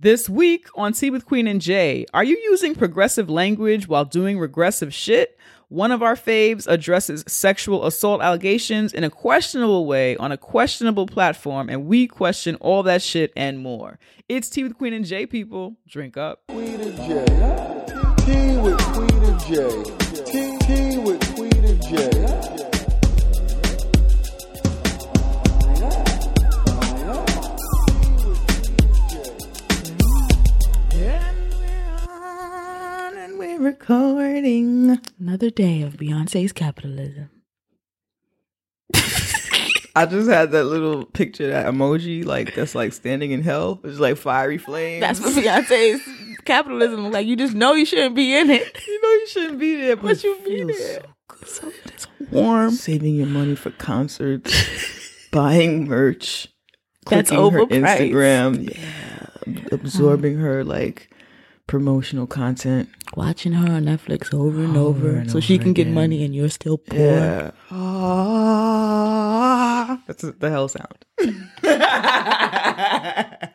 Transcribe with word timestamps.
This 0.00 0.28
week 0.28 0.68
on 0.76 0.92
Tea 0.92 1.10
with 1.10 1.26
Queen 1.26 1.48
and 1.48 1.60
Jay, 1.60 2.06
are 2.14 2.22
you 2.22 2.38
using 2.44 2.76
progressive 2.76 3.28
language 3.28 3.88
while 3.88 4.04
doing 4.04 4.38
regressive 4.38 4.94
shit? 4.94 5.36
One 5.70 5.90
of 5.90 6.04
our 6.04 6.14
faves 6.14 6.68
addresses 6.68 7.24
sexual 7.26 7.84
assault 7.84 8.22
allegations 8.22 8.92
in 8.92 9.02
a 9.02 9.10
questionable 9.10 9.86
way 9.86 10.16
on 10.18 10.30
a 10.30 10.36
questionable 10.36 11.06
platform, 11.06 11.68
and 11.68 11.86
we 11.86 12.06
question 12.06 12.54
all 12.60 12.84
that 12.84 13.02
shit 13.02 13.32
and 13.34 13.58
more. 13.58 13.98
It's 14.28 14.48
Tea 14.48 14.62
with 14.62 14.78
Queen 14.78 14.92
and 14.92 15.04
Jay, 15.04 15.26
people. 15.26 15.74
Drink 15.88 16.16
up. 16.16 16.42
Queen 16.46 16.80
and 16.80 16.96
Jay. 16.98 17.24
Tea 18.24 18.56
with 18.56 18.78
Queen 18.92 19.24
and 19.24 19.40
Jay. 19.40 19.82
Tea, 20.30 20.58
tea 20.58 20.98
with 20.98 21.34
Queen 21.34 21.64
and 21.64 21.82
Jay. 21.82 22.17
We're 33.58 33.66
recording. 33.66 35.00
Another 35.18 35.50
day 35.50 35.82
of 35.82 35.94
Beyonce's 35.94 36.52
capitalism. 36.52 37.30
I 39.96 40.06
just 40.06 40.30
had 40.30 40.52
that 40.52 40.64
little 40.64 41.04
picture, 41.04 41.48
that 41.48 41.66
emoji, 41.66 42.24
like 42.24 42.54
that's 42.54 42.74
like 42.74 42.92
standing 42.92 43.32
in 43.32 43.42
hell. 43.42 43.80
It's 43.82 43.98
like 43.98 44.16
fiery 44.16 44.58
flames. 44.58 45.00
That's 45.00 45.20
what 45.20 45.34
Beyonce's 45.34 46.00
capitalism 46.44 47.10
like. 47.10 47.26
You 47.26 47.36
just 47.36 47.54
know 47.54 47.74
you 47.74 47.84
shouldn't 47.84 48.14
be 48.14 48.36
in 48.36 48.48
it. 48.50 48.86
you 48.86 49.02
know 49.02 49.08
you 49.08 49.26
shouldn't 49.26 49.58
be 49.58 49.76
there, 49.76 49.96
but, 49.96 50.02
But 50.02 50.24
you 50.24 50.36
feel 50.36 50.60
it 50.60 50.66
be 50.68 50.72
there. 50.74 51.00
So 51.00 51.02
good. 51.28 51.48
So 51.48 51.72
it's 51.86 52.06
warm. 52.30 52.70
Saving 52.70 53.16
your 53.16 53.26
money 53.26 53.56
for 53.56 53.70
concerts, 53.70 55.28
buying 55.32 55.88
merch. 55.88 56.48
That's 57.06 57.30
clicking 57.30 57.52
her. 57.52 57.66
Instagram, 57.66 58.78
yeah, 58.78 59.64
absorbing 59.72 60.38
her 60.38 60.62
like 60.62 61.10
promotional 61.68 62.26
content. 62.26 62.88
Watching 63.14 63.52
her 63.52 63.72
on 63.72 63.84
Netflix 63.84 64.34
over 64.34 64.64
and 64.64 64.76
Over 64.76 65.08
over, 65.10 65.16
and 65.18 65.30
so 65.30 65.38
she 65.38 65.54
over 65.54 65.62
can 65.62 65.72
get 65.74 65.86
money 65.86 66.24
and 66.24 66.34
you're 66.34 66.48
still 66.48 66.78
poor. 66.78 66.98
Yeah. 66.98 67.52
Ah, 68.70 70.02
that's 70.08 70.22
the 70.22 70.50
hell 70.50 70.66
sound. 70.68 71.04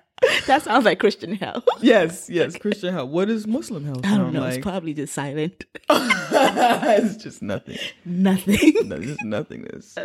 That 0.47 0.61
sounds 0.63 0.85
like 0.85 0.99
Christian 0.99 1.35
hell. 1.35 1.63
yes, 1.81 2.29
yes. 2.29 2.57
Christian 2.57 2.93
hell. 2.93 3.07
What 3.07 3.29
is 3.29 3.45
Muslim 3.45 3.83
hell 3.85 3.99
I 4.03 4.17
don't 4.17 4.31
know. 4.33 4.39
like? 4.41 4.55
It's 4.55 4.63
probably 4.63 4.93
just 4.93 5.13
silent. 5.13 5.65
it's 5.89 7.17
just 7.21 7.41
nothing. 7.41 7.77
Nothing. 8.05 8.87
No, 8.87 8.99
just 8.99 9.21
nothingness. 9.23 9.97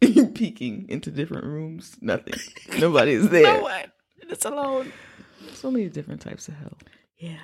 Peeking 0.00 0.86
into 0.88 1.10
different 1.10 1.44
rooms. 1.44 1.96
Nothing. 2.00 2.34
Nobody's 2.78 3.28
there. 3.28 3.42
no 3.58 3.60
one. 3.62 3.92
It's 4.28 4.44
alone. 4.44 4.92
So 5.54 5.70
many 5.70 5.88
different 5.88 6.20
types 6.22 6.48
of 6.48 6.54
hell. 6.54 6.76
Yeah. 7.18 7.38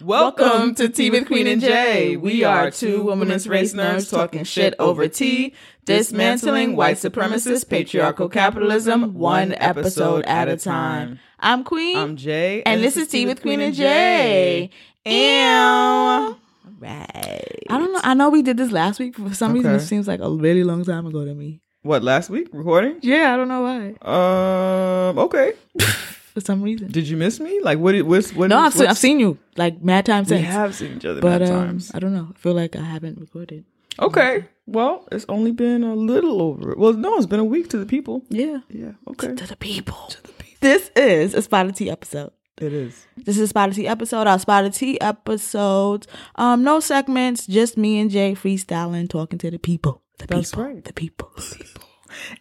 Welcome 0.00 0.74
to 0.76 0.88
Tea 0.88 1.10
with 1.10 1.26
Queen 1.26 1.46
and 1.46 1.60
Jay. 1.60 2.16
We 2.16 2.42
are 2.42 2.70
two 2.72 3.04
womanist 3.04 3.48
race 3.48 3.72
nerds 3.72 4.10
talking 4.10 4.42
shit 4.42 4.74
over 4.80 5.06
tea, 5.06 5.54
dismantling 5.84 6.74
white 6.74 6.96
supremacist 6.96 7.68
patriarchal 7.68 8.28
capitalism 8.28 9.14
one 9.14 9.54
episode 9.54 10.24
at 10.24 10.48
a 10.48 10.56
time. 10.56 11.20
I'm 11.38 11.62
Queen. 11.62 11.96
I'm 11.96 12.16
Jay, 12.16 12.62
and 12.64 12.82
this 12.82 12.96
is 12.96 13.08
Tea 13.08 13.26
with 13.26 13.42
Queen 13.42 13.60
and 13.60 13.74
Jay. 13.74 14.70
Ew. 15.04 16.36
Right. 16.80 17.64
I 17.70 17.78
don't 17.78 17.92
know. 17.92 18.00
I 18.02 18.14
know 18.14 18.28
we 18.30 18.42
did 18.42 18.56
this 18.56 18.72
last 18.72 18.98
week. 18.98 19.16
For 19.16 19.34
some 19.34 19.52
reason, 19.52 19.72
it 19.74 19.80
seems 19.80 20.08
like 20.08 20.20
a 20.20 20.30
really 20.30 20.64
long 20.64 20.84
time 20.84 21.06
ago 21.06 21.24
to 21.24 21.34
me. 21.34 21.60
What 21.82 22.02
last 22.02 22.28
week 22.28 22.48
recording? 22.52 22.98
Yeah, 23.02 23.34
I 23.34 23.36
don't 23.36 23.48
know 23.48 23.62
why. 23.62 25.10
Um. 25.10 25.18
Okay. 25.18 25.52
For 26.32 26.40
some 26.40 26.62
reason. 26.62 26.90
Did 26.90 27.08
you 27.08 27.16
miss 27.18 27.38
me? 27.40 27.60
Like 27.62 27.78
what? 27.78 27.94
What's 28.02 28.32
what? 28.34 28.48
no, 28.48 28.58
I've 28.58 28.72
seen, 28.72 28.86
I've 28.86 28.98
seen 28.98 29.20
you 29.20 29.38
like 29.56 29.82
mad 29.82 30.06
times 30.06 30.30
We 30.30 30.36
since. 30.38 30.48
have 30.48 30.74
seen 30.74 30.96
each 30.96 31.04
other 31.04 31.20
but 31.20 31.40
many 31.42 31.50
um, 31.52 31.66
times. 31.66 31.90
I 31.94 31.98
don't 31.98 32.14
know. 32.14 32.28
I 32.34 32.38
feel 32.38 32.54
like 32.54 32.74
I 32.74 32.82
haven't 32.82 33.18
recorded. 33.20 33.64
Okay. 33.98 34.44
Well, 34.66 35.06
it's 35.12 35.26
only 35.28 35.52
been 35.52 35.84
a 35.84 35.94
little 35.94 36.40
over. 36.40 36.74
Well, 36.76 36.94
no, 36.94 37.16
it's 37.18 37.26
been 37.26 37.40
a 37.40 37.44
week 37.44 37.68
to 37.70 37.78
the 37.78 37.84
people. 37.84 38.24
Yeah. 38.30 38.60
Yeah. 38.70 38.92
Okay. 39.08 39.34
To 39.34 39.46
the 39.46 39.56
people. 39.56 40.06
To 40.08 40.22
the 40.22 40.32
people. 40.32 40.58
This 40.60 40.90
is 40.96 41.34
a 41.34 41.42
Spotted 41.42 41.76
Tea 41.76 41.90
episode. 41.90 42.30
It 42.58 42.72
is. 42.72 43.06
This 43.16 43.36
is 43.36 43.42
a 43.42 43.48
Spotted 43.48 43.74
Tea 43.74 43.88
episode. 43.88 44.26
Our 44.26 44.38
Spotted 44.38 44.72
Tea 44.72 44.98
episodes. 45.00 46.06
Um, 46.36 46.62
no 46.62 46.80
segments, 46.80 47.46
just 47.46 47.76
me 47.76 47.98
and 47.98 48.10
Jay 48.10 48.32
freestyling, 48.34 49.08
talking 49.10 49.38
to 49.40 49.50
the 49.50 49.58
people. 49.58 50.02
The 50.18 50.28
That's 50.28 50.52
people. 50.52 50.64
right. 50.64 50.84
The 50.84 50.92
people. 50.92 51.30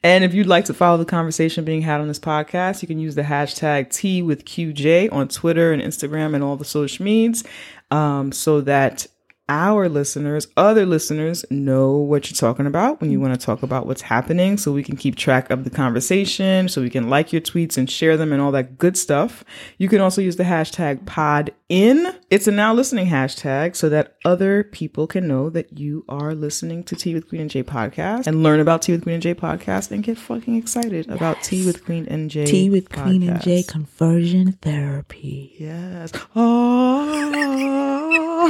And 0.04 0.24
if 0.24 0.34
you'd 0.34 0.48
like 0.48 0.66
to 0.66 0.74
follow 0.74 0.98
the 0.98 1.06
conversation 1.06 1.64
being 1.66 1.82
had 1.82 2.02
on 2.02 2.08
this 2.08 2.20
podcast, 2.20 2.82
you 2.82 2.88
can 2.88 3.00
use 3.00 3.16
the 3.16 3.24
hashtag 3.24 3.90
T 3.94 4.22
with 4.22 4.46
QJ 4.46 5.12
on 5.12 5.28
Twitter 5.28 5.72
and 5.72 5.82
Instagram 5.82 6.34
and 6.36 6.44
all 6.44 6.56
the 6.56 6.66
social 6.66 7.04
medias 7.04 7.44
um, 7.92 8.32
so 8.32 8.62
that 8.62 9.08
our 9.50 9.90
listeners, 9.90 10.48
other 10.56 10.86
listeners, 10.86 11.44
know 11.50 11.98
what 11.98 12.30
you're 12.30 12.38
talking 12.38 12.66
about 12.66 13.02
when 13.02 13.12
you 13.12 13.20
want 13.20 13.38
to 13.38 13.46
talk 13.46 13.64
about 13.64 13.86
what's 13.86 14.04
happening 14.04 14.58
so 14.58 14.72
we 14.72 14.84
can 14.84 14.96
keep 14.96 15.16
track 15.16 15.50
of 15.50 15.66
the 15.66 15.70
conversation, 15.70 16.70
so 16.70 16.82
we 16.82 16.90
can 16.90 17.10
like 17.10 17.34
your 17.34 17.42
tweets 17.42 17.78
and 17.78 17.90
share 17.90 18.16
them 18.16 18.32
and 18.32 18.42
all 18.42 18.52
that 18.52 18.78
good 18.78 18.96
stuff. 18.96 19.44
You 19.78 19.90
can 19.90 20.00
also 20.00 20.22
use 20.22 20.38
the 20.38 20.44
hashtag 20.44 21.04
PodIn. 21.04 22.16
It's 22.30 22.48
a 22.48 22.52
now 22.52 22.74
listening 22.74 23.08
hashtag 23.08 23.76
so 23.76 23.90
that 23.90 24.16
other 24.24 24.64
people 24.64 25.06
can 25.06 25.28
know 25.28 25.50
that 25.50 25.78
you 25.78 26.06
are 26.08 26.34
listening 26.34 26.84
to 26.86 26.96
Tea 26.96 27.14
with 27.14 27.28
Queen 27.28 27.42
and 27.42 27.50
Jay 27.50 27.64
podcast 27.64 28.28
and 28.28 28.44
learn 28.44 28.62
about 28.62 28.84
Tea 28.84 28.94
with 28.94 29.04
Queen 29.04 29.16
and 29.16 29.24
Jay 29.24 29.34
podcast 29.34 29.92
and 29.92 30.02
get 30.02 30.18
fucking 30.18 30.56
excited 30.56 31.10
about 31.10 31.42
Tea 31.44 31.66
with 31.66 31.84
Queen 31.84 32.08
and 32.08 32.30
Jay. 32.32 32.46
Tea 32.46 32.70
with 32.70 32.90
Queen 32.90 33.28
and 33.28 33.42
Jay 33.42 33.64
conversion 33.64 34.54
therapy. 34.62 35.56
Yes. 35.60 36.14
Oh. 36.36 37.52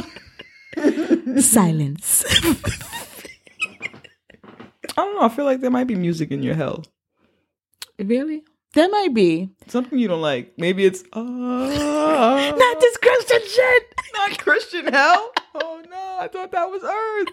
Silence. 1.42 2.24
I 4.44 4.96
don't 4.96 5.16
know. 5.16 5.22
I 5.22 5.30
feel 5.30 5.46
like 5.46 5.62
there 5.62 5.72
might 5.72 5.88
be 5.88 5.96
music 5.96 6.32
in 6.32 6.44
your 6.44 6.56
hell. 6.56 6.84
really? 8.00 8.44
There 8.74 8.90
might 8.90 9.14
be. 9.14 9.50
Something 9.68 10.00
you 10.00 10.08
don't 10.08 10.22
like. 10.22 10.54
Maybe 10.58 10.86
it's 10.86 11.04
uh, 11.12 11.20
Not 12.58 12.80
this 12.80 12.98
Christian 12.98 13.42
shit. 13.48 13.84
not 14.16 14.38
Christian 14.40 14.88
hell. 14.88 15.32
Oh 15.56 15.82
no, 15.90 16.18
I 16.20 16.28
thought 16.30 16.52
that 16.54 16.70
was 16.70 16.82
Earth. 16.84 17.28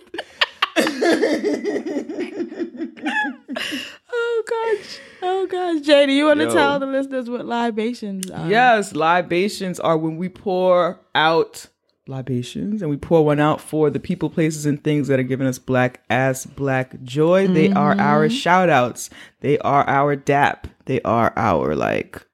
Oh 4.11 4.43
gosh. 4.49 4.99
Oh 5.23 5.47
gosh. 5.47 5.81
Jay, 5.83 6.11
you 6.11 6.27
want 6.27 6.41
to 6.41 6.51
tell 6.51 6.79
the 6.79 6.87
listeners 6.87 7.29
what 7.31 7.45
libations 7.47 8.31
are? 8.31 8.49
yes, 8.49 8.95
libations 8.95 9.79
are 9.81 9.97
when 9.97 10.17
we 10.17 10.29
pour 10.29 10.99
out 11.15 11.67
libations 12.09 12.83
and 12.83 12.91
we 12.91 12.97
pour 12.97 13.25
one 13.25 13.39
out 13.39 13.61
for 13.61 13.91
the 13.91 14.01
people, 14.01 14.31
places, 14.31 14.67
and 14.67 14.83
things 14.83 15.09
that 15.09 15.21
are 15.21 15.25
giving 15.25 15.47
us 15.47 15.59
black 15.59 16.03
ass 16.11 16.47
black 16.47 17.01
joy. 17.03 17.47
They 17.47 17.71
are 17.71 17.99
our 17.99 18.29
shout 18.29 18.69
outs. 18.71 19.11
They 19.41 19.59
are 19.59 19.87
our 19.89 20.17
dap. 20.17 20.67
They 20.87 21.01
are 21.03 21.33
our 21.37 21.77
like 21.77 22.25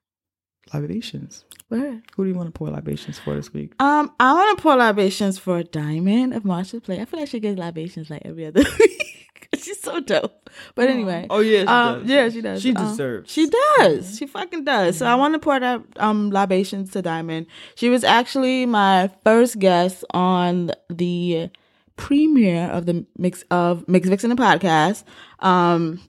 libations. 0.73 1.43
Word. 1.69 2.03
Who 2.15 2.23
do 2.23 2.29
you 2.29 2.35
want 2.35 2.47
to 2.47 2.51
pour 2.51 2.69
libations 2.69 3.17
for 3.17 3.35
this 3.35 3.51
week? 3.51 3.73
Um, 3.79 4.11
I 4.19 4.33
want 4.33 4.57
to 4.57 4.61
pour 4.61 4.75
libations 4.75 5.39
for 5.39 5.63
Diamond 5.63 6.33
of 6.33 6.43
Marsha's 6.43 6.81
Plate. 6.81 7.01
I 7.01 7.05
feel 7.05 7.19
like 7.19 7.29
she 7.29 7.39
gets 7.39 7.57
libations 7.57 8.09
like 8.09 8.21
every 8.23 8.45
other 8.45 8.63
week. 8.79 9.14
She's 9.63 9.79
so 9.81 9.99
dope. 9.99 10.49
But 10.75 10.89
anyway. 10.89 11.27
Oh 11.29 11.39
yeah, 11.39 11.61
she 11.61 11.67
Um, 11.67 11.99
does. 12.01 12.09
yeah, 12.09 12.29
she 12.29 12.41
does. 12.41 12.61
She 12.61 12.73
Um, 12.75 12.87
deserves. 12.87 13.31
She 13.31 13.49
does. 13.77 14.17
She 14.17 14.25
fucking 14.27 14.63
does. 14.63 14.97
So 14.97 15.05
I 15.05 15.15
want 15.15 15.33
to 15.33 15.39
pour 15.39 15.59
that 15.59 15.81
um 15.97 16.29
libations 16.31 16.91
to 16.91 17.01
Diamond. 17.01 17.47
She 17.75 17.89
was 17.89 18.03
actually 18.03 18.65
my 18.65 19.09
first 19.23 19.59
guest 19.59 20.03
on 20.11 20.71
the 20.89 21.49
premiere 21.97 22.67
of 22.69 22.85
the 22.85 23.05
mix 23.17 23.43
of 23.51 23.87
Mix 23.87 24.07
Vixen 24.07 24.29
the 24.29 24.35
podcast. 24.35 25.03
Um 25.39 25.99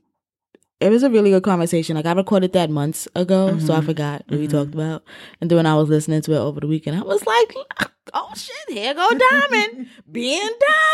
it 0.81 0.91
was 0.91 1.03
a 1.03 1.10
really 1.10 1.31
good 1.31 1.42
conversation. 1.42 1.97
Like 1.97 2.06
I 2.06 2.12
recorded 2.12 2.53
that 2.53 2.69
months 2.70 3.09
ago, 3.14 3.59
so 3.59 3.72
I 3.75 3.81
forgot 3.81 4.25
what 4.28 4.38
we 4.38 4.47
talked 4.47 4.75
about. 4.75 5.03
And 5.41 5.50
then 5.50 5.56
when 5.56 5.66
I 5.66 5.75
was 5.75 5.88
listening 5.88 6.20
to 6.22 6.32
it 6.32 6.38
over 6.38 6.60
the 6.60 6.66
weekend, 6.66 6.98
I 6.98 7.03
was 7.03 7.25
like, 7.26 7.55
"Oh 8.14 8.31
shit, 8.37 8.55
here 8.69 8.93
go 8.94 9.08
Diamond, 9.08 9.88
being 10.12 10.40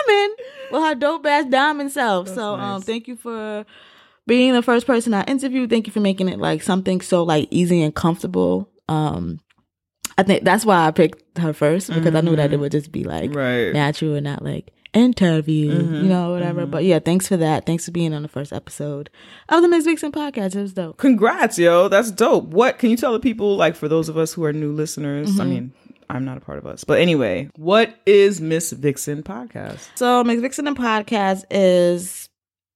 Diamond 0.06 0.34
with 0.70 0.82
her 0.82 0.94
dope 0.94 1.26
ass 1.26 1.46
Diamond 1.50 1.90
self." 1.90 2.28
so, 2.28 2.54
um, 2.54 2.80
thank 2.82 3.08
you 3.08 3.16
for 3.16 3.66
being 4.26 4.52
the 4.52 4.62
first 4.62 4.86
person 4.86 5.14
I 5.14 5.24
interviewed. 5.24 5.68
Thank 5.70 5.88
you 5.88 5.92
for 5.92 6.00
making 6.00 6.28
it 6.28 6.38
like 6.38 6.62
something 6.62 7.00
so 7.00 7.24
like 7.24 7.48
easy 7.50 7.82
and 7.82 7.94
comfortable. 7.94 8.68
Um, 8.88 9.40
I 10.16 10.22
think 10.22 10.44
that's 10.44 10.64
why 10.64 10.86
I 10.86 10.90
picked 10.92 11.38
her 11.38 11.52
first 11.52 11.92
because 11.92 12.14
I 12.14 12.20
knew 12.20 12.36
that 12.36 12.52
it 12.52 12.58
would 12.60 12.70
just 12.72 12.92
be 12.92 13.02
like 13.02 13.34
Right. 13.34 13.72
natural 13.72 14.14
and 14.14 14.24
not 14.24 14.44
like 14.44 14.70
interview, 14.92 15.72
you 15.72 15.78
mm-hmm. 15.78 16.08
know, 16.08 16.32
whatever. 16.32 16.62
Mm-hmm. 16.62 16.70
But 16.70 16.84
yeah, 16.84 16.98
thanks 16.98 17.28
for 17.28 17.36
that. 17.36 17.66
Thanks 17.66 17.84
for 17.84 17.90
being 17.90 18.12
on 18.12 18.22
the 18.22 18.28
first 18.28 18.52
episode 18.52 19.10
of 19.48 19.62
the 19.62 19.68
Miss 19.68 19.84
Vixen 19.84 20.12
podcast. 20.12 20.54
It 20.54 20.62
was 20.62 20.74
dope. 20.74 20.98
Congrats, 20.98 21.58
yo. 21.58 21.88
That's 21.88 22.10
dope. 22.10 22.46
What 22.46 22.78
can 22.78 22.90
you 22.90 22.96
tell 22.96 23.12
the 23.12 23.20
people, 23.20 23.56
like 23.56 23.76
for 23.76 23.88
those 23.88 24.08
of 24.08 24.16
us 24.16 24.32
who 24.32 24.44
are 24.44 24.52
new 24.52 24.72
listeners? 24.72 25.40
I 25.40 25.44
mm-hmm. 25.44 25.50
mean, 25.50 25.72
I'm 26.10 26.24
not 26.24 26.36
a 26.36 26.40
part 26.40 26.58
of 26.58 26.66
us. 26.66 26.84
But 26.84 27.00
anyway, 27.00 27.50
what 27.56 27.94
is 28.06 28.40
Miss 28.40 28.72
Vixen 28.72 29.22
podcast? 29.22 29.88
So 29.94 30.22
Miss 30.24 30.40
Vixen 30.40 30.66
and 30.66 30.76
podcast 30.76 31.44
is 31.50 32.28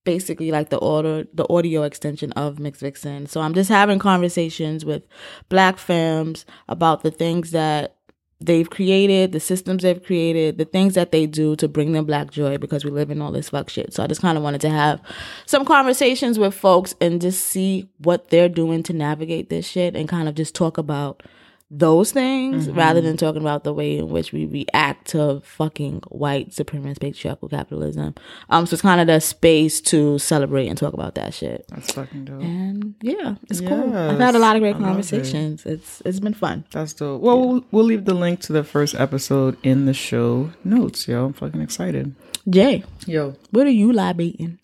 basically 0.05 0.53
like 0.53 0.71
the 0.71 0.81
audio 0.81 1.27
the 1.35 1.47
audio 1.53 1.83
extension 1.83 2.33
of 2.33 2.59
Mix 2.59 2.81
Vixen. 2.81 3.27
So 3.27 3.43
I'm 3.43 3.53
just 3.53 3.69
having 3.69 3.99
conversations 3.99 4.85
with 4.85 5.03
black 5.51 5.79
femmes 5.79 6.47
about 6.69 7.03
the 7.03 7.11
things 7.11 7.51
that 7.51 7.96
they've 8.41 8.69
created, 8.69 9.33
the 9.33 9.41
systems 9.41 9.83
they've 9.83 10.03
created, 10.03 10.59
the 10.59 10.65
things 10.65 10.95
that 10.95 11.11
they 11.11 11.27
do 11.27 11.57
to 11.57 11.69
bring 11.69 11.93
them 11.93 12.05
black 12.05 12.31
joy 12.31 12.59
because 12.59 12.85
we 12.85 12.91
live 12.91 13.11
in 13.11 13.23
all 13.23 13.33
this 13.33 13.49
fuck 13.49 13.71
shit. 13.71 13.95
So 13.95 14.03
I 14.03 14.07
just 14.07 14.21
kind 14.21 14.37
of 14.37 14.45
wanted 14.45 14.61
to 14.63 14.71
have 14.71 15.01
some 15.47 15.65
conversations 15.65 16.39
with 16.39 16.55
folks 16.55 16.95
and 17.01 17.21
just 17.21 17.47
see 17.47 17.89
what 17.99 18.29
they're 18.29 18.49
doing 18.49 18.83
to 18.85 18.93
navigate 18.93 19.49
this 19.49 19.67
shit 19.67 19.97
and 19.97 20.09
kind 20.09 20.29
of 20.29 20.35
just 20.35 20.55
talk 20.55 20.77
about 20.77 21.23
those 21.69 22.13
things 22.13 22.69
rather 22.71 23.01
than 23.01 23.17
talking 23.17 23.41
about 23.41 23.65
the 23.65 23.73
way 23.75 23.99
in 23.99 24.09
which 24.09 24.33
we 24.33 24.47
react 24.47 25.09
to 25.09 25.41
fucking 25.45 26.01
white 26.09 26.51
supremacist 26.51 27.01
patriarchal 27.01 27.49
capitalism. 27.49 28.15
Um, 28.51 28.67
so 28.67 28.75
it's 28.75 28.83
kind 28.83 29.01
of 29.01 29.09
the 29.09 29.19
space 29.21 29.81
to 29.83 30.19
celebrate 30.21 30.69
and 30.69 30.79
talk 30.79 30.95
about 30.95 31.17
that 31.17 31.35
shit. 31.35 31.65
That's 31.69 31.93
fucking 31.93 32.25
dope. 32.27 32.41
And 32.41 32.95
yeah, 33.03 33.35
it's 33.51 33.61
cool. 33.61 33.97
I've 33.97 34.19
had 34.21 34.37
a 34.37 34.39
lot 34.39 34.55
of 34.55 34.63
great 34.63 34.77
I 34.77 34.79
love 34.79 34.83
it. 34.83 34.87
conversations. 34.87 35.67
It's 35.67 36.01
it's 36.05 36.21
been 36.21 36.35
fun. 36.35 36.65
That's 36.71 36.93
dope. 36.93 37.21
Well, 37.21 37.41
we'll, 37.49 37.65
we'll 37.73 37.85
leave 37.85 38.05
the 38.05 38.15
link 38.15 38.41
to 38.43 38.53
the 38.53 38.63
first 38.63 38.95
episode 38.95 39.57
in 39.65 39.87
the 39.87 39.95
show 39.95 40.53
notes, 40.63 41.09
yo. 41.09 41.25
I'm 41.27 41.33
fucking 41.33 41.61
excited. 41.61 42.15
Jay, 42.49 42.85
Yo, 43.07 43.35
what 43.51 43.67
are 43.67 43.71
you 43.71 43.93
libating? 43.93 44.61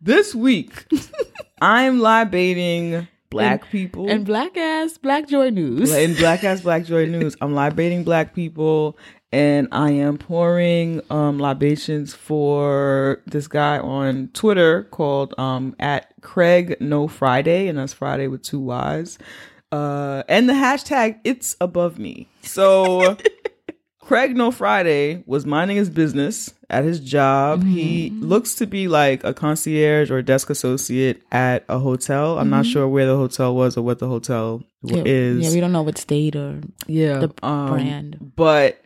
this 0.00 0.34
week 0.34 0.86
I'm 1.60 2.00
libating 2.00 3.08
black 3.44 3.70
people 3.70 4.08
And 4.08 4.24
black 4.24 4.56
ass 4.56 4.98
black 4.98 5.28
joy 5.28 5.50
news. 5.50 5.92
in 5.94 6.14
Black 6.14 6.44
Ass 6.44 6.60
Black 6.62 6.84
Joy 6.84 7.06
News. 7.16 7.36
I'm 7.40 7.54
libating 7.54 8.04
black 8.04 8.34
people 8.34 8.96
and 9.32 9.68
I 9.72 9.90
am 9.90 10.18
pouring 10.18 11.00
um 11.10 11.38
libations 11.38 12.14
for 12.14 13.22
this 13.26 13.48
guy 13.48 13.78
on 13.78 14.28
Twitter 14.32 14.84
called 14.84 15.34
um 15.38 15.74
at 15.78 16.12
Craig 16.20 16.76
No 16.80 17.08
Friday, 17.08 17.68
and 17.68 17.78
that's 17.78 17.92
Friday 17.92 18.28
with 18.28 18.42
two 18.42 18.60
Y's. 18.60 19.18
Uh 19.72 20.22
and 20.28 20.48
the 20.48 20.52
hashtag 20.52 21.18
it's 21.24 21.56
above 21.60 21.98
me. 21.98 22.28
So 22.42 23.16
Craig 24.06 24.36
No 24.36 24.52
Friday 24.52 25.24
was 25.26 25.44
minding 25.44 25.76
his 25.76 25.90
business 25.90 26.54
at 26.70 26.84
his 26.84 27.00
job. 27.00 27.64
He 27.64 28.10
looks 28.10 28.54
to 28.54 28.66
be 28.66 28.86
like 28.86 29.24
a 29.24 29.34
concierge 29.34 30.12
or 30.12 30.22
desk 30.22 30.48
associate 30.48 31.24
at 31.32 31.64
a 31.68 31.80
hotel. 31.80 32.38
I'm 32.38 32.48
not 32.48 32.66
sure 32.66 32.86
where 32.86 33.06
the 33.06 33.16
hotel 33.16 33.52
was 33.56 33.76
or 33.76 33.82
what 33.82 33.98
the 33.98 34.06
hotel 34.06 34.62
yeah, 34.84 35.02
is. 35.04 35.44
yeah, 35.44 35.50
we 35.50 35.58
don't 35.58 35.72
know 35.72 35.82
what 35.82 35.98
state 35.98 36.36
or 36.36 36.60
Yeah, 36.86 37.18
the 37.18 37.34
um, 37.44 37.66
brand. 37.66 38.32
But 38.36 38.80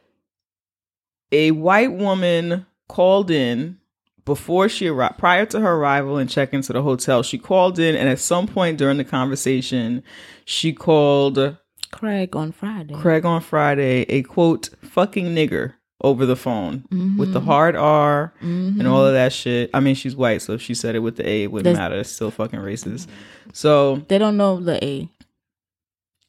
a 1.31 1.51
white 1.51 1.93
woman 1.93 2.65
called 2.89 3.31
in 3.31 3.77
before 4.25 4.71
she 4.71 4.87
arrived, 4.87 5.19
prior 5.19 5.45
to 5.45 5.61
her 5.61 5.75
arrival 5.75 6.17
and 6.17 6.31
check 6.31 6.55
into 6.55 6.73
the 6.73 6.83
hotel. 6.83 7.23
She 7.23 7.37
called 7.37 7.79
in, 7.79 7.95
and 7.95 8.09
at 8.09 8.21
some 8.21 8.47
point 8.47 8.79
during 8.79 8.97
the 8.97 9.05
conversation, 9.05 10.03
she 10.47 10.73
called 10.73 11.59
Craig 11.93 12.37
on 12.37 12.53
Friday. 12.53 12.95
Craig 12.95 13.25
on 13.25 13.41
Friday 13.41 14.03
a 14.09 14.23
quote 14.23 14.71
fucking 14.83 15.27
nigger 15.27 15.75
over 16.03 16.25
the 16.25 16.37
phone 16.37 16.85
with 17.19 17.33
the 17.35 17.41
hard 17.41 17.77
R 17.77 18.33
and 18.41 18.87
all 18.87 19.05
of 19.05 19.13
that 19.13 19.33
shit. 19.33 19.69
I 19.75 19.81
mean, 19.81 19.95
she's 19.95 20.17
white, 20.17 20.41
so 20.43 20.55
if 20.55 20.63
she 20.63 20.73
said 20.75 20.95
it 20.95 21.01
with 21.01 21.17
the 21.17 21.29
A, 21.29 21.43
it 21.45 21.53
wouldn't 21.53 21.65
Does- 21.75 21.77
matter. 21.79 21.97
It's 21.97 22.11
still 22.11 22.31
fucking 22.31 22.59
racist. 22.61 23.07
So 23.53 23.97
They 24.09 24.19
don't 24.19 24.37
know 24.37 24.61
the 24.61 24.83
A. 24.85 25.09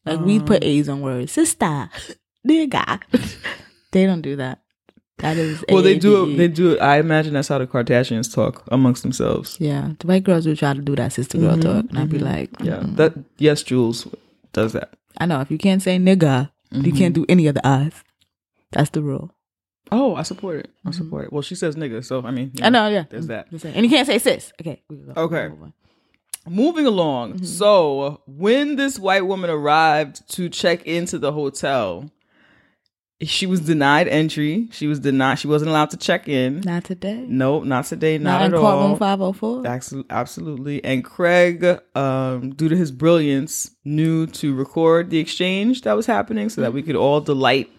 Like 0.06 0.20
we 0.22 0.40
Um, 0.40 0.46
put 0.46 0.64
A's 0.64 0.90
on 0.90 1.02
words. 1.02 1.32
Sister, 1.32 1.90
nigga. 2.48 3.00
they 3.92 4.06
don't 4.06 4.22
do 4.22 4.36
that. 4.38 4.60
That 5.20 5.38
is. 5.38 5.64
well, 5.70 5.84
they 5.84 6.00
do 6.00 6.24
it. 6.32 6.36
They 6.38 6.48
do 6.48 6.72
it. 6.72 6.80
I 6.82 6.98
imagine 6.98 7.34
that's 7.36 7.48
how 7.50 7.60
the 7.60 7.68
Kardashians 7.68 8.34
talk 8.34 8.64
amongst 8.72 9.04
themselves. 9.04 9.56
Yeah, 9.60 9.92
the 10.00 10.08
white 10.08 10.24
girls 10.24 10.48
would 10.48 10.58
try 10.58 10.74
to 10.74 10.82
do 10.82 10.96
that 10.96 11.14
sister 11.14 11.38
girl 11.38 11.58
talk, 11.60 11.86
and 11.90 12.00
I'd 12.00 12.10
be 12.10 12.18
like, 12.18 12.52
Mm-hmm, 12.54 12.66
Yeah, 12.66 12.78
mm. 12.80 12.96
that 12.96 13.14
yes, 13.38 13.62
Jules 13.62 14.08
does 14.52 14.74
that. 14.74 14.96
I 15.18 15.26
know 15.26 15.42
if 15.42 15.52
you 15.52 15.58
can't 15.58 15.82
say 15.82 15.98
nigga, 15.98 16.50
you 16.72 16.82
Mm-hmm. 16.84 16.98
can't 16.98 17.14
do 17.16 17.26
any 17.28 17.48
of 17.48 17.56
the 17.56 17.68
I's. 17.68 17.94
That's 18.72 18.90
the 18.92 19.02
rule. 19.02 19.32
Oh, 19.92 20.16
I 20.16 20.24
support 20.24 20.58
it. 20.58 20.70
I 20.86 20.92
support 20.92 21.26
it. 21.26 21.34
Well, 21.34 21.42
she 21.42 21.56
says 21.56 21.76
nigga, 21.76 22.04
so 22.06 22.24
I 22.26 22.32
mean, 22.32 22.46
you 22.46 22.52
Mm-hmm. 22.52 22.66
I 22.66 22.70
know, 22.70 22.88
yeah. 22.88 23.04
There's 23.10 23.28
that. 23.28 23.48
And 23.52 23.86
you 23.86 23.90
can't 23.90 24.08
say 24.08 24.18
sis. 24.20 24.54
Okay. 24.62 24.82
we 24.90 24.96
can 24.98 25.14
go. 25.14 25.22
Okay. 25.24 25.50
Moving 26.50 26.86
along. 26.88 27.34
Mm-hmm. 27.34 27.46
So, 27.46 28.22
when 28.26 28.76
this 28.76 28.98
white 28.98 29.28
woman 29.28 29.50
arrived 29.50 30.28
to 30.36 30.50
check 30.50 30.86
into 30.88 31.20
the 31.20 31.32
hotel, 31.34 32.10
she 33.24 33.46
was 33.46 33.60
denied 33.62 34.08
entry. 34.08 34.68
She 34.72 34.88
was 34.88 35.00
denied. 35.00 35.36
She 35.40 35.48
wasn't 35.48 35.70
allowed 35.70 35.92
to 35.92 35.98
check 35.98 36.28
in. 36.28 36.62
Not 36.62 36.86
today. 36.86 37.26
Nope, 37.28 37.66
not 37.66 37.86
today. 37.86 38.18
Not, 38.18 38.40
Not, 38.40 38.46
in 38.48 38.54
at 38.54 38.60
courtroom 38.60 38.92
all. 38.92 38.96
five 38.98 39.20
hundred 39.20 39.34
four. 39.34 39.64
Absol- 39.64 40.06
Absolutely. 40.10 40.84
And 40.84 41.04
Craig, 41.04 41.66
um, 41.96 42.52
due 42.56 42.70
to 42.70 42.76
his 42.76 42.92
brilliance, 42.92 43.72
knew 43.86 44.28
to 44.28 44.56
record 44.56 45.10
the 45.10 45.20
exchange 45.20 45.82
that 45.82 45.94
was 45.94 46.06
happening 46.06 46.50
so 46.50 46.62
that 46.62 46.74
we 46.74 46.82
could 46.82 46.96
all 46.96 47.22
delight 47.22 47.70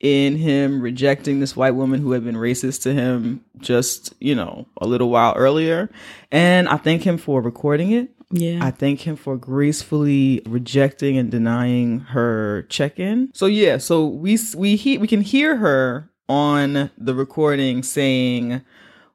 in 0.00 0.36
him 0.36 0.80
rejecting 0.82 1.38
this 1.38 1.54
white 1.54 1.76
woman 1.76 2.00
who 2.00 2.10
had 2.10 2.24
been 2.24 2.34
racist 2.34 2.82
to 2.82 2.92
him 2.92 3.44
just, 3.60 4.12
you 4.20 4.34
know, 4.34 4.66
a 4.80 4.86
little 4.86 5.08
while 5.10 5.32
earlier. 5.36 5.88
And 6.32 6.68
I 6.68 6.76
thank 6.76 7.04
him 7.04 7.18
for 7.18 7.40
recording 7.40 7.92
it. 7.92 8.10
Yeah. 8.32 8.64
I 8.64 8.70
thank 8.70 9.00
him 9.00 9.16
for 9.16 9.36
gracefully 9.36 10.42
rejecting 10.46 11.18
and 11.18 11.30
denying 11.30 12.00
her 12.00 12.62
check-in. 12.68 13.30
So 13.34 13.46
yeah, 13.46 13.78
so 13.78 14.06
we 14.06 14.38
we 14.56 14.76
he, 14.76 14.98
we 14.98 15.06
can 15.06 15.20
hear 15.20 15.56
her 15.56 16.10
on 16.28 16.90
the 16.96 17.14
recording 17.14 17.82
saying, 17.82 18.62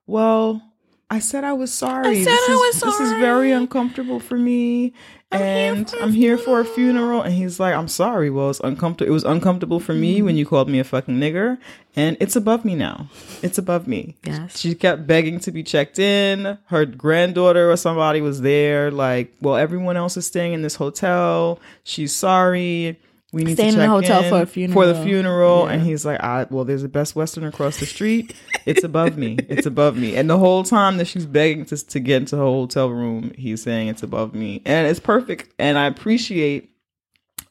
"Well, 0.06 0.62
I 1.10 1.20
said 1.20 1.44
I 1.44 1.54
was 1.54 1.72
sorry. 1.72 2.08
I 2.08 2.14
said 2.16 2.26
this 2.26 2.50
I 2.50 2.54
is, 2.54 2.60
was 2.60 2.82
This 2.82 3.00
is 3.00 3.12
very 3.14 3.52
uncomfortable 3.52 4.20
for 4.20 4.38
me, 4.38 4.94
I'm 5.32 5.42
and 5.42 5.94
a 5.94 6.02
I'm 6.02 6.12
here 6.12 6.38
for 6.38 6.60
a 6.60 6.66
funeral." 6.66 7.22
And 7.22 7.34
he's 7.34 7.62
like, 7.62 7.74
"I'm 7.74 7.88
sorry. 7.88 8.30
Well, 8.30 8.50
it's 8.50 8.60
uncomfortable. 8.60 9.10
It 9.10 9.14
was 9.14 9.24
uncomfortable 9.24 9.80
for 9.80 9.94
me 9.94 10.22
when 10.22 10.34
mm-hmm. 10.34 10.40
you 10.40 10.46
called 10.46 10.68
me 10.68 10.80
a 10.80 10.84
fucking 10.84 11.16
nigger, 11.16 11.58
and 11.96 12.18
it's 12.20 12.36
above 12.36 12.66
me 12.66 12.76
now. 12.76 13.08
It's 13.42 13.58
above 13.58 13.88
me." 13.88 14.18
Yes. 14.26 14.60
She 14.60 14.76
kept 14.76 15.08
begging 15.08 15.40
to 15.42 15.52
be 15.52 15.64
checked 15.64 15.98
in. 15.98 16.58
Her 16.66 16.86
granddaughter 16.86 17.72
or 17.72 17.78
somebody 17.78 18.20
was 18.20 18.42
there, 18.42 18.92
like, 18.92 19.34
well, 19.42 19.56
everyone 19.56 19.96
else 19.96 20.18
is 20.18 20.26
staying 20.26 20.54
in 20.54 20.62
this 20.62 20.76
hotel. 20.76 21.60
She's 21.84 22.14
sorry. 22.14 23.00
We 23.34 23.44
need 23.44 23.56
Staying 23.56 23.74
to 23.74 23.82
in 23.82 23.82
check 23.82 24.08
the 24.08 24.14
hotel 24.16 24.24
in 24.24 24.30
for 24.30 24.42
a 24.42 24.46
funeral 24.46 24.82
For 24.82 24.88
the 24.88 24.94
funeral. 24.94 25.06
funeral. 25.06 25.66
Yeah. 25.66 25.72
And 25.74 25.82
he's 25.82 26.06
like, 26.06 26.22
I 26.22 26.48
well, 26.50 26.64
there's 26.64 26.84
a 26.84 26.90
Best 26.90 27.16
Western 27.16 27.44
across 27.44 27.78
the 27.80 27.86
street. 27.86 28.34
It's 28.66 28.84
above 28.84 29.18
me. 29.18 29.38
It's 29.50 29.66
above 29.66 29.98
me. 29.98 30.16
And 30.16 30.30
the 30.30 30.38
whole 30.38 30.64
time 30.64 30.98
that 30.98 31.08
she's 31.08 31.26
begging 31.26 31.66
to, 31.66 31.88
to 31.88 32.00
get 32.00 32.18
into 32.22 32.38
her 32.38 32.44
hotel 32.44 32.90
room, 32.90 33.34
he's 33.38 33.64
saying 33.64 33.90
it's 33.90 34.04
above 34.04 34.34
me. 34.34 34.62
And 34.66 34.88
it's 34.88 35.00
perfect. 35.00 35.54
And 35.60 35.78
I 35.78 35.88
appreciate 35.88 36.70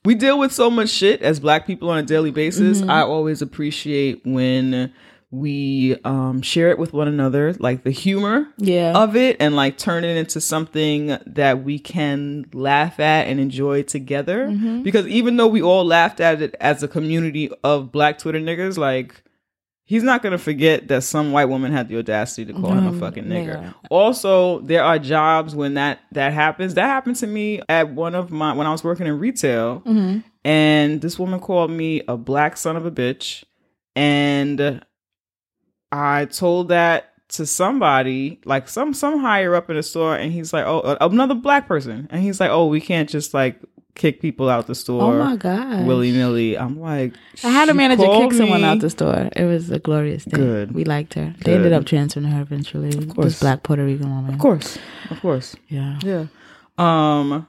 we 0.04 0.14
deal 0.14 0.38
with 0.38 0.52
so 0.52 0.70
much 0.70 0.88
shit 0.88 1.20
as 1.20 1.40
black 1.40 1.66
people 1.66 1.90
on 1.90 1.98
a 1.98 2.02
daily 2.02 2.30
basis. 2.30 2.80
Mm-hmm. 2.80 2.90
I 2.90 3.02
always 3.02 3.42
appreciate 3.42 4.22
when 4.24 4.92
we 5.40 5.96
um 6.04 6.40
share 6.42 6.70
it 6.70 6.78
with 6.78 6.92
one 6.92 7.08
another, 7.08 7.52
like 7.58 7.82
the 7.84 7.90
humor 7.90 8.46
Yeah. 8.58 8.92
of 8.94 9.16
it 9.16 9.36
and 9.40 9.54
like 9.54 9.76
turn 9.78 10.04
it 10.04 10.16
into 10.16 10.40
something 10.40 11.16
that 11.26 11.62
we 11.62 11.78
can 11.78 12.46
laugh 12.52 12.98
at 13.00 13.26
and 13.28 13.38
enjoy 13.38 13.82
together. 13.82 14.48
Mm-hmm. 14.48 14.82
Because 14.82 15.06
even 15.06 15.36
though 15.36 15.46
we 15.46 15.62
all 15.62 15.84
laughed 15.84 16.20
at 16.20 16.40
it 16.42 16.54
as 16.60 16.82
a 16.82 16.88
community 16.88 17.50
of 17.62 17.92
black 17.92 18.18
Twitter 18.18 18.38
niggas, 18.40 18.78
like 18.78 19.22
he's 19.84 20.02
not 20.02 20.22
gonna 20.22 20.38
forget 20.38 20.88
that 20.88 21.02
some 21.02 21.30
white 21.32 21.44
woman 21.44 21.70
had 21.70 21.88
the 21.88 21.98
audacity 21.98 22.44
to 22.44 22.52
call 22.58 22.72
him 22.72 22.86
a 22.86 22.92
Mm, 22.92 22.98
fucking 23.00 23.24
nigger. 23.24 23.56
nigger. 23.62 23.74
Also, 23.90 24.60
there 24.60 24.82
are 24.82 24.98
jobs 24.98 25.54
when 25.54 25.74
that 25.74 26.00
that 26.12 26.32
happens. 26.32 26.74
That 26.74 26.86
happened 26.86 27.16
to 27.16 27.26
me 27.26 27.60
at 27.68 27.90
one 27.92 28.14
of 28.14 28.30
my 28.30 28.52
when 28.54 28.66
I 28.66 28.70
was 28.72 28.82
working 28.82 29.06
in 29.06 29.18
retail, 29.18 29.80
Mm-hmm. 29.86 30.18
and 30.44 31.00
this 31.02 31.18
woman 31.18 31.40
called 31.40 31.70
me 31.70 32.02
a 32.08 32.16
black 32.16 32.56
son 32.56 32.76
of 32.76 32.84
a 32.86 32.90
bitch, 32.90 33.44
and 33.94 34.82
I 35.92 36.26
told 36.26 36.68
that 36.68 37.12
to 37.28 37.46
somebody, 37.46 38.40
like 38.44 38.68
some 38.68 38.94
some 38.94 39.18
higher 39.20 39.54
up 39.54 39.68
in 39.70 39.76
the 39.76 39.82
store, 39.82 40.16
and 40.16 40.32
he's 40.32 40.52
like, 40.52 40.64
"Oh, 40.66 40.96
another 41.00 41.34
black 41.34 41.66
person," 41.66 42.08
and 42.10 42.22
he's 42.22 42.40
like, 42.40 42.50
"Oh, 42.50 42.66
we 42.66 42.80
can't 42.80 43.08
just 43.08 43.34
like 43.34 43.60
kick 43.94 44.20
people 44.20 44.48
out 44.48 44.66
the 44.66 44.74
store." 44.74 45.02
Oh 45.02 45.18
my 45.18 45.36
god. 45.36 45.86
Willy 45.86 46.12
nilly. 46.12 46.56
I'm 46.56 46.78
like, 46.80 47.14
I 47.42 47.50
had 47.50 47.68
a 47.68 47.72
"She 47.72 47.76
manager 47.76 48.06
kick 48.06 48.32
someone 48.32 48.62
out 48.64 48.80
the 48.80 48.90
store. 48.90 49.28
It 49.34 49.44
was 49.44 49.70
a 49.70 49.78
glorious 49.78 50.24
day. 50.24 50.36
Good. 50.36 50.72
We 50.72 50.84
liked 50.84 51.14
her. 51.14 51.34
They 51.44 51.54
ended 51.54 51.72
up 51.72 51.84
transferring 51.84 52.26
her 52.26 52.40
eventually. 52.42 52.96
Of 52.96 53.14
course. 53.14 53.26
This 53.26 53.40
black 53.40 53.62
Puerto 53.62 53.84
Rican 53.84 54.10
woman. 54.14 54.34
Of 54.34 54.40
course, 54.40 54.78
of 55.10 55.20
course. 55.20 55.56
Yeah. 55.68 55.98
Yeah. 56.02 56.26
Um 56.78 57.46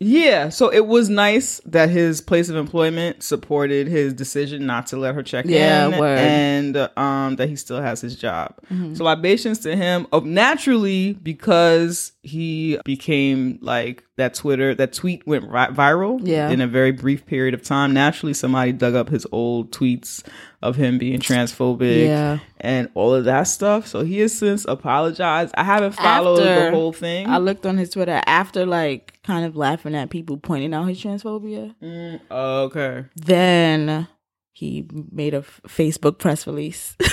yeah, 0.00 0.48
so 0.48 0.68
it 0.72 0.86
was 0.86 1.08
nice 1.08 1.60
that 1.66 1.90
his 1.90 2.20
place 2.20 2.48
of 2.48 2.56
employment 2.56 3.22
supported 3.22 3.88
his 3.88 4.14
decision 4.14 4.64
not 4.66 4.86
to 4.88 4.96
let 4.96 5.14
her 5.14 5.22
check 5.22 5.44
Yeah, 5.48 5.88
in 5.88 5.98
word. 5.98 6.18
and 6.18 6.76
um 6.96 7.36
that 7.36 7.48
he 7.48 7.56
still 7.56 7.80
has 7.80 8.00
his 8.00 8.14
job. 8.16 8.54
Mm-hmm. 8.72 8.94
So 8.94 9.04
libations 9.04 9.58
to 9.60 9.74
him 9.74 10.06
of 10.12 10.24
naturally 10.24 11.14
because 11.14 12.12
he 12.22 12.78
became 12.84 13.58
like 13.60 14.04
that 14.18 14.34
Twitter 14.34 14.74
that 14.74 14.92
tweet 14.92 15.26
went 15.26 15.44
ri- 15.44 15.74
viral 15.74 16.20
Yeah. 16.22 16.50
in 16.50 16.60
a 16.60 16.66
very 16.66 16.92
brief 16.92 17.24
period 17.26 17.54
of 17.54 17.62
time. 17.62 17.92
Naturally, 17.94 18.34
somebody 18.34 18.72
dug 18.72 18.94
up 18.94 19.08
his 19.08 19.26
old 19.32 19.72
tweets 19.72 20.22
of 20.62 20.76
him 20.76 20.98
being 20.98 21.18
transphobic 21.20 22.04
Yeah. 22.06 22.38
and 22.60 22.88
all 22.94 23.14
of 23.14 23.24
that 23.24 23.44
stuff. 23.44 23.86
So 23.86 24.04
he 24.04 24.18
has 24.20 24.36
since 24.36 24.64
apologized. 24.66 25.54
I 25.56 25.64
haven't 25.64 25.92
followed 25.92 26.40
the 26.40 26.70
whole 26.70 26.92
thing. 26.92 27.26
I 27.28 27.38
looked 27.38 27.64
on 27.64 27.78
his 27.78 27.90
Twitter 27.90 28.20
after 28.26 28.66
like 28.66 29.18
kind 29.22 29.46
of 29.46 29.56
laughing 29.56 29.94
at 29.94 30.10
people 30.10 30.36
pointing 30.36 30.74
out 30.74 30.84
his 30.88 31.02
transphobia. 31.02 31.74
Mm, 31.82 32.20
okay. 32.30 33.04
Then 33.16 34.06
he 34.52 34.86
made 35.12 35.34
a 35.34 35.38
f- 35.38 35.60
Facebook 35.66 36.18
press 36.18 36.46
release. 36.46 36.94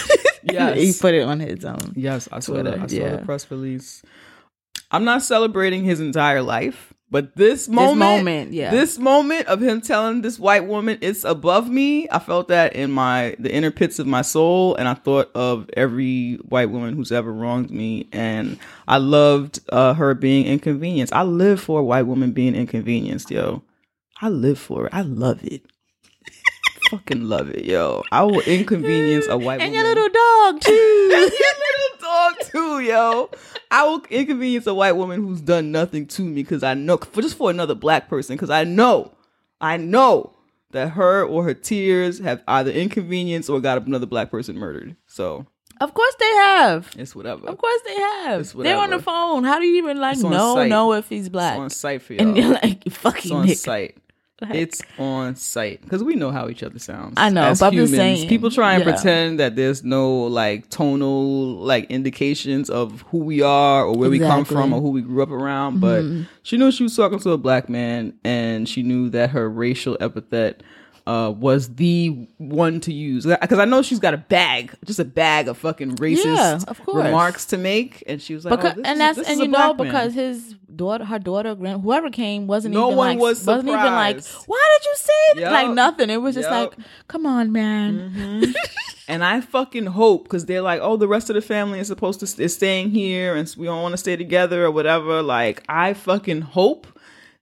Yes. 0.47 0.77
he 0.77 0.93
put 0.93 1.15
it 1.15 1.23
on 1.23 1.39
his 1.39 1.65
own. 1.65 1.93
Yes, 1.95 2.29
I 2.31 2.37
saw 2.39 2.53
Twitter, 2.53 2.69
the, 2.77 2.81
I 2.83 2.85
saw 2.85 2.95
yeah. 2.95 3.15
the 3.15 3.25
press 3.25 3.49
release. 3.49 4.03
I'm 4.91 5.03
not 5.03 5.23
celebrating 5.23 5.83
his 5.83 5.99
entire 5.99 6.43
life, 6.43 6.93
but 7.15 7.33
this 7.37 7.69
moment, 7.69 7.97
moment, 7.97 8.51
yeah. 8.51 8.71
this 8.71 8.99
moment 8.99 9.47
of 9.47 9.61
him 9.61 9.79
telling 9.79 10.21
this 10.21 10.37
white 10.37 10.65
woman 10.65 10.97
it's 10.99 11.23
above 11.23 11.69
me, 11.69 12.09
I 12.09 12.19
felt 12.19 12.49
that 12.49 12.75
in 12.75 12.91
my 12.91 13.37
the 13.39 13.49
inner 13.49 13.71
pits 13.71 13.99
of 13.99 14.05
my 14.05 14.21
soul, 14.21 14.75
and 14.75 14.85
I 14.85 14.95
thought 14.95 15.31
of 15.33 15.69
every 15.77 16.33
white 16.49 16.71
woman 16.71 16.93
who's 16.93 17.13
ever 17.13 17.31
wronged 17.31 17.71
me, 17.71 18.09
and 18.11 18.59
I 18.85 18.97
loved 18.97 19.61
uh, 19.69 19.93
her 19.93 20.13
being 20.13 20.45
inconvenienced. 20.45 21.13
I 21.13 21.23
live 21.23 21.61
for 21.61 21.79
a 21.79 21.85
white 21.85 22.01
woman 22.01 22.33
being 22.33 22.53
inconvenienced, 22.53 23.31
yo. 23.31 23.63
I 24.21 24.27
live 24.27 24.59
for 24.59 24.87
it. 24.87 24.93
I 24.93 25.03
love 25.03 25.41
it. 25.41 25.63
Fucking 26.89 27.23
love 27.27 27.49
it, 27.49 27.65
yo. 27.65 28.03
I 28.11 28.23
will 28.23 28.41
inconvenience 28.41 29.25
a 29.27 29.37
white 29.37 29.59
woman. 29.59 29.61
And 29.61 29.73
woman. 29.73 29.85
your 29.85 29.95
little 29.95 30.09
dog 30.09 30.61
too. 30.61 30.71
your 30.71 31.19
little 31.19 31.99
dog 32.01 32.33
too, 32.43 32.79
yo. 32.81 33.29
I 33.71 33.83
will 33.85 34.03
inconvenience 34.09 34.67
a 34.67 34.73
white 34.73 34.93
woman 34.93 35.21
who's 35.23 35.41
done 35.41 35.71
nothing 35.71 36.05
to 36.07 36.21
me 36.23 36.35
because 36.43 36.63
I 36.63 36.73
know 36.73 36.97
for 36.97 37.21
just 37.21 37.37
for 37.37 37.49
another 37.49 37.75
black 37.75 38.07
person 38.09 38.35
because 38.35 38.49
I 38.49 38.63
know, 38.63 39.13
I 39.59 39.77
know 39.77 40.33
that 40.71 40.89
her 40.89 41.23
or 41.25 41.43
her 41.43 41.53
tears 41.53 42.19
have 42.19 42.43
either 42.47 42.71
inconvenienced 42.71 43.49
or 43.49 43.59
got 43.61 43.85
another 43.85 44.05
black 44.05 44.29
person 44.31 44.57
murdered. 44.57 44.95
So 45.07 45.45
of 45.81 45.93
course 45.93 46.15
they 46.19 46.31
have. 46.35 46.89
it's 46.97 47.15
whatever. 47.15 47.47
Of 47.47 47.57
course 47.57 47.81
they 47.85 47.95
have. 47.95 48.41
It's 48.41 48.53
They're 48.53 48.77
on 48.77 48.91
the 48.91 48.99
phone. 48.99 49.43
How 49.43 49.59
do 49.59 49.65
you 49.65 49.77
even 49.77 49.99
like 49.99 50.15
It's 50.15 50.23
on 50.23 50.31
know 50.31 50.65
know 50.65 50.93
if 50.93 51.09
he's 51.09 51.29
black? 51.29 51.53
It's 51.55 51.59
on 51.61 51.69
site 51.69 52.01
for 52.01 52.13
y'all. 52.13 52.27
and 52.27 52.37
you're 52.37 52.53
like 52.53 52.85
it's 52.85 52.97
fucking 52.97 53.31
on 53.31 53.45
Nick. 53.47 53.57
site. 53.57 53.97
It's 54.41 54.81
on 54.99 55.37
site 55.37 55.81
because 55.81 56.03
we 56.03 56.15
know 56.15 56.29
how 56.29 56.49
each 56.49 56.61
other 56.61 56.77
sounds. 56.77 57.13
I 57.15 57.29
know, 57.29 57.43
As 57.43 57.61
but 57.61 57.67
I'm 57.67 57.73
just 57.73 57.93
saying, 57.93 58.27
people 58.27 58.51
try 58.51 58.73
and 58.73 58.83
yeah. 58.83 58.91
pretend 58.91 59.39
that 59.39 59.55
there's 59.55 59.83
no 59.83 60.11
like 60.23 60.69
tonal 60.69 61.55
like 61.55 61.89
indications 61.89 62.69
of 62.69 63.01
who 63.03 63.19
we 63.19 63.41
are 63.41 63.85
or 63.85 63.95
where 63.95 64.09
we 64.09 64.19
come 64.19 64.43
Mm-hmm. 64.43 64.53
from 64.53 64.73
or 64.73 64.81
who 64.81 64.89
we 64.89 65.01
grew 65.01 65.23
up 65.23 65.29
around. 65.31 65.79
But 65.79 66.03
she 66.43 66.57
knew 66.57 66.69
she 66.71 66.83
was 66.83 66.95
talking 66.95 67.19
to 67.19 67.31
a 67.31 67.37
black 67.37 67.69
man, 67.69 68.13
and 68.25 68.67
she 68.67 68.83
knew 68.83 69.09
that 69.11 69.29
her 69.29 69.49
racial 69.49 69.95
epithet 70.01 70.61
uh, 71.07 71.31
was 71.35 71.75
the 71.75 72.27
one 72.37 72.79
to 72.81 72.91
use 72.91 73.25
because 73.25 73.59
I 73.59 73.65
know 73.65 73.81
she's 73.81 73.99
got 73.99 74.13
a 74.13 74.17
bag, 74.17 74.73
just 74.85 74.99
a 74.99 75.05
bag 75.05 75.47
of 75.47 75.57
fucking 75.57 75.97
racist 75.97 76.25
Yeah, 76.25 76.59
of 76.67 76.81
remarks 76.87 77.45
to 77.47 77.57
make, 77.57 78.03
and 78.07 78.21
she 78.21 78.33
was 78.33 78.43
like, 78.45 78.57
Because, 78.57 78.73
oh, 78.73 78.75
this 78.81 78.85
and 78.87 79.01
is- 79.01 79.15
that's 79.17 79.29
and 79.29 79.39
you 79.39 79.47
know 79.47 79.73
man. 79.73 79.85
because 79.85 80.13
his 80.15 80.55
daughter, 80.75 81.05
her 81.05 81.19
daughter, 81.19 81.53
grand, 81.55 81.81
whoever 81.83 82.09
came 82.09 82.47
wasn't 82.47 82.73
No 82.73 82.87
even 82.87 82.97
one 82.97 83.07
like 83.09 83.19
was 83.19 83.45
wasn't 83.45 83.69
even 83.69 83.79
like, 83.85 84.23
why 84.47 84.77
did 84.79 84.85
you 84.85 84.93
say 84.95 85.13
that? 85.35 85.41
Yup. 85.41 85.51
Like 85.51 85.69
nothing. 85.75 86.09
It 86.09 86.21
was 86.21 86.35
just. 86.35 86.49
Mm-hmm. 86.49 86.79
like, 86.79 86.87
come 87.07 87.25
on, 87.25 87.51
man. 87.51 88.53
And 89.07 89.23
I 89.23 89.41
fucking 89.41 89.85
hope 89.85 90.23
because 90.23 90.47
they're 90.47 90.63
like, 90.63 90.79
oh, 90.81 90.97
the 90.97 91.07
rest 91.07 91.29
of 91.29 91.35
the 91.35 91.41
family 91.41 91.79
is 91.79 91.87
supposed 91.87 92.21
to 92.21 92.43
is 92.43 92.55
staying 92.55 92.89
here, 92.89 93.35
and 93.35 93.53
we 93.55 93.67
don't 93.67 93.83
want 93.83 93.93
to 93.93 93.97
stay 93.97 94.15
together 94.15 94.65
or 94.65 94.71
whatever. 94.71 95.21
Like, 95.21 95.63
I 95.69 95.93
fucking 95.93 96.41
hope 96.41 96.87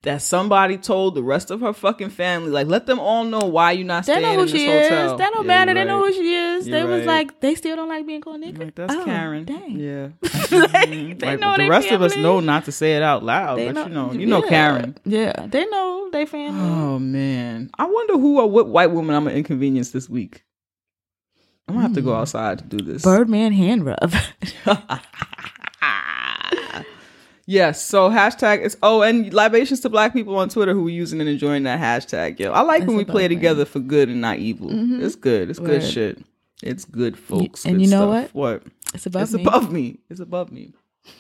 that 0.04 0.22
somebody 0.22 0.78
told 0.78 1.16
the 1.16 1.24
rest 1.24 1.50
of 1.50 1.62
her 1.62 1.72
fucking 1.74 2.10
family, 2.10 2.52
like, 2.52 2.68
let 2.68 2.86
them 2.86 3.00
all 3.00 3.24
know 3.24 3.40
why 3.40 3.72
you're 3.72 3.86
not 3.88 4.06
They 4.06 4.14
staying 4.14 4.22
know 4.24 4.34
in 4.34 4.40
who 4.40 4.46
this 4.46 4.52
she 4.52 4.66
hotel. 4.68 5.14
is. 5.14 5.18
That 5.18 5.32
don't 5.34 5.46
Yeah, 5.46 5.48
matter. 5.66 5.72
you're 5.74 5.84
They 5.86 5.90
know 5.90 6.06
who 6.06 6.14
she 6.14 6.36
is. 6.36 6.68
You're 6.68 6.78
they 6.78 6.84
was 6.86 7.06
like, 7.06 7.40
they 7.40 7.56
still 7.56 7.76
don't 7.78 7.88
like 7.88 8.06
being 8.06 8.20
called 8.22 8.42
nigga. 8.42 8.60
Like, 8.60 8.76
that's 8.76 8.94
Oh, 8.94 9.06
Karen. 9.06 9.46
Dang. 9.46 9.80
Yeah. 9.80 10.10
they 10.22 11.16
Like, 11.22 11.40
know 11.40 11.52
the 11.54 11.64
they 11.64 11.70
rest 11.70 11.90
of 11.92 12.02
us 12.02 12.16
know 12.18 12.40
not 12.42 12.66
to 12.66 12.72
say 12.74 12.96
it 12.98 13.02
out 13.02 13.24
loud, 13.24 13.58
They 13.60 13.72
but 13.72 13.88
you 13.88 13.94
know, 13.94 14.12
you 14.12 14.26
know. 14.26 14.42
Karen. 14.42 14.98
Yeah, 15.06 15.48
they 15.48 15.66
know 15.68 16.10
they 16.12 16.26
family. 16.26 16.60
Oh 16.70 17.00
man, 17.00 17.70
I 17.80 17.86
wonder 17.86 18.14
who 18.18 18.40
or 18.42 18.50
what 18.50 18.68
white 18.68 18.92
woman 18.92 19.16
I'm 19.16 19.24
gonna 19.24 19.38
inconvenience 19.38 19.92
this 19.92 20.10
week. 20.10 20.44
I'm 21.68 21.76
gonna 21.76 21.88
have 21.88 21.94
to 21.96 22.02
Hmm. 22.02 22.08
go 22.08 22.16
outside 22.16 22.58
to 22.60 22.66
do 22.66 22.78
this. 22.84 23.04
Birdman 23.04 23.54
hand 23.54 23.86
rub. 23.86 24.14
Yes. 27.46 27.84
So 27.84 28.10
hashtag 28.10 28.62
is 28.62 28.78
oh, 28.84 29.02
and 29.02 29.34
libations 29.34 29.82
to 29.82 29.90
black 29.90 30.14
people 30.14 30.38
on 30.38 30.50
Twitter 30.50 30.74
who 30.74 30.84
were 30.84 30.90
using 30.90 31.20
and 31.20 31.30
enjoying 31.30 31.64
that 31.64 31.80
hashtag. 31.80 32.40
Yo, 32.40 32.52
I 32.52 32.62
like 32.62 32.86
when 32.86 32.96
we 32.96 33.06
play 33.06 33.28
together 33.28 33.66
for 33.66 33.80
good 33.80 34.10
and 34.10 34.22
not 34.22 34.38
evil. 34.38 34.70
Mm-hmm. 34.70 35.04
It's 35.04 35.16
good. 35.16 35.50
It's 35.50 35.60
good 35.60 35.84
shit. 35.84 36.20
It's 36.62 36.86
good, 36.86 37.18
folks. 37.18 37.66
and 37.66 37.76
Good 37.76 37.82
you 37.86 37.88
know 37.92 38.12
stuff. 38.22 38.34
What? 38.34 38.64
it's 38.94 39.06
above 39.06 39.22
It's 39.24 39.34
me. 39.34 39.42
above 39.42 39.72
me. 39.72 40.00
It's 40.10 40.20
above 40.22 40.52
me. 40.52 40.74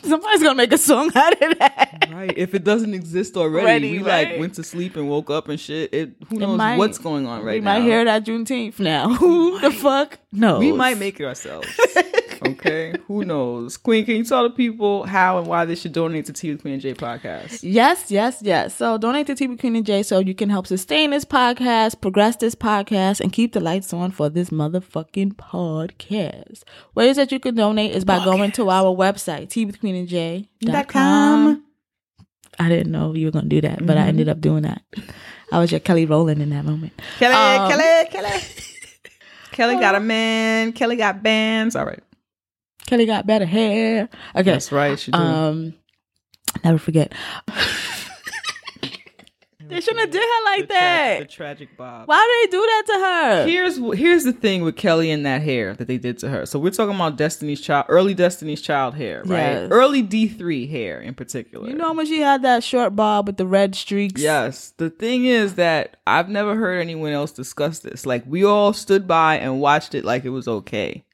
Somebody's 0.04 0.42
gonna 0.42 0.56
make 0.56 0.72
a 0.72 0.78
song 0.78 1.12
out 1.16 1.34
of 1.42 1.60
that. 1.60 2.08
Right. 2.12 2.34
If 2.38 2.54
it 2.54 2.64
doesn't 2.64 2.94
exist 2.94 3.36
already, 3.36 3.66
Ready, 3.66 3.92
we 3.92 4.00
like 4.00 4.40
went 4.40 4.54
to 4.56 4.64
sleep 4.64 4.96
and 4.96 5.10
woke 5.10 5.30
up 5.30 5.50
and 5.50 5.60
shit. 5.60 5.94
It 5.94 6.12
who 6.30 6.38
It 6.38 6.40
knows 6.40 6.58
might- 6.58 6.78
what's 6.78 6.98
going 6.98 7.26
on 7.28 7.44
right 7.44 7.56
we 7.56 7.60
now. 7.62 7.74
might 7.80 7.82
hear 7.84 8.00
it 8.02 8.08
at 8.08 8.26
Juneteenth 8.26 8.80
now. 8.80 9.14
Who 9.16 9.60
the 9.60 9.72
fuck 9.72 10.20
knows? 10.32 10.60
We 10.60 10.72
might 10.72 10.98
make 10.98 11.20
it 11.20 11.26
ourselves. 11.26 11.68
okay. 12.48 12.94
Who 13.08 13.26
knows? 13.26 13.78
Queen, 13.78 14.06
can 14.06 14.16
you 14.16 14.24
tell 14.24 14.44
the 14.44 14.50
people 14.50 15.04
how 15.06 15.38
and 15.40 15.48
why 15.48 15.66
they 15.66 15.76
should 15.76 15.92
donate 15.94 16.26
to 16.28 16.34
Tea 16.34 16.52
with 16.52 16.62
Queen 16.62 16.74
and 16.76 16.82
J 16.82 16.94
podcast? 16.94 17.60
Yes, 17.64 18.10
yes, 18.12 18.40
yes. 18.42 18.76
So 18.76 18.98
donate 18.98 19.28
to 19.28 19.36
TV 19.36 19.60
Queen 19.60 19.76
and 19.76 19.86
J 19.86 20.04
so 20.04 20.20
you 20.20 20.34
can 20.36 20.50
help 20.50 20.68
sustain 20.68 21.10
this 21.12 21.26
podcast, 21.26 22.00
progress 22.02 22.36
this 22.38 22.56
podcast, 22.56 23.20
and 23.22 23.32
keep 23.34 23.54
the 23.54 23.60
lights 23.60 23.92
on 23.94 24.12
for 24.12 24.30
this 24.30 24.50
motherfucking 24.50 25.34
podcast. 25.36 26.64
Ways 26.96 27.16
that 27.18 27.32
you 27.32 27.40
can 27.40 27.56
donate 27.56 27.92
is 27.96 28.06
by 28.06 28.24
going 28.24 28.52
to 28.54 28.70
our 28.70 28.96
website, 28.96 29.50
tvqueenandj.com. 29.74 31.64
I 32.60 32.70
didn't 32.70 32.92
know 32.92 33.14
you 33.14 33.26
were 33.28 33.32
gonna 33.32 33.48
do 33.48 33.62
that, 33.62 33.86
but 33.86 33.98
I 33.98 34.02
ended 34.08 34.30
up 34.30 34.40
doing 34.40 34.62
that. 34.64 34.82
I 35.52 35.60
was 35.60 35.72
your 35.72 35.80
Kelly 35.80 36.06
Rowland 36.06 36.42
in 36.42 36.50
that 36.52 36.64
moment. 36.66 36.94
Kelly, 37.18 37.34
Um, 37.36 37.70
Kelly, 37.72 38.10
Kelly. 38.10 38.40
Kelly 39.52 39.76
got 39.76 39.96
a 39.96 40.00
man. 40.14 40.72
Kelly 40.74 40.96
got 40.96 41.22
bands. 41.24 41.76
All 41.76 41.86
right. 41.86 42.02
Kelly 42.86 43.06
got 43.06 43.26
better 43.26 43.46
hair. 43.46 44.10
Okay. 44.36 44.44
That's 44.52 44.72
right. 44.72 45.00
She 45.00 45.12
do. 45.12 45.18
Um 45.18 45.74
never 46.64 46.78
forget. 46.78 47.14
They 49.70 49.82
shouldn't 49.82 50.02
have 50.02 50.12
did 50.12 50.22
her 50.22 50.46
like 50.46 50.62
the, 50.62 50.68
tra- 50.68 50.80
that. 50.80 51.20
the 51.20 51.26
tragic 51.26 51.78
Bob. 51.78 52.08
Why 52.08 52.42
did 52.44 52.52
they 52.52 52.58
do 52.58 52.62
that 52.62 52.84
to 52.88 52.94
her? 52.94 53.48
Here's 53.48 54.00
here's 54.00 54.24
the 54.24 54.34
thing 54.34 54.64
with 54.64 54.76
Kelly 54.76 55.12
and 55.12 55.26
that 55.26 55.42
hair 55.42 55.74
that 55.76 55.88
they 55.88 55.98
did 55.98 56.18
to 56.20 56.30
her. 56.30 56.46
So 56.46 56.60
we're 56.60 56.72
talking 56.72 56.96
about 56.96 57.18
Destiny's 57.18 57.62
Child, 57.62 57.86
early 57.90 58.14
Destiny's 58.14 58.62
Child 58.62 58.96
hair, 58.96 59.24
right? 59.26 59.38
Yes. 59.38 59.72
Early 59.72 60.02
D 60.02 60.28
three 60.28 60.68
hair 60.68 61.00
in 61.00 61.14
particular. 61.14 61.70
You 61.70 61.76
know 61.76 61.94
when 61.94 62.06
she 62.06 62.20
had 62.20 62.42
that 62.44 62.64
short 62.64 62.96
bob 62.96 63.28
with 63.28 63.38
the 63.38 63.48
red 63.48 63.76
streaks? 63.76 64.22
Yes. 64.22 64.74
The 64.78 64.90
thing 64.90 65.26
is 65.26 65.56
that 65.56 65.98
I've 66.06 66.30
never 66.30 66.56
heard 66.56 66.80
anyone 66.80 67.12
else 67.12 67.32
discuss 67.32 67.80
this. 67.80 68.06
Like 68.06 68.24
we 68.26 68.44
all 68.44 68.74
stood 68.74 69.08
by 69.08 69.38
and 69.38 69.62
watched 69.62 69.96
it 69.96 70.06
like 70.06 70.26
it 70.26 70.30
was 70.30 70.48
okay. 70.48 71.06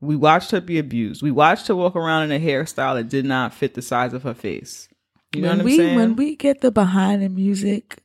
We 0.00 0.14
watched 0.14 0.52
her 0.52 0.60
be 0.60 0.78
abused. 0.78 1.22
We 1.22 1.32
watched 1.32 1.66
her 1.66 1.74
walk 1.74 1.96
around 1.96 2.30
in 2.30 2.32
a 2.32 2.44
hairstyle 2.44 2.94
that 2.94 3.08
did 3.08 3.24
not 3.24 3.52
fit 3.52 3.74
the 3.74 3.82
size 3.82 4.12
of 4.12 4.22
her 4.22 4.34
face. 4.34 4.87
You 5.34 5.42
know 5.42 5.48
when 5.48 5.58
what 5.58 5.60
I'm 5.60 5.64
we 5.66 5.76
saying? 5.76 5.96
when 5.96 6.16
we 6.16 6.36
get 6.36 6.60
the 6.60 6.70
behind 6.70 7.22
the 7.22 7.28
music 7.28 7.98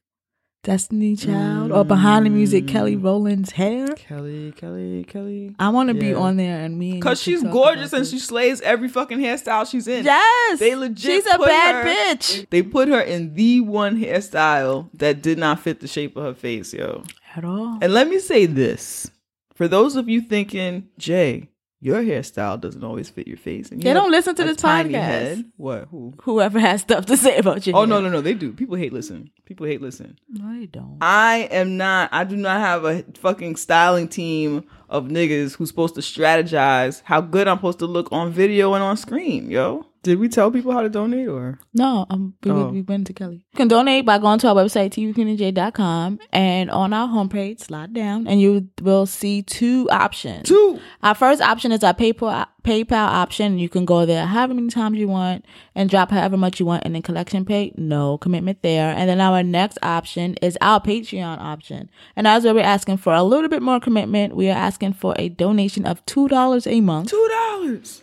Destiny 0.63 1.17
Child 1.17 1.73
or 1.73 1.83
behind 1.83 2.25
the 2.25 2.29
music 2.29 2.63
Mm. 2.63 2.67
Kelly 2.69 2.95
Rowland's 2.95 3.51
hair, 3.51 3.85
Kelly, 3.97 4.53
Kelly, 4.55 5.03
Kelly. 5.03 5.53
I 5.59 5.67
want 5.69 5.89
to 5.89 5.93
be 5.93 6.13
on 6.13 6.37
there 6.37 6.57
and 6.61 6.79
me 6.79 7.01
Cause 7.01 7.21
she's 7.21 7.43
gorgeous 7.43 7.91
and 7.91 8.07
she 8.07 8.17
slays 8.17 8.61
every 8.61 8.87
fucking 8.87 9.19
hairstyle 9.19 9.69
she's 9.69 9.89
in. 9.89 10.05
yes, 10.05 10.59
They 10.59 10.73
legit. 10.75 11.23
She's 11.23 11.33
a 11.33 11.37
bad 11.37 11.85
her- 11.85 11.91
bitch 12.15 12.49
They 12.49 12.61
put 12.61 12.87
her 12.87 13.01
in 13.01 13.33
the 13.33 13.59
one 13.59 13.97
hairstyle 13.99 14.89
that 14.93 15.21
did 15.21 15.37
not 15.37 15.59
fit 15.59 15.81
the 15.81 15.87
shape 15.87 16.15
of 16.15 16.23
her 16.23 16.33
face, 16.33 16.73
yo. 16.73 17.03
at 17.35 17.43
all. 17.43 17.77
And 17.81 17.93
let 17.93 18.07
me 18.07 18.19
say 18.19 18.45
this: 18.45 19.11
for 19.53 19.67
those 19.67 19.97
of 19.97 20.07
you 20.07 20.21
thinking, 20.21 20.87
Jay, 20.97 21.49
your 21.83 22.01
hairstyle 22.01 22.59
doesn't 22.59 22.83
always 22.83 23.09
fit 23.09 23.27
your 23.27 23.37
face, 23.37 23.69
and 23.69 23.83
you 23.83 23.87
They 23.89 23.93
don't 23.93 24.09
listen 24.11 24.33
to 24.35 24.43
this 24.43 24.57
podcast. 24.57 24.91
head. 24.91 25.45
What? 25.57 25.87
Who? 25.91 26.13
Whoever 26.23 26.59
has 26.59 26.81
stuff 26.81 27.05
to 27.07 27.17
say 27.17 27.37
about 27.37 27.67
you. 27.67 27.73
Oh 27.73 27.85
no, 27.85 27.99
no, 28.01 28.09
no! 28.09 28.21
They 28.21 28.33
do. 28.33 28.53
People 28.53 28.75
hate 28.77 28.93
listen. 28.93 29.29
People 29.45 29.65
hate 29.67 29.81
listen. 29.81 30.17
no, 30.29 30.59
they 30.59 30.65
don't. 30.65 30.97
I 31.01 31.49
am 31.51 31.75
not. 31.77 32.09
I 32.13 32.23
do 32.23 32.35
not 32.37 32.59
have 32.61 32.85
a 32.85 33.03
fucking 33.15 33.57
styling 33.57 34.07
team 34.07 34.63
of 34.89 35.05
niggas 35.09 35.55
who's 35.55 35.69
supposed 35.69 35.95
to 35.95 36.01
strategize 36.01 37.01
how 37.03 37.19
good 37.21 37.47
I'm 37.47 37.57
supposed 37.57 37.79
to 37.79 37.85
look 37.87 38.11
on 38.11 38.31
video 38.31 38.73
and 38.73 38.83
on 38.83 38.95
screen, 38.97 39.49
yo. 39.51 39.85
Did 40.03 40.19
we 40.19 40.27
tell 40.27 40.51
people 40.51 40.73
how 40.73 40.81
to 40.81 40.89
donate 40.89 41.29
or? 41.29 41.59
No, 41.73 42.05
um, 42.09 42.33
we, 42.43 42.51
Oh. 42.51 42.67
we 42.69 42.81
went 42.81 43.07
to 43.07 43.13
Kelly. 43.13 43.45
You 43.53 43.57
can 43.57 43.69
donate 43.69 44.05
by 44.05 44.17
going 44.17 44.37
to 44.39 44.49
our 44.49 44.55
website, 44.55 44.89
tvqueenandj.com, 44.91 46.19
and 46.33 46.69
on 46.69 46.91
our 46.91 47.07
homepage, 47.07 47.61
slide 47.61 47.93
down, 47.93 48.27
and 48.27 48.41
you 48.41 48.67
will 48.81 49.05
see 49.05 49.41
two 49.43 49.87
options. 49.89 50.49
Two. 50.49 50.79
Our 51.01 51.15
first 51.15 51.41
option 51.41 51.71
is 51.71 51.83
our 51.83 51.93
PayPal 51.93 52.47
PayPal 52.65 52.93
option. 53.07 53.59
You 53.59 53.67
can 53.69 53.83
go 53.85 54.05
there 54.05 54.25
however 54.25 54.53
many 54.53 54.69
times 54.69 54.97
you 54.97 55.07
want 55.07 55.45
and 55.75 55.89
drop 55.89 56.11
however 56.11 56.35
much 56.37 56.59
you 56.59 56.65
want, 56.65 56.83
and 56.85 56.95
then 56.95 57.01
collection 57.01 57.45
pay, 57.45 57.73
no 57.77 58.17
commitment 58.17 58.61
there. 58.61 58.93
And 58.93 59.09
then 59.09 59.19
our 59.21 59.41
next 59.43 59.77
option 59.83 60.35
is 60.41 60.57
our 60.61 60.81
Patreon 60.81 61.39
option, 61.39 61.89
and 62.17 62.27
as 62.27 62.43
we're 62.43 62.59
asking 62.59 62.97
for 62.97 63.13
a 63.13 63.23
little 63.23 63.49
bit 63.49 63.61
more 63.61 63.79
commitment, 63.79 64.35
we 64.35 64.49
are 64.49 64.57
asking 64.57 64.93
for 64.93 65.15
a 65.17 65.29
donation 65.29 65.85
of 65.85 66.05
two 66.05 66.27
dollars 66.27 66.67
a 66.67 66.81
month. 66.81 67.09
Two 67.09 67.29
dollars. 67.31 68.02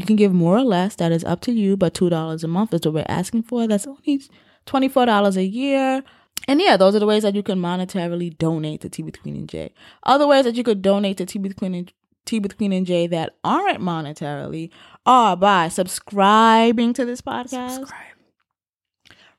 You 0.00 0.06
can 0.06 0.16
give 0.16 0.32
more 0.32 0.56
or 0.56 0.62
less. 0.64 0.96
That 0.96 1.12
is 1.12 1.24
up 1.24 1.42
to 1.42 1.52
you. 1.52 1.76
But 1.76 1.92
two 1.92 2.08
dollars 2.08 2.42
a 2.42 2.48
month 2.48 2.72
is 2.72 2.80
what 2.86 2.94
we're 2.94 3.04
asking 3.06 3.42
for. 3.42 3.66
That's 3.66 3.86
only 3.86 4.22
twenty 4.64 4.88
four 4.88 5.04
dollars 5.04 5.36
a 5.36 5.44
year. 5.44 6.02
And 6.48 6.58
yeah, 6.58 6.78
those 6.78 6.94
are 6.94 6.98
the 6.98 7.06
ways 7.06 7.22
that 7.22 7.34
you 7.34 7.42
can 7.42 7.58
monetarily 7.60 8.36
donate 8.38 8.80
to 8.80 8.88
Tea 8.88 9.02
with 9.02 9.20
Queen 9.20 9.36
and 9.36 9.48
J. 9.48 9.74
Other 10.04 10.26
ways 10.26 10.44
that 10.44 10.54
you 10.54 10.64
could 10.64 10.80
donate 10.80 11.18
to 11.18 11.26
Tea 11.26 11.38
with 11.38 11.54
Queen 11.56 11.74
and 11.74 11.92
Tea 12.24 12.38
with 12.38 12.56
Queen 12.56 12.72
and 12.72 12.86
J 12.86 13.06
that 13.08 13.36
aren't 13.44 13.80
monetarily 13.80 14.70
are 15.04 15.36
by 15.36 15.68
subscribing 15.68 16.94
to 16.94 17.04
this 17.04 17.20
podcast, 17.20 17.74
Subscribe. 17.74 18.06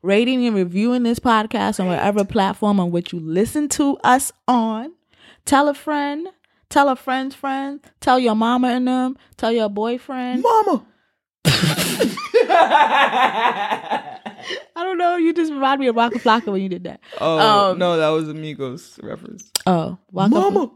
rating 0.03 0.45
and 0.45 0.55
reviewing 0.55 1.01
this 1.03 1.19
podcast 1.19 1.79
on 1.79 1.87
whatever 1.87 2.23
platform 2.23 2.79
on 2.79 2.91
which 2.91 3.13
you 3.13 3.19
listen 3.19 3.67
to 3.69 3.97
us 4.03 4.31
on. 4.47 4.93
Tell 5.45 5.67
a 5.69 5.73
friend, 5.73 6.27
tell 6.71 6.89
a 6.89 6.95
friend's 6.95 7.35
friend, 7.35 7.79
tell 7.99 8.17
your 8.19 8.33
mama 8.35 8.69
and 8.69 8.87
them, 8.87 9.17
tell 9.37 9.51
your 9.51 9.69
boyfriend. 9.69 10.41
Mama. 10.41 10.85
I 13.53 14.19
don't 14.75 14.97
know. 14.97 15.17
You 15.17 15.33
just 15.33 15.51
reminded 15.51 15.79
me 15.81 15.87
of 15.87 15.95
Waka 15.95 16.19
Flocka 16.19 16.51
when 16.51 16.61
you 16.61 16.69
did 16.69 16.83
that. 16.85 16.99
Oh 17.19 17.71
Um, 17.71 17.77
no, 17.79 17.97
that 17.97 18.09
was 18.09 18.29
a 18.29 18.33
Migos 18.33 19.01
reference. 19.03 19.51
Oh, 19.65 19.97
Waka. 20.11 20.29
Mama. 20.31 20.71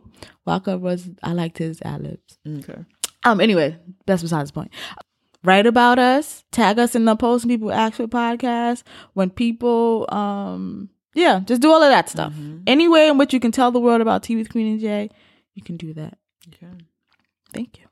Waka 0.45 0.77
was. 0.77 1.09
I 1.23 1.33
liked 1.33 1.57
his 1.57 1.81
ad 1.83 2.01
libs. 2.03 2.37
Okay. 2.47 2.83
Um. 3.23 3.41
Anyway, 3.41 3.77
that's 4.05 4.21
besides 4.21 4.51
the 4.51 4.53
point. 4.53 4.71
Write 5.43 5.65
about 5.67 5.99
us. 5.99 6.43
Tag 6.51 6.79
us 6.79 6.95
in 6.95 7.05
the 7.05 7.15
post. 7.15 7.45
When 7.45 7.55
people 7.57 7.71
ask 7.71 7.95
for 7.95 8.07
podcasts. 8.07 8.83
When 9.13 9.29
people. 9.29 10.05
Um. 10.09 10.89
Yeah. 11.15 11.39
Just 11.45 11.61
do 11.61 11.71
all 11.71 11.81
of 11.81 11.89
that 11.89 12.09
stuff. 12.09 12.33
Any 12.67 12.87
way 12.87 13.07
in 13.07 13.17
which 13.17 13.33
you 13.33 13.39
can 13.39 13.51
tell 13.51 13.71
the 13.71 13.79
world 13.79 14.01
about 14.01 14.23
Tea 14.23 14.35
with 14.35 14.49
Queen 14.51 14.73
and 14.73 14.79
Jay, 14.79 15.09
you 15.55 15.63
can 15.63 15.77
do 15.77 15.93
that. 15.93 16.17
Okay. 16.47 16.71
Thank 17.53 17.79
you. 17.79 17.85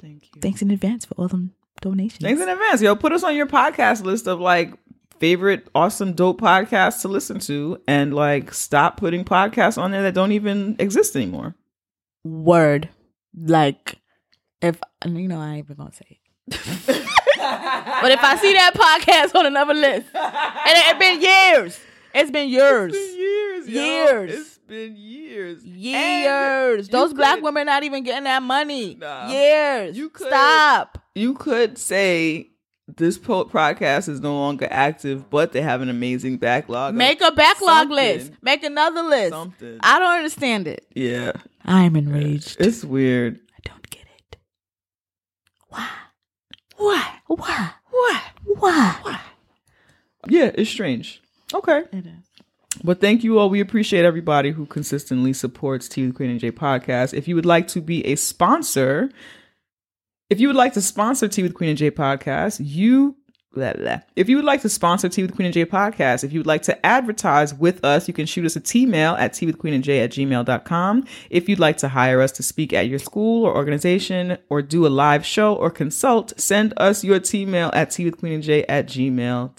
Thank 0.00 0.24
you. 0.34 0.40
Thanks 0.40 0.60
in 0.60 0.70
advance 0.70 1.04
for 1.04 1.14
all 1.14 1.28
them 1.28 1.54
donations. 1.80 2.22
Thanks 2.22 2.42
in 2.42 2.48
advance. 2.48 2.82
Yo, 2.82 2.94
put 2.96 3.12
us 3.12 3.22
on 3.22 3.34
your 3.36 3.46
podcast 3.46 4.04
list 4.04 4.26
of 4.26 4.40
like 4.40 4.74
favorite 5.20 5.68
awesome 5.74 6.12
dope 6.14 6.40
podcasts 6.40 7.02
to 7.02 7.08
listen 7.08 7.38
to 7.38 7.80
and 7.86 8.12
like 8.12 8.52
stop 8.52 8.96
putting 8.96 9.24
podcasts 9.24 9.80
on 9.80 9.92
there 9.92 10.02
that 10.02 10.14
don't 10.14 10.32
even 10.32 10.76
exist 10.80 11.14
anymore. 11.14 11.54
Word. 12.24 12.88
Like, 13.34 13.98
if 14.60 14.78
you 15.06 15.28
know, 15.28 15.40
I 15.40 15.54
ain't 15.54 15.58
even 15.66 15.76
gonna 15.76 15.92
say 15.92 16.06
it. 16.10 16.18
but 16.48 18.10
if 18.10 18.20
I 18.22 18.36
see 18.40 18.52
that 18.52 18.74
podcast 18.74 19.38
on 19.38 19.46
another 19.46 19.74
list, 19.74 20.08
and 20.14 20.78
it, 20.78 20.96
it 20.96 20.98
been 20.98 21.22
years, 21.22 21.80
it's 22.14 22.30
been 22.30 22.48
years, 22.48 22.92
It's 22.94 23.14
been 23.14 23.18
years, 23.20 23.68
yo. 23.68 23.82
Years. 23.82 24.30
It's 24.40 24.58
been 24.58 24.96
years. 24.96 25.64
years. 25.64 26.86
And 26.88 26.92
Those 26.92 27.12
black 27.14 27.42
women 27.42 27.66
not 27.66 27.82
even 27.82 28.02
getting 28.04 28.24
that 28.24 28.42
money. 28.42 28.96
Nah. 28.96 29.28
Years. 29.30 29.96
You 29.96 30.08
could- 30.10 30.28
stop. 30.28 30.98
You 31.14 31.34
could 31.34 31.78
say 31.78 32.48
this 32.88 33.16
po- 33.18 33.44
podcast 33.46 34.08
is 34.08 34.20
no 34.20 34.34
longer 34.38 34.66
active, 34.70 35.28
but 35.30 35.52
they 35.52 35.60
have 35.62 35.80
an 35.82 35.88
amazing 35.88 36.36
backlog. 36.38 36.94
Make 36.94 37.20
a 37.20 37.30
backlog 37.32 37.88
something. 37.88 37.96
list. 37.96 38.32
Make 38.42 38.64
another 38.64 39.02
list. 39.02 39.30
Something. 39.30 39.78
I 39.80 39.98
don't 39.98 40.16
understand 40.16 40.66
it. 40.68 40.86
Yeah, 40.94 41.32
I'm 41.64 41.96
enraged. 41.96 42.56
it's 42.60 42.84
weird. 42.84 43.40
I 43.54 43.68
don't 43.68 43.88
get 43.90 44.02
it. 44.02 44.36
Why? 45.68 45.88
Why? 46.76 47.14
Why? 47.26 47.70
Why? 47.90 48.22
Why? 48.44 48.96
Why? 49.02 49.20
Yeah, 50.28 50.50
it's 50.54 50.70
strange. 50.70 51.21
Okay. 51.54 51.82
It 51.92 52.06
is. 52.06 52.30
But 52.82 53.00
thank 53.00 53.22
you 53.22 53.38
all. 53.38 53.50
We 53.50 53.60
appreciate 53.60 54.04
everybody 54.04 54.50
who 54.50 54.66
consistently 54.66 55.32
supports 55.32 55.88
Tea 55.88 56.06
with 56.06 56.16
Queen 56.16 56.30
and 56.30 56.40
J 56.40 56.50
podcast. 56.50 57.14
If 57.14 57.28
you 57.28 57.34
would 57.34 57.46
like 57.46 57.68
to 57.68 57.80
be 57.80 58.04
a 58.06 58.16
sponsor, 58.16 59.10
if 60.30 60.40
you 60.40 60.48
would 60.48 60.56
like 60.56 60.72
to 60.74 60.80
sponsor 60.82 61.28
Tea 61.28 61.42
with 61.42 61.54
Queen 61.54 61.70
and 61.70 61.78
J 61.78 61.90
podcast, 61.90 62.60
you 62.62 63.16
blah, 63.52 63.72
blah. 63.74 64.00
if 64.16 64.28
you 64.28 64.36
would 64.36 64.44
like 64.44 64.62
to 64.62 64.68
sponsor 64.68 65.08
Tea 65.08 65.22
with 65.22 65.34
Queen 65.34 65.46
and 65.46 65.54
Jay 65.54 65.64
podcast, 65.64 66.24
if 66.24 66.32
you 66.32 66.40
would 66.40 66.46
like 66.46 66.62
to 66.62 66.86
advertise 66.86 67.54
with 67.54 67.84
us, 67.84 68.08
you 68.08 68.14
can 68.14 68.26
shoot 68.26 68.44
us 68.44 68.56
a 68.56 68.60
T-mail 68.60 69.14
at 69.14 69.34
tea 69.34 69.46
with 69.46 69.58
queen 69.58 69.74
and 69.74 69.84
J 69.84 70.00
at 70.00 70.10
gmail.com. 70.10 71.04
If 71.30 71.48
you'd 71.48 71.58
like 71.58 71.76
to 71.78 71.88
hire 71.88 72.20
us 72.20 72.32
to 72.32 72.42
speak 72.42 72.72
at 72.72 72.88
your 72.88 72.98
school 72.98 73.44
or 73.44 73.54
organization 73.54 74.38
or 74.48 74.62
do 74.62 74.86
a 74.86 74.88
live 74.88 75.24
show 75.24 75.54
or 75.54 75.70
consult, 75.70 76.32
send 76.40 76.72
us 76.76 77.04
your 77.04 77.20
T-mail 77.20 77.70
at 77.74 77.90
tea 77.90 78.04
with 78.04 78.18
queen 78.18 78.32
and 78.34 78.42
J 78.42 78.64
at 78.64 78.86
gmail.com. 78.86 79.52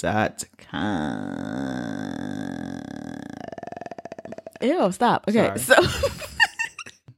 Ew, 4.62 4.92
stop. 4.92 5.26
Okay. 5.28 5.58
Sorry. 5.58 5.86
So 5.86 6.00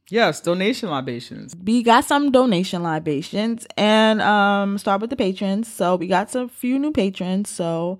Yes, 0.08 0.40
donation 0.40 0.88
libations. 0.90 1.54
we 1.64 1.82
got 1.82 2.04
some 2.04 2.30
donation 2.30 2.82
libations 2.82 3.66
and 3.76 4.22
um 4.22 4.78
start 4.78 5.00
with 5.00 5.10
the 5.10 5.16
patrons. 5.16 5.72
So 5.72 5.96
we 5.96 6.06
got 6.06 6.30
some 6.30 6.48
few 6.48 6.78
new 6.78 6.92
patrons. 6.92 7.50
So 7.50 7.98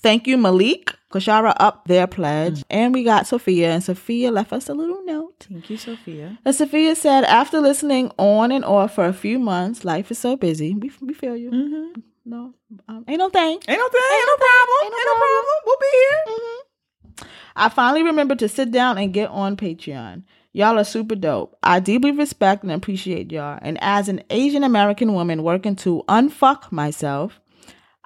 thank 0.00 0.26
you, 0.26 0.36
Malik. 0.36 0.94
Koshara 1.10 1.54
up 1.58 1.86
their 1.86 2.06
pledge. 2.06 2.64
And 2.68 2.92
we 2.92 3.04
got 3.04 3.26
Sophia. 3.26 3.70
And 3.72 3.82
Sophia 3.82 4.30
left 4.30 4.52
us 4.52 4.68
a 4.68 4.74
little 4.74 5.04
note. 5.04 5.46
Thank 5.48 5.70
you, 5.70 5.76
Sophia. 5.76 6.38
And 6.44 6.54
Sophia 6.54 6.94
said, 6.96 7.24
after 7.24 7.60
listening 7.60 8.10
on 8.18 8.50
and 8.52 8.64
off 8.64 8.94
for 8.96 9.06
a 9.06 9.12
few 9.12 9.38
months, 9.38 9.84
life 9.84 10.10
is 10.10 10.18
so 10.18 10.36
busy. 10.36 10.74
We, 10.74 10.90
we 11.00 11.14
feel 11.14 11.36
you. 11.36 11.50
Mm-hmm. 11.50 12.00
No, 12.28 12.54
um, 12.88 13.04
ain't 13.06 13.18
no 13.20 13.28
thing. 13.30 13.52
Ain't 13.52 13.66
no 13.68 13.88
thing, 13.88 14.00
ain't 14.12 14.26
no 14.26 14.36
problem, 14.36 14.78
Ain't 14.82 14.92
no 14.92 14.98
ain't 14.98 15.06
no 15.06 15.14
problem. 15.14 15.54
We'll 15.64 15.76
be 15.78 15.86
here. 15.92 17.30
I 17.54 17.68
finally 17.68 18.02
remembered 18.02 18.40
to 18.40 18.48
sit 18.48 18.72
down 18.72 18.98
and 18.98 19.14
get 19.14 19.30
on 19.30 19.56
Patreon. 19.56 20.24
Y'all 20.56 20.78
are 20.78 20.84
super 20.84 21.14
dope. 21.14 21.54
I 21.62 21.80
deeply 21.80 22.12
respect 22.12 22.62
and 22.62 22.72
appreciate 22.72 23.30
y'all. 23.30 23.58
And 23.60 23.76
as 23.82 24.08
an 24.08 24.22
Asian 24.30 24.64
American 24.64 25.12
woman 25.12 25.42
working 25.42 25.76
to 25.76 26.02
unfuck 26.08 26.72
myself, 26.72 27.38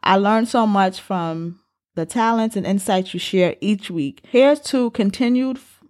I 0.03 0.17
learned 0.17 0.49
so 0.49 0.67
much 0.67 1.01
from 1.01 1.61
the 1.95 2.07
talents 2.07 2.57
and 2.57 2.67
insights 2.67 3.15
you 3.15 3.21
share 3.21 3.55
each 3.61 3.89
week. 3.89 4.25
Here's 4.29 4.59
to 4.63 4.91
continued 4.91 5.59
f- 5.59 5.85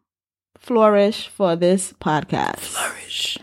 flourish 0.59 1.29
for 1.29 1.57
this 1.57 1.94
podcast. 1.94 2.59
Flourish. 2.59 3.38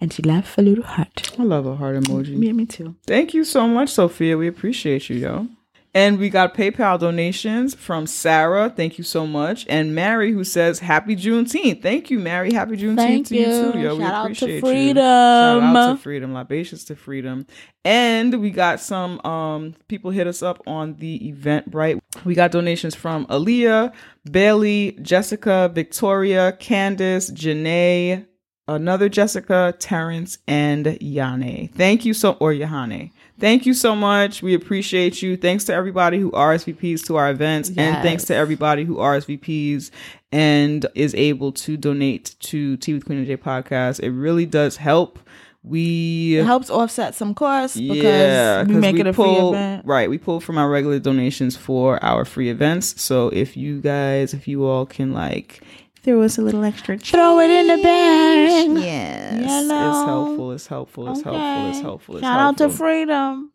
And 0.00 0.12
she 0.12 0.22
left 0.22 0.56
a 0.56 0.62
little 0.62 0.84
heart. 0.84 1.32
I 1.40 1.42
love 1.42 1.66
a 1.66 1.74
heart 1.74 1.96
emoji. 1.96 2.36
Me, 2.36 2.52
me 2.52 2.66
too. 2.66 2.94
Thank 3.04 3.34
you 3.34 3.42
so 3.42 3.66
much, 3.66 3.88
Sophia. 3.88 4.38
We 4.38 4.46
appreciate 4.46 5.10
you, 5.10 5.16
yo. 5.16 5.48
And 5.92 6.18
we 6.18 6.30
got 6.30 6.54
PayPal 6.54 6.98
donations 7.00 7.74
from 7.74 8.06
Sarah. 8.06 8.70
Thank 8.74 8.96
you 8.96 9.04
so 9.04 9.26
much. 9.26 9.66
And 9.68 9.94
Mary, 9.94 10.32
who 10.32 10.44
says 10.44 10.78
Happy 10.78 11.16
Juneteenth. 11.16 11.82
Thank 11.82 12.10
you, 12.10 12.18
Mary. 12.20 12.52
Happy 12.52 12.76
Juneteenth 12.76 12.96
Thank 12.96 13.26
to 13.28 13.36
you. 13.36 13.46
you. 13.46 13.72
too, 13.72 13.78
yo. 13.78 13.96
we 13.96 14.02
Shout 14.02 14.14
out 14.14 14.18
to 14.18 14.24
appreciate 14.26 14.54
you. 14.54 14.60
freedom. 14.60 14.96
Shout 14.96 15.76
out 15.76 15.92
to 15.96 15.98
freedom. 16.02 16.32
Libations 16.32 16.84
to 16.84 16.96
freedom. 16.96 17.46
And 17.84 18.40
we 18.40 18.50
got 18.50 18.78
some 18.80 19.20
um 19.24 19.74
people 19.88 20.10
hit 20.10 20.26
us 20.26 20.42
up 20.42 20.62
on 20.66 20.94
the 20.96 21.28
event. 21.28 21.70
Eventbrite. 21.70 22.00
We 22.24 22.34
got 22.34 22.50
donations 22.52 22.94
from 22.94 23.26
Aaliyah, 23.26 23.92
Bailey, 24.30 24.92
Jessica, 25.02 25.70
Victoria, 25.74 26.52
Candace, 26.52 27.30
Janae, 27.30 28.26
another 28.68 29.08
Jessica, 29.08 29.74
Terrence, 29.78 30.38
and 30.46 30.86
Yane. 30.86 31.72
Thank 31.72 32.04
you 32.04 32.14
so 32.14 32.32
or 32.32 32.52
Yahane. 32.52 33.10
Thank 33.40 33.66
you 33.66 33.74
so 33.74 33.96
much. 33.96 34.42
We 34.42 34.54
appreciate 34.54 35.22
you. 35.22 35.36
Thanks 35.36 35.64
to 35.64 35.74
everybody 35.74 36.18
who 36.18 36.30
RSVPs 36.30 37.04
to 37.06 37.16
our 37.16 37.30
events, 37.30 37.70
and 37.76 38.02
thanks 38.02 38.24
to 38.24 38.34
everybody 38.34 38.84
who 38.84 38.96
RSVPs 38.96 39.90
and 40.32 40.86
is 40.94 41.14
able 41.14 41.52
to 41.52 41.76
donate 41.76 42.36
to 42.40 42.76
Tea 42.76 42.94
with 42.94 43.04
Queen 43.04 43.18
and 43.18 43.26
Jay 43.26 43.36
podcast. 43.36 44.00
It 44.00 44.10
really 44.10 44.46
does 44.46 44.76
help. 44.76 45.18
We 45.62 46.38
It 46.38 46.46
helps 46.46 46.70
offset 46.70 47.14
some 47.14 47.34
costs 47.34 47.76
because 47.76 48.02
yeah, 48.02 48.62
we 48.62 48.76
make 48.76 48.98
it 48.98 49.06
a 49.06 49.12
free 49.12 49.24
event. 49.24 49.84
Right, 49.84 50.08
we 50.08 50.16
pull 50.16 50.40
from 50.40 50.56
our 50.56 50.70
regular 50.70 50.98
donations 50.98 51.54
for 51.56 52.02
our 52.02 52.24
free 52.24 52.48
events. 52.48 53.00
So 53.00 53.28
if 53.28 53.58
you 53.58 53.80
guys, 53.80 54.32
if 54.32 54.48
you 54.48 54.64
all 54.64 54.86
can 54.86 55.12
like 55.12 55.62
throw 56.02 56.22
us 56.22 56.38
a 56.38 56.42
little 56.42 56.64
extra, 56.64 56.98
Throw 56.98 57.38
it 57.40 57.50
in 57.50 57.66
the 57.68 57.82
bag. 57.82 58.70
Yes, 58.70 59.40
You 59.40 59.46
it's 59.46 59.68
know. 59.68 60.04
helpful. 60.04 60.52
It's 60.52 60.66
helpful. 60.66 61.08
It's 61.10 61.22
helpful. 61.22 61.66
It's 61.66 61.78
Okay. 61.78 61.82
helpful. 61.82 62.16
It's 62.16 62.26
Shout 62.26 62.40
out 62.40 62.56
to. 62.58 62.68
Freedom. 62.68 63.52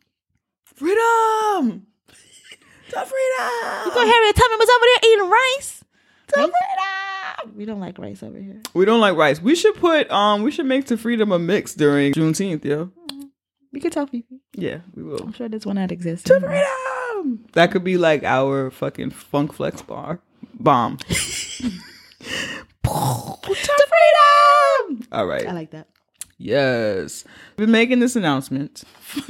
freedom. 0.66 1.88
To 2.90 2.98
freedom. 3.04 3.86
You 3.86 3.92
go 3.92 4.06
Harriet 4.06 4.36
Tubman 4.36 4.60
was 4.60 4.70
over 4.70 4.86
there 4.86 5.12
eating 5.12 5.30
rice. 5.30 5.84
To 6.28 6.34
freedom. 6.36 7.58
We 7.58 7.66
don't 7.66 7.80
like 7.80 7.98
rice 7.98 8.22
over 8.22 8.38
here. 8.38 8.62
We 8.76 8.86
don't 8.86 9.00
like 9.02 9.16
rice. 9.16 9.42
We 9.42 9.56
should 9.56 9.74
put 9.76 10.10
um. 10.12 10.44
We 10.44 10.52
should 10.52 10.68
make 10.68 10.86
to 10.88 10.98
freedom 10.98 11.32
a 11.32 11.40
mix 11.40 11.74
during 11.74 12.14
Juneteenth, 12.14 12.64
yo. 12.64 12.92
You 13.72 13.82
can 13.82 13.90
tell 13.90 14.06
Fifi. 14.06 14.40
Yeah, 14.54 14.80
we 14.94 15.02
will. 15.04 15.18
I'm 15.20 15.34
sure 15.34 15.50
this 15.50 15.66
one 15.66 15.78
that 15.78 15.92
exists. 15.92 16.26
To 16.28 16.40
freedom. 16.40 17.46
That 17.54 17.72
could 17.72 17.84
be 17.84 17.98
like 17.98 18.24
our 18.24 18.70
fucking 18.70 19.10
funk 19.10 19.52
flex 19.54 19.82
bar 19.82 20.20
bomb. 20.54 21.00
to 22.26 23.88
freedom. 24.88 25.08
All 25.12 25.26
right. 25.26 25.48
I 25.48 25.52
like 25.52 25.72
that. 25.72 25.88
Yes. 26.38 27.24
We've 27.58 27.66
been 27.66 27.72
making 27.72 28.00
this 28.00 28.16
announcement 28.16 28.84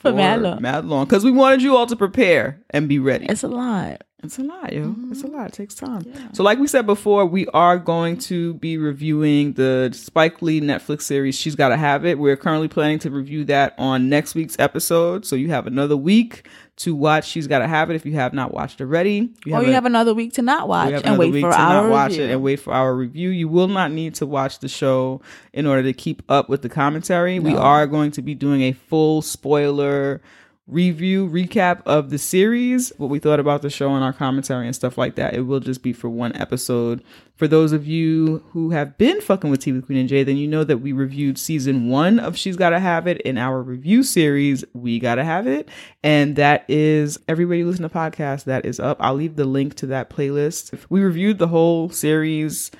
For 0.00 0.12
mad 0.12 0.40
long. 0.40 0.62
Mad 0.62 0.86
long. 0.86 1.04
Because 1.04 1.24
we 1.24 1.30
wanted 1.30 1.62
you 1.62 1.76
all 1.76 1.86
to 1.86 1.94
prepare 1.94 2.62
and 2.70 2.88
be 2.88 2.98
ready. 2.98 3.26
It's 3.26 3.42
a 3.42 3.48
lot. 3.48 4.02
It's 4.22 4.38
a 4.38 4.42
lot, 4.42 4.72
yo. 4.72 4.94
It's 5.10 5.22
a 5.22 5.24
Mm-hmm. 5.26 5.34
lot. 5.36 5.46
It 5.48 5.52
takes 5.54 5.74
time. 5.74 6.04
So, 6.34 6.42
like 6.42 6.58
we 6.58 6.66
said 6.66 6.84
before, 6.84 7.24
we 7.24 7.46
are 7.48 7.78
going 7.78 8.18
to 8.18 8.52
be 8.54 8.76
reviewing 8.76 9.54
the 9.54 9.90
Spike 9.94 10.42
Lee 10.42 10.60
Netflix 10.60 11.02
series, 11.02 11.34
She's 11.34 11.54
Gotta 11.56 11.76
Have 11.78 12.04
It. 12.04 12.18
We're 12.18 12.36
currently 12.36 12.68
planning 12.68 12.98
to 13.00 13.10
review 13.10 13.44
that 13.46 13.74
on 13.78 14.10
next 14.10 14.34
week's 14.34 14.56
episode. 14.58 15.24
So, 15.24 15.36
you 15.36 15.48
have 15.48 15.66
another 15.66 15.96
week 15.96 16.46
to 16.76 16.94
watch 16.94 17.26
She's 17.28 17.46
Gotta 17.46 17.66
Have 17.66 17.90
It 17.90 17.94
if 17.96 18.04
you 18.04 18.12
have 18.12 18.34
not 18.34 18.52
watched 18.52 18.80
already. 18.82 19.30
or 19.46 19.62
you 19.62 19.70
a- 19.70 19.72
have 19.72 19.86
another 19.86 20.12
week 20.12 20.34
to 20.34 20.42
not 20.42 20.68
watch 20.68 20.88
we 20.88 20.92
have 20.92 21.02
and 21.04 21.14
another 21.14 21.20
wait 21.20 21.32
week 21.32 21.44
for 21.44 21.50
to 21.52 21.58
our 21.58 21.82
not 21.84 21.90
watch 21.90 22.10
review. 22.10 22.24
it 22.24 22.30
and 22.30 22.42
wait 22.42 22.60
for 22.60 22.72
our 22.74 22.94
review. 22.94 23.30
You 23.30 23.48
will 23.48 23.68
not 23.68 23.90
need 23.90 24.14
to 24.16 24.26
watch 24.26 24.58
the 24.58 24.68
show 24.68 25.22
in 25.54 25.66
order 25.66 25.82
to 25.84 25.92
keep 25.94 26.22
up 26.28 26.48
with 26.50 26.60
the 26.60 26.68
commentary. 26.68 27.38
We 27.38 27.54
are 27.54 27.86
going 27.86 28.10
to 28.12 28.22
be 28.22 28.34
doing 28.34 28.60
a 28.62 28.72
full 28.72 29.22
spoiler 29.22 30.20
review 30.66 31.28
recap 31.28 31.82
of 31.84 32.10
the 32.10 32.18
series, 32.18 32.92
what 32.96 33.10
we 33.10 33.18
thought 33.18 33.40
about 33.40 33.62
the 33.62 33.70
show 33.70 33.94
and 33.94 34.04
our 34.04 34.12
commentary 34.12 34.66
and 34.66 34.74
stuff 34.74 34.96
like 34.96 35.16
that. 35.16 35.34
It 35.34 35.42
will 35.42 35.60
just 35.60 35.82
be 35.82 35.92
for 35.92 36.08
one 36.08 36.34
episode. 36.36 37.02
For 37.34 37.48
those 37.48 37.72
of 37.72 37.86
you 37.86 38.44
who 38.50 38.70
have 38.70 38.96
been 38.96 39.20
fucking 39.20 39.50
with 39.50 39.60
Tea 39.60 39.72
with 39.72 39.86
Queen 39.86 39.98
and 39.98 40.08
Jay, 40.08 40.22
then 40.22 40.36
you 40.36 40.46
know 40.46 40.62
that 40.62 40.78
we 40.78 40.92
reviewed 40.92 41.38
season 41.38 41.88
one 41.88 42.20
of 42.20 42.36
She's 42.36 42.56
Gotta 42.56 42.78
Have 42.78 43.06
It 43.06 43.20
in 43.22 43.36
our 43.38 43.62
review 43.62 44.02
series, 44.02 44.64
We 44.72 44.98
Gotta 44.98 45.24
Have 45.24 45.46
It. 45.46 45.68
And 46.04 46.36
that 46.36 46.64
is 46.68 47.18
you 47.28 47.66
listen 47.66 47.82
to 47.82 47.88
podcasts, 47.88 48.44
that 48.44 48.64
is 48.64 48.78
up. 48.78 48.98
I'll 49.00 49.14
leave 49.14 49.36
the 49.36 49.46
link 49.46 49.74
to 49.76 49.86
that 49.86 50.10
playlist. 50.10 50.78
We 50.88 51.00
reviewed 51.00 51.38
the 51.38 51.48
whole 51.48 51.88
series 51.88 52.70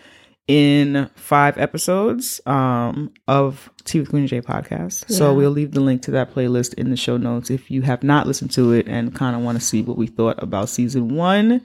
in 0.51 1.09
five 1.15 1.57
episodes 1.59 2.41
um, 2.45 3.13
of 3.29 3.71
Tea 3.85 4.01
with 4.01 4.11
Queen 4.11 4.27
J 4.27 4.41
podcast. 4.41 5.09
So 5.09 5.33
we'll 5.33 5.53
leave 5.53 5.71
the 5.71 5.81
link 5.81 6.03
to 6.03 6.11
that 6.11 6.35
playlist 6.35 6.75
in 6.75 6.91
the 6.91 6.97
show 6.97 7.17
notes 7.17 7.51
if 7.51 7.71
you 7.71 7.83
have 7.83 8.03
not 8.03 8.27
listened 8.27 8.51
to 8.53 8.73
it 8.73 8.89
and 8.89 9.15
kind 9.15 9.37
of 9.37 9.43
want 9.43 9.61
to 9.61 9.65
see 9.65 9.81
what 9.81 9.97
we 9.97 10.09
thought 10.09 10.43
about 10.43 10.69
season 10.69 11.15
one. 11.15 11.63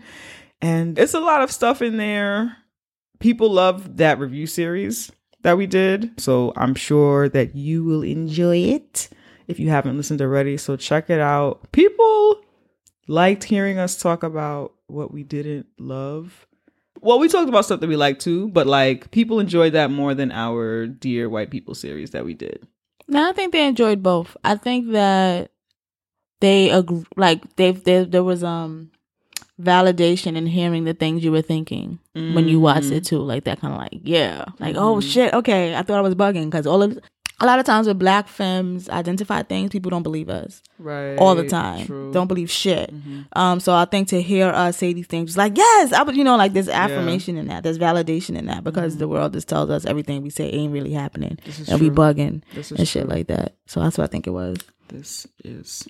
And 0.62 1.00
it's 1.00 1.15
a 1.15 1.19
lot 1.19 1.41
of 1.41 1.52
stuff 1.52 1.82
in 1.82 1.98
there. 1.98 2.58
People 3.17 3.50
love 3.50 3.98
that 3.98 4.19
review 4.19 4.45
series 4.45 5.12
that 5.41 5.58
we 5.58 5.65
did. 5.65 6.21
So 6.21 6.54
I'm 6.56 6.76
sure 6.76 7.28
that 7.30 7.56
you 7.56 7.84
will 7.84 8.04
enjoy 8.04 8.58
it 8.58 9.10
if 9.48 9.60
you 9.60 9.69
haven't 9.69 9.98
listened 9.98 10.21
already. 10.21 10.58
So 10.58 10.76
check 10.76 11.10
it 11.10 11.19
out. 11.19 11.71
People 11.71 12.39
liked 13.08 13.45
hearing 13.45 13.80
us 13.80 13.98
talk 13.98 14.21
about 14.21 14.74
what 14.86 15.12
we 15.12 15.24
didn't 15.24 15.65
love. 15.80 16.45
Well, 17.06 17.20
we 17.20 17.28
talked 17.28 17.48
about 17.48 17.65
stuff 17.65 17.82
that 17.82 17.88
we 17.88 17.96
like 17.96 18.18
too, 18.18 18.50
but 18.50 18.65
like 18.65 19.12
people 19.12 19.39
enjoyed 19.39 19.74
that 19.74 19.91
more 19.91 20.15
than 20.15 20.32
our 20.32 20.88
Dear 20.88 21.30
White 21.30 21.52
People 21.52 21.76
series 21.76 22.10
that 22.12 22.26
we 22.26 22.34
did. 22.34 22.65
No, 23.08 23.30
I 23.30 23.32
think 23.32 23.54
they 23.54 23.68
enjoyed 23.68 24.02
both. 24.02 24.36
I 24.44 24.56
think 24.56 24.91
that 24.91 25.52
they 26.41 26.72
agree, 26.72 27.06
like 27.15 27.56
they 27.58 27.74
they 27.74 28.06
there 28.06 28.24
was 28.24 28.44
um 28.44 28.89
validation 29.62 30.36
in 30.36 30.48
hearing 30.48 30.86
the 30.86 30.96
things 30.96 31.24
you 31.24 31.32
were 31.32 31.44
thinking 31.44 32.00
when 32.13 32.48
you 32.48 32.60
watched 32.60 32.89
it 32.91 33.06
too. 33.06 33.20
Like 33.20 33.44
that 33.44 33.62
kind 33.62 33.76
of 33.76 33.80
like 33.80 34.02
yeah, 34.04 34.46
like 34.60 34.76
oh 34.76 35.00
shit, 35.00 35.32
okay, 35.36 35.76
I 35.76 35.84
thought 35.84 36.00
I 36.00 36.02
was 36.02 36.15
bugging 36.15 36.46
because 36.46 36.65
all 36.65 36.82
of 36.82 36.98
a 37.41 37.45
lot 37.45 37.60
of 37.60 37.65
times 37.65 37.86
with 37.88 38.00
black 38.00 38.28
femmes 38.30 38.88
identify 38.89 39.43
things 39.43 39.69
people 39.69 39.89
don't 39.89 40.04
believe 40.04 40.30
us 40.30 40.62
Right. 40.80 41.17
all 41.17 41.36
the 41.36 41.43
time. 41.48 41.86
True. 41.86 42.12
Don't 42.13 42.28
believe 42.28 42.50
shit. 42.50 42.93
Um, 43.34 43.60
so 43.60 43.74
I 43.74 43.86
think 43.86 44.08
to 44.10 44.21
hear 44.21 44.48
us 44.48 44.78
say 44.78 44.93
these 44.93 45.08
things, 45.08 45.36
like 45.36 45.58
yes, 45.58 45.91
I 45.93 46.04
would, 46.04 46.15
you 46.15 46.24
know, 46.24 46.38
like 46.38 46.54
there's 46.54 46.67
Yeah. 46.67 46.84
affirmation 46.86 47.38
in 47.38 47.48
that, 47.48 47.63
there's 47.63 47.78
validation 47.80 48.38
in 48.38 48.45
that 48.45 48.63
because 48.63 48.98
the 48.98 49.08
world 49.08 49.34
just 49.34 49.48
tells 49.50 49.69
us 49.69 49.86
everything 49.86 50.21
we 50.21 50.30
say 50.30 50.50
ain't 50.50 50.71
really 50.74 50.93
happening, 50.93 51.38
is 51.45 51.67
and 51.69 51.82
we 51.82 51.89
bugging 51.89 52.41
and 52.78 52.88
shit 52.88 53.04
true. 53.06 53.12
like 53.15 53.28
that. 53.28 53.56
So 53.67 53.80
that's 53.82 53.98
what 53.98 54.06
I 54.06 54.08
think 54.08 54.28
it 54.28 54.32
was. 54.32 54.58
This 54.88 55.28
is 55.43 55.88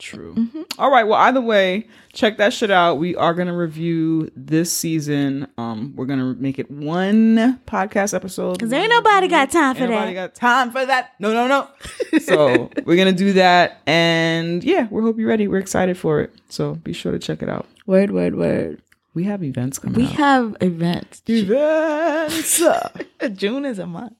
true. 0.00 0.34
Mm-hmm. 0.34 0.62
All 0.78 0.90
right. 0.90 1.04
Well, 1.04 1.20
either 1.20 1.40
way, 1.40 1.86
check 2.12 2.38
that 2.38 2.52
shit 2.52 2.70
out. 2.70 2.96
We 2.96 3.14
are 3.14 3.34
gonna 3.34 3.56
review 3.56 4.30
this 4.34 4.72
season. 4.72 5.46
Um, 5.56 5.92
we're 5.94 6.06
gonna 6.06 6.34
make 6.34 6.58
it 6.58 6.68
one 6.70 7.60
podcast 7.66 8.14
episode. 8.14 8.58
Cause 8.58 8.72
ain't 8.72 8.90
nobody 8.90 9.28
got 9.28 9.50
time 9.50 9.76
for 9.76 9.82
Ain't 9.82 9.92
nobody 9.92 10.14
got 10.14 10.34
time 10.34 10.72
for 10.72 10.84
that. 10.84 11.12
No, 11.20 11.32
no, 11.32 11.46
no. 11.46 12.18
so 12.18 12.70
we're 12.84 12.96
gonna 12.96 13.12
do 13.12 13.34
that, 13.34 13.80
and 13.86 14.64
yeah, 14.64 14.88
we 14.90 15.02
hope 15.02 15.18
you're 15.18 15.28
ready. 15.28 15.46
We're 15.46 15.58
excited 15.58 15.96
for 15.96 16.20
it. 16.20 16.32
So 16.48 16.74
be 16.74 16.92
sure 16.92 17.12
to 17.12 17.18
check 17.18 17.42
it 17.42 17.48
out. 17.48 17.66
Word, 17.86 18.10
word, 18.10 18.34
word. 18.34 18.82
We 19.12 19.24
have 19.24 19.42
events 19.42 19.78
coming. 19.80 19.96
We 19.96 20.06
up. 20.06 20.12
have 20.12 20.56
events. 20.60 21.22
events. 21.26 22.62
June 23.34 23.64
is 23.64 23.80
a 23.80 23.86
month. 23.86 24.12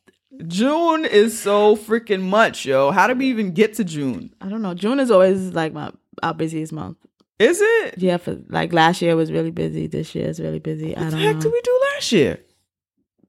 June 0.47 1.05
is 1.05 1.39
so 1.41 1.77
freaking 1.77 2.23
much, 2.23 2.65
yo. 2.67 2.91
How 2.91 3.07
did 3.07 3.19
we 3.19 3.27
even 3.27 3.53
get 3.53 3.75
to 3.75 3.85
June? 3.85 4.33
I 4.41 4.49
don't 4.49 4.63
know. 4.63 4.75
June 4.75 5.01
is 5.01 5.11
always 5.11 5.53
like 5.53 5.73
my 5.73 5.91
our 6.23 6.35
busiest 6.35 6.73
month. 6.73 6.97
Is 7.39 7.61
it? 7.63 7.95
Yeah, 7.99 8.19
for 8.19 8.39
like 8.49 8.73
last 8.73 9.01
year 9.01 9.17
was 9.17 9.33
really 9.33 9.51
busy. 9.51 9.87
This 9.87 10.15
year 10.15 10.29
is 10.29 10.41
really 10.41 10.59
busy. 10.59 10.95
I 10.97 11.01
What 11.01 11.05
the 11.07 11.17
don't 11.17 11.21
heck 11.21 11.35
know. 11.37 11.41
did 11.43 11.53
we 11.53 11.61
do 11.63 11.81
last 11.95 12.13
year? 12.13 12.39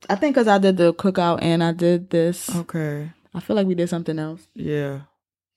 I 0.10 0.16
think 0.16 0.36
because 0.36 0.48
I 0.48 0.58
did 0.58 0.78
the 0.78 0.94
cookout 0.94 1.40
and 1.42 1.64
I 1.64 1.72
did 1.72 2.10
this. 2.10 2.54
Okay. 2.56 3.12
I 3.34 3.40
feel 3.40 3.56
like 3.56 3.68
we 3.68 3.76
did 3.76 3.88
something 3.88 4.18
else. 4.20 4.46
Yeah. 4.56 5.02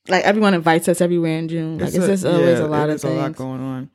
Like 0.06 0.22
everyone 0.24 0.54
invites 0.54 0.86
us 0.88 1.00
everywhere 1.00 1.38
in 1.38 1.48
June. 1.48 1.78
Like 1.78 1.88
it's, 1.94 1.96
a- 1.96 2.06
just 2.06 2.24
always 2.26 2.58
yeah, 2.58 2.64
a 2.64 2.68
lot 2.68 2.88
of 2.90 2.96
is 2.96 3.04
a 3.04 3.08
things. 3.08 3.18
lot 3.20 3.36
going 3.36 3.60
on. 3.60 3.90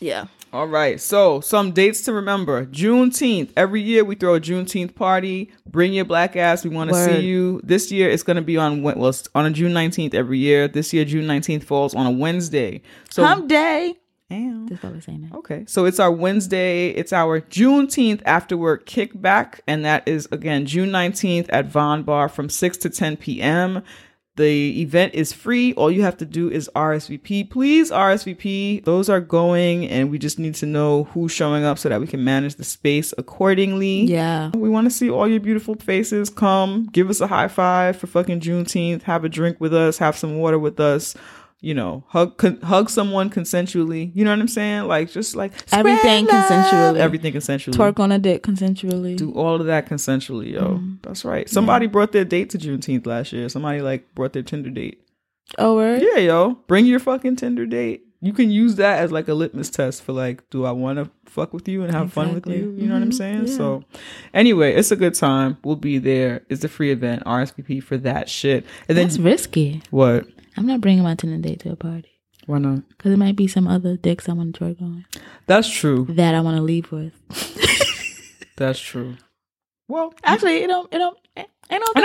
yeah. 0.00 0.26
All 0.52 0.66
right. 0.66 1.00
So, 1.00 1.40
some 1.40 1.72
dates 1.72 2.02
to 2.02 2.12
remember. 2.12 2.64
Juneteenth. 2.66 3.50
Every 3.56 3.82
year 3.82 4.04
we 4.04 4.14
throw 4.14 4.34
a 4.34 4.40
Juneteenth 4.40 4.94
party. 4.94 5.50
Bring 5.66 5.92
your 5.92 6.06
black 6.06 6.36
ass. 6.36 6.64
We 6.64 6.70
want 6.70 6.90
to 6.90 6.96
see 7.04 7.20
you. 7.20 7.60
This 7.64 7.92
year 7.92 8.08
it's 8.08 8.22
going 8.22 8.36
to 8.36 8.42
be 8.42 8.56
on 8.56 8.82
Wed- 8.82 8.96
well, 8.96 9.10
it's 9.10 9.28
on 9.34 9.46
a 9.46 9.50
June 9.50 9.72
19th 9.72 10.14
every 10.14 10.38
year. 10.38 10.66
This 10.66 10.92
year 10.92 11.04
June 11.04 11.26
19th 11.26 11.64
falls 11.64 11.94
on 11.94 12.06
a 12.06 12.10
Wednesday. 12.10 12.80
So 13.10 13.24
Hump 13.24 13.48
day. 13.48 13.96
Damn. 14.30 14.66
That's 14.66 14.84
all 14.84 14.90
I'm 14.90 15.00
saying. 15.00 15.28
That. 15.30 15.38
Okay, 15.38 15.64
so 15.66 15.86
it's 15.86 15.98
our 15.98 16.12
Wednesday. 16.12 16.88
It's 16.88 17.14
our 17.14 17.40
Juneteenth 17.40 18.20
after 18.26 18.58
work 18.58 18.86
kickback, 18.86 19.60
and 19.66 19.84
that 19.86 20.06
is 20.06 20.28
again 20.30 20.66
June 20.66 20.90
nineteenth 20.90 21.48
at 21.48 21.66
Von 21.66 22.02
Bar 22.02 22.28
from 22.28 22.50
six 22.50 22.76
to 22.78 22.90
ten 22.90 23.16
p.m. 23.16 23.82
The 24.38 24.80
event 24.80 25.14
is 25.14 25.32
free. 25.32 25.74
All 25.74 25.90
you 25.90 26.02
have 26.02 26.16
to 26.18 26.24
do 26.24 26.48
is 26.48 26.70
RSVP. 26.76 27.50
Please 27.50 27.90
RSVP. 27.90 28.84
Those 28.84 29.08
are 29.08 29.20
going, 29.20 29.88
and 29.88 30.12
we 30.12 30.18
just 30.18 30.38
need 30.38 30.54
to 30.56 30.66
know 30.66 31.04
who's 31.12 31.32
showing 31.32 31.64
up 31.64 31.76
so 31.76 31.88
that 31.88 32.00
we 32.00 32.06
can 32.06 32.22
manage 32.22 32.54
the 32.54 32.62
space 32.62 33.12
accordingly. 33.18 34.02
Yeah. 34.02 34.50
We 34.54 34.68
want 34.68 34.86
to 34.86 34.90
see 34.92 35.10
all 35.10 35.26
your 35.26 35.40
beautiful 35.40 35.74
faces. 35.74 36.30
Come, 36.30 36.86
give 36.92 37.10
us 37.10 37.20
a 37.20 37.26
high 37.26 37.48
five 37.48 37.96
for 37.96 38.06
fucking 38.06 38.38
Juneteenth. 38.38 39.02
Have 39.02 39.24
a 39.24 39.28
drink 39.28 39.60
with 39.60 39.74
us. 39.74 39.98
Have 39.98 40.16
some 40.16 40.36
water 40.38 40.58
with 40.58 40.78
us. 40.78 41.16
You 41.60 41.74
know, 41.74 42.04
hug 42.08 42.36
con- 42.36 42.60
hug 42.60 42.88
someone 42.88 43.30
consensually. 43.30 44.12
You 44.14 44.24
know 44.24 44.30
what 44.30 44.38
I'm 44.38 44.46
saying? 44.46 44.84
Like 44.84 45.10
just 45.10 45.34
like 45.34 45.52
Everything 45.72 46.26
love. 46.26 46.44
consensually. 46.44 46.98
Everything 46.98 47.32
consensually. 47.32 47.74
Twerk 47.74 47.98
on 47.98 48.12
a 48.12 48.18
dick 48.18 48.44
consensually. 48.44 49.16
Do 49.16 49.32
all 49.32 49.56
of 49.60 49.66
that 49.66 49.88
consensually, 49.88 50.52
yo. 50.52 50.60
Mm-hmm. 50.62 50.94
That's 51.02 51.24
right. 51.24 51.48
Somebody 51.48 51.86
brought 51.88 52.12
their 52.12 52.24
date 52.24 52.50
to 52.50 52.58
Juneteenth 52.58 53.06
last 53.06 53.32
year. 53.32 53.48
Somebody 53.48 53.80
like 53.80 54.14
brought 54.14 54.34
their 54.34 54.44
Tinder 54.44 54.70
date. 54.70 55.02
oh, 55.58 55.74
word? 55.74 56.00
Yeah, 56.02 56.18
yo. 56.20 56.54
Bring 56.68 56.86
your 56.86 57.00
fucking 57.00 57.34
Tinder 57.36 57.66
date. 57.66 58.04
You 58.20 58.32
can 58.32 58.50
use 58.50 58.76
that 58.76 58.98
as 59.00 59.10
like 59.12 59.26
a 59.28 59.34
litmus 59.34 59.70
test 59.70 60.02
for 60.02 60.12
like, 60.12 60.48
do 60.50 60.64
I 60.64 60.70
want 60.72 60.98
to 60.98 61.10
fuck 61.26 61.52
with 61.52 61.68
you 61.68 61.82
and 61.82 61.92
have 61.92 62.12
fun 62.12 62.34
with 62.34 62.46
Exactly. 62.46 62.58
you? 62.58 62.74
You 62.76 62.86
know 62.88 62.94
what 62.94 63.02
I'm 63.02 63.10
Mhm. 63.10 63.14
saying? 63.14 63.46
Yeah. 63.46 63.56
So, 63.56 63.84
anyway, 64.34 64.74
it's 64.74 64.90
a 64.92 64.96
good 64.96 65.14
time. 65.14 65.56
We'll 65.64 65.76
be 65.76 65.98
there. 65.98 66.42
It's 66.48 66.62
a 66.64 66.68
free 66.68 66.90
event. 66.92 67.22
RSVP 67.26 67.80
for 67.80 67.96
that 67.98 68.28
shit. 68.28 68.64
And 68.88 68.96
then 68.98 69.06
That's 69.06 69.18
risky. 69.18 69.82
what? 69.90 70.26
I'm 70.58 70.66
not 70.66 70.80
bringing 70.80 71.04
my 71.04 71.14
Tinder 71.14 71.38
date 71.38 71.60
to 71.60 71.72
a 71.72 71.76
party. 71.76 72.10
Why 72.46 72.58
not? 72.58 72.88
Because 72.88 73.12
it 73.12 73.18
might 73.18 73.36
be 73.36 73.46
some 73.46 73.68
other 73.68 73.96
dicks 73.96 74.28
I 74.28 74.32
want 74.32 74.54
to 74.54 74.64
twerk 74.64 74.80
on 74.82 75.04
That's 75.46 75.68
true. 75.68 76.06
that 76.10 76.34
I 76.34 76.40
want 76.40 76.56
to 76.56 76.62
leave 76.62 76.90
with. 76.90 77.12
That's 78.56 78.80
true. 78.80 79.16
Well, 79.86 80.12
Actually, 80.24 80.58
it 80.58 80.66
don't, 80.66 80.92
it 80.92 80.98
don't, 80.98 81.16
ain't 81.36 81.48
no, 81.70 81.74
ain't 81.74 81.80
no 81.80 81.92
problem. 81.92 82.04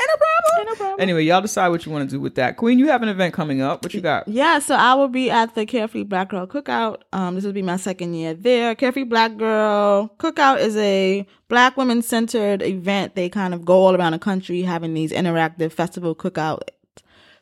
Ain't 0.00 0.10
no 0.10 0.16
problem. 0.16 0.58
Ain't 0.58 0.68
no 0.68 0.74
problem. 0.74 1.00
Anyway, 1.00 1.24
y'all 1.24 1.40
decide 1.40 1.68
what 1.68 1.86
you 1.86 1.92
want 1.92 2.08
to 2.08 2.16
do 2.16 2.20
with 2.20 2.34
that. 2.34 2.56
Queen, 2.56 2.78
you 2.78 2.88
have 2.88 3.02
an 3.02 3.08
event 3.08 3.32
coming 3.32 3.62
up. 3.62 3.82
What 3.82 3.94
you 3.94 4.00
got? 4.00 4.26
Yeah, 4.28 4.58
so 4.58 4.74
I 4.74 4.94
will 4.94 5.08
be 5.08 5.30
at 5.30 5.54
the 5.54 5.64
Carefree 5.64 6.02
Black 6.04 6.30
Girl 6.30 6.46
Cookout. 6.46 7.02
Um, 7.12 7.34
this 7.34 7.44
will 7.44 7.52
be 7.52 7.62
my 7.62 7.76
second 7.76 8.14
year 8.14 8.34
there. 8.34 8.74
Carefree 8.74 9.04
Black 9.04 9.36
Girl 9.38 10.12
Cookout 10.18 10.60
is 10.60 10.76
a 10.76 11.26
black 11.48 11.76
women 11.76 12.02
centered 12.02 12.62
event. 12.62 13.14
They 13.14 13.28
kind 13.28 13.54
of 13.54 13.64
go 13.64 13.84
all 13.84 13.94
around 13.96 14.12
the 14.12 14.18
country 14.18 14.62
having 14.62 14.92
these 14.92 15.12
interactive 15.12 15.72
festival 15.72 16.14
cookout 16.14 16.60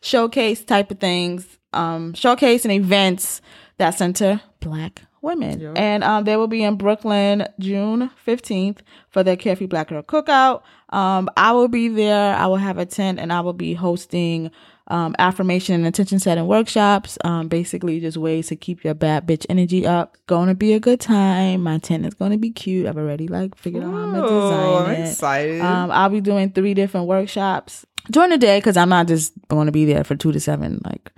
showcase 0.03 0.62
type 0.62 0.91
of 0.91 0.99
things. 1.01 1.59
Um, 1.73 2.12
showcase 2.12 2.67
and 2.67 2.73
events 2.73 3.41
that 3.79 3.91
center 3.97 4.43
black 4.61 5.03
women. 5.23 5.61
Yeah. 5.61 5.73
And 5.77 6.05
um, 6.05 6.25
they 6.25 6.37
will 6.37 6.49
be 6.49 6.62
in 6.62 6.77
Brooklyn 6.77 7.47
June 7.59 8.11
15th 8.27 8.79
for 9.09 9.23
their 9.23 9.37
Carefree 9.37 9.67
Black 9.67 9.88
Girl 9.88 10.03
Cookout. 10.03 10.62
Um, 10.91 11.31
I 11.37 11.53
will 11.53 11.69
be 11.69 11.88
there. 11.88 12.35
I 12.35 12.47
will 12.47 12.57
have 12.57 12.77
a 12.77 12.85
tent 12.85 13.19
and 13.19 13.33
I 13.33 13.41
will 13.41 13.53
be 13.55 13.73
hosting 13.73 14.51
um, 14.88 15.15
affirmation 15.19 15.77
and 15.77 15.87
attention 15.87 16.19
setting 16.19 16.47
workshops. 16.47 17.17
Um, 17.25 17.49
basically, 17.49 18.01
just 18.01 18.17
ways 18.17 18.49
to 18.49 18.57
keep 18.57 18.85
your 18.85 18.95
bad 18.95 19.27
bitch 19.27 19.47
energy 19.49 19.87
up. 19.87 20.17
Going 20.27 20.49
to 20.49 20.55
be 20.55 20.75
a 20.75 20.81
good 20.81 21.01
time. 21.01 21.62
My 21.62 21.79
tent 21.79 22.05
is 22.05 22.15
going 22.15 22.33
to 22.33 22.37
be 22.37 22.51
cute. 22.51 22.87
I've 22.87 22.99
already 22.99 23.29
like 23.29 23.57
figured 23.57 23.85
out 23.85 23.93
how 23.93 23.99
I'm 23.99 24.12
gonna 24.12 24.27
Ooh, 24.27 24.41
design 24.41 24.85
I'm 24.85 24.91
it. 24.91 25.09
excited. 25.09 25.61
Um, 25.61 25.91
I'll 25.93 26.11
be 26.11 26.21
doing 26.21 26.51
three 26.51 26.75
different 26.75 27.07
workshops 27.07 27.87
during 28.11 28.31
the 28.31 28.38
day 28.38 28.59
because 28.59 28.77
I'm 28.77 28.88
not 28.88 29.09
just 29.09 29.33
going 29.49 29.67
to 29.67 29.73
be 29.73 29.85
there 29.85 30.05
for 30.05 30.15
two 30.15 30.33
to 30.33 30.41
seven, 30.41 30.81
like 30.85 31.12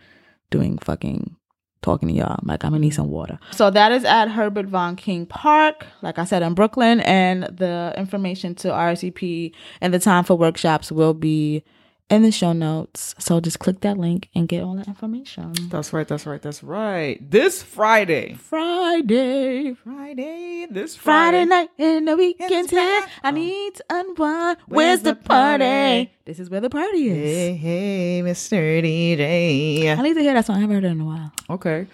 doing 0.51 0.79
fucking 0.79 1.37
talking 1.85 2.09
to 2.09 2.15
y'all. 2.15 2.41
Like 2.43 2.65
I'm 2.65 2.71
gonna 2.71 2.81
need 2.81 2.93
mm-hmm. 2.93 3.03
some 3.03 3.11
water. 3.11 3.39
So 3.53 3.71
that 3.71 3.93
is 3.93 4.05
at 4.05 4.29
Herbert 4.29 4.67
Von 4.67 4.97
King 4.97 5.27
Park, 5.27 5.87
like 6.03 6.19
I 6.19 6.25
said 6.25 6.43
in 6.43 6.55
Brooklyn, 6.55 7.01
and 7.01 7.45
the 7.45 7.93
information 7.97 8.55
to 8.57 8.69
RSVP 8.69 9.53
and 9.81 9.95
the 9.95 9.99
time 9.99 10.25
for 10.25 10.37
workshops 10.37 10.91
will 10.91 11.15
be 11.15 11.63
in 12.11 12.23
the 12.23 12.31
show 12.31 12.53
notes. 12.53 13.15
So 13.19 13.41
just 13.41 13.59
click 13.59 13.81
that 13.81 13.97
link 13.99 14.29
and 14.35 14.47
get 14.47 14.63
all 14.63 14.75
the 14.77 14.85
information. 14.85 15.53
that's 15.71 15.93
right. 15.93 16.07
That's 16.07 16.27
right. 16.27 16.41
That's 16.41 16.63
right. 16.63 17.31
This 17.31 17.63
Friday. 17.63 18.35
Friday. 18.35 19.75
Friday. 19.75 20.67
This 20.71 20.97
Friday 20.97 21.47
Friday. 21.47 21.49
night 21.49 21.69
in 21.79 22.05
the 22.05 22.17
weekend 22.17 22.69
time. 22.71 23.03
I 23.23 23.31
need 23.33 23.75
to 23.77 23.85
unwind. 23.91 24.59
Where's 24.67 24.77
Where's 24.77 25.03
the 25.03 25.15
the 25.15 25.17
party? 25.29 25.65
party? 25.65 26.13
This 26.27 26.39
is 26.39 26.51
where 26.51 26.61
the 26.61 26.71
party 26.71 27.09
is. 27.09 27.17
Hey, 27.17 27.55
hey, 27.57 28.23
Mr. 28.23 28.83
DJ. 28.83 29.97
I 29.99 30.03
need 30.03 30.15
to 30.15 30.21
hear 30.21 30.35
that 30.35 30.47
song. 30.47 30.57
I 30.57 30.61
haven't 30.61 30.75
heard 30.77 30.85
it 30.85 30.89
in 30.93 31.01
a 31.01 31.05
while. 31.05 31.33
Okay. 31.51 31.87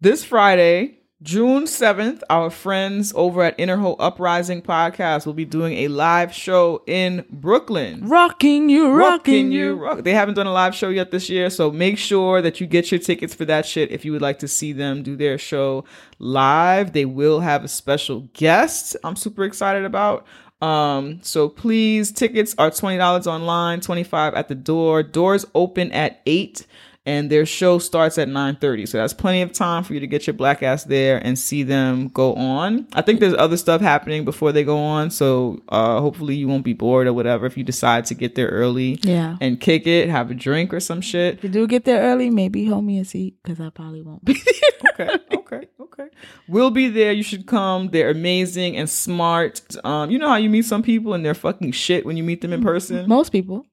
This 0.00 0.24
Friday, 0.24 0.98
June 1.24 1.64
7th, 1.64 2.20
our 2.28 2.50
friends 2.50 3.10
over 3.16 3.42
at 3.44 3.54
Inner 3.58 3.82
Uprising 3.98 4.60
Podcast 4.60 5.24
will 5.24 5.32
be 5.32 5.46
doing 5.46 5.72
a 5.78 5.88
live 5.88 6.34
show 6.34 6.82
in 6.86 7.24
Brooklyn. 7.30 8.06
Rocking 8.06 8.68
you, 8.68 8.88
rocking, 8.90 8.98
Rocking 8.98 9.52
you. 9.52 9.74
Rock. 9.74 10.02
They 10.04 10.12
haven't 10.12 10.34
done 10.34 10.46
a 10.46 10.52
live 10.52 10.74
show 10.74 10.90
yet 10.90 11.12
this 11.12 11.30
year, 11.30 11.48
so 11.48 11.70
make 11.70 11.96
sure 11.96 12.42
that 12.42 12.60
you 12.60 12.66
get 12.66 12.92
your 12.92 12.98
tickets 13.00 13.34
for 13.34 13.46
that 13.46 13.64
shit 13.64 13.90
if 13.90 14.04
you 14.04 14.12
would 14.12 14.20
like 14.20 14.38
to 14.40 14.48
see 14.48 14.74
them 14.74 15.02
do 15.02 15.16
their 15.16 15.38
show 15.38 15.86
live. 16.18 16.92
They 16.92 17.06
will 17.06 17.40
have 17.40 17.64
a 17.64 17.68
special 17.68 18.28
guest. 18.34 18.94
I'm 19.02 19.16
super 19.16 19.44
excited 19.44 19.86
about. 19.86 20.26
Um, 20.60 21.20
so 21.22 21.48
please, 21.48 22.12
tickets 22.12 22.54
are 22.58 22.70
twenty 22.70 22.98
dollars 22.98 23.26
online, 23.26 23.80
twenty 23.80 24.04
five 24.04 24.34
at 24.34 24.48
the 24.48 24.54
door. 24.54 25.02
Doors 25.02 25.46
open 25.54 25.90
at 25.92 26.20
eight, 26.26 26.66
and 27.06 27.30
their 27.30 27.44
show 27.44 27.78
starts 27.78 28.16
at 28.18 28.28
nine 28.28 28.56
thirty. 28.56 28.86
So 28.86 28.98
that's 28.98 29.12
plenty 29.12 29.42
of 29.42 29.52
time 29.52 29.84
for 29.84 29.92
you 29.94 30.00
to 30.00 30.06
get 30.06 30.26
your 30.26 30.34
black 30.34 30.62
ass 30.62 30.84
there 30.84 31.18
and 31.24 31.38
see 31.38 31.62
them 31.62 32.08
go 32.08 32.34
on. 32.34 32.86
I 32.94 33.02
think 33.02 33.20
there's 33.20 33.34
other 33.34 33.56
stuff 33.56 33.80
happening 33.80 34.24
before 34.24 34.52
they 34.52 34.64
go 34.64 34.78
on, 34.78 35.10
so 35.10 35.60
uh, 35.68 36.00
hopefully 36.00 36.34
you 36.34 36.48
won't 36.48 36.64
be 36.64 36.72
bored 36.72 37.06
or 37.06 37.12
whatever 37.12 37.44
if 37.46 37.56
you 37.58 37.64
decide 37.64 38.06
to 38.06 38.14
get 38.14 38.34
there 38.34 38.48
early 38.48 38.98
Yeah. 39.02 39.36
and 39.40 39.60
kick 39.60 39.86
it, 39.86 40.08
have 40.08 40.30
a 40.30 40.34
drink 40.34 40.72
or 40.72 40.80
some 40.80 41.00
shit. 41.00 41.34
If 41.38 41.44
you 41.44 41.50
do 41.50 41.66
get 41.66 41.84
there 41.84 42.00
early, 42.02 42.30
maybe 42.30 42.64
hold 42.66 42.84
me 42.84 42.98
a 42.98 43.04
seat 43.04 43.36
because 43.42 43.60
I 43.60 43.68
probably 43.70 44.00
won't 44.02 44.24
be 44.24 44.34
there. 44.34 45.10
okay, 45.10 45.18
okay, 45.34 45.68
okay. 45.80 46.04
We'll 46.48 46.70
be 46.70 46.88
there. 46.88 47.12
You 47.12 47.22
should 47.22 47.46
come. 47.46 47.88
They're 47.88 48.10
amazing 48.10 48.76
and 48.76 48.88
smart. 48.88 49.60
Um, 49.84 50.10
you 50.10 50.18
know 50.18 50.28
how 50.28 50.36
you 50.36 50.48
meet 50.48 50.64
some 50.64 50.82
people 50.82 51.12
and 51.14 51.24
they're 51.24 51.34
fucking 51.34 51.72
shit 51.72 52.06
when 52.06 52.16
you 52.16 52.22
meet 52.24 52.40
them 52.40 52.52
in 52.52 52.62
person, 52.62 53.06
Most 53.08 53.30
people. 53.30 53.66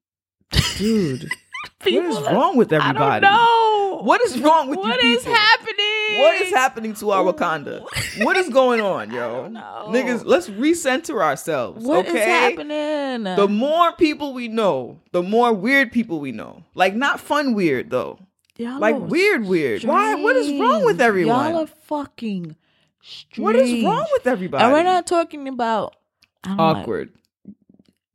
dude. 0.78 1.30
people 1.80 2.10
what 2.10 2.22
is 2.24 2.34
wrong 2.34 2.58
with 2.58 2.74
I 2.74 2.78
everybody? 2.78 3.22
don't 3.26 3.34
know. 3.34 4.00
What 4.04 4.22
is 4.22 4.40
wrong 4.40 4.68
with 4.70 4.80
What 4.80 5.02
you 5.04 5.10
is 5.16 5.20
people? 5.20 5.36
happening? 5.36 6.20
What 6.20 6.42
is 6.42 6.50
happening 6.52 6.94
to 6.96 7.12
our 7.12 7.24
Wakanda? 7.32 7.86
What 8.26 8.36
is 8.36 8.50
going 8.50 8.82
on, 8.82 9.12
yo? 9.12 9.48
Niggas, 9.90 10.24
let's 10.26 10.50
recenter 10.50 11.22
ourselves. 11.22 11.86
What 11.86 12.06
is 12.08 12.12
okay? 12.14 12.26
happening? 12.26 13.24
The 13.36 13.48
more 13.48 13.94
people 13.94 14.34
we 14.34 14.48
know, 14.48 15.00
the 15.12 15.22
more 15.24 15.54
weird 15.54 15.92
people 15.92 16.20
we 16.20 16.32
know. 16.32 16.64
Like 16.74 16.96
not 16.96 17.20
fun 17.20 17.54
weird 17.54 17.90
though. 17.90 18.20
Y'all 18.58 18.80
Like 18.80 18.98
weird 19.00 19.46
weird. 19.46 19.84
Why? 19.84 20.16
What 20.16 20.36
is 20.36 20.50
wrong 20.60 20.84
with 20.84 20.96
strange. 20.96 21.02
everyone? 21.02 21.52
Y'all 21.54 21.62
are 21.64 21.68
fucking 21.68 22.56
strange. 23.02 23.44
what 23.44 23.56
is 23.56 23.84
wrong 23.84 24.06
with 24.14 24.28
everybody? 24.28 24.64
And 24.64 24.74
we're 24.74 24.84
not 24.84 25.08
talking 25.08 25.48
about 25.48 25.96
I 26.44 26.50
don't 26.50 26.58
like- 26.58 26.78
awkward. 26.78 27.10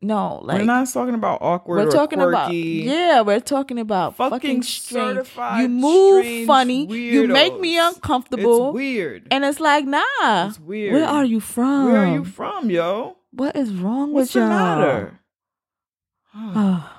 No, 0.06 0.40
like 0.42 0.58
we're 0.58 0.64
not 0.64 0.88
talking 0.88 1.14
about 1.14 1.38
awkward. 1.42 1.76
we're 1.78 1.88
or 1.88 1.90
talking 1.90 2.20
about 2.20 2.46
quirky. 2.46 2.84
yeah, 2.86 3.20
we're 3.22 3.40
talking 3.40 3.78
about 3.78 4.16
Fucking 4.16 4.30
fucking, 4.38 4.62
strange. 4.62 5.16
certified 5.16 5.62
You 5.62 5.68
move 5.68 6.24
strange 6.24 6.46
funny. 6.46 6.86
You 6.86 7.28
make 7.28 7.58
me 7.60 7.78
uncomfortable. 7.78 8.68
It's 8.70 8.74
weird. 8.74 9.28
And 9.30 9.44
it's 9.44 9.60
like, 9.60 9.84
nah. 9.84 10.48
It's 10.48 10.60
weird. 10.60 10.94
Where 10.94 11.06
are 11.06 11.24
you 11.24 11.40
from? 11.40 11.86
Where 11.86 12.02
are 12.04 12.12
you 12.12 12.24
from, 12.24 12.70
yo? 12.70 13.16
What 13.32 13.56
is 13.56 13.72
wrong 13.72 14.12
What's 14.12 14.34
with 14.34 14.42
the 14.42 14.48
y'all? 14.48 14.48
matter? 14.48 15.20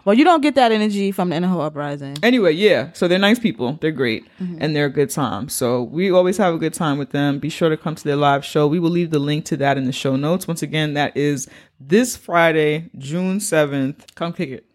Well, 0.06 0.15
you 0.15 0.23
don't 0.23 0.41
get 0.41 0.56
that 0.56 0.71
energy 0.71 1.12
from 1.12 1.30
the 1.30 1.36
Inner 1.36 1.47
Hope 1.47 1.62
Uprising. 1.62 2.17
Anyway, 2.23 2.54
yeah. 2.54 2.91
So 2.93 3.08
they're 3.08 3.19
nice 3.19 3.39
people. 3.39 3.78
They're 3.82 3.91
great. 3.91 4.26
Mm-hmm. 4.39 4.58
And 4.60 4.76
they're 4.76 4.86
a 4.86 4.91
good 4.91 5.10
time. 5.10 5.50
So 5.50 5.84
we 5.84 6.12
always 6.12 6.38
have 6.38 6.54
a 6.54 6.58
good 6.58 6.73
time 6.73 6.97
with 6.97 7.12
them. 7.12 7.39
Be 7.39 7.50
sure 7.50 7.69
to 7.69 7.78
come 7.78 7.95
to 7.95 8.04
their 8.04 8.15
live 8.15 8.43
show. 8.43 8.67
We 8.67 8.80
will 8.80 8.89
leave 8.89 9.12
the 9.12 9.19
link 9.19 9.45
to 9.45 9.58
that 9.58 9.78
in 9.78 9.86
the 9.86 9.91
show 9.91 10.15
notes. 10.15 10.47
Once 10.47 10.63
again, 10.63 10.93
that 10.95 11.15
is 11.15 11.47
this 11.80 12.15
Friday, 12.17 12.89
June 12.97 13.39
7th. 13.39 14.15
Come 14.15 14.34
kick 14.34 14.50
it. 14.50 14.65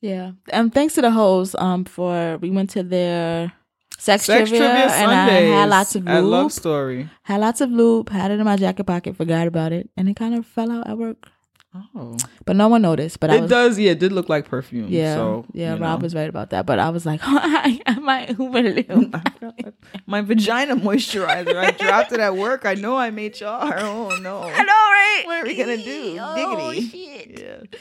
Yeah. 0.00 0.32
And 0.48 0.74
thanks 0.74 0.94
to 0.94 1.00
the 1.00 1.12
hosts 1.12 1.54
um 1.58 1.84
for 1.84 2.38
we 2.38 2.50
went 2.50 2.70
to 2.70 2.82
their 2.82 3.52
sex, 3.98 4.24
Sex 4.24 4.50
trivia, 4.50 4.66
Trivia 4.66 4.84
and 4.84 4.90
Sundays 4.90 5.50
I 5.52 5.60
had 5.60 5.70
lots 5.70 5.94
of 5.94 6.08
at 6.08 6.24
Love. 6.24 6.52
Story. 6.52 7.08
Had 7.22 7.40
lots 7.40 7.60
of 7.60 7.70
loop, 7.70 8.08
had 8.08 8.32
it 8.32 8.40
in 8.40 8.44
my 8.44 8.56
jacket 8.56 8.84
pocket, 8.84 9.16
forgot 9.16 9.46
about 9.46 9.70
it, 9.72 9.88
and 9.96 10.08
it 10.08 10.16
kind 10.16 10.34
of 10.34 10.44
fell 10.44 10.72
out 10.72 10.88
at 10.88 10.98
work. 10.98 11.28
Oh. 11.74 12.16
But 12.44 12.56
no 12.56 12.68
one 12.68 12.82
noticed. 12.82 13.18
But 13.18 13.30
I 13.30 13.36
It 13.36 13.40
was 13.42 13.50
does, 13.50 13.78
yeah, 13.78 13.92
it 13.92 13.98
did 13.98 14.12
look 14.12 14.28
like 14.28 14.46
perfume. 14.46 14.88
yeah, 14.90 15.14
So, 15.14 15.46
yeah. 15.52 15.70
Rob 15.72 15.80
know. 16.00 16.04
was 16.04 16.14
right 16.14 16.28
about 16.28 16.50
that. 16.50 16.66
But 16.66 16.78
I 16.78 16.90
was 16.90 17.06
like, 17.06 17.20
I 17.24 17.98
might 18.00 18.30
Uber. 18.38 19.22
My 20.06 20.20
vagina 20.20 20.76
moisturizer. 20.76 21.56
I 21.56 21.70
dropped 21.70 22.12
it 22.12 22.20
at 22.20 22.36
work. 22.36 22.66
I 22.66 22.74
know 22.74 22.96
I 22.98 23.10
made 23.10 23.40
y'all. 23.40 23.72
Oh 23.74 24.16
no. 24.20 24.42
I 24.42 24.62
know, 24.62 24.72
right? 24.72 25.22
What 25.24 25.40
are 25.42 25.44
we 25.46 25.54
gonna 25.56 25.76
do? 25.78 26.18
Oh, 26.20 26.70
Diggity. 26.72 26.88
shit. 26.88 27.40
Yeah. 27.40 27.78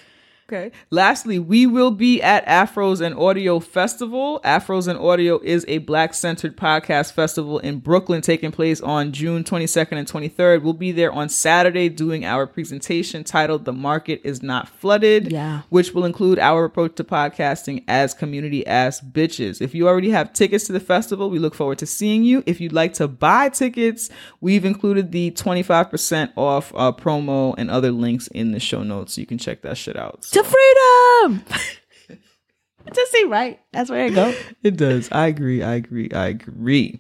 Okay. 0.51 0.71
Lastly, 0.89 1.39
we 1.39 1.65
will 1.65 1.91
be 1.91 2.21
at 2.21 2.45
Afros 2.45 2.99
and 2.99 3.15
Audio 3.15 3.61
Festival. 3.61 4.41
Afros 4.43 4.89
and 4.89 4.99
Audio 4.99 5.39
is 5.39 5.63
a 5.69 5.77
black 5.77 6.13
centered 6.13 6.57
podcast 6.57 7.13
festival 7.13 7.59
in 7.59 7.79
Brooklyn 7.79 8.19
taking 8.21 8.51
place 8.51 8.81
on 8.81 9.13
June 9.13 9.45
22nd 9.45 9.93
and 9.93 10.05
23rd. 10.05 10.61
We'll 10.61 10.73
be 10.73 10.91
there 10.91 11.09
on 11.13 11.29
Saturday 11.29 11.87
doing 11.87 12.25
our 12.25 12.45
presentation 12.45 13.23
titled 13.23 13.63
The 13.63 13.71
Market 13.71 14.19
is 14.25 14.43
Not 14.43 14.67
Flooded, 14.67 15.31
Yeah. 15.31 15.61
which 15.69 15.93
will 15.93 16.03
include 16.03 16.37
our 16.37 16.65
approach 16.65 16.95
to 16.95 17.05
podcasting 17.05 17.85
as 17.87 18.13
community 18.13 18.67
ass 18.67 18.99
bitches. 18.99 19.61
If 19.61 19.73
you 19.73 19.87
already 19.87 20.09
have 20.09 20.33
tickets 20.33 20.65
to 20.65 20.73
the 20.73 20.81
festival, 20.81 21.29
we 21.29 21.39
look 21.39 21.55
forward 21.55 21.77
to 21.77 21.85
seeing 21.85 22.25
you. 22.25 22.43
If 22.45 22.59
you'd 22.59 22.73
like 22.73 22.91
to 22.95 23.07
buy 23.07 23.47
tickets, 23.47 24.09
we've 24.41 24.65
included 24.65 25.13
the 25.13 25.31
25% 25.31 26.33
off 26.35 26.73
uh, 26.75 26.91
promo 26.91 27.55
and 27.57 27.71
other 27.71 27.91
links 27.91 28.27
in 28.27 28.51
the 28.51 28.59
show 28.59 28.83
notes. 28.83 29.13
So 29.13 29.21
you 29.21 29.27
can 29.27 29.37
check 29.37 29.61
that 29.61 29.77
shit 29.77 29.95
out. 29.95 30.25
So- 30.25 30.40
To 30.43 30.49
freedom. 30.49 31.43
It 32.88 32.95
just 32.95 33.12
see 33.12 33.23
right. 33.25 33.60
That's 33.71 33.91
where 33.91 34.08
it 34.08 34.15
go. 34.15 34.34
It 34.63 34.75
does. 34.75 35.08
I 35.12 35.27
agree. 35.27 35.62
I 35.62 35.75
agree. 35.75 36.10
I 36.12 36.27
agree. 36.30 36.99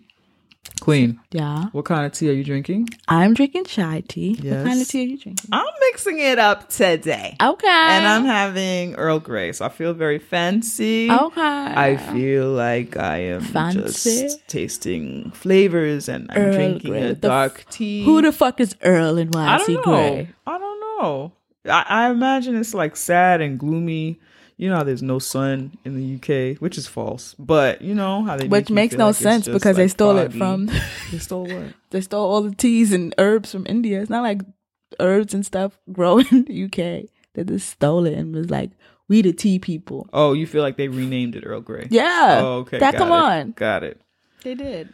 Queen, 0.79 1.19
Yeah. 1.31 1.65
what 1.71 1.85
kind 1.85 2.05
of 2.05 2.11
tea 2.11 2.29
are 2.29 2.33
you 2.33 2.43
drinking? 2.43 2.89
I'm 3.07 3.33
drinking 3.33 3.65
chai 3.65 4.03
tea. 4.07 4.35
What 4.35 4.65
kind 4.67 4.79
of 4.79 4.87
tea 4.87 5.01
are 5.01 5.07
you 5.07 5.17
drinking? 5.17 5.49
I'm 5.51 5.65
mixing 5.89 6.19
it 6.19 6.37
up 6.37 6.69
today. 6.69 7.35
Okay. 7.41 7.67
And 7.67 8.07
I'm 8.07 8.25
having 8.25 8.93
Earl 8.95 9.19
Grey, 9.19 9.51
so 9.53 9.65
I 9.65 9.69
feel 9.69 9.93
very 9.93 10.19
fancy. 10.19 11.09
okay. 11.11 11.41
I 11.41 11.97
feel 11.97 12.49
like 12.51 12.95
I 12.95 13.17
am 13.17 13.41
Fancy. 13.41 14.21
just 14.21 14.47
tasting 14.47 15.31
flavors 15.31 16.07
and 16.07 16.29
I'm 16.31 16.37
Earl 16.37 16.53
drinking 16.53 16.91
Grey. 16.91 17.01
a 17.09 17.15
dark 17.15 17.65
f- 17.67 17.69
tea. 17.71 18.03
Who 18.05 18.21
the 18.21 18.31
fuck 18.31 18.59
is 18.59 18.75
Earl 18.83 19.17
and 19.17 19.33
why 19.33 19.45
I 19.47 19.55
is 19.57 19.65
he 19.67 19.73
know. 19.75 19.81
gray? 19.81 20.29
I 20.45 20.57
don't 20.59 20.79
know. 21.01 21.31
I, 21.65 21.85
I 21.87 22.09
imagine 22.09 22.55
it's 22.55 22.73
like 22.73 22.95
sad 22.95 23.41
and 23.41 23.59
gloomy. 23.59 24.19
You 24.57 24.69
know 24.69 24.75
how 24.75 24.83
there's 24.83 25.01
no 25.01 25.17
sun 25.17 25.77
in 25.85 25.95
the 25.95 26.15
UK, 26.53 26.61
which 26.61 26.77
is 26.77 26.85
false. 26.85 27.33
But 27.39 27.81
you 27.81 27.95
know 27.95 28.23
how 28.23 28.37
they 28.37 28.47
Which 28.47 28.69
make 28.69 28.91
makes 28.91 28.95
no 28.95 29.07
like 29.07 29.15
sense 29.15 29.45
just, 29.45 29.53
because 29.53 29.75
they 29.75 29.83
like, 29.83 29.91
stole 29.91 30.17
it 30.19 30.33
from 30.33 30.65
They 31.11 31.17
stole 31.17 31.47
what? 31.47 31.73
they 31.89 32.01
stole 32.01 32.29
all 32.29 32.41
the 32.43 32.53
teas 32.53 32.93
and 32.93 33.13
herbs 33.17 33.51
from 33.51 33.65
India. 33.67 34.01
It's 34.01 34.09
not 34.09 34.21
like 34.21 34.41
herbs 34.99 35.33
and 35.33 35.45
stuff 35.45 35.79
grow 35.91 36.19
in 36.19 36.45
the 36.45 36.65
UK. 36.65 37.09
They 37.33 37.43
just 37.43 37.69
stole 37.69 38.05
it 38.05 38.13
and 38.13 38.35
was 38.35 38.49
like, 38.51 38.71
we 39.07 39.21
the 39.21 39.33
tea 39.33 39.57
people. 39.57 40.07
Oh, 40.13 40.33
you 40.33 40.45
feel 40.45 40.61
like 40.61 40.77
they 40.77 40.87
renamed 40.87 41.35
it 41.35 41.43
Earl 41.45 41.61
Grey? 41.61 41.87
Yeah. 41.89 42.39
Oh, 42.43 42.53
okay. 42.59 42.77
That 42.79 42.93
got 42.93 42.97
come 42.97 43.09
it. 43.09 43.13
on. 43.13 43.51
Got 43.51 43.83
it. 43.83 44.01
They 44.43 44.55
did. 44.55 44.93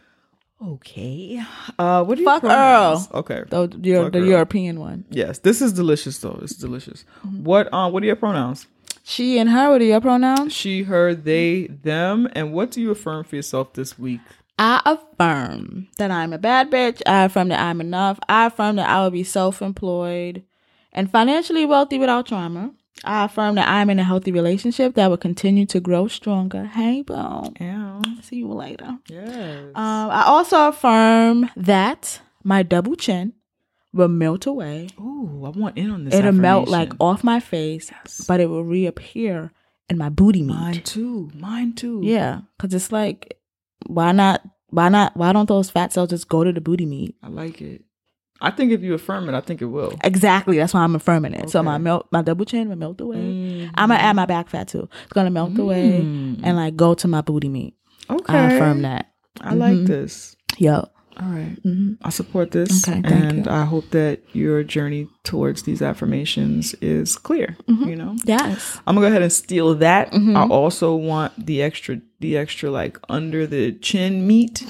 Okay. 0.59 1.41
Uh, 1.77 2.03
what 2.03 2.15
do 2.15 2.21
you 2.21 2.27
Fuck 2.27 2.41
pronouns? 2.41 3.07
Earl. 3.07 3.19
Okay. 3.19 3.43
The, 3.47 3.67
the, 3.67 3.93
Fuck 3.95 4.11
the 4.13 4.21
European 4.21 4.79
one. 4.79 5.05
Yes, 5.09 5.39
this 5.39 5.61
is 5.61 5.73
delicious 5.73 6.17
though. 6.17 6.39
It's 6.41 6.55
delicious. 6.55 7.05
Mm-hmm. 7.25 7.43
What 7.43 7.71
um 7.73 7.93
what 7.93 8.01
are 8.03 8.07
your 8.07 8.15
pronouns? 8.15 8.65
She 9.03 9.37
and 9.39 9.49
her, 9.49 9.69
what 9.69 9.79
are 9.79 9.85
your 9.85 10.01
pronouns? 10.01 10.51
She, 10.51 10.83
her, 10.83 11.15
they, 11.15 11.67
them, 11.67 12.27
and 12.33 12.51
what 12.51 12.71
do 12.71 12.81
you 12.81 12.91
affirm 12.91 13.23
for 13.23 13.37
yourself 13.37 13.71
this 13.71 13.97
week? 13.97 14.19
I 14.59 14.81
affirm 14.85 15.87
that 15.97 16.11
I'm 16.11 16.33
a 16.33 16.37
bad 16.37 16.69
bitch. 16.69 17.01
I 17.05 17.23
affirm 17.23 17.47
that 17.49 17.61
I'm 17.61 17.79
enough. 17.79 18.19
I 18.27 18.47
affirm 18.47 18.75
that 18.75 18.89
I 18.89 19.01
will 19.03 19.11
be 19.11 19.23
self 19.23 19.61
employed 19.61 20.43
and 20.91 21.09
financially 21.09 21.65
wealthy 21.65 21.97
without 21.97 22.25
trauma. 22.25 22.71
I 23.03 23.25
affirm 23.25 23.55
that 23.55 23.67
I'm 23.67 23.89
in 23.89 23.99
a 23.99 24.03
healthy 24.03 24.31
relationship 24.31 24.95
that 24.95 25.10
will 25.10 25.17
continue 25.17 25.65
to 25.67 25.79
grow 25.79 26.07
stronger. 26.07 26.65
Hey, 26.65 27.03
boom. 27.03 27.53
Yeah. 27.60 28.01
See 28.21 28.38
you 28.38 28.47
later. 28.51 28.97
Yes. 29.10 29.65
Um, 29.75 30.10
I 30.10 30.23
also 30.25 30.67
affirm 30.69 31.49
that 31.55 32.21
my 32.43 32.63
double 32.63 32.95
chin 32.95 33.33
will 33.93 34.07
melt 34.07 34.45
away. 34.45 34.89
Ooh, 34.99 35.43
I 35.45 35.49
want 35.49 35.77
in 35.77 35.89
on 35.91 36.05
this. 36.05 36.13
It'll 36.13 36.31
melt 36.31 36.67
like 36.69 36.91
off 36.99 37.23
my 37.23 37.39
face, 37.39 37.91
Yes. 37.91 38.25
but 38.27 38.39
it 38.39 38.47
will 38.49 38.63
reappear 38.63 39.51
in 39.89 39.97
my 39.97 40.10
booty 40.10 40.41
meat. 40.41 40.53
Mine 40.53 40.81
too. 40.83 41.29
Mine 41.36 41.73
too. 41.73 42.01
Yeah, 42.03 42.41
because 42.57 42.73
it's 42.73 42.91
like, 42.91 43.38
why 43.86 44.12
not? 44.12 44.41
Why 44.69 44.89
not? 44.89 45.15
Why 45.15 45.31
don't 45.31 45.47
those 45.47 45.69
fat 45.69 45.93
cells 45.93 46.10
just 46.10 46.27
go 46.27 46.43
to 46.43 46.51
the 46.51 46.60
booty 46.62 46.86
meat? 46.86 47.15
I 47.23 47.29
like 47.29 47.62
it. 47.62 47.83
I 48.41 48.52
think 48.52 48.71
if 48.71 48.82
you 48.82 48.93
affirm 48.93 49.28
it, 49.30 49.36
I 49.36 49.41
think 49.41 49.62
it 49.62 49.65
will. 49.65 49.93
Exactly. 50.04 50.58
That's 50.58 50.73
why 50.73 50.82
I'm 50.82 50.95
affirming 50.95 51.34
it. 51.34 51.50
So 51.50 51.63
my 51.63 51.78
melt, 51.78 52.08
my 52.12 52.21
double 52.21 52.45
chin 52.45 52.69
will 52.69 52.76
melt 52.76 53.02
away. 53.02 53.17
Mm. 53.17 53.71
I'm 53.76 53.89
gonna 53.89 54.00
add 54.00 54.15
my 54.15 54.26
back 54.26 54.50
fat 54.50 54.67
too. 54.67 54.88
It's 55.04 55.13
gonna 55.13 55.32
melt 55.32 55.58
away 55.58 56.02
Mm. 56.04 56.41
and 56.43 56.56
like 56.58 56.76
go 56.76 56.93
to 56.95 57.08
my 57.08 57.21
booty 57.21 57.50
meat. 57.50 57.73
Okay. 58.10 58.34
I 58.38 58.52
affirm 58.54 58.84
that. 58.84 59.12
I 59.41 59.54
like 59.54 59.76
Mhm. 59.78 59.88
this. 59.88 60.36
Yo. 60.58 60.88
All 61.19 61.30
right. 61.30 61.58
hmm 61.63 61.93
I 62.04 62.12
support 62.12 62.52
this. 62.52 62.88
Okay, 62.88 63.02
thank 63.02 63.06
and 63.34 63.45
you. 63.47 63.52
I 63.52 63.65
hope 63.65 63.89
that 63.89 64.21
your 64.34 64.63
journey 64.63 65.08
towards 65.23 65.63
these 65.63 65.82
affirmations 65.82 66.76
is 66.76 67.15
clear. 67.17 67.58
Mm-hmm. 67.67 67.89
You 67.89 67.95
know? 67.95 68.15
Yes. 68.23 68.80
I'm 68.86 68.93
gonna 68.93 69.06
go 69.08 69.10
ahead 69.10 69.23
and 69.23 69.34
steal 69.34 69.73
that. 69.76 70.13
I 70.13 70.45
also 70.47 70.93
want 70.95 71.34
the 71.43 71.63
extra 71.63 72.02
the 72.19 72.38
extra 72.38 72.69
like 72.69 73.00
under 73.10 73.47
the 73.47 73.71
chin 73.73 74.28
meat 74.28 74.63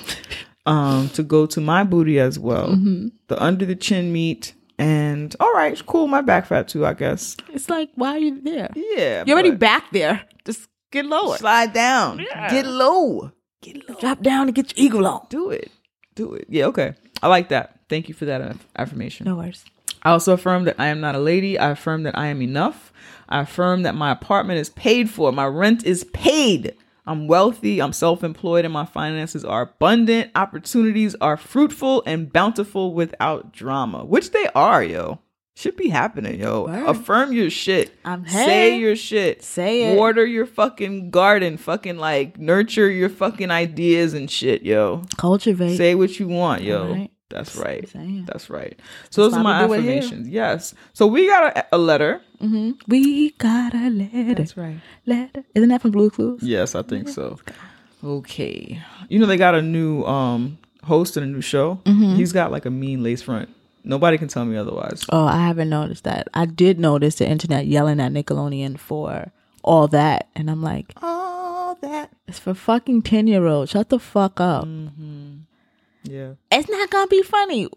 um 0.68 1.10
to 1.10 1.24
go 1.24 1.46
to 1.48 1.60
my 1.62 1.84
booty 1.84 2.20
as 2.20 2.38
well. 2.38 2.76
hmm 2.76 3.08
The 3.28 3.42
under 3.42 3.66
the 3.66 3.76
chin 3.76 4.12
meat 4.14 4.54
and 4.78 5.36
all 5.40 5.54
right, 5.54 5.84
cool, 5.88 6.08
my 6.08 6.22
back 6.22 6.46
fat 6.46 6.68
too, 6.68 6.86
I 6.86 6.94
guess. 6.94 7.36
It's 7.50 7.70
like, 7.70 7.90
why 7.96 8.12
are 8.12 8.20
you 8.20 8.40
there? 8.42 8.70
Yeah. 8.76 9.24
You're 9.26 9.36
already 9.38 9.56
back 9.56 9.92
there. 9.92 10.22
Just 10.46 10.68
get 10.92 11.06
lower. 11.06 11.38
slide 11.38 11.74
down. 11.74 12.20
Yeah. 12.20 12.50
Get 12.52 12.68
low. 12.68 13.32
Get 13.62 13.90
low. 13.90 13.96
Drop 13.96 14.22
down 14.22 14.48
and 14.48 14.56
get 14.56 14.78
your 14.78 14.86
eagle 14.86 15.08
on. 15.08 15.26
Do 15.30 15.50
it. 15.50 15.72
Do 16.14 16.34
it. 16.36 16.46
Yeah, 16.50 16.66
okay. 16.68 16.94
I 17.24 17.28
like 17.28 17.50
that. 17.50 17.80
Thank 17.90 18.08
you 18.08 18.14
for 18.14 18.26
that 18.26 18.56
affirmation. 18.76 19.26
No 19.26 19.36
worries. 19.38 19.66
I 20.04 20.12
also 20.12 20.34
affirm 20.34 20.66
that 20.66 20.76
I 20.78 20.88
am 20.88 21.00
not 21.00 21.16
a 21.16 21.20
lady. 21.20 21.58
I 21.58 21.72
affirm 21.72 22.04
that 22.04 22.18
I 22.18 22.28
am 22.28 22.42
enough. 22.42 22.94
I 23.30 23.42
affirm 23.42 23.82
that 23.84 23.96
my 23.96 24.12
apartment 24.12 24.60
is 24.60 24.70
paid 24.70 25.10
for. 25.10 25.32
My 25.32 25.46
rent 25.48 25.84
is 25.86 26.04
paid. 26.14 26.76
I'm 27.08 27.28
wealthy. 27.28 27.82
I'm 27.82 27.94
self 27.94 28.24
employed, 28.24 28.66
and 28.66 28.74
my 28.74 28.86
finances 28.86 29.46
are 29.46 29.62
abundant. 29.62 30.32
Opportunities 30.36 31.16
are 31.22 31.38
fruitful 31.38 32.04
and 32.06 32.32
bountiful 32.32 32.94
without 32.94 33.54
drama, 33.54 34.04
which 34.06 34.32
they 34.32 34.48
are, 34.54 34.84
yo. 34.84 35.20
Should 35.56 35.76
be 35.76 35.90
happening, 35.90 36.40
yo. 36.40 36.66
Word. 36.66 36.88
Affirm 36.88 37.34
your 37.34 37.50
shit. 37.50 37.92
I'm 38.06 38.26
hey, 38.26 38.46
Say 38.46 38.78
your 38.78 38.96
shit. 38.96 39.42
Say 39.42 39.86
it. 39.86 39.98
Water 39.98 40.24
your 40.24 40.46
fucking 40.46 41.10
garden. 41.10 41.58
Fucking 41.58 41.98
like 41.98 42.38
nurture 42.38 42.92
your 42.92 43.10
fucking 43.10 43.50
ideas 43.50 44.14
and 44.14 44.30
shit, 44.30 44.62
yo. 44.62 45.02
Cultivate. 45.18 45.78
Say 45.78 45.96
what 45.96 46.20
you 46.20 46.28
want, 46.28 46.62
yo. 46.62 46.92
Right. 46.92 47.12
That's 47.30 47.56
right. 47.58 47.88
That's 48.26 48.50
right. 48.50 48.80
So 49.10 49.24
those 49.24 49.34
are 49.34 49.44
my 49.44 49.66
we 49.66 49.68
do 49.68 49.74
it 49.74 49.82
here. 49.84 49.98
affirmations. 49.98 50.28
Yes. 50.30 50.74
So 50.94 51.08
we 51.08 51.28
got 51.28 51.58
a, 51.58 51.76
a 51.76 51.78
letter. 51.78 52.22
hmm 52.40 52.72
We 52.88 53.32
got 53.32 53.74
a 53.76 53.90
letter. 53.90 54.34
That's 54.36 54.56
right. 54.56 54.80
Letter. 55.06 55.44
Isn't 55.54 55.70
that 55.70 55.82
from 55.82 55.92
Blue 55.92 56.10
Clues? 56.10 56.42
Yes, 56.42 56.74
I 56.76 56.84
think 56.84 57.10
so. 57.10 57.38
Okay. 58.04 58.82
You 59.10 59.20
know 59.20 59.26
they 59.26 59.38
got 59.38 59.56
a 59.56 59.62
new 59.62 60.04
um 60.04 60.58
host 60.84 61.18
and 61.18 61.26
a 61.26 61.30
new 61.30 61.42
show. 61.42 61.82
Mm-hmm. 61.86 62.16
He's 62.16 62.32
got 62.32 62.52
like 62.52 62.66
a 62.66 62.70
mean 62.72 63.04
lace 63.04 63.22
front. 63.22 63.50
Nobody 63.84 64.18
can 64.18 64.28
tell 64.28 64.46
me 64.46 64.58
otherwise. 64.58 65.06
Oh, 65.10 65.26
I 65.26 65.38
haven't 65.48 65.70
noticed 65.70 66.04
that. 66.04 66.28
I 66.34 66.46
did 66.46 66.78
notice 66.80 67.16
the 67.16 67.28
internet 67.28 67.68
yelling 67.68 68.00
at 68.02 68.12
Nickelodeon 68.12 68.78
for 68.78 69.32
all 69.64 69.88
that, 69.90 70.28
and 70.36 70.50
I'm 70.52 70.62
like, 70.62 70.94
Oh, 71.02 71.78
that. 71.82 72.12
it's 72.28 72.40
for 72.40 72.54
fucking 72.54 73.02
ten 73.04 73.28
year 73.28 73.46
olds. 73.48 73.72
Shut 73.72 73.90
the 73.90 74.00
fuck 74.00 74.40
up. 74.40 74.66
Mm-hmm. 74.66 75.38
Yeah. 76.10 76.34
It's 76.52 76.70
not 76.70 76.90
gonna 76.90 77.08
be 77.08 77.22
funny. 77.24 77.68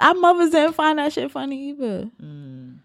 Our 0.00 0.14
mothers 0.14 0.50
didn't 0.50 0.74
find 0.74 0.98
that 0.98 1.12
shit 1.12 1.30
funny 1.30 1.70
either. 1.70 2.10
Mm. 2.22 2.78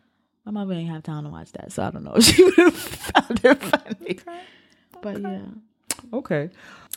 My 0.46 0.52
mother 0.52 0.74
ain't 0.74 0.90
have 0.90 1.04
time 1.04 1.26
to 1.26 1.30
watch 1.30 1.52
that, 1.54 1.72
so 1.72 1.84
I 1.84 1.92
don't 1.92 2.04
know 2.04 2.16
if 2.16 2.24
she 2.24 2.44
would 2.46 2.56
have 2.56 2.76
found 2.76 3.42
it 3.44 3.62
funny. 3.62 4.20
But 5.02 5.22
yeah. 5.22 5.42
Okay. 6.14 6.50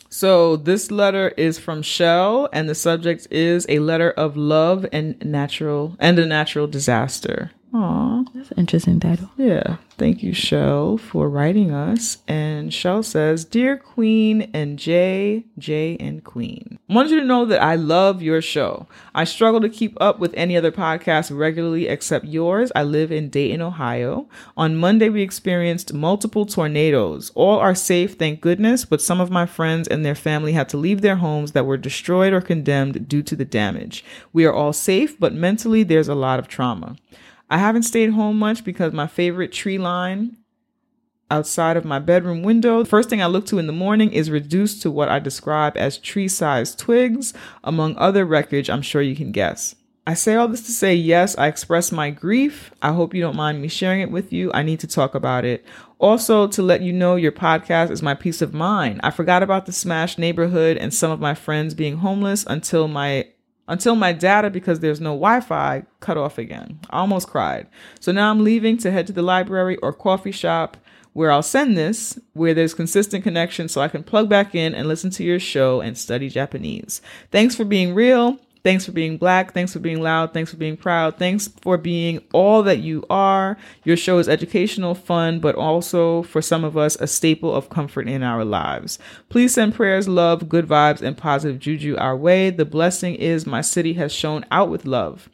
So 0.09 0.57
this 0.57 0.91
letter 0.91 1.29
is 1.37 1.59
from 1.59 1.83
Shell, 1.83 2.49
and 2.53 2.69
the 2.69 2.75
subject 2.75 3.29
is 3.31 3.67
a 3.69 3.79
letter 3.79 4.11
of 4.11 4.37
love 4.37 4.87
and 4.93 5.23
natural 5.25 5.97
and 5.99 6.19
a 6.19 6.27
natural 6.27 6.67
disaster. 6.67 7.51
Aww. 7.73 8.27
That's 8.35 8.51
an 8.51 8.59
interesting 8.59 9.01
title. 9.01 9.31
Yeah. 9.39 9.77
Thank 9.97 10.23
you, 10.23 10.35
Shell, 10.35 10.99
for 10.99 11.29
writing 11.29 11.71
us. 11.71 12.19
And 12.29 12.73
Shell 12.73 13.05
says, 13.05 13.45
Dear 13.45 13.79
Queen 13.79 14.51
and 14.53 14.79
Jay, 14.79 15.45
Jay 15.59 15.97
and 15.99 16.23
Queen, 16.23 16.79
I 16.91 16.95
want 16.95 17.11
you 17.11 17.21
to 17.21 17.27
know 17.27 17.47
that 17.47 17.63
I 17.63 17.77
love 17.77 18.21
your 18.21 18.43
show. 18.43 18.87
I 19.15 19.25
struggle 19.25 19.61
to 19.61 19.71
keep 19.71 19.97
up 20.01 20.19
with 20.19 20.35
any 20.35 20.57
other 20.57 20.73
podcast 20.73 21.35
regularly 21.37 21.89
except 21.89 22.27
yours. 22.27 22.73
I 22.75 22.83
live 22.83 23.11
in 23.11 23.31
Dayton, 23.31 23.63
Ohio. 23.63 24.29
On 24.57 24.77
Monday, 24.77 25.09
we 25.09 25.23
experienced 25.23 25.95
multiple 25.95 26.45
tornadoes. 26.45 27.31
All 27.35 27.59
are 27.59 27.75
safe, 27.75 28.15
thank 28.19 28.41
goodness, 28.41 28.85
but 28.85 29.01
some 29.01 29.21
of 29.21 29.31
my 29.31 29.47
friends 29.47 29.89
and 29.89 30.05
their 30.05 30.15
family 30.15 30.53
had 30.53 30.69
to 30.71 30.77
leave 30.77 31.01
their 31.01 31.17
homes 31.17 31.53
that 31.53 31.67
were 31.67 31.79
destroyed 31.79 32.33
or 32.35 32.41
condemned 32.43 33.09
due 33.09 33.23
to 33.23 33.37
the 33.37 33.45
damage. 33.47 34.05
We 34.33 34.45
are 34.45 34.53
all 34.53 34.73
safe, 34.73 35.19
but 35.19 35.33
mentally, 35.33 35.85
there's 35.85 36.09
a 36.09 36.15
lot 36.15 36.39
of 36.39 36.49
trauma. 36.49 36.97
I 37.53 37.59
haven't 37.59 37.83
stayed 37.83 38.11
home 38.11 38.39
much 38.39 38.65
because 38.65 38.95
my 38.95 39.07
favorite 39.07 39.53
tree 39.53 39.77
line 39.77 40.39
outside 41.31 41.77
of 41.77 41.85
my 41.85 41.99
bedroom 41.99 42.43
window, 42.43 42.83
the 42.83 42.89
first 42.89 43.11
thing 43.11 43.23
I 43.23 43.27
look 43.27 43.45
to 43.47 43.59
in 43.59 43.67
the 43.67 43.75
morning 43.75 44.11
is 44.11 44.31
reduced 44.31 44.81
to 44.83 44.91
what 44.91 45.11
I 45.11 45.19
describe 45.19 45.77
as 45.77 45.99
tree 45.99 46.29
sized 46.29 46.79
twigs, 46.79 47.35
among 47.63 47.95
other 47.99 48.25
wreckage 48.25 48.71
I'm 48.71 48.81
sure 48.81 49.03
you 49.03 49.15
can 49.15 49.33
guess. 49.33 49.75
I 50.07 50.15
say 50.15 50.35
all 50.35 50.49
this 50.49 50.63
to 50.63 50.73
say, 50.73 50.95
yes, 50.95 51.37
I 51.37 51.47
express 51.47 51.93
my 51.93 52.09
grief. 52.09 52.73
I 52.81 52.95
hope 52.95 53.15
you 53.15 53.21
don't 53.21 53.37
mind 53.37 53.61
me 53.61 53.69
sharing 53.69 54.01
it 54.01 54.11
with 54.11 54.33
you. 54.33 54.51
I 54.55 54.63
need 54.63 54.81
to 54.81 54.87
talk 54.87 55.15
about 55.15 55.45
it. 55.45 55.63
Also, 55.99 56.49
to 56.49 56.63
let 56.63 56.81
you 56.81 56.93
know, 56.93 57.17
your 57.17 57.33
podcast 57.33 57.91
is 57.91 58.03
my 58.03 58.15
peace 58.15 58.41
of 58.41 58.55
mind. 58.55 59.01
I 59.05 59.11
forgot 59.11 59.43
about 59.43 59.67
the 59.67 59.73
smashed 59.73 60.19
neighborhood 60.19 60.79
and 60.79 60.93
some 60.93 61.11
of 61.11 61.21
my 61.21 61.35
friends 61.35 61.75
being 61.75 61.99
homeless 61.99 62.47
until 62.49 62.89
my 62.89 63.29
until 63.69 63.95
my 63.95 64.13
data 64.13 64.51
because 64.51 64.81
there's 64.81 65.01
no 65.01 65.11
Wi-Fi 65.11 65.85
cut 66.01 66.17
off 66.17 66.39
again. 66.39 66.81
I 66.91 66.99
almost 66.99 67.29
cried. 67.29 67.67
So 68.01 68.13
now 68.13 68.31
I'm 68.31 68.45
leaving 68.45 68.77
to 68.79 68.91
head 68.91 69.07
to 69.07 69.13
the 69.13 69.23
library 69.23 69.77
or 69.79 69.93
coffee 69.93 70.33
shop 70.33 70.77
where 71.13 71.31
I'll 71.31 71.43
send 71.43 71.77
this, 71.77 72.19
where 72.33 72.55
there's 72.55 72.75
consistent 72.75 73.23
connection 73.23 73.69
so 73.69 73.81
I 73.81 73.89
can 73.89 74.03
plug 74.03 74.29
back 74.29 74.55
in 74.55 74.75
and 74.75 74.89
listen 74.89 75.11
to 75.11 75.25
your 75.25 75.39
show 75.39 75.81
and 75.81 75.97
study 75.97 76.29
Japanese. 76.29 77.03
Thanks 77.31 77.55
for 77.55 77.65
being 77.65 77.95
real. 77.95 78.39
Thanks 78.65 78.87
for 78.87 78.93
being 78.93 79.17
black. 79.17 79.53
Thanks 79.53 79.73
for 79.73 79.81
being 79.81 80.01
loud. 80.01 80.33
Thanks 80.33 80.53
for 80.53 80.57
being 80.57 80.77
proud. 80.77 81.19
Thanks 81.19 81.49
for 81.49 81.77
being 81.77 82.23
all 82.33 82.63
that 82.63 82.79
you 82.79 83.05
are. 83.11 83.57
Your 83.85 83.97
show 83.97 84.19
is 84.19 84.29
educational, 84.29 84.95
fun, 84.95 85.41
but 85.41 85.57
also 85.57 86.23
for 86.23 86.41
some 86.41 86.63
of 86.63 86.77
us, 86.77 86.97
a 86.97 87.09
staple 87.09 87.53
of 87.53 87.71
comfort 87.71 88.09
in 88.09 88.23
our 88.23 88.45
lives. 88.45 89.01
Please 89.29 89.55
send 89.55 89.75
prayers, 89.75 90.07
love, 90.07 90.49
good 90.49 90.67
vibes, 90.67 91.03
and 91.03 91.17
positive 91.17 91.59
juju 91.59 91.97
our 91.97 92.17
way. 92.17 92.51
The 92.51 92.65
blessing 92.65 93.17
is 93.17 93.47
my 93.47 93.63
city 93.63 93.95
has 93.95 94.13
shown 94.13 94.45
out 94.53 94.69
with 94.69 94.87
love. 94.87 95.29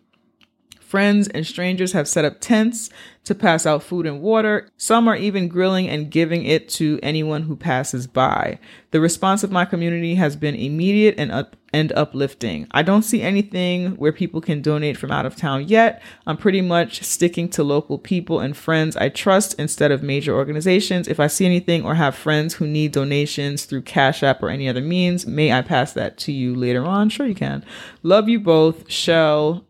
Friends 0.89 1.29
and 1.29 1.47
strangers 1.47 1.93
have 1.93 2.09
set 2.09 2.25
up 2.25 2.41
tents 2.41 2.89
to 3.25 3.35
pass 3.35 3.67
out 3.67 3.83
food 3.83 4.07
and 4.07 4.23
water. 4.23 4.71
Some 4.79 5.07
are 5.07 5.17
even 5.17 5.47
grilling 5.47 5.87
and 5.87 6.11
giving 6.11 6.47
it 6.47 6.67
to 6.71 6.99
anyone 7.03 7.43
who 7.43 7.57
passes 7.57 8.07
by. 8.07 8.59
The 8.91 8.99
response 8.99 9.45
of 9.45 9.53
my 9.53 9.67
community 9.67 10.15
has 10.15 10.35
been 10.35 10.55
immediate 10.55 11.17
and 11.19 11.31
up 11.31 11.57
and 11.75 11.93
uplifting. 11.93 12.69
I 12.71 12.81
don't 12.81 13.03
see 13.03 13.21
anything 13.21 13.97
where 13.97 14.13
people 14.13 14.41
can 14.41 14.63
donate 14.63 14.97
from 14.97 15.11
out 15.11 15.27
of 15.27 15.37
town 15.37 15.69
yet. 15.69 16.03
I'm 16.27 16.39
pretty 16.39 16.63
much 16.63 17.03
sticking 17.03 17.51
to 17.51 17.63
local 17.63 17.99
people 17.99 18.41
and 18.41 18.57
friends 18.57 18.97
I 18.97 19.11
trust 19.11 19.57
instead 19.59 19.93
of 19.93 20.03
major 20.03 20.35
organizations. 20.35 21.07
If 21.07 21.21
I 21.21 21.27
see 21.27 21.45
anything 21.45 21.85
or 21.85 21.97
have 21.97 22.15
friends 22.15 22.55
who 22.55 22.67
need 22.67 22.93
donations 22.93 23.67
through 23.67 23.83
Cash 23.83 24.23
App 24.23 24.43
or 24.43 24.49
any 24.49 24.67
other 24.71 24.81
means, 24.81 25.27
may 25.27 25.53
I 25.53 25.61
pass 25.61 25.93
that 25.93 26.17
to 26.21 26.33
you 26.33 26.55
later 26.55 26.87
on? 26.87 27.11
Sure 27.11 27.27
you 27.27 27.35
can. 27.35 27.63
Love 28.03 28.31
you 28.31 28.41
both, 28.41 28.91
Shell 28.91 29.68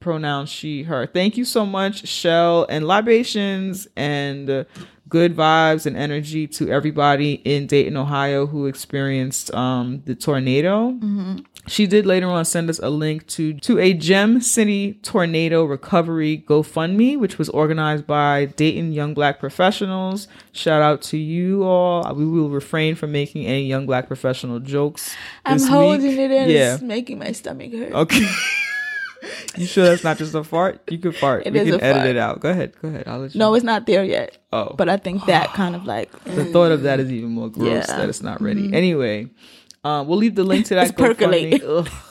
pronouns 0.00 0.48
she 0.48 0.84
her 0.84 1.06
thank 1.06 1.36
you 1.36 1.44
so 1.44 1.66
much 1.66 2.06
shell 2.06 2.66
and 2.68 2.86
libations 2.86 3.88
and 3.96 4.48
uh, 4.48 4.64
good 5.08 5.34
vibes 5.34 5.86
and 5.86 5.96
energy 5.96 6.46
to 6.46 6.70
everybody 6.70 7.34
in 7.44 7.66
dayton 7.66 7.96
ohio 7.96 8.46
who 8.46 8.66
experienced 8.66 9.52
um 9.54 10.02
the 10.06 10.14
tornado 10.14 10.92
She 11.68 11.86
did 11.86 12.06
later 12.06 12.28
on 12.28 12.44
send 12.44 12.70
us 12.70 12.78
a 12.78 12.88
link 12.90 13.26
to 13.28 13.52
to 13.54 13.78
a 13.78 13.92
Gem 13.92 14.40
City 14.40 14.94
tornado 15.02 15.64
recovery 15.64 16.42
GoFundMe, 16.46 17.18
which 17.18 17.38
was 17.38 17.48
organized 17.50 18.06
by 18.06 18.46
Dayton 18.46 18.92
Young 18.92 19.14
Black 19.14 19.38
Professionals. 19.38 20.28
Shout 20.52 20.82
out 20.82 21.02
to 21.02 21.18
you 21.18 21.64
all. 21.64 22.14
We 22.14 22.26
will 22.26 22.48
refrain 22.48 22.94
from 22.94 23.12
making 23.12 23.46
any 23.46 23.66
young 23.66 23.86
black 23.86 24.06
professional 24.06 24.60
jokes. 24.60 25.14
I'm 25.44 25.60
holding 25.60 26.08
week. 26.08 26.18
it 26.18 26.30
in. 26.30 26.50
Yeah. 26.50 26.74
It's 26.74 26.82
making 26.82 27.18
my 27.18 27.32
stomach 27.32 27.72
hurt. 27.72 27.92
Okay. 27.92 28.26
you 29.60 29.66
sure 29.66 29.84
that's 29.84 30.04
not 30.04 30.18
just 30.18 30.34
a 30.34 30.44
fart? 30.44 30.80
You 30.90 30.98
could 30.98 31.16
fart. 31.16 31.46
It 31.46 31.52
we 31.52 31.60
can 31.60 31.80
edit 31.80 31.96
fart. 31.96 32.06
it 32.08 32.16
out. 32.16 32.40
Go 32.40 32.50
ahead. 32.50 32.72
Go 32.80 32.88
ahead. 32.88 33.04
I'll 33.06 33.18
let 33.20 33.34
you. 33.34 33.38
No, 33.38 33.54
it's 33.54 33.64
not 33.64 33.86
there 33.86 34.04
yet. 34.04 34.38
Oh. 34.52 34.74
But 34.76 34.88
I 34.88 34.96
think 34.96 35.26
that 35.26 35.52
kind 35.54 35.74
of 35.74 35.84
like 35.84 36.10
the 36.24 36.44
thought 36.46 36.72
of 36.72 36.82
that 36.82 37.00
is 37.00 37.10
even 37.12 37.30
more 37.30 37.48
gross 37.48 37.68
Yeah. 37.68 37.80
Mm-hmm. 37.82 37.98
that 38.00 38.08
it's 38.08 38.22
not 38.22 38.40
ready. 38.40 38.72
Anyway, 38.72 39.28
um, 39.84 40.08
we'll 40.08 40.18
leave 40.18 40.34
the 40.34 40.44
link 40.44 40.66
to 40.66 40.74
that. 40.74 40.96
GoFundMe. 40.96 41.88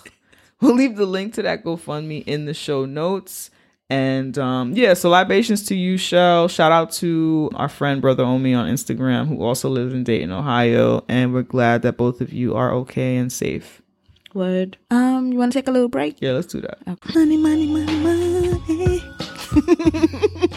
We'll 0.59 0.73
leave 0.73 0.95
the 0.95 1.05
link 1.05 1.35
to 1.35 1.43
that 1.43 1.63
GoFundMe 1.63 2.23
in 2.25 2.45
the 2.45 2.53
show 2.53 2.85
notes. 2.85 3.51
And 3.89 4.37
um, 4.37 4.73
yeah, 4.73 4.95
so 4.95 5.09
libations 5.09 5.63
to 5.67 5.75
you, 5.75 5.97
Shell. 5.97 6.47
Shout 6.49 6.71
out 6.71 6.91
to 6.93 7.49
our 7.55 7.69
friend 7.69 8.01
Brother 8.01 8.23
Omi 8.23 8.53
on 8.53 8.67
Instagram, 8.67 9.27
who 9.27 9.41
also 9.43 9.69
lives 9.69 9.93
in 9.93 10.03
Dayton, 10.03 10.31
Ohio. 10.31 11.05
And 11.07 11.33
we're 11.33 11.43
glad 11.43 11.83
that 11.83 11.95
both 11.95 12.19
of 12.21 12.33
you 12.33 12.55
are 12.55 12.73
okay 12.73 13.15
and 13.17 13.31
safe. 13.31 13.81
Word. 14.37 14.77
Um, 14.91 15.31
you 15.33 15.37
want 15.39 15.51
to 15.51 15.57
take 15.59 15.67
a 15.67 15.71
little 15.71 15.89
break? 15.89 16.17
Yeah, 16.21 16.31
let's 16.31 16.47
do 16.47 16.61
that. 16.61 16.79
Money, 17.15 17.37
money, 17.37 17.67
money, 17.67 17.97
money. 17.99 19.03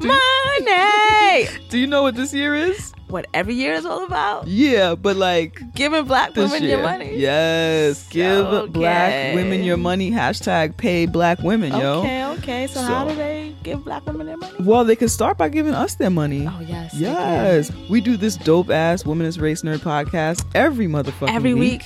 money. 0.00 1.48
Do 1.70 1.78
you 1.78 1.86
know 1.86 2.02
what 2.02 2.14
this 2.14 2.34
year 2.34 2.54
is? 2.54 2.92
What 3.08 3.26
every 3.34 3.54
year 3.54 3.74
is 3.74 3.84
all 3.84 4.04
about? 4.04 4.46
Yeah, 4.46 4.94
but 4.94 5.16
like 5.16 5.60
Giving 5.74 6.04
black 6.04 6.34
women 6.34 6.62
year. 6.62 6.76
your 6.78 6.82
money. 6.82 7.16
Yes, 7.16 8.08
give 8.08 8.46
Okay. 8.46 8.70
black 8.72 9.34
women 9.34 9.62
your 9.64 9.76
money. 9.76 10.10
Hashtag 10.10 10.76
pay 10.78 11.04
black 11.06 11.38
women, 11.40 11.72
yo. 11.72 12.00
Okay, 12.00 12.24
okay. 12.38 12.66
So, 12.68 12.80
how 12.80 13.06
do 13.06 13.14
they 13.14 13.54
give 13.62 13.84
black 13.84 14.06
women 14.06 14.26
their 14.26 14.38
money? 14.38 14.54
Well, 14.60 14.84
they 14.84 14.96
can 14.96 15.08
start 15.08 15.36
by 15.36 15.50
giving 15.50 15.74
us 15.74 15.94
their 15.96 16.10
money. 16.10 16.46
Oh 16.46 16.60
yes. 16.66 16.94
Yes, 16.94 17.70
we 17.90 18.00
do 18.00 18.16
this 18.16 18.36
dope 18.36 18.70
ass 18.70 19.04
Women's 19.04 19.38
Race 19.38 19.60
Nerd 19.62 19.78
podcast 19.78 20.46
every 20.54 20.86
motherfucking 20.86 21.34
Every 21.34 21.52
week. 21.54 21.82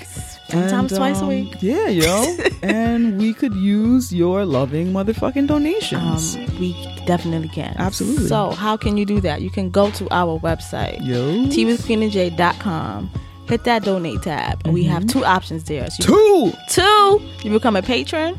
Sometimes 0.49 0.92
And, 0.92 0.99
twice 0.99 1.18
a 1.20 1.22
um, 1.22 1.28
week. 1.28 1.57
Yeah, 1.61 1.88
yo. 1.88 2.36
and 2.62 3.18
we 3.18 3.32
could 3.34 3.55
use 3.55 4.12
your 4.14 4.44
loving 4.44 4.92
motherfucking 4.92 5.38
Um, 5.38 5.47
donations. 5.47 6.36
we 6.61 6.72
definitely 7.07 7.49
can. 7.49 7.74
Absolutely. 7.78 8.28
So 8.28 8.51
how 8.53 8.76
can 8.76 8.97
you 8.97 9.05
do 9.05 9.20
that? 9.22 9.40
You 9.42 9.51
can 9.51 9.70
go 9.70 9.90
to 9.92 10.07
our 10.12 10.38
website, 10.40 11.01
teawithqueenandj.com, 11.51 13.11
hit 13.49 13.64
that 13.64 13.82
donate 13.84 14.22
tab, 14.22 14.61
and 14.64 14.72
we 14.74 14.84
have 14.84 15.07
two 15.07 15.24
options 15.24 15.64
there. 15.64 15.90
So 15.90 16.03
Two. 16.05 16.53
two, 16.68 17.22
you 17.42 17.51
become 17.51 17.76
a 17.76 17.82
patron, 17.82 18.38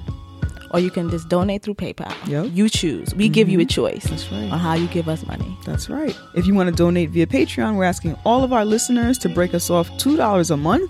or 0.72 0.80
you 0.80 0.92
can 0.92 1.10
just 1.10 1.30
donate 1.30 1.64
through 1.64 1.76
PayPal. 1.76 2.14
Yep. 2.28 2.48
You 2.54 2.70
choose. 2.70 3.14
We 3.16 3.30
give 3.30 3.48
you 3.50 3.60
a 3.62 3.66
choice 3.66 4.04
That's 4.06 4.30
right. 4.32 4.52
on 4.52 4.60
how 4.60 4.74
you 4.76 4.88
give 4.88 5.08
us 5.08 5.26
money. 5.26 5.58
That's 5.66 5.90
right. 5.90 6.16
If 6.36 6.46
you 6.46 6.54
want 6.54 6.70
to 6.70 6.76
donate 6.76 7.10
via 7.12 7.26
Patreon, 7.26 7.76
we're 7.78 7.86
asking 7.86 8.16
all 8.26 8.44
of 8.44 8.52
our 8.54 8.66
listeners 8.66 9.18
to 9.20 9.30
break 9.30 9.54
us 9.54 9.70
off 9.70 9.90
$2 9.98 10.52
a 10.52 10.58
month. 10.58 10.90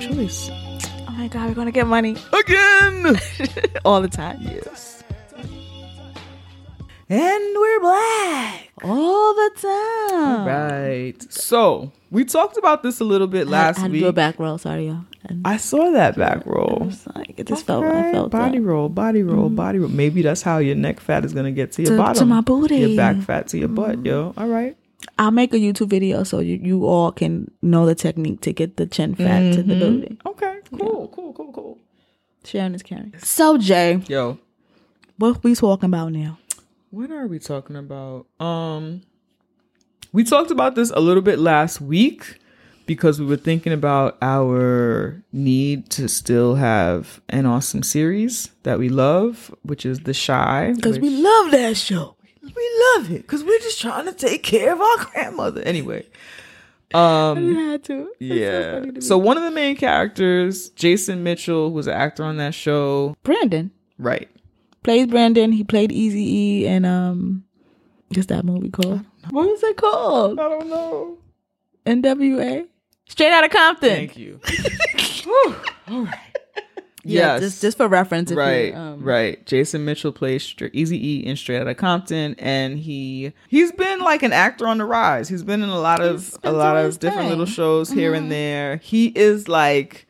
choice. 0.01 0.49
Oh 0.51 1.11
my 1.11 1.27
god, 1.27 1.47
we're 1.49 1.53
gonna 1.55 1.71
get 1.71 1.87
money 1.87 2.15
Again. 2.33 3.15
all 3.85 4.01
the 4.01 4.07
time. 4.09 4.39
yes. 4.41 5.03
And 7.09 7.43
we're 7.57 7.79
black. 7.81 8.69
All 8.83 9.33
the 9.35 9.51
time. 9.61 10.47
Right. 10.47 11.15
So 11.31 11.91
we 12.09 12.23
talked 12.23 12.55
about 12.57 12.83
this 12.83 13.01
a 13.01 13.03
little 13.03 13.27
bit 13.27 13.47
last 13.47 13.79
I 13.79 13.87
to 13.87 13.91
week. 13.91 14.01
do 14.01 14.07
a 14.07 14.13
back 14.13 14.39
roll. 14.39 14.57
Sorry, 14.57 14.87
y'all. 14.87 15.03
And 15.25 15.45
I 15.45 15.57
saw 15.57 15.91
that 15.91 16.17
back 16.17 16.45
roll. 16.45 16.89
like, 17.15 17.33
it 17.37 17.47
just 17.47 17.65
felt. 17.65 17.83
I 17.83 18.11
felt 18.13 18.31
body 18.31 18.59
that. 18.59 18.63
roll, 18.63 18.87
body 18.89 19.23
roll, 19.23 19.47
mm-hmm. 19.47 19.55
body 19.55 19.79
roll. 19.79 19.89
Maybe 19.89 20.21
that's 20.21 20.41
how 20.41 20.59
your 20.59 20.75
neck 20.75 20.99
fat 21.01 21.25
is 21.25 21.33
gonna 21.33 21.51
get 21.51 21.73
to 21.73 21.83
your 21.83 21.97
To- 21.97 22.13
to 22.19 22.25
my 22.25 22.41
booty. 22.41 22.77
your 22.77 22.95
back 22.97 23.17
fat 23.21 23.49
to 23.49 23.57
your 23.57 23.67
butt, 23.67 23.97
mm-hmm. 23.97 24.05
yo. 24.05 24.33
All 24.37 24.47
right. 24.47 24.77
I'll 25.19 25.31
make 25.31 25.53
a 25.53 25.57
YouTube 25.57 25.89
video 25.89 26.23
so 26.23 26.39
you, 26.39 26.59
you 26.61 26.85
all 26.85 27.11
can 27.11 27.51
know 27.61 27.85
the 27.85 27.95
technique 27.95 28.41
to 28.41 28.53
get 28.53 28.77
the 28.77 28.85
chin 28.85 29.15
fat 29.15 29.53
to 29.53 29.63
the 29.63 29.75
booty. 29.75 30.17
Okay. 30.25 30.59
Cool. 30.77 31.07
Cool. 31.13 31.33
Cool. 31.33 31.51
Cool. 31.53 31.77
Sharon 32.43 32.73
is 32.73 32.81
caring. 32.81 33.13
So 33.19 33.57
Jay, 33.57 34.01
Yo, 34.07 34.39
what 35.17 35.43
we 35.43 35.53
talking 35.53 35.87
about 35.87 36.11
now? 36.11 36.39
What 36.89 37.11
are 37.11 37.27
we 37.27 37.39
talking 37.39 37.75
about? 37.75 38.25
Um 38.39 39.01
we 40.11 40.23
talked 40.23 40.51
about 40.51 40.75
this 40.75 40.91
a 40.91 40.99
little 40.99 41.21
bit 41.21 41.39
last 41.39 41.79
week 41.79 42.37
because 42.85 43.19
we 43.19 43.25
were 43.25 43.37
thinking 43.37 43.71
about 43.71 44.17
our 44.21 45.23
need 45.31 45.89
to 45.91 46.09
still 46.09 46.55
have 46.55 47.21
an 47.29 47.45
awesome 47.45 47.83
series 47.83 48.51
that 48.63 48.79
we 48.79 48.89
love, 48.89 49.53
which 49.61 49.85
is 49.85 49.99
The 49.99 50.13
Chi. 50.13 50.73
Because 50.75 50.99
we 50.99 51.09
love 51.09 51.51
that 51.51 51.77
show. 51.77 52.17
We 52.61 53.01
love 53.01 53.11
it 53.11 53.21
because 53.23 53.43
we're 53.43 53.59
just 53.59 53.81
trying 53.81 54.05
to 54.05 54.13
take 54.13 54.43
care 54.43 54.73
of 54.73 54.81
our 54.81 55.05
grandmother. 55.05 55.61
Anyway. 55.61 56.05
Um 56.93 57.55
had 57.55 57.83
to. 57.85 58.11
That's 58.19 58.29
so 58.29 58.35
yeah. 58.35 58.79
funny 58.79 58.91
to. 58.93 59.01
So 59.01 59.17
one 59.17 59.37
of 59.37 59.43
the 59.43 59.51
main 59.51 59.75
characters, 59.77 60.69
Jason 60.71 61.23
Mitchell, 61.23 61.69
who 61.69 61.75
was 61.75 61.87
an 61.87 61.93
actor 61.93 62.23
on 62.23 62.37
that 62.37 62.53
show. 62.53 63.15
Brandon 63.23 63.71
Right. 63.97 64.29
plays 64.83 65.07
Brandon. 65.07 65.51
He 65.53 65.63
played 65.63 65.91
Easy 65.91 66.23
E 66.63 66.67
and 66.67 66.85
um, 66.85 67.43
what's 68.09 68.25
that 68.27 68.43
movie 68.45 68.69
called? 68.69 69.05
What 69.29 69.47
was 69.47 69.63
it 69.63 69.77
called? 69.77 70.39
I 70.39 70.49
don't 70.49 70.67
know. 70.69 71.17
N.W.A. 71.85 72.65
Straight 73.07 73.31
Out 73.31 73.43
of 73.45 73.51
Compton. 73.51 73.89
Thank 73.89 74.17
you. 74.17 74.39
All 75.87 76.03
right. 76.05 76.30
Yeah, 77.03 77.33
yes. 77.33 77.41
just 77.41 77.61
just 77.61 77.77
for 77.77 77.87
reference. 77.87 78.31
If 78.31 78.37
right, 78.37 78.73
um, 78.75 79.03
right. 79.03 79.43
Jason 79.45 79.85
Mitchell 79.85 80.11
plays 80.11 80.53
Easy 80.73 80.97
E 80.97 81.25
in 81.25 81.35
Straight 81.35 81.61
Outta 81.61 81.75
Compton, 81.75 82.35
and 82.37 82.77
he 82.77 83.33
he's 83.47 83.71
been 83.71 83.99
like 83.99 84.23
an 84.23 84.33
actor 84.33 84.67
on 84.67 84.77
the 84.77 84.85
rise. 84.85 85.27
He's 85.27 85.43
been 85.43 85.63
in 85.63 85.69
a 85.69 85.79
lot 85.79 86.01
of 86.01 86.37
a 86.43 86.51
lot 86.51 86.77
of 86.77 86.99
different 86.99 87.01
thing. 87.01 87.21
Mm-hmm. 87.21 87.29
little 87.29 87.45
shows 87.45 87.89
here 87.89 88.13
and 88.13 88.31
there. 88.31 88.77
He 88.77 89.07
is 89.07 89.47
like 89.47 90.07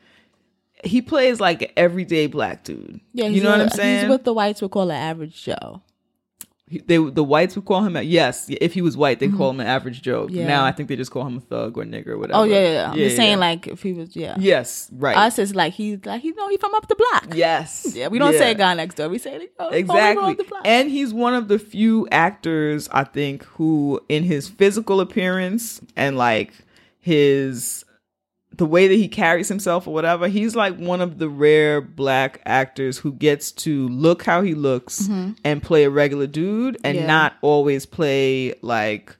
he 0.84 1.00
plays 1.00 1.40
like 1.40 1.62
an 1.62 1.70
everyday 1.76 2.26
black 2.26 2.64
dude. 2.64 3.00
Yeah, 3.12 3.26
you 3.26 3.42
know 3.42 3.50
what 3.50 3.60
I'm 3.60 3.70
saying? 3.70 4.00
He's 4.00 4.10
what 4.10 4.24
the 4.24 4.34
whites 4.34 4.60
would 4.60 4.70
call 4.70 4.90
an 4.90 4.96
average 4.96 5.42
Joe. 5.42 5.82
He- 6.72 6.78
they 6.86 6.96
the 6.96 7.22
whites 7.22 7.54
would 7.54 7.66
call 7.66 7.84
him 7.84 7.96
a, 7.96 8.02
yes. 8.02 8.46
If 8.48 8.72
he 8.72 8.80
was 8.82 8.96
white, 8.96 9.20
they 9.20 9.28
would 9.28 9.36
call 9.36 9.50
him 9.50 9.60
an 9.60 9.66
average 9.66 10.00
Joe. 10.00 10.24
Mm-hmm. 10.26 10.34
Yeah. 10.34 10.46
Now 10.48 10.64
I 10.64 10.72
think 10.72 10.88
they 10.88 10.96
just 10.96 11.10
call 11.10 11.26
him 11.26 11.36
a 11.36 11.40
thug 11.40 11.76
or 11.76 11.84
nigger 11.84 12.08
or 12.08 12.18
whatever. 12.18 12.40
Oh 12.40 12.44
yeah, 12.44 12.60
yeah. 12.60 12.72
yeah. 12.72 12.90
I'm 12.90 12.96
just 12.96 13.16
saying, 13.16 13.38
like, 13.38 13.66
if 13.66 13.82
he 13.82 13.92
was, 13.92 14.16
yeah. 14.16 14.36
yes, 14.38 14.88
right. 14.92 15.16
Us 15.16 15.38
is 15.38 15.54
like 15.54 15.74
he's 15.74 15.98
like 16.04 16.22
he's 16.22 16.34
no, 16.34 16.48
he 16.48 16.56
from 16.56 16.74
up 16.74 16.88
the 16.88 16.96
block. 16.96 17.34
yes, 17.34 17.92
Yeah, 17.94 18.08
we 18.08 18.18
don't 18.18 18.32
say 18.32 18.54
guy 18.54 18.72
next 18.74 18.94
door. 18.94 19.08
We 19.10 19.18
say 19.18 19.38
like, 19.38 19.52
oh, 19.58 19.68
Exactly. 19.68 20.32
up 20.32 20.36
the 20.38 20.44
block. 20.44 20.62
And 20.64 20.90
he's 20.90 21.12
one 21.12 21.34
of 21.34 21.48
the 21.48 21.58
few 21.58 22.08
actors, 22.10 22.88
I 22.90 23.04
think, 23.04 23.44
who 23.44 24.00
in 24.08 24.24
his 24.24 24.48
physical 24.48 25.00
appearance 25.00 25.80
and 25.94 26.16
like 26.16 26.54
his 27.00 27.84
the 28.56 28.66
way 28.66 28.86
that 28.88 28.94
he 28.94 29.08
carries 29.08 29.48
himself 29.48 29.86
or 29.86 29.94
whatever, 29.94 30.28
he's 30.28 30.54
like 30.54 30.76
one 30.76 31.00
of 31.00 31.18
the 31.18 31.28
rare 31.28 31.80
black 31.80 32.40
actors 32.44 32.98
who 32.98 33.12
gets 33.12 33.50
to 33.52 33.88
look 33.88 34.22
how 34.24 34.42
he 34.42 34.54
looks 34.54 35.08
and 35.44 35.62
play 35.62 35.84
a 35.84 35.90
regular 35.90 36.26
dude 36.26 36.76
and 36.84 36.96
Mm-hmm. 36.96 37.02
Yeah. 37.02 37.06
not 37.06 37.34
always 37.40 37.86
play 37.86 38.54
like 38.62 39.16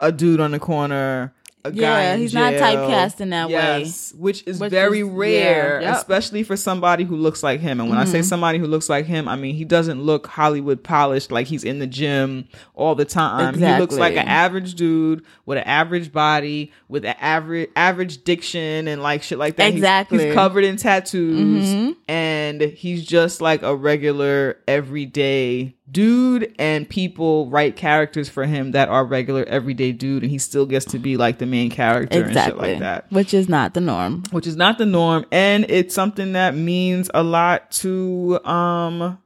a 0.00 0.10
dude 0.10 0.40
on 0.40 0.50
the 0.50 0.58
corner. 0.58 1.32
A 1.64 1.70
Yeah, 1.72 2.16
he's 2.16 2.32
not 2.32 2.52
jail. 2.54 2.62
typecast 2.62 3.20
in 3.20 3.30
that 3.30 3.48
way. 3.48 3.52
yes, 3.80 4.14
Which 4.16 4.42
is 4.46 4.58
Which 4.60 4.70
very 4.70 5.00
is- 5.00 5.06
yeah, 5.08 5.12
rare, 5.14 5.80
yep. 5.82 5.96
especially 5.96 6.42
for 6.42 6.56
somebody 6.56 7.04
who 7.04 7.16
looks 7.16 7.42
like 7.42 7.60
him. 7.60 7.80
And 7.80 7.90
when 7.90 7.98
I 7.98 8.04
Mm-hmm. 8.04 8.12
say 8.12 8.22
somebody 8.22 8.58
who 8.58 8.66
looks 8.66 8.88
like 8.88 9.04
him, 9.04 9.28
I 9.28 9.36
mean 9.36 9.54
he 9.54 9.64
doesn't 9.66 10.02
look 10.02 10.26
Hollywood 10.26 10.82
polished 10.82 11.30
like 11.30 11.46
he's 11.46 11.62
in 11.64 11.78
the 11.78 11.86
gym 11.86 12.48
all 12.74 12.94
the 12.94 13.04
time. 13.04 13.54
He 13.58 13.78
looks 13.78 13.96
like 13.96 14.14
an 14.16 14.26
average 14.26 14.74
dude 14.74 15.22
with 15.44 15.58
an 15.58 15.64
average 15.64 16.12
body, 16.12 16.72
with 16.88 17.04
an 17.04 17.16
average 17.20 17.68
average 17.76 18.24
diction 18.24 18.88
and 18.88 19.02
like 19.02 19.22
shit 19.22 19.38
like 19.38 19.56
that. 19.56 19.68
Exactly. 19.74 20.24
He's, 20.26 20.34
covered 20.34 20.64
in 20.64 20.76
tattoos 20.78 21.66
Mhm. 21.74 21.96
and 22.08 22.62
he's 22.62 23.04
just 23.04 23.40
like 23.42 23.62
a 23.62 23.74
regular 23.76 24.56
everyday 24.66 25.74
dude 25.90 26.54
and 26.58 26.88
people 26.88 27.48
write 27.50 27.76
characters 27.76 28.28
for 28.28 28.44
him 28.44 28.72
that 28.72 28.88
are 28.88 29.04
regular 29.04 29.44
everyday 29.44 29.92
dude 29.92 30.22
and 30.22 30.30
he 30.30 30.38
still 30.38 30.66
gets 30.66 30.84
to 30.86 30.98
be 30.98 31.16
like 31.16 31.38
the 31.38 31.46
main 31.46 31.70
character 31.70 32.22
and 32.24 32.34
shit 32.34 32.56
like 32.56 32.78
that. 32.80 33.10
Which 33.10 33.34
is 33.34 33.48
not 33.48 33.74
the 33.74 33.80
norm. 33.80 34.22
which 34.30 34.46
is 34.46 34.56
not 34.56 34.78
the 34.78 34.86
norm 34.86 35.26
and 35.32 35.66
it's 35.68 35.94
something 35.94 36.32
that 36.32 36.54
means 36.54 37.10
a 37.14 37.22
lot 37.22 37.70
to 37.72 38.38
um 38.44 39.18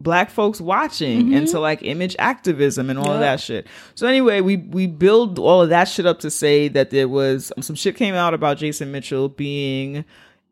black 0.00 0.30
folks 0.30 0.60
watching 0.60 1.34
and 1.34 1.48
to 1.48 1.58
like 1.58 1.82
image 1.82 2.14
activism 2.20 2.88
and 2.88 2.98
all 2.98 3.10
of 3.12 3.18
that 3.20 3.40
shit. 3.40 3.66
So 3.96 4.06
anyway 4.06 4.40
we 4.40 4.56
we 4.56 4.86
build 4.86 5.38
all 5.38 5.62
of 5.62 5.70
that 5.70 5.84
shit 5.88 6.06
up 6.06 6.20
to 6.20 6.30
say 6.30 6.68
that 6.68 6.90
there 6.90 7.08
was 7.08 7.52
some 7.60 7.74
shit 7.76 7.96
came 7.96 8.14
out 8.14 8.32
about 8.32 8.58
jason 8.58 8.92
mitchell 8.92 9.28
being 9.28 10.04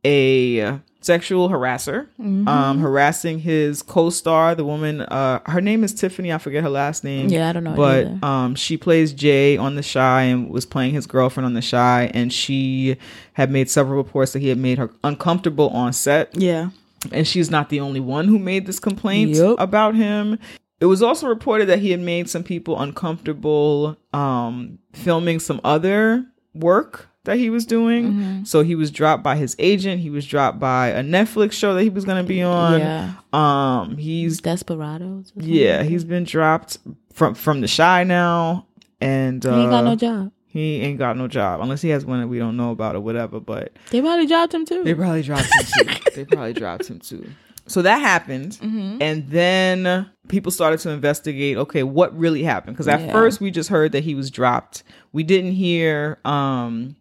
a 0.05 0.81
sexual 1.07 1.49
harasser 1.49 2.09
um 2.19 2.79
harassing 2.81 3.39
his 3.39 3.81
co-star 3.83 4.55
the 4.55 4.65
woman 4.65 5.03
uh 5.03 5.39
her 5.47 5.61
name 5.61 5.85
is 5.85 5.95
tiffany 5.95 6.33
i 6.33 6.39
forget 6.39 6.63
her 6.65 6.69
last 6.69 7.05
name 7.05 7.29
Yeah, 7.29 7.49
I 7.49 7.53
don't 7.53 7.65
know 7.65 7.75
but 7.77 8.07
either. 8.07 8.19
um 8.25 8.55
she 8.57 8.77
plays 8.77 9.13
Jay 9.13 9.57
on 9.57 9.77
the 9.77 9.83
Chi 9.83 10.23
and 10.23 10.51
was 10.51 10.67
playing 10.67 10.95
his 10.95 11.07
girlfriend 11.07 11.47
on 11.47 11.55
the 11.55 11.63
Chi 11.63 12.11
and 12.13 12.33
she 12.33 12.97
had 13.35 13.51
made 13.51 13.71
several 13.71 13.97
reports 13.97 14.33
that 14.33 14.41
he 14.41 14.49
had 14.49 14.59
made 14.59 14.79
her 14.79 14.91
uncomfortable 15.05 15.69
on 15.71 15.93
set 15.93 16.37
Yeah. 16.37 16.71
and 17.13 17.27
she's 17.27 17.51
not 17.51 17.69
the 17.69 17.79
only 17.81 18.01
one 18.01 18.27
who 18.27 18.39
made 18.39 18.67
this 18.67 18.81
complaint 18.81 19.31
Yep. 19.37 19.57
about 19.59 19.95
him 19.95 20.39
it 20.81 20.87
was 20.87 21.03
also 21.03 21.27
reported 21.29 21.67
that 21.69 21.79
he 21.79 21.91
had 21.93 22.01
made 22.01 22.29
some 22.29 22.43
people 22.43 22.79
uncomfortable 22.81 23.97
um 24.13 24.79
filming 24.93 25.39
some 25.39 25.61
other 25.65 26.25
work 26.55 27.09
that 27.27 27.37
he 27.37 27.51
was 27.51 27.65
doing 27.67 28.05
Mm-hmm. 28.13 28.45
so 28.45 28.63
he 28.63 28.75
was 28.75 28.91
dropped 28.91 29.23
by 29.23 29.37
his 29.37 29.55
agent 29.59 30.01
he 30.01 30.11
was 30.11 30.27
dropped 30.27 30.59
by 30.59 30.89
a 30.89 31.03
netflix 31.03 31.53
show 31.53 31.75
that 31.75 31.83
he 31.83 31.91
was 31.91 32.05
going 32.05 32.23
to 32.23 32.27
be 32.27 32.43
on 32.43 32.81
Yeah. 32.81 33.13
um 33.33 33.97
he's 33.99 34.41
Desperados. 34.41 35.33
yeah, 35.37 35.83
he's 35.83 36.05
been 36.05 36.25
dropped 36.25 36.79
from 37.13 37.35
from 37.35 37.61
the 37.61 37.69
Chi 37.69 38.05
now, 38.05 38.67
and 39.01 39.45
uh, 39.45 39.55
He 39.55 39.61
ain't 39.63 39.71
got 39.71 39.85
no 39.85 39.95
job. 39.97 40.33
he 40.47 40.81
ain't 40.83 40.99
got 40.99 41.17
no 41.17 41.29
job 41.29 41.61
unless 41.61 41.83
he 41.83 41.89
has 41.91 42.05
one 42.05 42.21
that 42.21 42.29
we 42.29 42.39
don't 42.39 42.57
know 42.57 42.71
about 42.71 42.95
or 42.97 43.01
whatever. 43.01 43.41
But 43.41 43.73
They 43.91 44.01
probably 44.01 44.27
dropped 44.27 44.53
him 44.55 44.65
too. 44.67 44.83
they 44.85 44.95
probably 44.95 45.23
dropped 45.23 45.45
him 45.55 45.67
too. 45.87 46.11
they 46.15 46.25
probably 46.25 46.53
dropped 46.55 46.89
him 46.89 46.99
too. 47.01 47.29
So 47.69 47.83
that 47.83 47.99
happened, 47.99 48.53
Mm-hmm. 48.63 48.99
and 49.03 49.29
then 49.29 50.09
people 50.29 50.53
started 50.53 50.79
to 50.81 50.91
investigate. 50.91 51.57
Okay, 51.57 51.83
what 51.83 52.17
really 52.17 52.43
happened? 52.45 52.77
Because 52.77 52.87
at 52.89 53.01
Yeah. 53.01 53.13
first 53.13 53.41
we 53.41 53.51
just 53.51 53.69
heard 53.71 53.91
that 53.93 54.05
he 54.05 54.15
was 54.15 54.31
dropped. 54.31 54.83
We 55.13 55.23
didn't 55.25 55.53
hear, 55.53 56.19
um, 56.25 56.95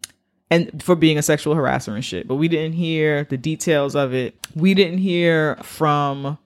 and 0.50 0.82
for 0.82 0.94
being 0.94 1.18
a 1.18 1.22
sexual 1.22 1.54
harasser 1.54 1.94
and 1.94 2.04
shit, 2.04 2.28
but 2.28 2.36
we 2.36 2.48
didn't 2.48 2.74
hear 2.74 3.24
the 3.24 3.36
details 3.36 3.94
of 3.96 4.14
it. 4.14 4.34
We 4.54 4.74
didn't 4.74 4.98
hear 4.98 5.56
from 5.62 6.38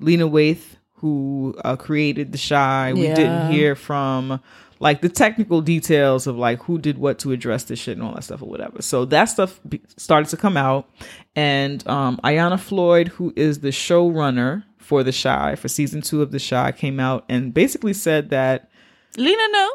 Lena 0.00 0.28
Waithe, 0.28 0.62
who 0.94 1.54
uh, 1.64 1.76
created 1.76 2.32
the 2.32 2.38
Chi. 2.38 2.92
We 2.94 3.06
Yeah. 3.08 3.14
didn't 3.14 3.52
hear 3.52 3.74
from 3.74 4.40
like 4.80 5.00
the 5.00 5.08
technical 5.08 5.60
details 5.60 6.26
of 6.28 6.36
like 6.36 6.62
who 6.62 6.78
did 6.78 6.98
what 6.98 7.18
to 7.18 7.32
address 7.32 7.64
this 7.64 7.78
shit 7.80 7.96
and 7.98 8.06
all 8.06 8.14
that 8.14 8.22
stuff 8.24 8.40
or 8.42 8.48
whatever. 8.48 8.80
So 8.80 9.04
that 9.06 9.24
stuff 9.26 9.60
be- 9.68 9.82
started 9.96 10.28
to 10.30 10.36
come 10.36 10.56
out, 10.56 10.88
and 11.36 11.86
um, 11.88 12.18
Ayanna 12.24 12.58
Floyd, 12.60 13.08
who 13.08 13.32
is 13.36 13.60
the 13.60 13.68
showrunner 13.70 14.64
for 14.78 15.02
the 15.02 15.12
Chi 15.12 15.54
for 15.56 15.68
season 15.68 16.00
two 16.00 16.22
of 16.22 16.30
the 16.30 16.40
Chi, 16.40 16.72
came 16.72 16.98
out 17.00 17.24
and 17.28 17.52
basically 17.52 17.92
said 17.92 18.30
that 18.30 18.70
Lena, 19.16 19.42
no. 19.50 19.70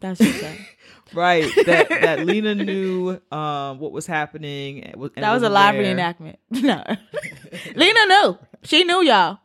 That's 0.00 0.18
what 0.20 0.26
she 0.28 0.32
said. 0.40 0.58
Right 1.14 1.44
that 1.66 1.88
that 1.88 2.26
Lena 2.26 2.54
knew 2.54 3.20
um, 3.30 3.78
what 3.78 3.92
was 3.92 4.06
happening. 4.06 4.82
and 4.82 4.96
was- 4.96 5.10
and 5.16 5.24
that 5.24 5.32
was 5.32 5.42
a 5.42 5.48
live 5.48 5.74
aware. 5.74 5.94
reenactment. 5.94 6.36
No. 6.50 6.82
Lena 7.74 8.06
knew. 8.06 8.38
She 8.62 8.84
knew 8.84 9.02
y'all. 9.02 9.38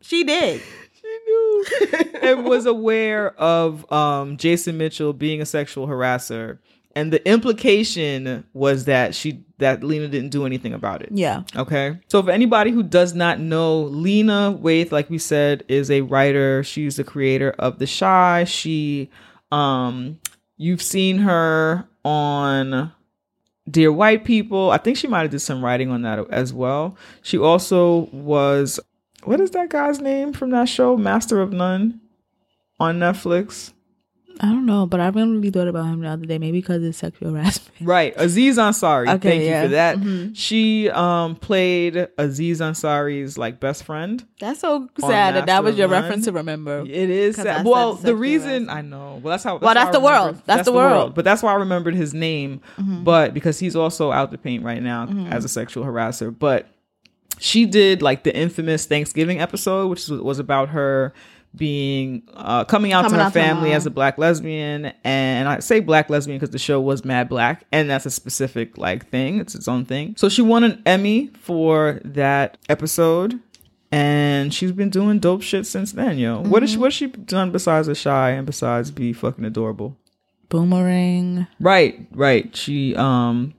She 0.00 0.24
did. 0.24 0.60
she 1.00 1.18
knew 1.26 1.64
and 2.22 2.44
was 2.44 2.66
aware 2.66 3.30
of 3.40 3.90
um, 3.92 4.36
Jason 4.36 4.76
Mitchell 4.78 5.12
being 5.12 5.40
a 5.40 5.46
sexual 5.46 5.86
harasser, 5.86 6.58
and 6.94 7.12
the 7.12 7.26
implication 7.28 8.44
was 8.52 8.84
that 8.84 9.14
she 9.14 9.42
that 9.58 9.82
Lena 9.82 10.08
didn't 10.08 10.30
do 10.30 10.44
anything 10.44 10.74
about 10.74 11.00
it. 11.02 11.08
Yeah. 11.12 11.42
Okay. 11.56 11.98
So 12.08 12.22
for 12.22 12.30
anybody 12.30 12.70
who 12.70 12.82
does 12.82 13.14
not 13.14 13.40
know, 13.40 13.82
Lena 13.82 14.58
Waithe, 14.60 14.92
like 14.92 15.08
we 15.08 15.18
said, 15.18 15.64
is 15.68 15.90
a 15.90 16.02
writer. 16.02 16.62
She's 16.62 16.96
the 16.96 17.04
creator 17.04 17.54
of 17.58 17.78
The 17.78 17.86
Chi. 17.86 18.44
She 18.44 19.10
um 19.52 20.18
you've 20.56 20.82
seen 20.82 21.18
her 21.18 21.88
on 22.04 22.92
Dear 23.68 23.92
White 23.92 24.24
People. 24.24 24.70
I 24.70 24.78
think 24.78 24.96
she 24.96 25.08
might 25.08 25.22
have 25.22 25.30
did 25.30 25.40
some 25.40 25.64
writing 25.64 25.90
on 25.90 26.02
that 26.02 26.30
as 26.30 26.52
well. 26.52 26.96
She 27.22 27.38
also 27.38 28.08
was 28.12 28.80
what 29.24 29.40
is 29.40 29.52
that 29.52 29.70
guy's 29.70 30.00
name 30.00 30.32
from 30.32 30.50
that 30.50 30.68
show, 30.68 30.96
Master 30.96 31.40
of 31.40 31.52
None 31.52 32.00
on 32.78 32.98
Netflix? 32.98 33.72
I 34.40 34.46
don't 34.46 34.66
know, 34.66 34.84
but 34.84 34.98
I 35.00 35.08
really 35.08 35.50
thought 35.50 35.68
about 35.68 35.84
him 35.86 36.00
the 36.00 36.08
other 36.08 36.26
day. 36.26 36.38
Maybe 36.38 36.58
because 36.60 36.82
it's 36.82 36.98
sexual 36.98 37.30
harassment. 37.34 37.70
Right, 37.80 38.12
Aziz 38.16 38.58
Ansari. 38.58 39.08
Okay, 39.14 39.28
Thank 39.30 39.42
you 39.42 39.48
yeah. 39.48 39.62
for 39.62 39.68
that. 39.68 39.96
Mhm. 39.98 40.32
She 40.36 40.90
um 40.90 41.36
played 41.36 42.08
Aziz 42.18 42.60
Ansari's 42.60 43.38
like 43.38 43.60
best 43.60 43.84
friend. 43.84 44.24
That's 44.40 44.58
so 44.60 44.88
sad 44.98 45.36
that 45.36 45.46
that 45.46 45.62
was 45.62 45.78
your 45.78 45.86
None. 45.88 46.02
reference 46.02 46.24
to 46.24 46.32
remember. 46.32 46.80
It 46.80 47.10
is 47.10 47.36
sad. 47.36 47.64
Well, 47.64 47.94
the 47.94 48.16
reason 48.16 48.66
harassment. 48.66 48.70
I 48.70 48.80
know. 48.82 49.20
Well, 49.22 49.30
that's 49.32 49.44
how. 49.44 49.58
Well, 49.58 49.72
that's 49.74 49.92
the 49.92 50.00
world. 50.00 50.26
remembered- 50.26 50.42
That's 50.46 50.64
the 50.64 50.72
world. 50.72 51.14
But 51.14 51.24
that's 51.24 51.42
why 51.42 51.52
I 51.52 51.56
remembered 51.56 51.94
his 51.94 52.12
name. 52.12 52.60
But 52.78 53.34
because 53.34 53.58
he's 53.60 53.76
also 53.76 54.10
out 54.10 54.30
the 54.32 54.38
paint 54.38 54.64
right 54.64 54.82
now 54.82 55.06
Mm-hmm. 55.06 55.32
as 55.32 55.44
a 55.44 55.48
sexual 55.48 55.84
harasser. 55.84 56.36
But 56.36 56.66
she 57.38 57.66
did 57.66 58.00
like 58.02 58.24
the 58.24 58.34
infamous 58.36 58.86
Thanksgiving 58.86 59.40
episode, 59.40 59.88
which 59.88 60.08
was 60.08 60.38
about 60.38 60.70
her 60.70 61.12
being 61.56 62.22
uh, 62.34 62.64
coming 62.64 62.92
out 62.92 63.02
Coming 63.04 63.18
to 63.18 63.22
her 63.22 63.26
out 63.28 63.32
family 63.32 63.68
mom. 63.68 63.76
as 63.76 63.86
a 63.86 63.90
black 63.90 64.18
lesbian 64.18 64.92
and 65.04 65.48
i 65.48 65.60
say 65.60 65.78
black 65.80 66.10
lesbian 66.10 66.38
because 66.38 66.50
the 66.50 66.58
show 66.58 66.80
was 66.80 67.04
mad 67.04 67.28
black 67.28 67.64
and 67.70 67.88
that's 67.88 68.06
a 68.06 68.10
specific 68.10 68.76
like 68.76 69.08
thing 69.08 69.38
it's 69.38 69.54
its 69.54 69.68
own 69.68 69.84
thing 69.84 70.14
so 70.16 70.28
she 70.28 70.42
won 70.42 70.64
an 70.64 70.82
emmy 70.84 71.28
for 71.38 72.00
that 72.04 72.58
episode 72.68 73.38
and 73.92 74.52
she's 74.52 74.72
been 74.72 74.90
doing 74.90 75.20
dope 75.20 75.42
shit 75.42 75.64
since 75.66 75.92
then 75.92 76.18
yo 76.18 76.40
what 76.40 76.62
is 76.64 76.70
Mm-hmm. 76.70 76.74
she 76.74 76.80
what's 76.80 76.94
she 76.96 77.06
done 77.06 77.52
besides 77.52 77.86
the 77.86 77.94
Chi 77.94 78.30
and 78.30 78.46
besides 78.46 78.90
be 78.90 79.12
fucking 79.12 79.44
adorable 79.44 79.96
Boomerang. 80.48 81.46
right 81.60 82.06
right 82.12 82.54
she 82.56 82.94
um 82.96 83.54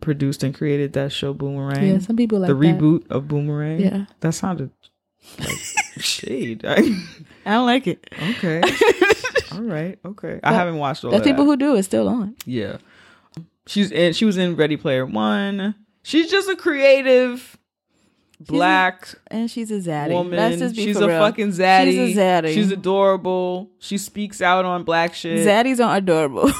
produced 0.00 0.42
and 0.42 0.54
created 0.54 0.92
that 0.92 1.10
show 1.12 1.32
boomerang 1.32 1.86
Yeah, 1.86 1.98
some 1.98 2.16
people 2.16 2.38
like 2.40 2.48
the 2.48 2.54
that. 2.54 2.60
reboot 2.60 3.10
of 3.10 3.26
boomerang 3.28 3.80
Yeah. 3.80 4.04
that 4.20 4.32
sounded 4.32 4.70
like 5.38 5.50
shade 5.98 6.64
I 6.66 6.76
don't 7.44 7.66
like 7.66 7.86
it. 7.86 8.06
Okay. 8.30 8.60
all 9.52 9.62
right. 9.62 9.98
Okay. 10.04 10.40
I 10.42 10.52
haven't 10.52 10.78
watched 10.78 11.04
all 11.04 11.10
There's 11.10 11.22
that. 11.22 11.28
people 11.28 11.44
who 11.44 11.56
do. 11.56 11.76
It's 11.76 11.86
still 11.86 12.08
on. 12.08 12.34
yeah. 12.44 12.78
She's 13.68 13.90
in. 13.90 14.12
She 14.12 14.24
was 14.24 14.36
in 14.36 14.54
Ready 14.56 14.76
Player 14.76 15.04
One. 15.06 15.74
She's 16.02 16.30
just 16.30 16.48
a 16.48 16.54
creative 16.56 17.56
black 18.40 19.08
And 19.28 19.50
she's 19.50 19.70
a 19.72 19.80
zaddy. 19.80 20.12
woman. 20.12 20.36
Let's 20.36 20.58
just 20.58 20.76
be 20.76 20.84
She's 20.84 20.96
a 20.98 21.08
real. 21.08 21.18
fucking 21.18 21.48
zaddy. 21.48 21.90
She's 21.90 22.16
a 22.16 22.20
zaddy. 22.20 22.54
She's 22.54 22.70
adorable. 22.70 23.70
She 23.80 23.98
speaks 23.98 24.40
out 24.40 24.64
on 24.64 24.84
black 24.84 25.14
shit. 25.14 25.44
Zaddies 25.46 25.84
aren't 25.84 26.04
adorable. 26.04 26.50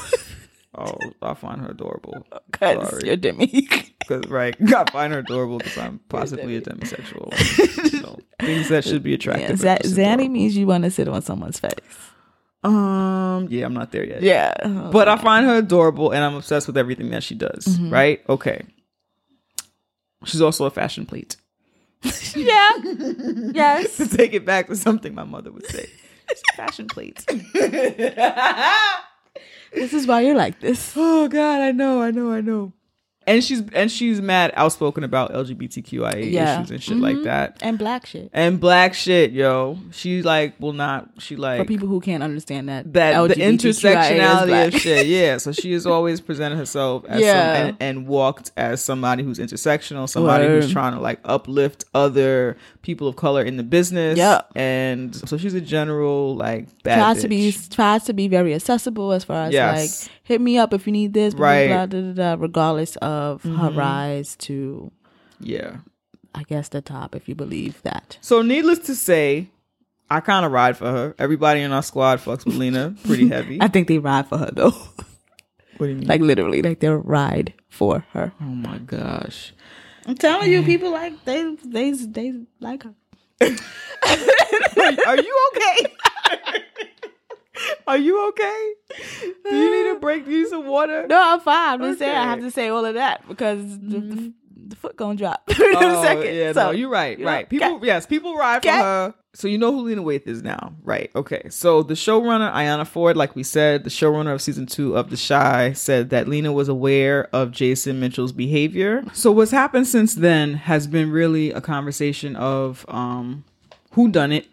Oh, 0.77 0.97
I 1.21 1.33
find 1.33 1.61
her 1.61 1.69
adorable. 1.69 2.25
Because 2.51 2.89
Sorry. 2.89 3.07
you're 3.07 3.15
Demi. 3.15 3.67
Cause 4.07 4.23
right, 4.29 4.55
I 4.73 4.89
find 4.89 5.11
her 5.11 5.19
adorable 5.19 5.57
because 5.57 5.77
I'm 5.77 5.99
possibly 6.07 6.55
a 6.55 6.61
demisexual. 6.61 7.33
so, 8.01 8.19
things 8.39 8.69
that 8.69 8.85
should 8.85 9.03
be 9.03 9.09
yeah, 9.11 9.15
attractive. 9.15 9.59
Z- 9.59 9.77
just 9.81 9.95
zaddy 9.95 10.13
adorable. 10.13 10.29
means 10.29 10.55
you 10.55 10.65
want 10.65 10.85
to 10.85 10.91
sit 10.91 11.07
on 11.09 11.21
someone's 11.21 11.59
face. 11.59 11.73
Um. 12.63 13.47
Yeah, 13.49 13.65
I'm 13.65 13.73
not 13.73 13.91
there 13.91 14.05
yet. 14.05 14.21
Yeah. 14.21 14.53
but 14.91 15.07
I 15.09 15.17
find 15.17 15.45
her 15.45 15.57
adorable 15.57 16.11
and 16.11 16.23
I'm 16.23 16.35
obsessed 16.35 16.67
with 16.67 16.77
everything 16.77 17.09
that 17.09 17.23
she 17.23 17.35
does. 17.35 17.65
Mm-hmm. 17.65 17.89
Right? 17.89 18.23
Okay. 18.29 18.65
She's 20.25 20.41
also 20.41 20.65
a 20.65 20.69
fashion 20.71 21.05
plate. 21.05 21.35
yeah. 22.35 22.69
Yes. 23.53 23.97
to 23.97 24.07
take 24.07 24.33
it 24.33 24.45
back 24.45 24.67
to 24.67 24.75
something 24.75 25.13
my 25.13 25.23
mother 25.23 25.51
would 25.51 25.65
say. 25.67 25.89
She's 26.29 26.43
a 26.53 26.55
fashion 26.55 26.87
plate. 26.87 27.25
This 29.73 29.93
is 29.93 30.07
why 30.07 30.21
you're 30.21 30.35
like 30.35 30.59
this. 30.59 30.93
oh 30.95 31.27
God, 31.27 31.61
I 31.61 31.71
know, 31.71 32.01
I 32.01 32.11
know, 32.11 32.31
I 32.31 32.41
know. 32.41 32.73
And 33.27 33.43
she's 33.43 33.61
and 33.73 33.91
she's 33.91 34.21
mad 34.21 34.53
outspoken 34.55 35.03
about 35.03 35.33
LGBTQIA 35.33 36.31
Yeah. 36.31 36.61
issues 36.61 36.71
and 36.71 36.81
shit 36.81 36.97
like 36.97 37.15
mm-hmm. 37.17 37.25
that. 37.25 37.57
And 37.61 37.77
black 37.77 38.05
shit. 38.05 38.29
And 38.33 38.59
black 38.59 38.93
shit, 38.93 39.31
yo. 39.33 39.77
She 39.91 40.23
like 40.23 40.59
will 40.59 40.73
not 40.73 41.09
she 41.19 41.35
like 41.35 41.59
For 41.59 41.65
people 41.65 41.89
who 41.89 41.99
can't 41.99 42.23
understand 42.23 42.69
that. 42.69 42.93
that 42.93 43.27
the 43.27 43.35
LGBTQIA 43.35 43.37
is 43.37 43.77
intersectionality 43.77 44.67
of 44.67 44.73
shit. 44.81 45.07
Yeah. 45.17 45.37
So 45.37 45.51
she 45.51 45.73
has 45.73 45.85
always 45.85 46.21
presented 46.21 46.57
herself 46.57 47.03
as 47.07 47.21
Yeah. 47.21 47.53
some, 47.57 47.67
and, 47.67 47.77
and 47.81 48.07
walked 48.07 48.51
as 48.55 48.83
somebody 48.83 49.23
who's 49.23 49.39
intersectional, 49.39 50.07
somebody 50.07 50.47
who's 50.47 50.71
trying 50.71 50.93
to 50.93 50.99
like 50.99 51.19
uplift 51.25 51.85
other 51.93 52.55
people 52.81 53.09
of 53.09 53.17
color 53.17 53.43
in 53.43 53.57
the 53.57 53.63
business. 53.63 54.17
Yeah. 54.17 54.41
And 54.55 55.13
so 55.13 55.37
she's 55.37 55.53
a 55.53 55.59
general 55.61 56.35
like 56.35 56.67
bad 56.83 56.95
tries 56.95 57.21
to 57.23 57.27
be 57.27 57.51
tries 57.69 58.05
to 58.05 58.13
be 58.13 58.29
very 58.29 58.53
accessible 58.53 59.11
as 59.11 59.25
far 59.25 59.47
as 59.47 59.53
Yes. 59.53 60.03
like 60.05 60.11
hit 60.27 60.41
me 60.41 60.57
up 60.57 60.73
if 60.73 60.85
you 60.85 60.91
need 60.93 61.13
this, 61.13 61.33
blah, 61.33 61.39
blah, 61.39 61.47
Right. 61.49 61.67
blah, 61.67 61.85
da, 61.87 62.01
da, 62.01 62.13
da, 62.35 62.41
regardless 62.41 62.95
of 62.97 63.41
her 63.43 63.49
Mhm. 63.71 63.77
rise 63.77 64.35
to 64.47 64.91
Yeah. 65.39 65.77
I 66.35 66.43
guess 66.43 66.69
the 66.69 66.81
top 66.81 67.15
if 67.15 67.27
you 67.29 67.33
believe 67.35 67.81
that. 67.83 68.17
So 68.21 68.41
needless 68.41 68.79
to 68.87 68.95
say, 68.95 69.47
I 70.09 70.19
kind 70.19 70.45
of 70.45 70.51
ride 70.51 70.77
for 70.77 70.85
her. 70.91 71.15
Everybody 71.17 71.61
in 71.61 71.71
our 71.71 71.81
squad 71.83 72.19
fucks 72.19 72.45
with 72.45 72.55
Lena 72.55 72.93
pretty 73.05 73.27
heavy. 73.35 73.57
I 73.61 73.67
think 73.67 73.87
they 73.87 73.97
ride 73.97 74.27
for 74.27 74.37
her 74.37 74.51
though. 74.53 74.71
what 75.77 75.87
do 75.87 75.87
you 75.87 75.95
mean? 75.95 76.07
like 76.07 76.21
literally, 76.21 76.61
like 76.61 76.79
they'll 76.79 76.95
ride 76.97 77.53
for 77.69 78.05
her. 78.13 78.31
oh 78.41 78.45
my 78.45 78.77
gosh. 78.79 79.53
I'm 80.05 80.15
telling 80.15 80.51
you, 80.51 80.63
people 80.63 80.91
like 80.91 81.13
they 81.25 81.55
they 81.65 81.91
they 81.91 82.33
like 82.61 82.83
her. 82.83 82.93
Are 85.07 85.17
you 85.17 85.49
okay? 85.55 85.93
Are 87.87 87.97
you 87.97 88.27
okay? 88.29 88.73
Do 89.43 89.55
you 89.55 89.71
need 89.83 89.91
a 89.91 89.99
break? 89.99 90.25
Do 90.25 90.31
you 90.31 90.43
need 90.43 90.49
some 90.49 90.67
water? 90.67 91.07
No, 91.07 91.21
I'm 91.21 91.39
fine. 91.39 91.81
I'm 91.81 91.81
just 91.89 91.99
saying 91.99 92.15
I 92.15 92.23
have 92.25 92.39
to 92.41 92.51
say 92.51 92.69
all 92.69 92.85
of 92.85 92.95
that 92.95 93.27
because 93.27 93.59
the, 93.79 93.99
the, 93.99 94.33
the 94.67 94.75
foot 94.75 94.95
gonna 94.97 95.15
drop 95.15 95.43
in 95.49 95.55
Oh, 95.59 95.99
a 96.01 96.03
second. 96.05 96.35
Yeah, 96.35 96.53
so, 96.53 96.65
no, 96.67 96.71
you're 96.71 96.89
right. 96.89 97.17
you 97.17 97.25
know, 97.25 97.31
right. 97.31 97.49
People, 97.49 97.79
yes, 97.83 98.05
people 98.05 98.35
ride 98.35 98.63
for 98.63 98.69
her. 98.71 99.13
So 99.33 99.47
you 99.47 99.59
know 99.59 99.71
who 99.71 99.81
Lena 99.83 100.01
Waithe 100.01 100.25
is 100.27 100.41
now, 100.41 100.73
right? 100.81 101.11
Okay. 101.15 101.43
So 101.51 101.83
the 101.83 101.93
showrunner 101.93 102.51
Ayanna 102.51 102.87
Floyd, 102.87 103.15
like 103.15 103.35
we 103.35 103.43
said, 103.43 103.83
the 103.83 103.89
showrunner 103.91 104.33
of 104.33 104.41
season 104.41 104.65
two 104.65 104.97
of 104.97 105.11
The 105.11 105.15
Chi, 105.27 105.73
said 105.73 106.09
that 106.09 106.27
Lena 106.27 106.51
was 106.51 106.67
aware 106.69 107.25
of 107.35 107.51
Jason 107.51 107.99
Mitchell's 107.99 108.31
behavior. 108.31 109.03
So 109.13 109.31
what's 109.31 109.51
happened 109.51 109.85
since 109.87 110.15
then 110.15 110.55
has 110.55 110.87
been 110.87 111.11
really 111.11 111.51
a 111.51 111.61
conversation 111.61 112.35
of 112.35 112.83
um, 112.89 113.43
who 113.91 114.07
done 114.09 114.31
it, 114.31 114.47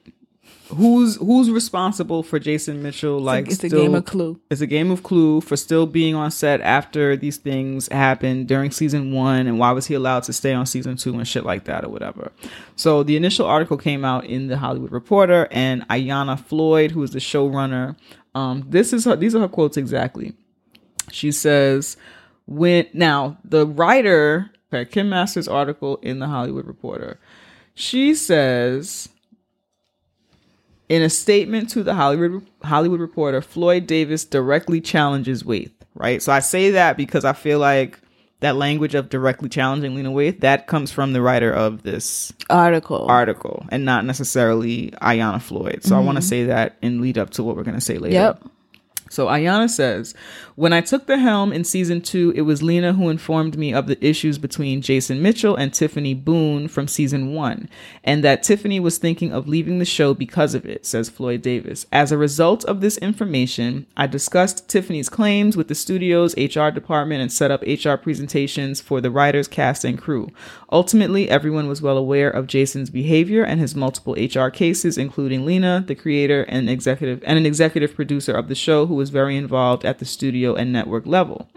who's 0.69 1.17
who's 1.17 1.51
responsible 1.51 2.23
for 2.23 2.39
Jason 2.39 2.83
Mitchell. 2.83 3.19
Like 3.19 3.47
it's 3.47 3.63
a 3.63 3.69
still- 3.69 3.83
game 3.83 3.95
of 3.95 4.05
Clue. 4.05 4.41
it's 4.51 4.61
a 4.61 4.67
game 4.67 4.91
of 4.91 5.03
Clue 5.03 5.41
for 5.41 5.57
still 5.57 5.87
being 5.87 6.15
on 6.15 6.31
set 6.31 6.61
after 6.61 7.17
these 7.17 7.37
things 7.37 7.89
happened 7.89 8.49
during 8.49 8.71
season 8.71 9.13
one, 9.13 9.47
and 9.47 9.59
why 9.59 9.73
was 9.73 9.87
he 9.87 9.95
allowed 9.95 10.23
to 10.25 10.33
stay 10.33 10.53
on 10.53 10.67
season 10.67 10.97
two 10.97 11.15
and 11.15 11.29
shit 11.29 11.45
like 11.45 11.65
that 11.65 11.85
or 11.85 11.89
whatever. 11.89 12.33
So 12.77 13.03
the 13.03 13.17
initial 13.17 13.47
article 13.47 13.77
came 13.77 14.05
out 14.05 14.25
in 14.25 14.49
the 14.49 14.57
Hollywood 14.57 14.93
Reporter, 14.93 15.49
and 15.51 15.87
Ayanna 15.89 16.39
Floyd, 16.41 16.91
who 16.93 17.03
is 17.03 17.11
the 17.11 17.19
showrunner, 17.19 17.97
um, 18.35 18.65
this 18.69 18.93
is 18.93 19.05
her. 19.05 19.17
These 19.17 19.35
are 19.35 19.41
her 19.41 19.49
quotes 19.49 19.77
exactly. 19.77 20.35
She 21.13 21.31
says, 21.31 21.97
"When 22.47 22.87
now 22.93 23.37
the 23.45 23.67
writer, 23.67 24.51
Kim 24.91 25.09
Masters' 25.11 25.47
article 25.47 25.99
in 26.03 26.19
the 26.19 26.27
Hollywood 26.27 26.67
Reporter, 26.67 27.21
she 27.75 28.15
says." 28.15 29.09
In 30.95 31.03
a 31.03 31.11
statement 31.11 31.71
to 31.71 31.83
the 31.83 31.95
Hollywood 31.95 32.47
Hollywood 32.63 33.01
Reporter, 33.01 33.43
Floyd 33.43 33.89
Davis 33.89 34.25
directly 34.25 34.81
challenges 34.81 35.43
Waithe. 35.43 35.73
Right, 35.97 36.23
so 36.23 36.33
I 36.33 36.39
say 36.39 36.71
that 36.71 36.97
because 36.97 37.25
I 37.25 37.33
feel 37.33 37.59
like 37.59 37.99
that 38.39 38.55
language 38.55 38.95
of 38.95 39.09
directly 39.09 39.49
challenging 39.49 39.97
Lena 39.97 40.13
Waithe 40.13 40.39
that 40.41 40.69
comes 40.69 40.93
from 40.93 41.13
the 41.13 41.21
writer 41.21 41.53
of 41.53 41.83
this 41.83 42.33
Article. 42.49 43.07
article 43.07 43.67
and 43.71 43.85
not 43.85 44.05
necessarily 44.05 44.93
Ayanna 45.03 45.43
Floyd. 45.43 45.83
So 45.83 45.97
I 45.97 45.99
want 45.99 46.15
to 46.15 46.21
mm-hmm. 46.21 46.29
say 46.29 46.45
that 46.45 46.77
and 46.81 47.01
lead 47.01 47.19
up 47.19 47.31
to 47.31 47.43
what 47.43 47.57
we're 47.57 47.65
going 47.65 47.75
to 47.75 47.81
say 47.81 47.99
later. 47.99 48.15
Yep. 48.15 48.45
So 49.15 49.29
Ayanna 49.29 49.71
says, 49.71 50.13
When 50.57 50.73
I 50.73 50.81
took 50.81 51.07
the 51.07 51.19
helm 51.19 51.53
in 51.53 51.63
season 51.63 52.01
two, 52.01 52.33
it 52.35 52.41
was 52.43 52.65
Lena 52.65 52.95
who 52.95 53.09
informed 53.09 53.57
me 53.57 53.73
of 53.73 53.87
the 53.87 54.05
issues 54.05 54.39
between 54.39 54.83
Jason 54.83 55.23
Mitchell 55.23 55.55
and 55.55 55.73
Tiffany 55.73 56.15
Boone 56.15 56.67
from 56.67 56.89
season 56.89 57.33
one, 57.33 57.69
and 58.03 58.25
that 58.25 58.43
Tiffany 58.43 58.81
was 58.81 58.99
thinking 58.99 59.33
of 59.33 59.47
leaving 59.47 59.79
the 59.79 59.85
show 59.85 60.15
because 60.15 60.53
of 60.53 60.67
it, 60.67 60.85
says 60.85 61.09
Floyd 61.09 61.43
Davis. 61.43 61.87
As 61.93 62.11
a 62.11 62.19
result 62.19 62.65
of 62.65 62.81
this 62.81 62.99
information, 62.99 63.87
I 63.97 64.09
discussed 64.09 64.69
Tiffany's 64.69 65.09
claims 65.09 65.57
with 65.57 65.69
the 65.69 65.77
studio's 65.77 66.37
HR 66.37 66.71
department 66.71 67.23
and 67.23 67.33
set 67.33 67.53
up 67.53 67.63
HR 67.63 67.95
presentations 67.95 68.81
for 68.81 69.01
the 69.01 69.13
writers, 69.13 69.47
cast, 69.47 69.85
and 69.85 69.97
crew. 69.97 70.33
Ultimately, 70.73 71.31
everyone 71.31 71.69
was 71.69 71.81
well 71.81 71.97
aware 71.97 72.29
of 72.29 72.49
Jason's 72.49 72.91
behavior 72.91 73.45
and 73.45 73.61
his 73.61 73.77
multiple 73.77 74.15
HR 74.15 74.49
cases, 74.49 74.99
including 74.99 75.47
Lena, 75.47 75.85
the 75.87 75.95
creator 75.95 76.43
and 76.49 76.69
executive 76.69 77.23
and 77.25 77.39
an 77.39 77.47
executive 77.47 77.95
producer 77.95 78.33
of 78.33 78.49
the 78.49 78.57
show 78.57 78.87
who 78.87 78.97
was 79.04 79.04
very 79.11 79.37
involved 79.37 79.85
at 79.85 79.99
the 79.99 80.05
studio 80.05 80.55
and 80.55 80.73
network 80.73 81.07
level. 81.07 81.49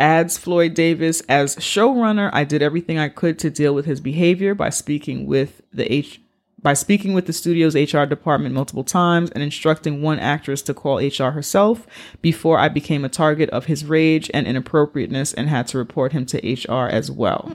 Adds 0.00 0.38
Floyd 0.38 0.74
Davis 0.74 1.22
as 1.28 1.56
showrunner, 1.56 2.30
I 2.32 2.44
did 2.44 2.62
everything 2.62 2.98
I 2.98 3.08
could 3.08 3.38
to 3.40 3.50
deal 3.50 3.74
with 3.74 3.84
his 3.84 4.00
behavior 4.00 4.54
by 4.54 4.70
speaking 4.70 5.26
with 5.26 5.60
the 5.72 5.92
H 5.92 6.20
by 6.60 6.74
speaking 6.74 7.14
with 7.14 7.26
the 7.26 7.32
studio's 7.32 7.76
HR 7.76 8.04
department 8.04 8.52
multiple 8.52 8.82
times 8.82 9.30
and 9.30 9.42
instructing 9.44 10.02
one 10.02 10.18
actress 10.18 10.60
to 10.62 10.74
call 10.74 10.98
HR 10.98 11.30
herself 11.30 11.86
before 12.20 12.58
I 12.58 12.68
became 12.68 13.04
a 13.04 13.08
target 13.08 13.48
of 13.50 13.66
his 13.66 13.84
rage 13.84 14.28
and 14.34 14.44
inappropriateness 14.44 15.32
and 15.34 15.48
had 15.48 15.68
to 15.68 15.78
report 15.78 16.10
him 16.10 16.26
to 16.26 16.38
HR 16.38 16.88
as 16.88 17.12
well. 17.12 17.54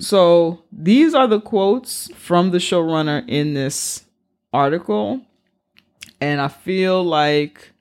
So 0.00 0.64
these 0.72 1.14
are 1.14 1.28
the 1.28 1.40
quotes 1.40 2.10
from 2.14 2.50
the 2.50 2.58
showrunner 2.58 3.24
in 3.28 3.54
this 3.54 4.04
article. 4.52 5.20
And 6.20 6.40
I 6.40 6.48
feel 6.48 7.02
like 7.04 7.72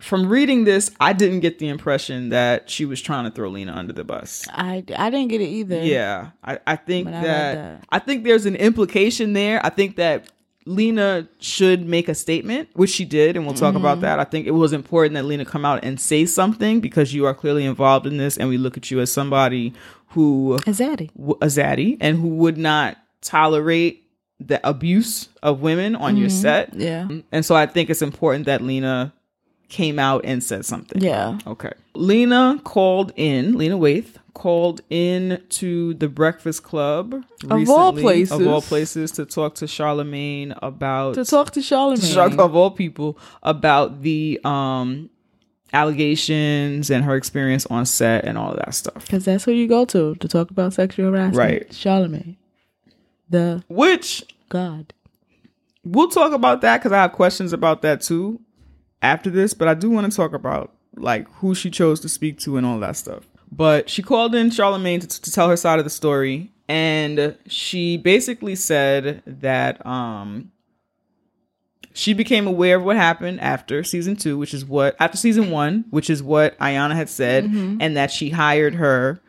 from 0.00 0.28
reading 0.28 0.62
this, 0.64 0.90
I 1.00 1.12
didn't 1.12 1.40
get 1.40 1.58
the 1.58 1.68
impression 1.68 2.28
that 2.28 2.70
she 2.70 2.84
was 2.84 3.02
trying 3.02 3.24
to 3.24 3.30
throw 3.32 3.48
Lena 3.48 3.72
under 3.72 3.92
the 3.92 4.04
bus. 4.04 4.46
I, 4.52 4.84
I 4.96 5.10
didn't 5.10 5.28
get 5.28 5.40
it 5.40 5.46
either. 5.48 5.82
Yeah, 5.82 6.30
I, 6.44 6.58
I 6.66 6.76
think 6.76 7.06
But 7.06 7.14
I 7.14 7.22
that, 7.22 7.54
that. 7.54 7.84
I 7.90 7.98
think 7.98 8.22
there's 8.24 8.46
an 8.46 8.54
implication 8.54 9.32
there. 9.32 9.60
I 9.64 9.70
think 9.70 9.96
that 9.96 10.30
Lena 10.66 11.26
should 11.40 11.84
make 11.88 12.08
a 12.08 12.14
statement, 12.14 12.68
which 12.74 12.90
she 12.90 13.04
did, 13.04 13.36
and 13.36 13.44
we'll 13.44 13.54
talk 13.56 13.70
Mm-hmm. 13.74 13.78
about 13.84 14.00
that. 14.02 14.20
I 14.20 14.24
think 14.24 14.46
it 14.46 14.52
was 14.52 14.72
important 14.72 15.14
that 15.14 15.24
Lena 15.24 15.44
come 15.44 15.64
out 15.64 15.82
and 15.82 15.98
say 15.98 16.26
something 16.26 16.78
because 16.80 17.12
you 17.12 17.26
are 17.26 17.34
clearly 17.34 17.64
involved 17.64 18.06
in 18.06 18.18
this, 18.18 18.36
and 18.36 18.48
we 18.48 18.58
look 18.58 18.76
at 18.76 18.90
you 18.92 19.00
as 19.00 19.10
somebody 19.10 19.72
who 20.08 20.54
A 20.54 20.58
zaddy. 20.70 21.10
w- 21.16 21.38
a 21.40 21.46
zaddy 21.46 21.96
and 22.00 22.18
who 22.18 22.28
would 22.28 22.56
not 22.58 22.98
tolerate 23.20 24.04
the 24.40 24.66
abuse 24.68 25.28
of 25.42 25.60
women 25.60 25.96
on 25.96 26.16
your 26.16 26.30
set. 26.30 26.72
Yeah. 26.74 27.08
And 27.32 27.44
so 27.44 27.54
I 27.56 27.66
think 27.66 27.90
it's 27.90 28.02
important 28.02 28.46
that 28.46 28.62
Lena 28.62 29.12
came 29.68 29.98
out 29.98 30.24
and 30.24 30.42
said 30.42 30.64
something. 30.64 31.02
Yeah. 31.02 31.38
Okay. 31.46 31.72
Lena 31.94 32.60
called 32.64 33.12
in, 33.16 33.58
Lena 33.58 33.76
Waithe 33.76 34.14
called 34.34 34.80
in 34.88 35.42
to 35.48 35.94
the 35.94 36.08
Breakfast 36.08 36.62
Club 36.62 37.12
Of 37.50 37.68
all 37.68 37.92
recently, 37.92 38.22
Of 38.22 38.46
all 38.46 38.62
places. 38.62 38.68
places 38.68 39.10
to 39.12 39.26
talk 39.26 39.56
to 39.56 39.66
Charlemagne 39.66 40.54
about 40.62 41.14
To 41.14 41.24
talk 41.24 41.50
to 41.52 41.60
Charlemagne. 41.62 42.38
Of 42.38 42.54
all 42.54 42.70
people 42.70 43.18
about 43.42 44.02
the 44.02 44.40
um 44.44 45.10
allegations 45.72 46.88
and 46.90 47.04
her 47.04 47.14
experience 47.16 47.66
on 47.66 47.84
set 47.84 48.24
and 48.24 48.38
all 48.38 48.52
of 48.52 48.58
that 48.58 48.74
stuff. 48.74 49.02
Because 49.06 49.24
that's 49.24 49.44
who 49.44 49.52
you 49.52 49.66
go 49.68 49.84
to 49.86 50.14
to 50.16 50.28
talk 50.28 50.50
about 50.50 50.72
sexual 50.72 51.10
harassment. 51.10 51.36
Right. 51.36 51.74
Charlemagne. 51.74 52.36
The 53.30 53.62
Which 53.68 54.24
God. 54.48 54.92
we'll 55.84 56.08
talk 56.08 56.32
about 56.32 56.60
that 56.62 56.78
because 56.78 56.92
I 56.92 57.02
have 57.02 57.12
questions 57.12 57.52
about 57.52 57.82
that 57.82 58.00
too 58.00 58.40
after 59.02 59.30
this, 59.30 59.54
but 59.54 59.68
I 59.68 59.74
do 59.74 59.90
want 59.90 60.10
to 60.10 60.16
talk 60.16 60.32
about 60.32 60.72
like 60.96 61.28
who 61.34 61.54
she 61.54 61.70
chose 61.70 62.00
to 62.00 62.08
speak 62.08 62.38
to 62.40 62.56
and 62.56 62.66
all 62.66 62.78
that 62.80 62.96
stuff. 62.96 63.24
But 63.50 63.88
she 63.88 64.02
called 64.02 64.34
in 64.34 64.50
Charlemagne 64.50 65.00
to, 65.00 65.06
to 65.06 65.30
tell 65.30 65.48
her 65.48 65.56
side 65.56 65.78
of 65.78 65.84
the 65.84 65.90
story, 65.90 66.52
and 66.68 67.36
she 67.46 67.96
basically 67.96 68.54
said 68.56 69.22
that 69.26 69.84
um 69.86 70.50
she 71.94 72.14
became 72.14 72.46
aware 72.46 72.76
of 72.76 72.84
what 72.84 72.96
happened 72.96 73.40
after 73.40 73.82
season 73.82 74.14
two, 74.16 74.38
which 74.38 74.54
is 74.54 74.64
what 74.64 74.94
after 75.00 75.16
season 75.16 75.50
one, 75.50 75.84
which 75.90 76.08
is 76.10 76.22
what 76.22 76.58
Ayanna 76.58 76.94
had 76.94 77.08
said, 77.08 77.44
and 77.44 77.96
that 77.96 78.10
she 78.10 78.30
hired 78.30 78.74
her 78.76 79.20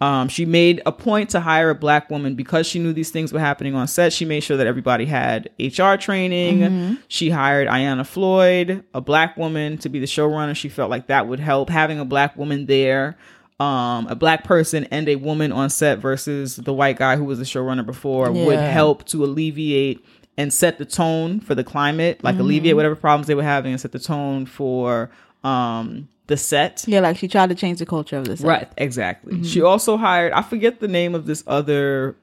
um, 0.00 0.28
she 0.28 0.44
made 0.44 0.80
a 0.86 0.92
point 0.92 1.30
to 1.30 1.40
hire 1.40 1.70
a 1.70 1.74
black 1.74 2.08
woman 2.08 2.34
because 2.36 2.66
she 2.66 2.78
knew 2.78 2.92
these 2.92 3.10
things 3.10 3.32
were 3.32 3.40
happening 3.40 3.74
on 3.74 3.88
set. 3.88 4.12
She 4.12 4.24
made 4.24 4.40
sure 4.40 4.56
that 4.56 4.66
everybody 4.66 5.06
had 5.06 5.50
HR 5.58 5.94
training. 5.96 6.98
She 7.08 7.30
hired 7.30 7.66
Ayanna 7.66 8.06
Floyd, 8.06 8.84
a 8.94 9.00
black 9.00 9.36
woman, 9.36 9.76
to 9.78 9.88
be 9.88 9.98
the 9.98 10.06
showrunner. 10.06 10.54
She 10.54 10.68
felt 10.68 10.88
like 10.90 11.08
that 11.08 11.26
would 11.26 11.40
help 11.40 11.68
having 11.68 11.98
a 11.98 12.04
black 12.04 12.36
woman 12.36 12.66
there, 12.66 13.16
um, 13.58 14.06
a 14.06 14.14
black 14.14 14.44
person 14.44 14.84
and 14.92 15.08
a 15.08 15.16
woman 15.16 15.50
on 15.50 15.68
set 15.68 15.98
versus 15.98 16.54
the 16.56 16.72
white 16.72 16.96
guy 16.96 17.16
who 17.16 17.24
was 17.24 17.38
the 17.40 17.44
showrunner 17.44 17.84
before 17.84 18.30
would 18.46 18.58
help 18.60 19.04
to 19.06 19.24
alleviate 19.24 20.04
and 20.36 20.52
set 20.52 20.78
the 20.78 20.84
tone 20.84 21.40
for 21.40 21.56
the 21.56 21.64
climate, 21.64 22.22
like 22.22 22.36
alleviate 22.42 22.76
whatever 22.76 22.94
problems 22.94 23.26
they 23.26 23.34
were 23.34 23.42
having 23.42 23.72
and 23.72 23.80
set 23.80 23.90
the 23.90 23.98
tone 23.98 24.46
for 24.46 25.10
um, 25.42 26.06
the 26.28 26.36
set. 26.36 26.84
Yeah, 26.86 27.00
like 27.00 27.16
she 27.16 27.26
tried 27.26 27.48
to 27.48 27.54
change 27.54 27.80
the 27.80 27.86
culture 27.86 28.16
of 28.16 28.26
this. 28.26 28.40
Right, 28.40 28.70
exactly. 28.76 29.34
Mm-hmm. 29.34 29.42
She 29.44 29.60
also 29.60 29.96
hired, 29.96 30.32
I 30.32 30.42
forget 30.42 30.78
the 30.78 30.88
name 30.88 31.14
of 31.14 31.26
this 31.26 31.42
other, 31.46 32.16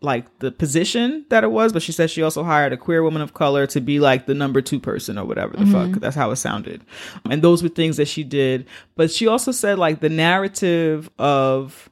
like 0.00 0.26
the 0.40 0.52
position 0.52 1.24
that 1.30 1.44
it 1.44 1.50
was, 1.50 1.72
but 1.72 1.80
she 1.80 1.92
said 1.92 2.10
she 2.10 2.22
also 2.22 2.44
hired 2.44 2.74
a 2.74 2.76
queer 2.76 3.02
woman 3.02 3.22
of 3.22 3.32
color 3.32 3.66
to 3.68 3.80
be 3.80 4.00
like 4.00 4.26
the 4.26 4.34
number 4.34 4.60
two 4.60 4.78
person 4.78 5.16
or 5.16 5.24
whatever 5.24 5.56
the 5.56 5.64
fuck. 5.64 5.88
Mm-hmm. 5.88 6.00
That's 6.00 6.14
how 6.14 6.30
it 6.30 6.36
sounded. 6.36 6.84
And 7.30 7.40
those 7.40 7.62
were 7.62 7.70
things 7.70 7.96
that 7.96 8.08
she 8.08 8.22
did. 8.22 8.66
But 8.96 9.10
she 9.10 9.26
also 9.26 9.50
said 9.50 9.78
like 9.78 10.00
the 10.00 10.10
narrative 10.10 11.08
of, 11.18 11.88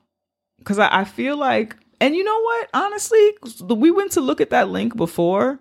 because 0.58 0.78
I, 0.78 1.00
I 1.00 1.04
feel 1.04 1.38
like, 1.38 1.74
and 2.00 2.14
you 2.14 2.24
know 2.24 2.40
what? 2.42 2.68
Honestly, 2.74 3.34
we 3.68 3.90
went 3.90 4.12
to 4.12 4.20
look 4.20 4.40
at 4.40 4.50
that 4.50 4.68
link 4.68 4.96
before. 4.96 5.58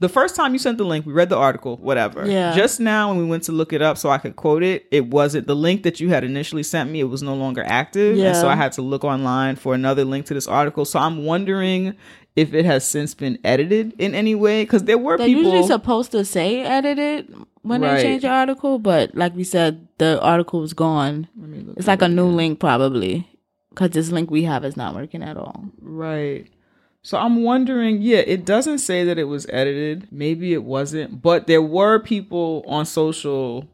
The 0.00 0.08
first 0.08 0.36
time 0.36 0.52
you 0.52 0.58
sent 0.58 0.78
the 0.78 0.84
link, 0.84 1.06
we 1.06 1.12
read 1.12 1.28
the 1.28 1.36
article, 1.36 1.76
whatever. 1.78 2.24
Yeah. 2.24 2.54
Just 2.54 2.78
now, 2.78 3.08
when 3.08 3.18
we 3.18 3.24
went 3.24 3.42
to 3.44 3.52
look 3.52 3.72
it 3.72 3.82
up 3.82 3.98
so 3.98 4.10
I 4.10 4.18
could 4.18 4.36
quote 4.36 4.62
it, 4.62 4.86
it 4.92 5.06
wasn't 5.08 5.46
the 5.48 5.56
link 5.56 5.82
that 5.82 5.98
you 5.98 6.08
had 6.10 6.22
initially 6.22 6.62
sent 6.62 6.90
me. 6.90 7.00
It 7.00 7.04
was 7.04 7.22
no 7.22 7.34
longer 7.34 7.64
active, 7.66 8.18
and 8.18 8.36
so 8.36 8.48
I 8.48 8.54
had 8.54 8.72
to 8.72 8.82
look 8.82 9.02
online 9.04 9.56
for 9.56 9.74
another 9.74 10.04
link 10.04 10.26
to 10.26 10.34
this 10.34 10.46
article. 10.46 10.84
So 10.84 10.98
I'm 11.00 11.24
wondering 11.24 11.94
if 12.36 12.54
it 12.54 12.64
has 12.64 12.86
since 12.86 13.14
been 13.14 13.38
edited 13.42 13.92
in 13.98 14.14
any 14.14 14.36
way 14.36 14.62
because 14.62 14.84
there 14.84 14.98
were 14.98 15.18
They're 15.18 15.26
people 15.26 15.42
usually 15.42 15.66
supposed 15.66 16.12
to 16.12 16.24
say 16.24 16.60
edited 16.60 17.34
when 17.62 17.80
Right. 17.80 17.96
they 17.96 18.02
change 18.04 18.22
the 18.22 18.28
article, 18.28 18.78
but 18.78 19.12
like 19.16 19.34
we 19.34 19.42
said, 19.42 19.88
the 19.98 20.20
article 20.22 20.62
is 20.62 20.72
gone. 20.72 21.26
It's 21.76 21.88
like 21.88 22.02
a 22.02 22.08
new 22.08 22.26
link 22.28 22.60
probably 22.60 23.26
because 23.70 23.90
this 23.90 24.12
link 24.12 24.30
we 24.30 24.44
have 24.44 24.64
is 24.64 24.76
not 24.76 24.94
working 24.94 25.24
at 25.24 25.36
all. 25.36 25.64
Right. 25.80 26.46
So 27.02 27.16
I'm 27.16 27.42
wondering, 27.42 28.02
yeah, 28.02 28.18
it 28.18 28.44
doesn't 28.44 28.78
say 28.78 29.04
that 29.04 29.18
it 29.18 29.24
was 29.24 29.46
edited. 29.50 30.08
Maybe 30.10 30.52
it 30.52 30.64
wasn't, 30.64 31.22
but 31.22 31.46
there 31.46 31.62
were 31.62 31.98
people 32.00 32.64
on 32.66 32.84
social 32.86 33.66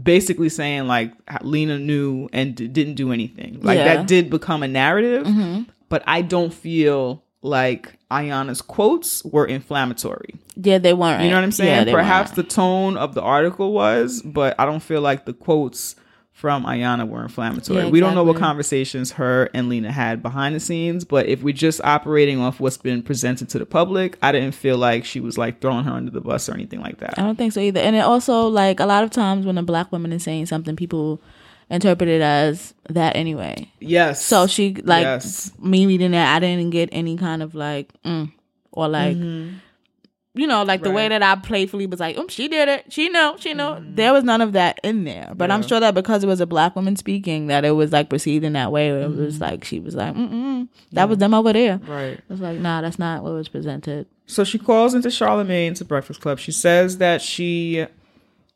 basically 0.00 0.48
saying 0.48 0.86
like 0.86 1.12
Lena 1.42 1.78
knew 1.78 2.28
and 2.32 2.54
d- 2.54 2.68
didn't 2.68 2.94
do 2.94 3.12
anything. 3.12 3.60
Like 3.62 3.78
Yeah. 3.78 3.96
that 3.96 4.06
did 4.06 4.30
become 4.30 4.62
a 4.62 4.68
narrative, 4.68 5.26
hmm 5.26 5.62
but 5.88 6.04
I 6.06 6.22
don't 6.22 6.54
feel 6.54 7.24
like 7.42 7.98
Ayanna's 8.12 8.62
quotes 8.62 9.24
were 9.24 9.44
inflammatory. 9.44 10.36
Yeah, 10.54 10.78
they 10.78 10.92
weren't. 10.92 11.24
You 11.24 11.30
know 11.30 11.34
what 11.36 11.42
I'm 11.42 11.50
saying? 11.50 11.88
Yeah, 11.88 11.92
Perhaps 11.92 12.30
weren't. 12.30 12.36
the 12.48 12.54
tone 12.54 12.96
of 12.96 13.14
the 13.14 13.22
article 13.22 13.72
was, 13.72 14.22
but 14.22 14.54
I 14.58 14.66
don't 14.66 14.78
feel 14.82 15.00
like 15.00 15.24
the 15.24 15.32
quotes 15.32 15.96
from 16.40 16.64
Ayanna 16.64 17.06
were 17.06 17.22
inflammatory. 17.22 17.82
Yeah, 17.82 17.88
We 17.90 18.00
don't 18.00 18.14
know 18.14 18.24
what 18.24 18.38
conversations 18.38 19.12
her 19.12 19.50
and 19.52 19.68
Lena 19.68 19.92
had 19.92 20.22
behind 20.22 20.54
the 20.54 20.60
scenes, 20.60 21.04
but 21.04 21.26
if 21.26 21.42
we're 21.42 21.52
just 21.52 21.82
operating 21.84 22.40
off 22.40 22.60
what's 22.60 22.78
been 22.78 23.02
presented 23.02 23.50
to 23.50 23.58
the 23.58 23.66
public, 23.66 24.16
I 24.22 24.32
didn't 24.32 24.52
feel 24.52 24.78
like 24.78 25.04
she 25.04 25.20
was 25.20 25.36
like 25.36 25.60
throwing 25.60 25.84
her 25.84 25.92
under 25.92 26.10
the 26.10 26.22
bus 26.22 26.48
or 26.48 26.54
anything 26.54 26.80
like 26.80 26.96
that. 27.00 27.18
I 27.18 27.22
don't 27.22 27.36
think 27.36 27.52
so 27.52 27.60
either. 27.60 27.80
And 27.80 27.94
it 27.94 28.00
also 28.00 28.46
like 28.48 28.80
a 28.80 28.86
lot 28.86 29.04
of 29.04 29.10
times 29.10 29.44
when 29.44 29.58
a 29.58 29.62
black 29.62 29.92
woman 29.92 30.12
is 30.14 30.22
saying 30.22 30.46
something, 30.46 30.76
people 30.76 31.20
interpret 31.68 32.08
it 32.08 32.22
as 32.22 32.72
that 32.88 33.16
anyway. 33.16 33.70
Yes. 33.78 34.24
So 34.24 34.46
she 34.46 34.74
like 34.82 35.02
Yes. 35.02 35.52
me 35.60 35.84
reading 35.84 36.12
that, 36.12 36.34
I 36.36 36.40
didn't 36.40 36.70
get 36.70 36.88
any 36.90 37.18
kind 37.18 37.42
of 37.42 37.54
like 37.54 37.92
mm, 38.02 38.32
or 38.72 38.88
like 38.88 39.18
you 40.40 40.46
know 40.46 40.62
like 40.62 40.82
the 40.82 40.90
way. 40.90 41.08
That 41.08 41.22
I 41.22 41.36
playfully 41.36 41.86
was 41.86 42.00
like, 42.00 42.16
um, 42.18 42.28
she 42.28 42.48
did 42.48 42.68
it, 42.68 42.92
she 42.92 43.08
know, 43.08 43.36
she 43.38 43.52
know. 43.54 43.82
There 43.84 44.12
was 44.12 44.24
none 44.24 44.40
of 44.40 44.52
that 44.54 44.80
in 44.82 45.04
there. 45.04 45.32
But 45.36 45.50
I'm 45.50 45.60
Mm-hmm. 45.60 45.68
Sure 45.68 45.80
that 45.80 45.94
because 45.94 46.24
it 46.24 46.26
was 46.26 46.40
a 46.40 46.46
black 46.46 46.74
woman 46.76 46.96
speaking, 46.96 47.46
that 47.48 47.64
it 47.64 47.72
was 47.72 47.92
like 47.92 48.08
perceived 48.08 48.44
in 48.44 48.54
that 48.54 48.72
way. 48.72 48.90
Where 48.92 49.02
It 49.02 49.10
Mm-hmm. 49.10 49.24
was 49.24 49.40
like 49.40 49.64
she 49.64 49.78
was 49.80 49.94
like, 49.94 50.14
mm 50.14 50.30
mm, 50.30 50.68
that 50.92 51.08
was 51.08 51.18
them 51.18 51.34
over 51.34 51.52
there. 51.52 51.78
Right. 51.86 52.18
It 52.18 52.24
was 52.28 52.40
like, 52.40 52.58
nah, 52.58 52.80
that's 52.80 52.98
not 52.98 53.22
what 53.22 53.32
was 53.34 53.48
presented. 53.48 54.06
So 54.26 54.44
she 54.44 54.58
calls 54.58 54.94
into 54.94 55.10
Charlemagne 55.10 55.74
to 55.74 55.84
Breakfast 55.84 56.20
Club. 56.20 56.38
She 56.38 56.52
says 56.52 56.98
that 56.98 57.20
she 57.20 57.86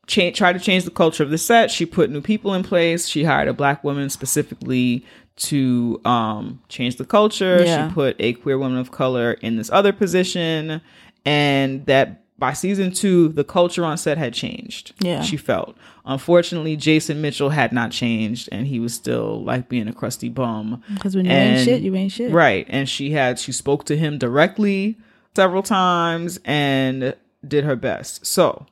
cha- 0.07 0.31
tried 0.31 0.53
to 0.55 0.61
change 0.61 0.85
the 0.85 0.91
culture 0.91 1.23
of 1.23 1.31
the 1.31 1.39
set. 1.39 1.71
She 1.71 1.85
put 1.87 2.11
new 2.11 2.21
people 2.21 2.55
in 2.55 2.63
place. 2.63 3.09
She 3.09 3.25
hired 3.25 3.49
a 3.49 3.53
black 3.53 3.83
woman 3.85 4.09
specifically 4.11 5.05
to 5.37 6.01
um, 6.05 6.61
change 6.69 6.97
the 6.97 7.05
culture. 7.05 7.65
Yeah. 7.65 7.89
She 7.89 7.95
put 7.95 8.15
a 8.21 8.35
queer 8.35 8.57
woman 8.57 8.79
of 8.79 8.93
color 8.93 9.33
in 9.33 9.57
this 9.57 9.69
other 9.71 9.93
position, 9.93 10.81
and 11.25 11.85
that 11.87 12.21
by 12.39 12.53
season 12.53 12.93
two, 12.93 13.29
the 13.29 13.45
culture 13.45 13.85
on 13.85 13.97
set 13.97 14.19
had 14.19 14.35
changed. 14.35 14.93
Yeah. 15.01 15.23
she 15.23 15.37
felt. 15.37 15.77
Unfortunately, 16.05 16.77
Jason 16.77 17.23
Mitchell 17.23 17.51
had 17.51 17.73
not 17.73 17.91
changed, 17.93 18.49
and 18.53 18.67
he 18.67 18.81
was 18.81 18.93
still 18.93 19.43
like 19.45 19.69
being 19.69 19.89
a 19.89 19.93
crusty 19.93 20.29
bum. 20.29 20.83
Because 20.95 21.15
when 21.17 21.25
you 21.27 21.31
And- 21.31 21.57
ain't 21.59 21.65
shit, 21.65 21.83
you 21.83 21.95
ain't 21.95 22.13
shit. 22.13 22.33
Right. 22.33 22.67
And 22.69 22.89
she 22.89 23.13
had 23.13 23.39
she 23.39 23.53
spoke 23.53 23.85
to 23.87 23.97
him 23.97 24.19
directly 24.19 24.99
several 25.37 25.63
times 25.63 26.39
and 26.45 27.15
did 27.47 27.65
her 27.65 27.77
best. 27.77 28.27
So 28.27 28.67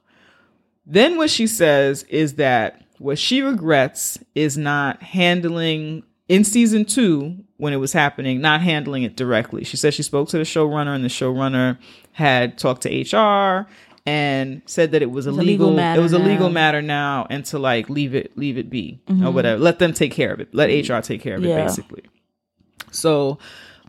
then 0.85 1.17
what 1.17 1.31
she 1.31 1.47
says 1.47 2.03
is 2.05 2.35
that 2.35 2.83
what 2.99 3.19
she 3.19 3.43
regrets 3.43 4.19
is 4.35 4.59
not 4.59 5.03
handling 5.03 6.03
in 6.29 6.45
season 6.45 6.85
two 6.85 7.37
when 7.57 7.73
it 7.73 7.77
was 7.77 7.93
happening, 7.93 8.41
not 8.41 8.61
handling 8.61 9.03
it 9.05 9.17
directly. 9.17 9.65
She 9.65 9.77
says 9.77 9.95
she 9.95 10.03
spoke 10.03 10.29
to 10.31 10.39
the 10.39 10.45
showrunner 10.45 10.95
and 10.95 11.05
the 11.05 11.09
showrunner 11.09 11.79
had 12.13 12.59
talked 12.59 12.83
to 12.83 12.89
HR 12.89 13.67
and 14.05 14.63
said 14.67 14.93
that 14.93 15.03
it 15.03 15.11
was 15.11 15.27
legal, 15.27 15.45
legal 15.45 15.73
matter 15.73 16.01
it 16.01 16.03
was 16.03 16.13
a 16.13 16.19
legal 16.19 16.49
now. 16.49 16.55
matter 16.55 16.83
now 16.83 17.27
and 17.31 17.45
to 17.45 17.59
like 17.59 17.89
leave 17.89 18.15
it 18.15 18.37
leave 18.37 18.59
it 18.59 18.69
be 18.69 19.01
or 19.09 19.15
mm-hmm. 19.15 19.35
whatever. 19.35 19.61
Let 19.61 19.79
them 19.79 19.93
take 19.93 20.13
care 20.13 20.33
of 20.33 20.41
it. 20.41 20.53
Let 20.53 20.67
HR 20.67 21.01
take 21.01 21.23
care 21.23 21.37
of 21.37 21.45
it 21.45 21.55
basically. 21.55 22.03
So 22.91 23.39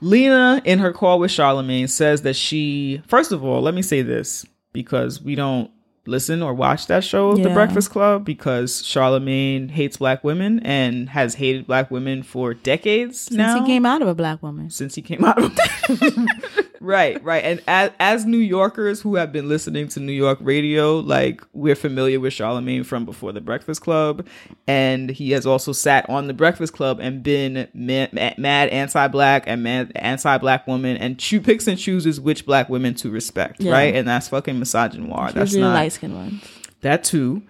Lena, 0.02 0.62
in 0.66 0.80
her 0.80 0.92
call 0.92 1.20
with 1.20 1.32
Charlemagne, 1.32 1.88
says 1.88 2.24
that 2.24 2.36
she, 2.36 3.02
first 3.08 3.32
of 3.32 3.44
all, 3.44 3.62
let 3.62 3.74
me 3.74 3.82
say 3.82 4.02
this 4.02 4.46
because 4.74 5.22
we 5.22 5.36
don't 5.36 5.72
listen 6.06 6.42
or 6.42 6.54
watch 6.54 6.88
that 6.88 7.04
show, 7.04 7.38
The 7.38 7.50
Breakfast 7.50 7.90
Club, 7.90 8.26
because 8.26 8.86
Charlemagne 8.86 9.70
hates 9.70 9.98
black 9.98 10.24
women 10.24 10.60
and 10.60 11.10
has 11.10 11.36
hated 11.36 11.68
black 11.68 11.90
women 11.90 12.24
for 12.24 12.54
decades 12.54 13.22
Since 13.22 13.38
now 13.38 13.62
he 13.62 13.66
came 13.66 13.86
out 13.86 14.02
of 14.02 14.08
a 14.08 14.16
black 14.16 14.44
woman. 14.44 14.70
since 14.70 14.96
he 14.96 15.02
came 15.02 15.24
out 15.24 15.42
of 15.42 15.58
right 16.84 17.24
right. 17.24 17.44
And 17.44 17.62
as, 17.68 17.92
as 18.00 18.26
new 18.26 18.38
yorkers 18.38 19.02
who 19.02 19.16
have 19.16 19.32
been 19.32 19.48
listening 19.50 19.88
to 19.90 20.00
new 20.00 20.12
york 20.12 20.38
radio 20.42 21.00
like 21.00 21.42
we're 21.54 21.76
familiar 21.76 22.20
with 22.20 22.34
charlemagne 22.34 22.84
from 22.84 23.06
before 23.06 23.32
the 23.32 23.42
breakfast 23.42 23.82
club. 23.82 24.28
And 24.68 25.10
he 25.10 25.32
has 25.32 25.46
also 25.46 25.72
sat 25.72 26.08
on 26.10 26.28
the 26.28 26.34
breakfast 26.34 26.74
club 26.74 27.00
and 27.00 27.24
been 27.24 27.68
ma- 27.74 28.08
ma- 28.12 28.34
mad 28.38 28.70
anti-black 28.70 29.44
and 29.48 29.64
mad 29.64 29.92
anti-black 29.96 30.68
woman. 30.68 30.98
And 30.98 31.18
choo- 31.18 31.42
picks 31.42 31.68
and 31.68 31.78
chooses 31.80 32.20
which 32.20 32.46
black 32.46 32.70
women 32.70 32.94
to 32.96 33.10
respect 33.10 33.62
Yeah. 33.62 33.72
right? 33.74 33.96
And 33.96 34.08
that's 34.08 34.28
fucking 34.30 34.56
misogynoir 34.56 35.32
that's 35.34 35.54
not 35.56 35.74
light 35.74 35.92
skinned 35.94 36.16
ones. 36.16 36.44
that 36.82 37.04
too. 37.04 37.42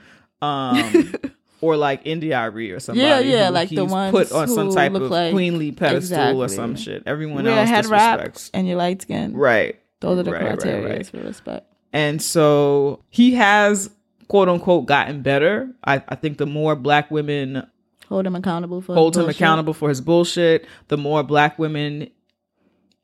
Um 0.41 1.13
or 1.63 1.77
like 1.77 2.01
India 2.05 2.37
or 2.51 2.79
somebody 2.79 3.07
Yeah, 3.07 3.19
yeah, 3.19 3.47
who 3.47 3.53
like 3.53 3.69
the 3.69 3.85
ones 3.85 4.11
put 4.11 4.31
on 4.33 4.47
some 4.47 4.71
type 4.73 4.93
of 4.93 5.03
like- 5.03 5.31
queenly 5.31 5.71
pedestal 5.71 6.43
or 6.43 6.47
some 6.49 6.75
shit 6.75 7.03
everyone 7.05 7.47
else 7.47 7.69
head 7.69 7.85
disrespects 7.85 8.49
and 8.53 8.67
you're 8.67 8.77
light 8.77 9.01
skin. 9.01 9.33
Right. 9.35 9.79
Those 10.01 10.19
are 10.19 10.23
the 10.23 10.31
Right, 10.31 10.41
right, 10.43 10.59
criteria 10.59 10.95
right. 10.97 11.07
for 11.07 11.17
respect. 11.19 11.65
And 11.93 12.21
so 12.21 13.01
he 13.09 13.35
has 13.35 13.89
quote 14.27 14.49
unquote 14.49 14.85
gotten 14.87 15.21
better. 15.21 15.69
I, 15.85 16.03
I 16.09 16.15
think 16.15 16.37
the 16.37 16.45
more 16.45 16.75
black 16.75 17.09
women 17.09 17.65
Hold 18.09 18.27
him 18.27 18.35
accountable 18.35 18.81
for 18.81 18.93
hold 18.93 19.15
him 19.15 19.23
bullshit. 19.23 19.35
accountable 19.37 19.73
for 19.73 19.87
his 19.89 20.01
bullshit, 20.01 20.65
the 20.89 20.97
more 20.97 21.23
black 21.23 21.57
women 21.57 22.09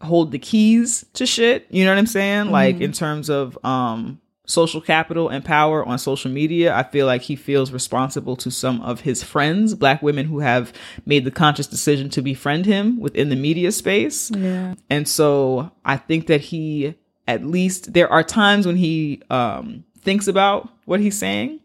hold 0.01 0.31
the 0.31 0.39
keys 0.39 1.05
to 1.13 1.25
shit. 1.25 1.65
You 1.69 1.85
know 1.85 1.91
what 1.91 1.97
I'm 1.97 2.05
saying? 2.07 2.43
Mm-hmm. 2.45 2.51
Like 2.53 2.81
in 2.81 2.91
terms 2.91 3.29
of 3.29 3.57
um 3.63 4.19
social 4.49 4.81
capital 4.81 5.29
and 5.29 5.45
power 5.45 5.85
on 5.85 5.99
social 5.99 6.31
media, 6.31 6.75
I 6.75 6.81
feel 6.81 7.05
like 7.05 7.21
he 7.21 7.35
feels 7.35 7.71
responsible 7.71 8.35
to 8.37 8.49
some 8.49 8.81
of 8.81 9.01
his 9.01 9.23
friends, 9.23 9.75
black 9.75 10.01
women 10.01 10.25
who 10.25 10.39
have 10.39 10.73
made 11.05 11.23
the 11.23 11.31
conscious 11.31 11.67
decision 11.67 12.09
to 12.09 12.21
befriend 12.23 12.65
him 12.65 12.99
within 12.99 13.29
the 13.29 13.35
media 13.35 13.71
space. 13.71 14.31
Yeah. 14.31 14.73
And 14.89 15.07
so 15.07 15.71
I 15.85 15.97
think 15.97 16.25
that 16.27 16.41
he, 16.41 16.95
at 17.27 17.45
least, 17.45 17.93
there 17.93 18.11
are 18.11 18.23
times 18.23 18.65
when 18.65 18.75
he 18.75 19.21
um, 19.29 19.83
thinks 20.01 20.27
about 20.27 20.67
what 20.85 20.99
he's 20.99 21.17
saying. 21.17 21.59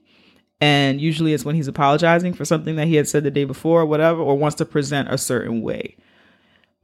And 0.60 1.00
usually 1.00 1.32
it's 1.32 1.44
when 1.44 1.56
he's 1.56 1.68
apologizing 1.68 2.34
for 2.34 2.44
something 2.44 2.76
that 2.76 2.86
he 2.86 2.96
had 2.96 3.08
said 3.08 3.24
the 3.24 3.30
day 3.30 3.44
before 3.44 3.80
or 3.80 3.86
whatever, 3.86 4.20
or 4.20 4.36
wants 4.36 4.56
to 4.56 4.66
present 4.66 5.10
a 5.10 5.16
certain 5.16 5.62
way. 5.62 5.96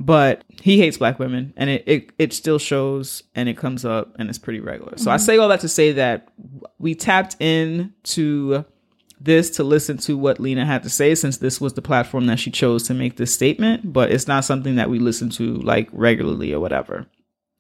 But 0.03 0.45
he 0.63 0.79
hates 0.79 0.97
black 0.97 1.19
women 1.19 1.53
and 1.59 1.69
it, 1.69 1.85
it, 1.87 2.13
it 2.19 2.33
still 2.33 2.59
shows 2.59 3.23
and 3.35 3.51
it 3.51 3.59
comes 3.59 3.85
up 3.85 4.17
and 4.19 4.31
it's 4.31 4.39
pretty 4.39 4.59
regular. 4.59 4.97
So 4.97 5.11
I 5.11 5.17
mm-hmm. 5.17 5.25
say 5.25 5.37
all 5.37 5.49
that 5.51 5.61
to 5.61 5.69
say 5.69 5.93
that 5.93 6.29
we 6.79 6.95
tapped 6.95 7.37
in 7.39 7.93
to 8.05 8.65
this 9.21 9.51
to 9.51 9.63
listen 9.63 9.99
to 9.99 10.17
what 10.17 10.41
Lena 10.41 10.65
had 10.65 10.83
to 10.85 10.91
say 10.91 11.15
since 11.15 11.37
this 11.37 11.61
was 11.61 11.75
the 11.75 11.83
platform 11.83 12.27
that 12.29 12.39
she 12.39 12.51
chose 12.51 12.85
to 12.85 12.95
make 12.95 13.19
this 13.19 13.35
statement, 13.35 13.93
but 13.93 14.11
it's 14.11 14.27
not 14.27 14.47
something 14.47 14.77
that 14.77 14.89
we 14.89 14.99
listen 14.99 15.29
to 15.31 15.57
like 15.57 15.91
regularly 15.93 16.55
or 16.55 16.61
whatever. 16.61 17.07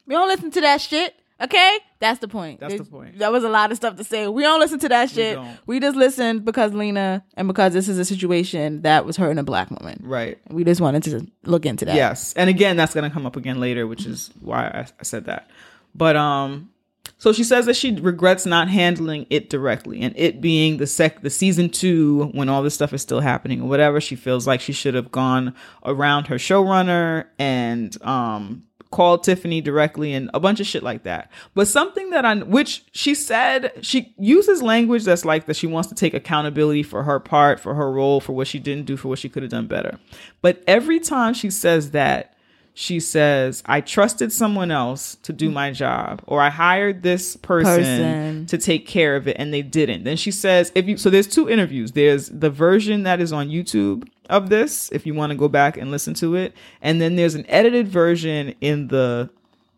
We 0.07 0.15
don't 0.15 0.29
listen 0.29 0.51
to 0.53 0.61
that 0.63 0.81
shit. 0.81 1.15
Okay? 1.41 1.79
That's 2.01 2.19
the 2.21 2.29
point. 2.29 2.61
That's 2.61 2.77
the 2.77 2.85
point. 2.85 3.19
That 3.19 3.33
was 3.33 3.45
a 3.45 3.49
lot 3.49 3.71
of 3.71 3.77
stuff 3.77 3.97
to 3.97 4.05
say. 4.05 4.29
We 4.29 4.43
don't 4.43 4.61
listen 4.61 4.79
to 4.81 4.89
that 4.89 5.11
shit. 5.11 5.37
don't. 5.37 5.59
We, 5.67 5.81
just 5.81 5.97
listened 5.97 6.45
because 6.45 6.73
Lena 6.75 7.25
and 7.35 7.49
because 7.49 7.73
this 7.73 7.89
is 7.89 7.99
a 7.99 8.05
situation 8.05 8.83
that 8.83 9.07
was 9.07 9.17
hurting 9.17 9.39
a 9.39 9.43
black 9.43 9.71
woman. 9.71 10.01
Right. 10.03 10.39
We 10.51 10.65
just 10.65 10.81
wanted 10.81 11.03
to 11.05 11.27
look 11.45 11.67
into 11.67 11.85
that. 11.87 11.95
Yes. 11.95 12.33
And 12.35 12.51
again, 12.51 12.77
that's 12.77 12.95
going 12.95 13.09
to 13.09 13.13
come 13.13 13.27
up 13.27 13.37
again 13.37 13.61
later, 13.61 13.87
which 13.87 14.07
is 14.07 14.31
why 14.41 14.67
I, 14.67 14.87
I 14.99 15.03
said 15.03 15.27
that. 15.27 15.49
But 15.95 16.17
um 16.17 16.71
so 17.19 17.33
she 17.33 17.45
says 17.45 17.67
that 17.67 17.77
she 17.77 17.95
regrets 17.97 18.47
not 18.47 18.69
handling 18.69 19.27
it 19.31 19.51
directly 19.51 20.01
and 20.01 20.15
it 20.17 20.41
being 20.41 20.77
the 20.77 20.87
sec 20.87 21.21
the 21.23 21.31
season 21.31 21.69
2 21.69 22.31
when 22.33 22.49
all 22.49 22.63
this 22.63 22.75
stuff 22.75 22.93
is 22.95 23.03
still 23.03 23.21
happening 23.21 23.61
or 23.61 23.69
whatever, 23.69 24.01
she 24.01 24.17
feels 24.17 24.47
like 24.47 24.61
she 24.61 24.73
should 24.73 24.95
have 24.95 25.11
gone 25.11 25.55
around 25.85 26.29
her 26.29 26.37
showrunner 26.37 27.27
and 27.39 28.01
um 28.03 28.65
called 28.91 29.23
Tiffany 29.23 29.61
directly 29.61 30.13
and 30.13 30.31
a 30.35 30.41
bunch 30.41 30.61
of 30.61 30.67
shit 30.67 30.83
like 30.83 31.05
that. 31.05 31.31
But 31.55 31.69
something 31.69 32.11
that 32.11 32.25
I 32.25 32.35
which 32.37 32.85
she 32.93 33.15
said 33.15 33.73
she 33.83 34.15
uses 34.19 34.63
language 34.63 35.05
that's 35.05 35.25
like 35.25 35.47
that 35.47 35.57
she 35.57 35.67
wants 35.67 35.89
to 35.91 35.95
take 35.95 36.13
accountability 36.15 36.83
for 36.83 37.05
her 37.05 37.21
part, 37.21 37.61
for 37.61 37.75
her 37.75 37.91
role, 37.93 38.21
for 38.21 38.33
what 38.33 38.49
she 38.49 38.59
didn't 38.59 38.87
do, 38.87 38.97
for 38.97 39.09
what 39.09 39.19
she 39.19 39.29
could 39.29 39.43
have 39.43 39.51
done 39.51 39.67
better. 39.67 39.99
But 40.43 40.63
every 40.67 40.99
time 40.99 41.35
she 41.35 41.51
says 41.51 41.93
that, 41.93 42.35
she 42.73 43.01
says, 43.01 43.63
I 43.67 43.81
trusted 43.81 44.33
someone 44.33 44.71
else 44.71 45.17
to 45.23 45.33
do 45.33 45.51
my 45.51 45.71
job, 45.71 46.23
or 46.27 46.41
I 46.41 46.51
hired 46.51 47.03
this 47.03 47.37
person, 47.37 47.75
Person. 47.75 48.47
to 48.47 48.59
take 48.59 48.87
care 48.87 49.17
of 49.17 49.29
it 49.29 49.37
and 49.39 49.53
they 49.53 49.63
didn't. 49.63 50.05
Then 50.05 50.17
she 50.17 50.31
says, 50.31 50.73
if 50.75 50.87
you 50.87 50.97
so 50.97 51.11
there's 51.11 51.27
two 51.27 51.49
interviews. 51.49 51.93
There's 51.93 52.29
the 52.29 52.49
version 52.49 53.03
that 53.03 53.21
is 53.21 53.33
on 53.33 53.49
YouTube 53.49 54.09
of 54.31 54.49
this, 54.49 54.91
if 54.93 55.05
you 55.07 55.13
want 55.15 55.31
to 55.33 55.37
go 55.37 55.49
back 55.49 55.77
and 55.77 55.91
listen 55.91 56.15
to 56.15 56.35
it, 56.37 56.55
and 56.81 57.01
then 57.01 57.17
there's 57.17 57.35
an 57.35 57.45
edited 57.49 57.89
version 57.89 58.55
in 58.61 58.89
the 58.89 59.29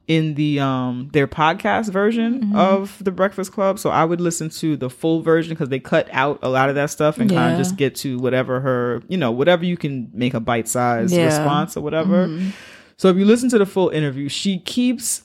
in 0.08 0.34
the 0.34 0.58
um 0.58 1.08
their 1.12 1.28
podcast 1.28 1.88
version 1.90 2.54
of 2.56 3.02
the 3.04 3.10
Breakfast 3.12 3.52
Club. 3.52 3.78
So 3.78 3.88
I 3.90 4.04
would 4.04 4.20
listen 4.20 4.50
to 4.50 4.76
the 4.76 4.90
full 4.90 5.22
version 5.22 5.50
because 5.54 5.68
they 5.68 5.78
cut 5.78 6.08
out 6.12 6.40
a 6.42 6.48
lot 6.48 6.68
of 6.68 6.74
that 6.74 6.90
stuff 6.90 7.18
and 7.18 7.30
kind 7.30 7.52
of 7.52 7.58
just 7.58 7.76
get 7.76 7.94
to 7.96 8.18
whatever 8.18 8.60
her, 8.60 9.02
you 9.08 9.16
know, 9.16 9.30
whatever 9.30 9.64
you 9.64 9.76
can 9.76 10.10
make 10.12 10.34
a 10.34 10.40
bite 10.40 10.66
sized 10.68 11.14
Yeah. 11.14 11.26
response 11.26 11.76
or 11.76 11.82
whatever. 11.82 12.28
So 12.96 13.08
if 13.08 13.16
you 13.16 13.24
listen 13.24 13.48
to 13.50 13.58
the 13.58 13.66
full 13.66 13.88
interview, 13.90 14.28
she 14.28 14.58
keeps 14.58 15.22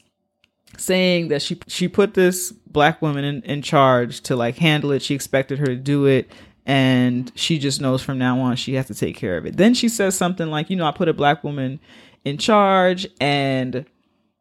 saying 0.78 1.30
that 1.30 1.42
she 1.42 1.58
she 1.68 1.88
put 1.88 2.14
this 2.14 2.52
black 2.52 3.02
woman 3.02 3.24
in, 3.24 3.42
in 3.44 3.62
charge 3.64 4.22
to 4.22 4.36
like 4.36 4.58
handle 4.58 4.92
it. 4.92 5.02
She 5.02 5.16
expected 5.16 5.58
her 5.60 5.66
to 5.66 5.76
do 5.76 6.06
it. 6.06 6.30
And 6.68 7.32
she 7.34 7.60
just 7.60 7.80
knows 7.80 8.04
from 8.04 8.18
now 8.18 8.40
on 8.42 8.58
she 8.58 8.74
has 8.74 8.88
to 8.88 8.94
take 8.94 9.16
care 9.16 9.38
of 9.38 9.46
it. 9.46 9.56
Then 9.56 9.74
she 9.74 9.88
says 9.88 10.16
something 10.16 10.50
like, 10.50 10.70
you 10.70 10.76
know, 10.76 10.86
I 10.86 10.92
put 10.92 11.08
a 11.08 11.14
black 11.14 11.42
woman 11.42 11.80
in 12.26 12.38
charge 12.38 13.08
and 13.22 13.86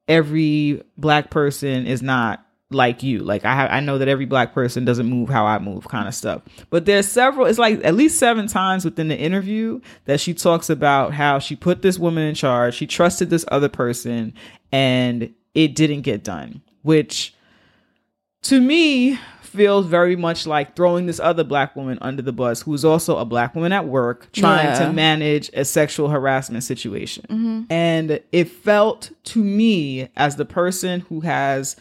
every 0.09 0.83
black 0.99 1.31
person 1.31 1.87
is 1.87 2.03
not 2.03 2.45
like 2.71 3.05
you. 3.05 3.21
Like 3.21 3.45
I 3.45 3.69
I 3.69 3.81
know 3.81 3.99
that 3.99 4.09
every 4.09 4.27
black 4.27 4.53
person 4.53 4.85
doesn't 4.85 5.07
move 5.07 5.29
how 5.29 5.47
I 5.47 5.61
move 5.61 5.87
kind 5.87 6.09
of 6.09 6.17
stuff. 6.17 6.43
But 6.69 6.85
there's 6.85 7.07
several 7.07 7.47
it's 7.47 7.61
like 7.61 7.85
at 7.85 7.95
least 7.95 8.19
7 8.19 8.49
times 8.49 8.85
within 8.85 9.07
the 9.07 9.17
interview 9.17 9.81
that 10.07 10.19
she 10.19 10.35
talks 10.35 10.69
about 10.69 11.15
how 11.15 11.39
she 11.39 11.55
put 11.55 11.83
this 11.83 11.97
woman 11.97 12.25
in 12.25 12.35
charge, 12.35 12.75
she 12.75 12.89
trusted 12.89 13.31
this 13.31 13.45
other 13.49 13.69
person 13.69 14.35
and 14.73 15.33
it 15.55 15.77
didn't 15.77 16.03
get 16.03 16.25
done, 16.25 16.61
which 16.83 17.35
to 18.43 18.61
me 18.61 19.17
feels 19.57 19.87
very 19.87 20.15
much 20.17 20.47
like 20.47 20.77
throwing 20.77 21.07
this 21.07 21.19
other 21.19 21.43
black 21.43 21.75
woman 21.75 21.99
under 22.01 22.23
the 22.23 22.33
bus 22.33 22.63
who's 22.63 22.85
also 22.85 23.17
a 23.17 23.25
black 23.25 23.55
woman 23.55 23.73
at 23.73 23.87
work 23.87 24.31
trying 24.33 24.67
Yeah. 24.67 24.87
to 24.87 24.93
manage 24.93 25.51
a 25.55 25.65
sexual 25.65 26.09
harassment 26.09 26.63
situation. 26.63 27.67
And 27.71 28.21
it 28.31 28.49
felt 28.49 29.11
to 29.25 29.43
me 29.43 30.09
as 30.17 30.37
the 30.37 30.45
person 30.45 31.01
who 31.01 31.21
has 31.21 31.77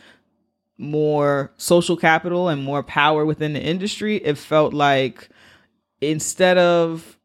more 0.77 1.51
social 1.57 1.95
capital 1.95 2.49
and 2.49 2.63
more 2.63 2.83
power 2.83 3.25
within 3.25 3.53
the 3.53 3.61
industry, 3.61 4.17
it 4.17 4.37
felt 4.37 4.73
like 4.73 5.29
instead 6.01 6.57
of 6.57 7.17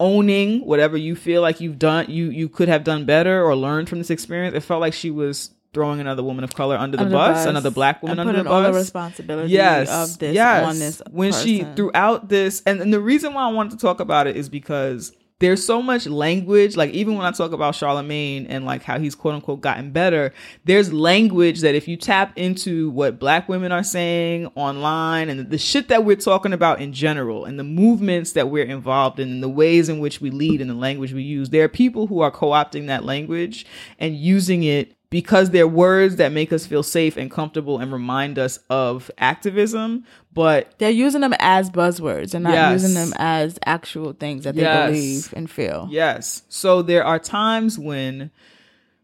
owning 0.00 0.60
whatever 0.66 0.96
you 0.96 1.14
feel 1.14 1.40
like 1.40 1.60
you've 1.60 1.78
done 1.78 2.06
you 2.08 2.28
you 2.28 2.48
could 2.48 2.68
have 2.68 2.82
done 2.82 3.04
better 3.04 3.44
or 3.44 3.54
learned 3.56 3.88
from 3.88 3.98
this 3.98 4.10
experience, 4.10 4.54
it 4.54 4.60
felt 4.60 4.80
like 4.80 4.92
she 4.92 5.10
was 5.10 5.50
throwing 5.74 6.00
another 6.00 6.22
woman 6.22 6.44
of 6.44 6.54
color 6.54 6.76
under 6.76 6.96
the, 6.96 7.02
Under 7.04 7.16
bus, 7.16 7.44
another 7.44 7.70
black 7.70 8.02
woman 8.02 8.18
under 8.18 8.32
the 8.32 8.38
putting 8.38 8.52
all 8.52 8.62
the 8.62 8.70
bus 8.70 8.84
responsibility 8.84 9.52
yes, 9.52 9.90
of 9.90 10.18
this 10.18 10.34
yes. 10.34 10.64
on 10.64 10.78
this 10.78 11.02
when 11.10 11.32
she 11.32 11.60
person. 11.60 11.76
throughout 11.76 12.28
this, 12.28 12.62
and, 12.64 12.80
and 12.80 12.92
the 12.92 13.00
reason 13.00 13.34
why 13.34 13.42
I 13.42 13.52
wanted 13.52 13.72
to 13.72 13.78
talk 13.78 14.00
about 14.00 14.26
it 14.26 14.36
is 14.36 14.48
because 14.48 15.12
there's 15.40 15.64
so 15.64 15.82
much 15.82 16.06
language. 16.06 16.76
Like 16.76 16.90
even 16.90 17.16
when 17.16 17.26
I 17.26 17.30
talk 17.32 17.52
about 17.52 17.74
Charlemagne 17.74 18.46
and 18.46 18.64
like 18.64 18.82
how 18.82 18.98
he's 18.98 19.14
quote 19.14 19.34
unquote 19.34 19.60
gotten 19.60 19.90
better, 19.90 20.32
there's 20.64 20.92
language 20.92 21.60
that 21.60 21.74
if 21.74 21.88
you 21.88 21.96
tap 21.96 22.36
into 22.36 22.90
what 22.90 23.18
Black 23.18 23.48
women 23.48 23.72
are 23.72 23.82
saying 23.82 24.46
online 24.54 25.28
and 25.28 25.50
the 25.50 25.58
shit 25.58 25.88
that 25.88 26.04
we're 26.04 26.16
talking 26.16 26.52
about 26.52 26.80
in 26.80 26.92
general, 26.92 27.44
and 27.44 27.58
the 27.58 27.64
movements 27.64 28.32
that 28.32 28.48
we're 28.48 28.64
involved 28.64 29.18
in, 29.18 29.30
and 29.30 29.42
the 29.42 29.48
ways 29.48 29.88
in 29.88 29.98
which 29.98 30.20
we 30.20 30.30
lead 30.30 30.60
and 30.60 30.70
the 30.70 30.74
language 30.74 31.12
we 31.12 31.22
use, 31.22 31.50
there 31.50 31.64
are 31.64 31.68
people 31.68 32.06
who 32.06 32.20
are 32.20 32.30
co-opting 32.30 32.86
that 32.86 33.04
language 33.04 33.66
and 33.98 34.16
using 34.16 34.62
it 34.62 34.96
because 35.14 35.50
they're 35.50 35.68
words 35.68 36.16
that 36.16 36.32
make 36.32 36.52
us 36.52 36.66
feel 36.66 36.82
safe 36.82 37.16
and 37.16 37.30
comfortable 37.30 37.78
and 37.78 37.92
remind 37.92 38.36
us 38.36 38.58
of 38.68 39.08
activism. 39.16 40.04
But 40.32 40.74
They're 40.78 40.90
using 40.90 41.20
them 41.20 41.34
as 41.38 41.70
buzzwords 41.70 42.34
and 42.34 42.42
not 42.42 42.54
Yes. 42.54 42.82
using 42.82 42.94
them 42.94 43.12
as 43.16 43.56
actual 43.64 44.12
things 44.12 44.42
that 44.42 44.56
they 44.56 44.62
Yes. 44.62 44.88
believe 44.88 45.32
and 45.36 45.48
feel. 45.48 45.86
yes, 45.88 46.42
so 46.48 46.82
there 46.82 47.04
are 47.04 47.20
times 47.20 47.78
when 47.78 48.32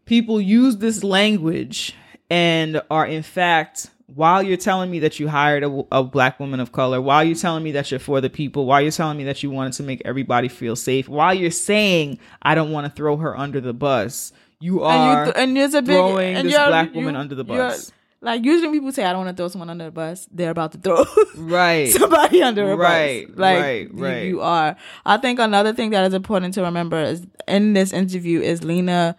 people 0.03 0.41
use 0.41 0.75
this 0.77 1.01
language 1.01 1.95
and 2.29 2.81
are 2.91 3.05
in 3.05 3.23
fact 3.23 3.89
while 4.13 4.43
you're 4.43 4.57
telling 4.57 4.91
me 4.91 4.99
that 4.99 5.17
you 5.17 5.29
hired 5.29 5.63
a, 5.63 5.83
a 5.93 6.03
black 6.03 6.37
woman 6.41 6.59
of 6.59 6.73
color 6.73 6.99
while 6.99 7.23
you're 7.23 7.33
telling 7.35 7.63
me 7.63 7.71
that 7.71 7.89
you're 7.89 7.99
for 8.01 8.19
the 8.19 8.29
people 8.29 8.65
while 8.65 8.81
you're 8.81 8.91
telling 8.91 9.17
me 9.17 9.23
that 9.23 9.41
you 9.41 9.49
wanted 9.49 9.71
to 9.71 9.83
make 9.83 10.01
everybody 10.03 10.49
feel 10.49 10.75
safe 10.75 11.07
while 11.07 11.33
you're 11.33 11.49
saying 11.51 12.19
i 12.41 12.53
don't 12.53 12.71
want 12.71 12.85
to 12.85 12.91
throw 12.91 13.15
her 13.15 13.37
under 13.37 13.61
the 13.61 13.73
bus 13.73 14.33
you 14.61 14.83
are 14.83 14.91
and 14.93 15.27
you 15.27 15.33
th- 15.33 15.43
and 15.43 15.57
there's 15.57 15.73
a 15.73 15.81
big 15.81 15.95
throwing 15.97 16.35
and 16.35 16.47
this 16.47 16.55
black 16.55 16.89
you- 16.89 16.95
woman 16.99 17.15
under 17.15 17.35
the 17.35 17.43
bus 17.43 17.91
Like 18.23 18.45
usually 18.45 18.71
people 18.71 18.91
say 18.91 19.03
I 19.03 19.13
don't 19.13 19.25
want 19.25 19.35
to 19.35 19.41
throw 19.41 19.47
someone 19.47 19.71
under 19.71 19.85
the 19.85 19.91
bus, 19.91 20.27
they're 20.31 20.51
about 20.51 20.73
to 20.73 20.77
throw 20.77 21.03
right 21.35 21.89
somebody 21.91 22.43
under 22.43 22.71
a 22.71 22.75
Right, 22.75 23.27
bus. 23.27 23.37
Like 23.37 23.59
right, 23.59 23.91
you- 23.91 24.03
right. 24.05 24.23
you 24.27 24.41
are. 24.41 24.75
I 25.05 25.17
think 25.17 25.39
another 25.39 25.73
thing 25.73 25.89
that 25.91 26.05
is 26.05 26.13
important 26.13 26.53
to 26.53 26.61
remember 26.61 27.01
is 27.01 27.25
in 27.47 27.73
this 27.73 27.91
interview 27.91 28.39
is 28.41 28.63
Lena 28.63 29.15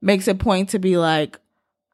makes 0.00 0.26
a 0.26 0.34
point 0.34 0.70
to 0.70 0.80
be 0.80 0.96
like, 0.98 1.38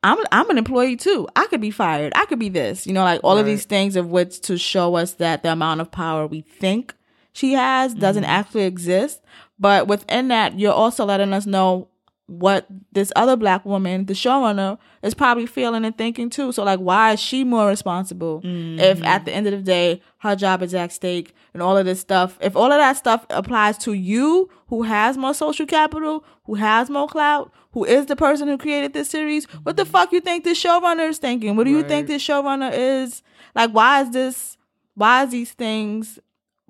I'm 0.03 0.17
I'm 0.33 0.49
an 0.49 0.57
employee 0.57 0.97
too. 0.97 1.29
I 1.37 1.45
could 1.49 1.61
be 1.61 1.71
fired. 1.71 2.13
I 2.17 2.25
could 2.25 2.39
be 2.39 2.49
this. 2.49 2.87
You 2.87 2.95
know, 2.95 3.03
like 3.05 3.21
all 3.23 3.37
of 3.37 3.45
these 3.45 3.65
things 3.67 3.95
of 3.97 4.11
which 4.11 4.41
to 4.43 4.57
show 4.57 4.95
us 4.95 5.15
that 5.15 5.43
the 5.43 5.53
amount 5.53 5.83
of 5.83 5.91
power 5.91 6.27
we 6.27 6.41
think 6.41 6.95
she 7.35 7.53
has 7.53 7.93
doesn't 7.95 8.23
Mm-hmm. 8.23 8.33
actually 8.41 8.63
exist. 8.65 9.21
But 9.59 9.87
within 9.89 10.29
that, 10.29 10.59
you're 10.59 10.73
also 10.73 11.05
letting 11.05 11.33
us 11.35 11.45
know 11.47 11.89
what 12.29 12.67
this 12.93 13.11
other 13.17 13.37
black 13.37 13.65
woman, 13.65 14.05
the 14.05 14.13
showrunner, 14.13 14.77
is 15.03 15.15
probably 15.15 15.47
feeling 15.47 15.85
and 15.87 15.97
thinking 15.97 16.29
too. 16.29 16.53
So 16.53 16.63
like 16.63 16.79
why 16.79 17.13
is 17.13 17.21
she 17.21 17.43
more 17.43 17.67
responsible 17.67 18.43
if 18.45 18.99
mm-hmm. 18.99 19.05
at 19.05 19.25
the 19.25 19.33
end 19.33 19.47
of 19.47 19.53
the 19.53 19.63
day 19.63 20.03
her 20.19 20.37
job 20.37 20.63
is 20.63 20.75
at 20.75 20.93
stake 20.93 21.35
and 21.55 21.63
all 21.63 21.77
of 21.79 21.87
this 21.87 22.01
stuff? 22.01 22.37
If 22.43 22.55
all 22.55 22.71
of 22.71 22.79
that 22.79 22.99
stuff 22.99 23.25
applies 23.31 23.79
to 23.79 23.95
you 23.95 24.51
who 24.67 24.83
has 24.83 25.17
more 25.17 25.33
social 25.33 25.65
capital, 25.65 26.23
who 26.45 26.57
has 26.57 26.91
more 26.91 27.09
clout, 27.09 27.51
who 27.73 27.85
is 27.85 28.07
the 28.07 28.17
person 28.17 28.47
who 28.47 28.59
created 28.59 28.93
this 28.93 29.09
series, 29.09 29.47
what 29.63 29.79
the 29.79 29.87
fuck 29.87 30.13
you 30.13 30.21
think 30.21 30.45
this 30.45 30.63
showrunner 30.63 31.09
is 31.09 31.17
thinking? 31.19 31.57
What 31.57 31.65
do 31.65 31.71
you 31.71 31.83
think 31.83 32.09
Right. 32.09 32.09
this 32.09 32.27
showrunner 32.27 32.71
is 32.75 33.23
like 33.55 33.71
why 33.71 34.03
is 34.03 34.11
this 34.11 34.59
why 34.95 35.25
is 35.25 35.31
these 35.31 35.53
things 35.53 36.19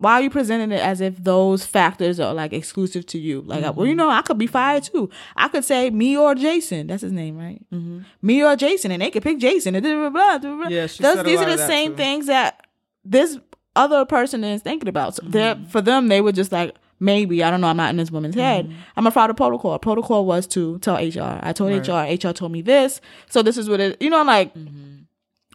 why 0.01 0.12
are 0.14 0.20
you 0.22 0.30
presenting 0.30 0.70
it 0.72 0.80
as 0.80 1.01
if 1.01 1.16
those 1.22 1.66
factors 1.66 2.20
are 2.20 2.32
like 2.32 2.53
exclusive 2.53 3.05
to 3.07 3.18
you? 3.18 3.40
Like, 3.42 3.74
well, 3.76 3.84
you 3.86 3.94
know, 3.96 4.09
I 4.09 4.22
could 4.22 4.38
be 4.38 4.46
fired 4.46 4.84
too. 4.84 5.11
I 5.36 5.49
could 5.49 5.64
say 5.64 5.90
me 5.90 6.16
or 6.16 6.34
Jason. 6.36 6.86
That's 6.86 7.03
his 7.03 7.12
name, 7.12 7.36
right? 7.36 7.61
Mm-hmm. 7.72 8.01
Me 8.22 8.44
or 8.44 8.55
Jason, 8.55 8.92
and 8.92 9.03
they 9.03 9.11
could 9.11 9.24
pick 9.24 9.38
Jason. 9.38 9.74
And 9.74 9.82
blah, 9.84 10.09
blah, 10.09 10.11
blah, 10.11 10.38
blah, 10.38 10.57
blah. 10.57 10.68
Yeah, 10.68 10.86
she 10.86 11.03
Those- 11.03 11.18
a 11.18 11.22
these 11.24 11.40
are 11.40 11.46
the 11.51 11.66
same 11.66 11.90
too. 11.92 11.96
things 11.96 12.26
that 12.26 12.64
this 13.05 13.38
other 13.76 14.05
person 14.05 14.44
is 14.44 14.62
thinking 14.62 14.88
about. 14.88 15.16
So 15.16 15.22
Mm-hmm. 15.24 15.64
for 15.66 15.80
them, 15.80 16.07
they 16.09 16.20
were 16.20 16.32
just 16.32 16.53
like, 16.53 16.76
maybe 17.01 17.42
I 17.42 17.51
don't 17.51 17.61
know. 17.61 17.66
I'm 17.68 17.76
not 17.76 17.90
in 17.90 17.96
this 17.96 18.11
woman's 18.12 18.34
head. 18.36 18.66
Mm-hmm. 18.66 18.78
I'm 18.96 19.03
gonna 19.05 19.11
follow 19.11 19.34
protocol. 19.34 19.78
Protocol 19.80 20.26
was 20.26 20.46
to 20.49 20.78
tell 20.78 20.94
HR. 20.96 21.40
I 21.42 21.53
told 21.53 21.72
HR. 21.72 21.92
HR 22.28 22.32
told 22.32 22.53
me 22.53 22.62
this. 22.62 23.01
So 23.28 23.42
this 23.42 23.57
is 23.57 23.68
what 23.68 23.80
it. 23.80 24.01
You 24.01 24.11
know, 24.11 24.22
like 24.22 24.55
Mm-hmm. 24.55 25.03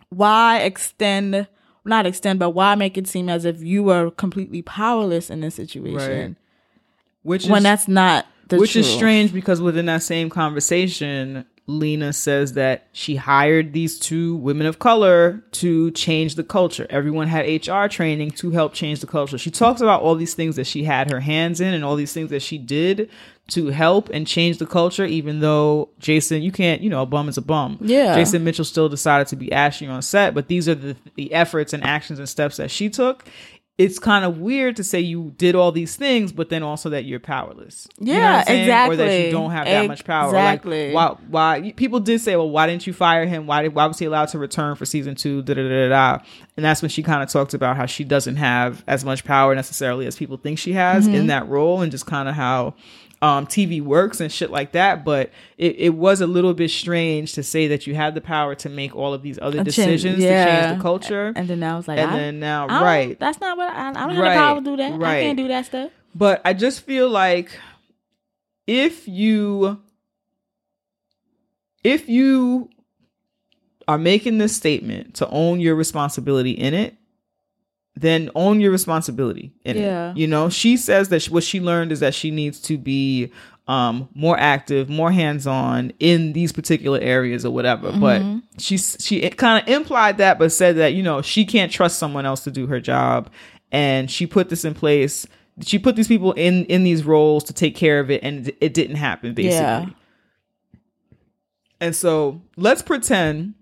why 0.10 0.60
extend 0.60 1.48
not 1.86 2.06
extend 2.06 2.40
but 2.40 2.52
why 2.52 2.76
make 2.76 2.98
it 2.98 3.08
seem 3.08 3.30
as 3.30 3.46
if 3.46 3.62
you 3.62 3.84
were 3.84 4.12
completely 4.12 4.62
powerless 4.62 5.30
in 5.30 5.42
this 5.42 5.56
situation 5.56 5.96
Right. 6.30 6.36
which 7.24 7.46
when 7.48 7.60
is 7.60 7.64
that's 7.64 7.88
not 7.88 8.26
the 8.50 8.58
which 8.58 8.76
is 8.76 8.88
strange 8.88 9.34
because 9.34 9.62
within 9.62 9.86
that 9.88 10.04
same 10.04 10.30
conversation 10.30 11.46
lena 11.66 12.12
says 12.12 12.54
that 12.54 12.88
she 12.92 13.16
hired 13.16 13.72
these 13.72 13.98
two 13.98 14.36
women 14.36 14.68
of 14.68 14.80
color 14.80 15.44
to 15.52 15.92
change 15.92 16.36
the 16.36 16.44
culture. 16.44 16.86
Everyone 16.90 17.28
had 17.28 17.46
hr 17.68 17.88
training 17.88 18.32
to 18.32 18.52
help 18.52 18.74
change 18.74 19.00
the 19.00 19.08
culture. 19.08 19.38
She 19.38 19.52
talks 19.52 19.80
about 19.80 20.02
all 20.02 20.16
these 20.16 20.34
things 20.34 20.58
that 20.58 20.68
she 20.68 20.84
had 20.84 21.10
her 21.10 21.22
hands 21.22 21.62
in 21.62 21.74
and 21.74 21.86
all 21.86 21.96
these 21.96 22.12
things 22.14 22.30
that 22.32 22.42
she 22.42 22.58
did 22.58 23.10
to 23.46 23.68
help 23.68 24.10
and 24.10 24.26
change 24.26 24.58
the 24.58 24.66
culture 24.66 25.04
even 25.04 25.42
though 25.42 25.90
jason 26.00 26.42
you 26.42 26.52
can't 26.52 26.82
you 26.82 26.90
know 26.90 27.02
a 27.02 27.06
bum 27.06 27.28
is 27.28 27.38
a 27.38 27.42
bum. 27.42 27.78
Yeah. 27.82 28.16
jason 28.16 28.46
mitchell 28.46 28.64
still 28.64 28.88
decided 28.88 29.28
to 29.28 29.36
be 29.36 29.52
ashy 29.52 29.86
on 29.86 30.02
set 30.02 30.34
but 30.34 30.48
these 30.48 30.70
are 30.70 30.76
the, 30.76 30.96
the 31.16 31.34
efforts 31.34 31.74
and 31.74 31.84
actions 31.84 32.20
and 32.20 32.30
steps 32.30 32.56
that 32.56 32.72
she 32.72 32.90
took 32.90 33.26
it's 33.76 33.98
kind 33.98 34.24
of 34.24 34.38
weird 34.38 34.76
to 34.76 34.84
say 34.84 35.00
you 35.00 35.34
did 35.38 35.56
all 35.56 35.72
these 35.72 35.96
things, 35.96 36.32
but 36.32 36.50
then 36.50 36.62
also 36.62 36.90
that 36.92 37.06
you're 37.06 37.20
powerless. 37.20 37.88
You 38.00 38.14
know 38.14 38.20
Yeah, 38.20 38.32
what 38.32 38.40
I'm 38.40 38.46
saying? 38.46 38.92
Or 38.92 38.96
that 38.98 39.26
you 39.26 39.32
don't 39.32 39.50
have 39.52 39.66
that 39.66 39.88
much 39.88 40.06
power. 40.06 40.30
Exactly. 40.30 40.94
Like, 40.94 41.18
why? 41.32 41.60
Why? 41.60 41.72
People 41.72 42.00
did 42.00 42.22
say, 42.22 42.36
well, 42.36 42.52
why 42.52 42.68
didn't 42.68 42.86
you 42.86 42.94
fire 42.94 43.26
him? 43.26 43.48
Why 43.48 43.64
did? 43.64 43.74
Why 43.74 43.88
was 43.88 43.98
he 43.98 44.06
allowed 44.06 44.28
to 44.28 44.38
return 44.38 44.76
for 44.76 44.86
season 44.86 45.16
two? 45.16 45.42
Da 45.42 45.56
da 45.56 45.64
da 45.64 45.88
da. 45.88 45.90
da. 46.18 46.24
And 46.56 46.64
that's 46.64 46.84
when 46.84 46.90
she 46.90 47.02
kind 47.02 47.24
of 47.24 47.30
talked 47.30 47.56
about 47.56 47.76
how 47.76 47.88
she 47.88 48.04
doesn't 48.04 48.36
have 48.36 48.84
as 48.86 49.04
much 49.04 49.24
power 49.26 49.56
necessarily 49.56 50.06
as 50.06 50.16
people 50.16 50.38
think 50.38 50.60
she 50.60 50.74
has 50.74 51.06
Mm-hmm. 51.06 51.16
in 51.16 51.28
that 51.28 51.48
role, 51.48 51.82
and 51.82 51.92
just 51.92 52.06
kind 52.06 52.30
of 52.30 52.36
how. 52.36 52.76
Um, 53.24 53.48
TV 53.48 53.82
works 53.82 54.20
and 54.20 54.30
shit 54.30 54.52
like 54.52 54.74
that, 54.74 55.06
but 55.06 55.32
it, 55.58 55.76
it 55.78 55.90
was 55.96 56.20
a 56.20 56.28
little 56.28 56.54
bit 56.54 56.70
strange 56.70 57.32
to 57.34 57.44
say 57.44 57.68
that 57.68 57.88
you 57.88 57.96
had 57.96 58.16
the 58.16 58.22
power 58.22 58.54
to 58.56 58.68
make 58.70 58.94
all 58.96 59.14
of 59.14 59.22
these 59.22 59.40
other 59.42 59.62
A 59.62 59.64
change- 59.64 59.76
decisions 59.76 60.20
to 60.20 60.28
change 60.46 60.76
the 60.76 60.82
culture, 60.82 61.32
and 61.34 61.48
then 61.48 61.64
I 61.64 61.78
was 61.78 61.88
like 61.88 62.00
and 62.00 62.12
I, 62.12 62.16
then 62.18 62.40
now, 62.42 62.68
I 62.68 62.82
right? 62.84 63.20
that's 63.20 63.40
not 63.40 63.56
what 63.56 63.70
I, 63.72 63.92
I 63.92 63.94
don't 63.94 64.10
have 64.10 64.18
Right, 64.20 64.34
the 64.34 64.40
power 64.40 64.56
to 64.60 64.62
do 64.66 64.76
that 64.78 64.92
I 64.92 64.98
right. 64.98 65.22
can't 65.22 65.38
do 65.38 65.48
that 65.48 65.66
stuff 65.66 65.92
But 66.14 66.42
I 66.44 66.54
just 66.54 66.82
feel 66.82 67.08
like 67.10 67.58
if 68.68 69.08
you 69.08 69.80
if 71.84 72.10
you 72.10 72.70
are 73.88 73.98
making 73.98 74.38
this 74.38 74.56
statement 74.56 75.16
to 75.16 75.30
own 75.30 75.60
your 75.62 75.76
responsibility 75.76 76.52
in 76.52 76.74
it, 76.74 76.96
then 77.96 78.30
own 78.36 78.60
your 78.60 78.72
responsibility 78.72 79.54
in 79.64 79.78
Yeah. 79.78 80.12
it. 80.12 80.18
You 80.18 80.28
know, 80.28 80.50
she 80.50 80.78
says 80.78 81.10
that 81.10 81.26
what 81.26 81.44
she 81.44 81.60
learned 81.60 81.92
is 81.92 82.00
that 82.00 82.14
she 82.16 82.32
needs 82.32 82.60
to 82.62 82.78
be 82.78 83.32
um 83.68 84.10
more 84.14 84.38
active, 84.38 84.90
more 84.90 85.12
hands-on 85.12 85.94
in 86.00 86.34
these 86.34 86.52
particular 86.52 87.00
areas 87.00 87.46
or 87.46 87.52
whatever. 87.52 87.92
But 87.94 88.22
she 88.58 88.78
she 88.78 89.30
kind 89.30 89.62
of 89.64 89.70
implied 89.74 90.18
that 90.18 90.38
but 90.40 90.52
said 90.52 90.76
that, 90.78 90.94
you 90.96 91.04
know, 91.04 91.22
she 91.22 91.46
can't 91.46 91.72
trust 91.72 91.98
someone 92.00 92.26
else 92.26 92.44
to 92.46 92.52
do 92.52 92.68
her 92.68 92.82
job 92.82 93.30
and 93.72 94.10
she 94.12 94.28
put 94.28 94.50
this 94.50 94.66
in 94.66 94.74
place. 94.74 95.26
She 95.62 95.78
put 95.80 95.96
these 95.96 96.08
people 96.10 96.34
in 96.34 96.66
in 96.66 96.84
these 96.84 97.06
roles 97.06 97.44
to 97.46 97.54
take 97.54 97.76
care 97.76 98.00
of 98.00 98.10
it 98.12 98.22
and 98.24 98.50
it, 98.50 98.58
it 98.60 98.74
didn't 98.74 98.98
happen 98.98 99.34
basically. 99.34 99.62
Yeah. 99.62 99.86
And 101.80 101.96
so 101.96 102.42
let's 102.58 102.82
pretend, 102.82 103.54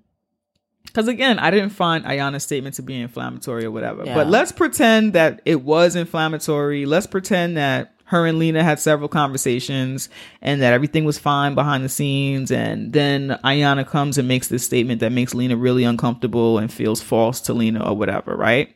because 0.85 1.07
again, 1.07 1.39
I 1.39 1.51
didn't 1.51 1.69
find 1.69 2.03
Ayanna's 2.05 2.43
statement 2.43 2.75
to 2.75 2.81
be 2.81 2.99
inflammatory 2.99 3.65
or 3.65 3.71
whatever, 3.71 4.03
Yeah. 4.05 4.15
but 4.15 4.27
let's 4.27 4.51
pretend 4.51 5.13
that 5.13 5.41
it 5.45 5.61
was 5.63 5.95
inflammatory. 5.95 6.85
Let's 6.85 7.07
pretend 7.07 7.55
that 7.57 7.93
her 8.05 8.25
and 8.25 8.37
Lena 8.39 8.61
had 8.61 8.77
several 8.77 9.07
conversations 9.07 10.09
and 10.41 10.61
that 10.61 10.73
everything 10.73 11.05
was 11.05 11.17
fine 11.17 11.55
behind 11.55 11.85
the 11.85 11.89
scenes. 11.89 12.51
And 12.51 12.91
then 12.91 13.39
Ayanna 13.45 13.87
comes 13.87 14.17
and 14.17 14.27
makes 14.27 14.49
this 14.49 14.65
statement 14.65 14.99
that 14.99 15.13
makes 15.13 15.33
Lena 15.33 15.55
really 15.55 15.85
uncomfortable 15.85 16.57
and 16.57 16.71
feels 16.71 17.01
false 17.01 17.39
to 17.41 17.53
Lena 17.53 17.89
or 17.89 17.95
whatever, 17.95 18.35
right? 18.35 18.75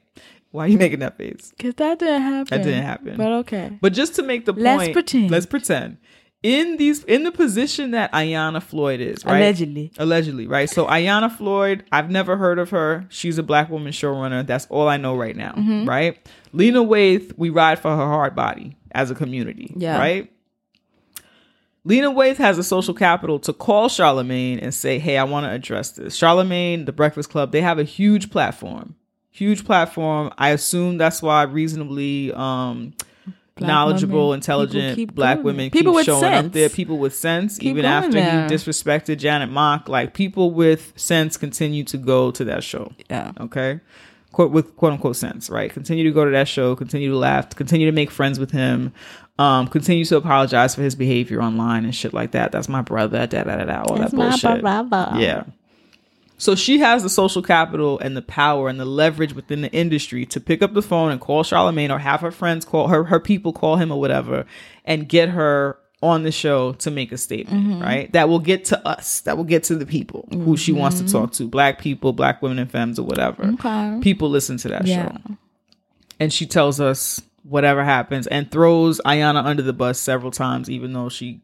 Why 0.51 0.63
are 0.63 0.67
you 0.69 0.77
making 0.77 0.99
that 0.99 1.17
face? 1.17 1.51
Cause 1.59 1.73
that 1.75 1.99
didn't 1.99 2.21
happen. 2.21 2.57
That 2.57 2.63
didn't 2.63 2.83
happen. 2.85 3.17
But 3.17 3.31
okay. 3.39 3.77
But 3.81 3.91
just 3.91 4.15
to 4.15 4.23
make 4.23 4.45
the 4.45 4.53
point, 4.53 4.63
Let's 4.63 4.93
pretend. 4.93 5.31
Let's 5.31 5.45
pretend. 5.45 5.97
In 6.45 6.77
these, 6.77 7.03
in 7.05 7.23
the 7.23 7.31
position 7.31 7.89
that 7.91 8.11
Ayanna 8.11 8.61
Floyd 8.61 8.99
is, 8.99 9.25
right? 9.25 9.37
Allegedly. 9.37 9.91
Allegedly, 9.97 10.45
right? 10.45 10.69
So 10.69 10.85
Ayanna 10.85 11.35
Floyd, 11.35 11.83
I've 11.91 12.11
never 12.11 12.37
heard 12.37 12.59
of 12.59 12.69
her. 12.69 13.07
She's 13.09 13.39
a 13.39 13.43
black 13.43 13.71
woman 13.71 13.91
showrunner. 13.91 14.45
That's 14.45 14.67
all 14.67 14.87
I 14.87 14.97
know 14.97 15.15
right 15.15 15.35
now, 15.35 15.53
Mm-hmm. 15.53 15.89
right? 15.89 16.19
Lena 16.53 16.83
Waithe, 16.83 17.33
we 17.35 17.49
ride 17.49 17.79
for 17.79 17.89
her 17.89 18.05
hard 18.05 18.35
body 18.35 18.75
as 18.91 19.09
a 19.09 19.15
community, 19.15 19.73
Yeah. 19.75 19.97
right? 19.97 20.31
Lena 21.83 22.11
Waithe 22.11 22.37
has 22.37 22.57
the 22.57 22.63
social 22.63 22.93
capital 22.93 23.39
to 23.39 23.51
call 23.53 23.89
Charlemagne 23.89 24.59
and 24.59 24.73
say, 24.73 24.97
"Hey, 24.99 25.17
I 25.17 25.23
want 25.23 25.45
to 25.45 25.51
address 25.51 25.91
this." 25.91 26.15
Charlemagne, 26.15 26.85
The 26.85 26.91
Breakfast 26.91 27.29
Club, 27.29 27.51
they 27.51 27.61
have 27.61 27.77
a 27.79 27.83
huge 27.83 28.31
platform, 28.31 28.95
huge 29.31 29.65
platform. 29.65 30.31
I 30.37 30.49
assume 30.49 30.97
that's 30.97 31.21
why 31.21 31.43
reasonably 31.43 32.31
um, 32.33 32.93
Black 33.57 33.67
knowledgeable, 33.69 34.27
women. 34.29 34.39
Intelligent 34.39 34.95
keep 34.97 35.15
black 35.15 35.37
going 35.37 35.45
women. 35.45 35.69
People 35.69 35.95
keep 35.95 36.05
showing 36.05 36.25
up 36.25 36.51
there. 36.51 36.67
People 36.69 36.97
with 36.97 37.15
sense, 37.15 37.57
Keep 37.57 37.69
even 37.69 37.85
after 37.85 38.11
there. 38.11 38.47
he 38.49 38.53
disrespected 38.53 39.17
Janet 39.17 39.49
Mock, 39.49 39.87
like 39.87 40.13
people 40.13 40.51
with 40.51 40.91
sense 40.97 41.37
continue 41.37 41.85
to 41.85 41.97
go 41.97 42.31
to 42.31 42.43
that 42.43 42.63
show. 42.65 42.91
Yeah. 43.09 43.31
Okay. 43.39 43.79
Quote 44.33 44.51
with 44.51 44.75
quote 44.75 44.91
unquote 44.91 45.15
sense, 45.15 45.49
right? 45.49 45.71
Continue 45.71 46.03
to 46.03 46.11
go 46.11 46.25
to 46.25 46.31
that 46.31 46.49
show, 46.49 46.75
continue 46.75 47.09
to 47.09 47.17
laugh, 47.17 47.49
continue 47.51 47.85
to 47.85 47.93
make 47.93 48.11
friends 48.11 48.37
with 48.39 48.51
him, 48.51 48.91
um, 49.39 49.67
continue 49.69 50.03
to 50.03 50.17
apologize 50.17 50.75
for 50.75 50.81
his 50.81 50.93
behavior 50.93 51.41
online 51.41 51.85
and 51.85 51.95
shit 51.95 52.13
like 52.13 52.31
that. 52.31 52.51
That's 52.51 52.67
my 52.67 52.81
brother, 52.81 53.25
da 53.25 53.43
da 53.43 53.55
da 53.55 53.63
da, 53.63 53.83
all 53.83 53.95
That's 53.97 54.11
that 54.11 54.17
my 54.17 54.29
bullshit. 54.31 54.61
brother. 54.61 55.11
Yeah. 55.15 55.43
So 56.37 56.53
she 56.55 56.79
has 56.79 57.01
the 57.03 57.09
social 57.09 57.41
capital 57.41 57.97
and 57.99 58.15
the 58.17 58.21
power 58.21 58.67
and 58.67 58.79
the 58.79 58.85
leverage 58.85 59.33
within 59.33 59.61
the 59.61 59.71
industry 59.71 60.25
to 60.27 60.39
pick 60.41 60.61
up 60.61 60.73
the 60.73 60.81
phone 60.81 61.11
and 61.11 61.21
call 61.21 61.43
Charlemagne 61.43 61.91
or 61.91 61.99
have 61.99 62.19
her 62.21 62.31
friends 62.31 62.65
call 62.65 62.89
her, 62.89 63.05
her 63.05 63.19
people 63.21 63.53
call 63.53 63.77
him 63.77 63.91
or 63.91 63.99
whatever 63.99 64.45
and 64.83 65.07
get 65.07 65.29
her 65.29 65.77
on 66.03 66.23
the 66.23 66.31
show 66.31 66.73
to 66.73 66.91
make 66.91 67.11
a 67.13 67.17
statement, 67.17 67.65
Mm-hmm. 67.67 67.81
right? 67.81 68.11
That 68.11 68.27
will 68.29 68.39
get 68.39 68.65
to 68.65 68.87
us, 68.87 69.21
that 69.21 69.37
will 69.37 69.43
get 69.45 69.63
to 69.65 69.75
the 69.75 69.85
people 69.85 70.27
who 70.31 70.57
she 70.57 70.71
wants 70.73 70.99
to 71.01 71.09
talk 71.09 71.31
to, 71.33 71.47
black 71.47 71.79
people, 71.79 72.11
black 72.13 72.41
women 72.41 72.59
and 72.59 72.69
femmes 72.69 72.99
or 72.99 73.03
whatever. 73.03 73.43
Okay. 73.53 73.99
People 74.01 74.29
listen 74.29 74.57
to 74.57 74.67
that 74.67 74.85
Yeah. 74.85 75.13
show. 75.13 75.17
And 76.19 76.31
she 76.33 76.45
tells 76.45 76.79
us 76.81 77.21
whatever 77.43 77.83
happens 77.83 78.27
and 78.27 78.51
throws 78.51 78.99
Ayanna 79.05 79.45
under 79.45 79.61
the 79.63 79.73
bus 79.73 79.99
several 79.99 80.31
times, 80.31 80.69
even 80.69 80.93
though 80.93 81.09
she 81.09 81.41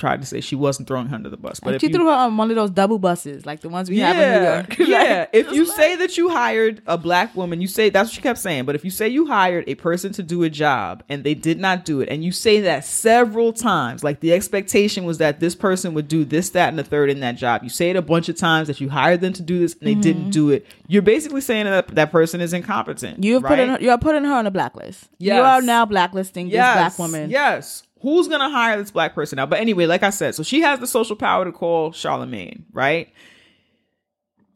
tried 0.00 0.20
to 0.20 0.26
say 0.26 0.40
she 0.40 0.56
wasn't 0.56 0.88
throwing 0.88 1.06
her 1.08 1.14
under 1.14 1.28
the 1.28 1.36
bus. 1.36 1.60
But 1.60 1.74
if 1.74 1.80
she 1.82 1.88
you, 1.88 1.92
threw 1.94 2.06
her 2.06 2.12
on 2.12 2.36
one 2.36 2.50
of 2.50 2.56
those 2.56 2.70
double 2.70 2.98
buses, 2.98 3.46
like 3.46 3.60
the 3.60 3.68
ones 3.68 3.88
we 3.90 3.98
have 4.00 4.16
in 4.16 4.42
New 4.42 4.48
York. 4.48 4.78
yeah. 4.88 5.26
If 5.32 5.52
you 5.52 5.64
like- 5.66 5.76
say 5.76 5.96
that 5.96 6.16
you 6.16 6.30
hired 6.30 6.82
a 6.86 6.96
black 6.98 7.36
woman, 7.36 7.60
you 7.60 7.68
say 7.68 7.90
that's 7.90 8.08
what 8.08 8.14
she 8.14 8.22
kept 8.22 8.38
saying. 8.38 8.64
But 8.64 8.74
if 8.74 8.84
you 8.84 8.90
say 8.90 9.08
you 9.08 9.26
hired 9.26 9.64
a 9.68 9.74
person 9.76 10.12
to 10.14 10.22
do 10.22 10.42
a 10.42 10.50
job 10.50 11.04
and 11.08 11.22
they 11.22 11.34
did 11.34 11.60
not 11.60 11.84
do 11.84 12.00
it, 12.00 12.08
and 12.08 12.24
you 12.24 12.32
say 12.32 12.60
that 12.62 12.84
several 12.84 13.52
times, 13.52 14.02
like 14.02 14.20
the 14.20 14.32
expectation 14.32 15.04
was 15.04 15.18
that 15.18 15.38
this 15.40 15.54
person 15.54 15.94
would 15.94 16.08
do 16.08 16.24
this, 16.24 16.50
that, 16.50 16.70
and 16.70 16.78
the 16.78 16.84
third 16.84 17.10
in 17.10 17.20
that 17.20 17.36
job. 17.36 17.62
You 17.62 17.68
say 17.70 17.90
it 17.90 17.96
a 17.96 18.02
bunch 18.02 18.28
of 18.28 18.36
times 18.36 18.66
that 18.68 18.80
you 18.80 18.88
hired 18.88 19.20
them 19.20 19.34
to 19.34 19.42
do 19.42 19.58
this 19.60 19.74
and 19.74 19.82
they 19.86 19.90
Mm-hmm. 19.92 20.00
didn't 20.00 20.30
do 20.30 20.50
it. 20.50 20.66
You're 20.88 21.02
basically 21.02 21.40
saying 21.42 21.66
that 21.66 21.88
that 21.88 22.10
person 22.10 22.40
is 22.40 22.52
incompetent. 22.54 23.22
You're 23.22 23.40
right? 23.40 23.50
putting 23.68 23.84
you 23.84 23.90
are 23.90 23.98
putting 23.98 24.24
her 24.24 24.32
on 24.34 24.46
a 24.46 24.50
blacklist. 24.50 25.08
You 25.18 25.34
are 25.34 25.60
now 25.60 25.84
blacklisting 25.84 26.46
this 26.48 26.54
black 26.56 26.98
woman. 26.98 27.28
Yes. 27.28 27.82
Who's 28.00 28.28
gonna 28.28 28.50
hire 28.50 28.78
this 28.78 28.90
black 28.90 29.14
person 29.14 29.36
now? 29.36 29.46
But 29.46 29.60
anyway, 29.60 29.86
like 29.86 30.02
I 30.02 30.10
said, 30.10 30.34
so 30.34 30.42
she 30.42 30.60
has 30.62 30.80
the 30.80 30.86
social 30.86 31.16
power 31.16 31.44
to 31.44 31.52
call 31.52 31.92
Charlemagne, 31.92 32.64
right? 32.72 33.12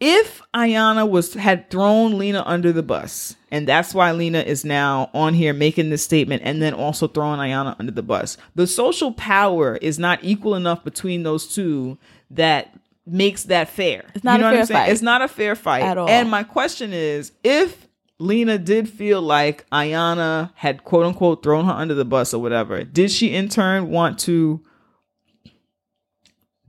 If 0.00 0.42
Ayanna 0.52 1.08
was 1.08 1.34
had 1.34 1.70
thrown 1.70 2.18
Lena 2.18 2.42
under 2.46 2.72
the 2.72 2.82
bus, 2.82 3.36
and 3.50 3.66
that's 3.66 3.94
why 3.94 4.10
Lena 4.12 4.40
is 4.40 4.64
now 4.64 5.08
on 5.14 5.34
here 5.34 5.52
making 5.54 5.90
this 5.90 6.02
statement 6.02 6.42
and 6.44 6.60
then 6.60 6.74
also 6.74 7.06
throwing 7.06 7.38
Ayanna 7.38 7.76
under 7.78 7.92
the 7.92 8.02
bus, 8.02 8.36
the 8.54 8.66
social 8.66 9.12
power 9.12 9.76
is 9.76 9.98
not 9.98 10.18
equal 10.22 10.56
enough 10.56 10.82
between 10.84 11.22
those 11.22 11.46
two 11.54 11.96
that 12.30 12.76
makes 13.06 13.44
that 13.44 13.68
fair. 13.68 14.04
It's 14.14 14.24
not 14.24 14.34
You 14.34 14.38
know 14.40 14.48
a 14.48 14.50
what 14.50 14.52
I'm 14.52 14.56
fair 14.58 14.66
saying? 14.66 14.86
fight. 14.86 14.92
It's 14.92 15.02
not 15.02 15.22
a 15.22 15.28
fair 15.28 15.54
fight 15.54 15.82
At 15.82 15.96
all. 15.96 16.08
And 16.08 16.28
my 16.30 16.42
question 16.42 16.92
is, 16.92 17.32
if 17.44 17.83
Lena 18.18 18.58
did 18.58 18.88
feel 18.88 19.20
like 19.20 19.68
Ayanna 19.70 20.52
had 20.54 20.84
quote 20.84 21.04
unquote 21.06 21.42
thrown 21.42 21.64
her 21.66 21.72
under 21.72 21.94
the 21.94 22.04
bus 22.04 22.32
or 22.32 22.40
whatever, 22.40 22.84
did 22.84 23.10
she 23.10 23.34
in 23.34 23.48
turn 23.48 23.88
want 23.90 24.18
to? 24.20 24.60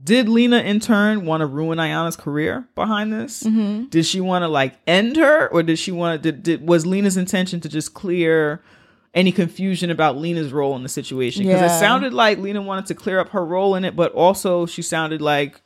Did 0.02 0.28
Lena 0.28 0.58
in 0.58 0.78
turn 0.78 1.24
want 1.24 1.40
to 1.40 1.46
ruin 1.46 1.78
Ayanna's 1.78 2.16
career 2.16 2.68
behind 2.74 3.12
this? 3.12 3.42
Mm-hmm. 3.42 3.84
Did 3.86 4.04
she 4.06 4.20
want 4.20 4.42
to 4.42 4.48
like 4.48 4.74
end 4.86 5.16
her, 5.16 5.48
or 5.48 5.62
did 5.62 5.78
she 5.78 5.90
want 5.90 6.22
to? 6.22 6.32
Did, 6.32 6.42
did 6.42 6.68
was 6.68 6.84
Lena's 6.84 7.16
intention 7.16 7.60
to 7.60 7.68
just 7.68 7.94
clear 7.94 8.62
any 9.14 9.32
confusion 9.32 9.90
about 9.90 10.16
Lena's 10.18 10.52
role 10.52 10.76
in 10.76 10.82
the 10.82 10.88
situation? 10.88 11.44
Because 11.44 11.60
Yeah. 11.60 11.74
it 11.76 11.80
sounded 11.80 12.12
like 12.12 12.38
Lena 12.38 12.60
wanted 12.60 12.86
to 12.86 12.94
clear 12.94 13.18
up 13.18 13.30
her 13.30 13.44
role 13.44 13.74
in 13.74 13.84
it, 13.84 13.96
but 13.96 14.12
also 14.12 14.66
she 14.66 14.82
sounded 14.82 15.22
like 15.22 15.62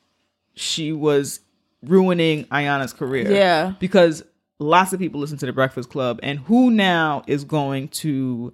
she 0.55 0.93
was 0.93 1.41
ruining 1.83 2.45
Ayanna's 2.47 2.93
career. 2.93 3.31
Yeah. 3.33 3.73
Because 3.81 4.23
lots 4.61 4.93
of 4.93 5.01
people 5.01 5.21
listen 5.21 5.39
to 5.39 5.47
the 5.47 5.53
Breakfast 5.53 5.91
Club, 5.91 6.21
and 6.23 6.39
who 6.41 6.71
now 6.71 7.23
is 7.27 7.45
going 7.45 7.89
to 7.89 8.53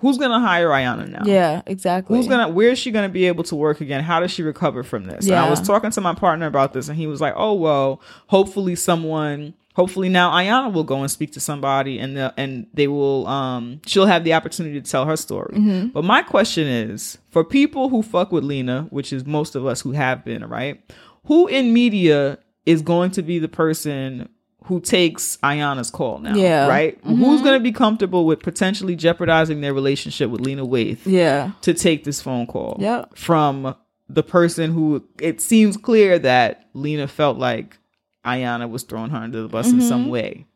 who's 0.00 0.18
gonna 0.18 0.40
hire 0.40 0.68
Ayanna 0.68 1.08
now? 1.08 1.22
Yeah, 1.24 1.62
exactly. 1.66 2.16
Who's 2.16 2.26
gonna 2.26 2.48
where 2.48 2.70
is 2.70 2.78
she 2.78 2.90
gonna 2.90 3.08
be 3.08 3.26
able 3.26 3.44
to 3.44 3.56
work 3.56 3.80
again? 3.80 4.02
How 4.02 4.20
does 4.20 4.30
she 4.30 4.42
recover 4.42 4.82
from 4.82 5.04
this? 5.04 5.26
And 5.26 5.36
I 5.36 5.48
was 5.48 5.60
talking 5.60 5.90
to 5.90 6.00
my 6.00 6.14
partner 6.14 6.46
about 6.46 6.72
this 6.72 6.88
and 6.88 6.96
he 6.96 7.06
was 7.06 7.20
like, 7.20 7.34
Oh 7.36 7.54
well, 7.54 8.00
hopefully 8.28 8.76
someone 8.76 9.54
hopefully 9.74 10.08
now 10.08 10.32
Ayanna 10.32 10.72
will 10.72 10.84
go 10.84 11.00
and 11.00 11.10
speak 11.10 11.32
to 11.32 11.40
somebody 11.40 11.98
and 11.98 12.16
the, 12.16 12.34
and 12.36 12.66
they 12.74 12.88
will 12.88 13.26
um 13.26 13.80
she'll 13.86 14.06
have 14.06 14.24
the 14.24 14.32
opportunity 14.32 14.80
to 14.80 14.90
tell 14.90 15.04
her 15.04 15.16
story. 15.16 15.54
Mm-hmm. 15.54 15.88
But 15.88 16.04
my 16.04 16.22
question 16.22 16.66
is, 16.66 17.18
for 17.30 17.44
people 17.44 17.88
who 17.88 18.02
fuck 18.02 18.32
with 18.32 18.44
Lena, 18.44 18.86
which 18.90 19.12
is 19.12 19.26
most 19.26 19.54
of 19.54 19.66
us 19.66 19.80
who 19.80 19.92
have 19.92 20.24
been, 20.24 20.44
right? 20.44 20.82
Who 21.26 21.46
in 21.46 21.72
media 21.72 22.38
is 22.66 22.82
going 22.82 23.10
to 23.12 23.22
be 23.22 23.38
the 23.38 23.48
person 23.48 24.28
who 24.64 24.80
takes 24.80 25.36
Ayanna's 25.38 25.90
call 25.90 26.18
now? 26.18 26.34
Yeah. 26.34 26.66
Right? 26.68 26.98
Who's 27.04 27.42
gonna 27.42 27.60
be 27.60 27.72
comfortable 27.72 28.26
with 28.26 28.40
potentially 28.40 28.94
jeopardizing 28.96 29.60
their 29.60 29.74
relationship 29.74 30.30
with 30.30 30.40
Lena 30.42 30.64
Waithe? 30.66 30.98
Yeah. 31.04 31.52
to 31.62 31.74
take 31.74 32.04
this 32.04 32.20
phone 32.22 32.46
call 32.46 32.76
Yep. 32.80 33.16
from 33.16 33.74
the 34.08 34.22
person 34.22 34.72
who 34.72 35.04
it 35.20 35.40
seems 35.40 35.76
clear 35.76 36.18
that 36.18 36.68
Lena 36.74 37.06
felt 37.08 37.38
like 37.38 37.78
Ayanna 38.24 38.68
was 38.68 38.82
throwing 38.82 39.10
her 39.10 39.18
under 39.18 39.40
the 39.42 39.48
bus 39.48 39.70
in 39.70 39.80
some 39.80 40.02
Mm-hmm. 40.02 40.10
way. 40.10 40.46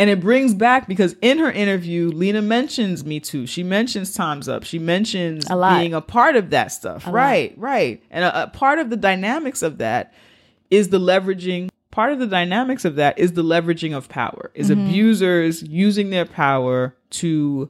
And 0.00 0.08
it 0.08 0.20
brings 0.20 0.54
back 0.54 0.86
because 0.86 1.16
in 1.20 1.38
her 1.38 1.50
interview, 1.50 2.12
Lena 2.12 2.40
mentions 2.40 3.04
Me 3.04 3.18
Too. 3.18 3.48
She 3.48 3.64
mentions 3.64 4.14
Time's 4.14 4.48
Up. 4.48 4.62
She 4.62 4.78
mentions 4.78 5.44
A 5.50 5.56
lot. 5.56 5.80
being 5.80 5.92
a 5.92 6.00
part 6.00 6.36
of 6.36 6.50
that 6.50 6.68
stuff. 6.70 7.04
lot. 7.06 7.14
right, 7.14 7.54
right. 7.56 8.00
And 8.12 8.24
a, 8.24 8.44
a 8.44 8.46
part 8.46 8.78
of 8.78 8.90
the 8.90 8.96
dynamics 8.96 9.60
of 9.62 9.78
that 9.78 10.14
is 10.70 10.90
the 10.90 11.00
leveraging. 11.00 11.68
Part 11.98 12.12
of 12.12 12.20
the 12.20 12.28
dynamics 12.28 12.84
of 12.84 12.94
that 12.94 13.18
is 13.18 13.32
the 13.32 13.42
leveraging 13.42 13.92
of 13.96 14.08
power, 14.08 14.52
is 14.54 14.70
Mm-hmm. 14.70 14.86
abusers 14.86 15.64
using 15.64 16.10
their 16.10 16.24
power 16.24 16.94
to 17.10 17.68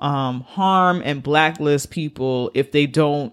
um, 0.00 0.40
harm 0.40 1.00
and 1.04 1.22
blacklist 1.22 1.92
people 1.92 2.50
if 2.54 2.72
they 2.72 2.86
don't, 2.86 3.32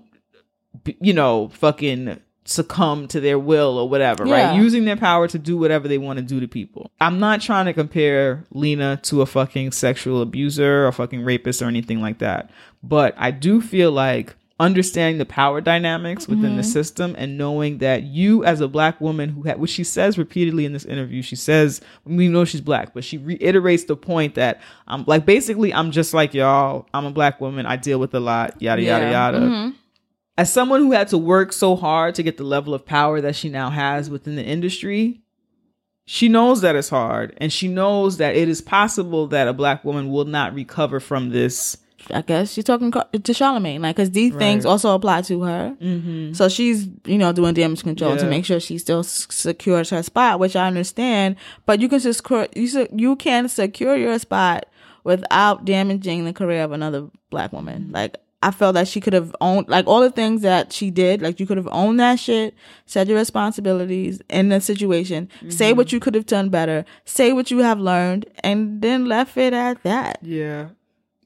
you 1.02 1.14
know, 1.14 1.48
fucking 1.50 2.20
succumb 2.43 3.08
to 3.08 3.20
their 3.20 3.39
will 3.39 3.80
or 3.80 3.89
whatever, 3.89 4.28
Yeah. 4.28 4.50
right? 4.52 4.56
Using 4.56 4.86
their 4.86 4.96
power 4.98 5.28
to 5.30 5.39
do 5.39 5.58
whatever 5.58 5.88
they 5.88 5.98
want 5.98 6.18
to 6.18 6.24
do 6.24 6.39
to 6.39 6.48
people. 6.48 6.91
I'm 7.02 7.18
not 7.20 7.41
trying 7.41 7.66
to 7.66 7.74
compare 7.74 8.43
Lena 8.52 9.00
to 9.06 9.24
a 9.24 9.26
fucking 9.26 9.72
sexual 9.72 10.22
abuser 10.22 10.86
or 10.86 10.91
fucking 10.91 11.24
rapist 11.24 11.64
or 11.64 11.66
anything 11.66 12.02
like 12.02 12.20
that, 12.20 12.52
but 12.84 13.16
I 13.18 13.32
do 13.32 13.62
feel 13.62 13.91
like 13.91 14.36
understanding 14.58 15.18
the 15.18 15.26
power 15.26 15.60
dynamics 15.60 16.30
within 16.30 16.56
the 16.56 16.62
mm-hmm. 16.62 16.72
system 16.72 17.14
and 17.18 17.38
knowing 17.38 17.80
that 17.80 18.03
you 18.03 18.45
as 18.45 18.62
a 18.62 18.68
black 18.70 19.01
woman 19.01 19.28
who 19.28 19.41
had 19.43 19.60
which 19.60 19.70
she 19.70 19.84
says 19.84 20.18
repeatedly 20.18 20.64
in 20.64 20.72
this 20.72 20.86
interview 20.86 21.22
she 21.22 21.36
says 21.36 21.82
we 22.06 22.30
know 22.30 22.45
she's 22.45 22.62
black 22.62 22.93
but 22.93 23.03
she 23.03 23.18
reiterates 23.18 23.84
the 23.84 23.97
point 23.97 24.36
that 24.36 24.62
i'm 24.88 25.03
like 25.08 25.26
basically 25.26 25.74
i'm 25.74 25.91
just 25.91 26.14
like 26.14 26.34
y'all. 26.34 26.88
I'm 26.93 27.06
a 27.06 27.12
black 27.12 27.41
woman. 27.41 27.66
I 27.66 27.76
deal 27.76 27.99
with 27.99 28.14
a 28.14 28.20
lot 28.20 28.62
yada 28.62 28.82
yada 28.82 29.06
Yeah. 29.06 29.12
yada. 29.12 29.39
Mm-hmm. 29.39 29.70
As 30.38 30.51
someone 30.51 30.82
who 30.82 30.91
had 30.91 31.10
to 31.10 31.18
work 31.18 31.51
so 31.53 31.76
hard 31.76 32.16
to 32.16 32.24
get 32.24 32.38
the 32.38 32.43
level 32.43 32.74
of 32.74 32.86
power 32.86 33.22
that 33.22 33.36
she 33.36 33.49
now 33.49 33.70
has 33.70 34.10
within 34.10 34.36
the 34.36 34.43
industry 34.43 35.22
she 36.06 36.30
knows 36.30 36.62
that 36.62 36.76
it's 36.76 36.89
hard 36.89 37.36
and 37.38 37.51
she 37.51 37.68
knows 37.68 38.18
that 38.18 38.36
it 38.36 38.47
is 38.47 38.62
possible 38.62 39.28
that 39.28 39.47
a 39.47 39.53
black 39.53 39.84
woman 39.84 40.12
will 40.12 40.26
not 40.26 40.53
recover 40.53 40.99
from 40.99 41.30
this 41.30 41.78
I 42.12 42.22
guess 42.22 42.51
she's 42.53 42.64
talking 42.64 42.91
to 42.91 43.34
Charlemagne, 43.34 43.82
like, 43.82 43.95
because 43.95 44.12
these 44.12 44.34
things 44.36 44.66
also 44.66 44.93
apply 44.93 45.22
to 45.24 45.41
her. 45.41 45.76
Mm-hmm. 45.82 46.34
So 46.34 46.49
she's, 46.49 46.88
you 47.06 47.18
know, 47.18 47.32
doing 47.32 47.53
damage 47.53 47.84
control 47.84 48.16
to 48.18 48.26
make 48.30 48.45
sure 48.45 48.60
she 48.60 48.78
still 48.78 48.99
s- 48.99 49.28
secures 49.30 49.89
her 49.89 50.03
spot, 50.03 50.39
which 50.39 50.56
I 50.56 50.68
understand. 50.68 51.36
But 51.66 51.80
you 51.82 51.89
can 51.89 51.99
secure 51.99 52.47
you 52.56 52.68
se- 52.68 52.89
you 52.95 53.16
can 53.16 53.49
secure 53.49 53.95
your 53.95 54.20
spot 54.20 54.68
without 55.03 55.66
damaging 55.66 56.26
the 56.26 56.34
career 56.34 56.64
of 56.64 56.72
another 56.72 57.08
black 57.30 57.51
woman. 57.53 57.89
Like, 57.91 58.18
I 58.43 58.51
felt 58.51 58.76
that 58.76 58.88
she 58.88 59.01
could 59.01 59.14
have 59.14 59.36
owned, 59.41 59.68
like, 59.70 59.88
all 59.88 60.01
the 60.01 60.12
things 60.12 60.43
that 60.43 60.72
she 60.72 60.91
did. 60.91 61.22
Like, 61.22 61.39
you 61.39 61.47
could 61.47 61.58
have 61.58 61.70
owned 61.72 61.99
that 61.99 62.20
shit, 62.20 62.53
said 62.86 63.08
your 63.08 63.18
responsibilities 63.18 64.22
in 64.30 64.49
the 64.49 64.62
situation, 64.62 65.30
say 65.49 65.74
what 65.74 65.91
you 65.91 65.99
could 65.99 66.14
have 66.14 66.28
done 66.28 66.49
better, 66.49 66.86
say 67.06 67.34
what 67.34 67.49
you 67.49 67.60
have 67.60 67.80
learned, 67.80 68.28
and 68.43 68.82
then 68.84 69.06
left 69.06 69.36
it 69.38 69.53
at 69.53 69.82
that. 69.84 70.20
Yeah. 70.22 70.68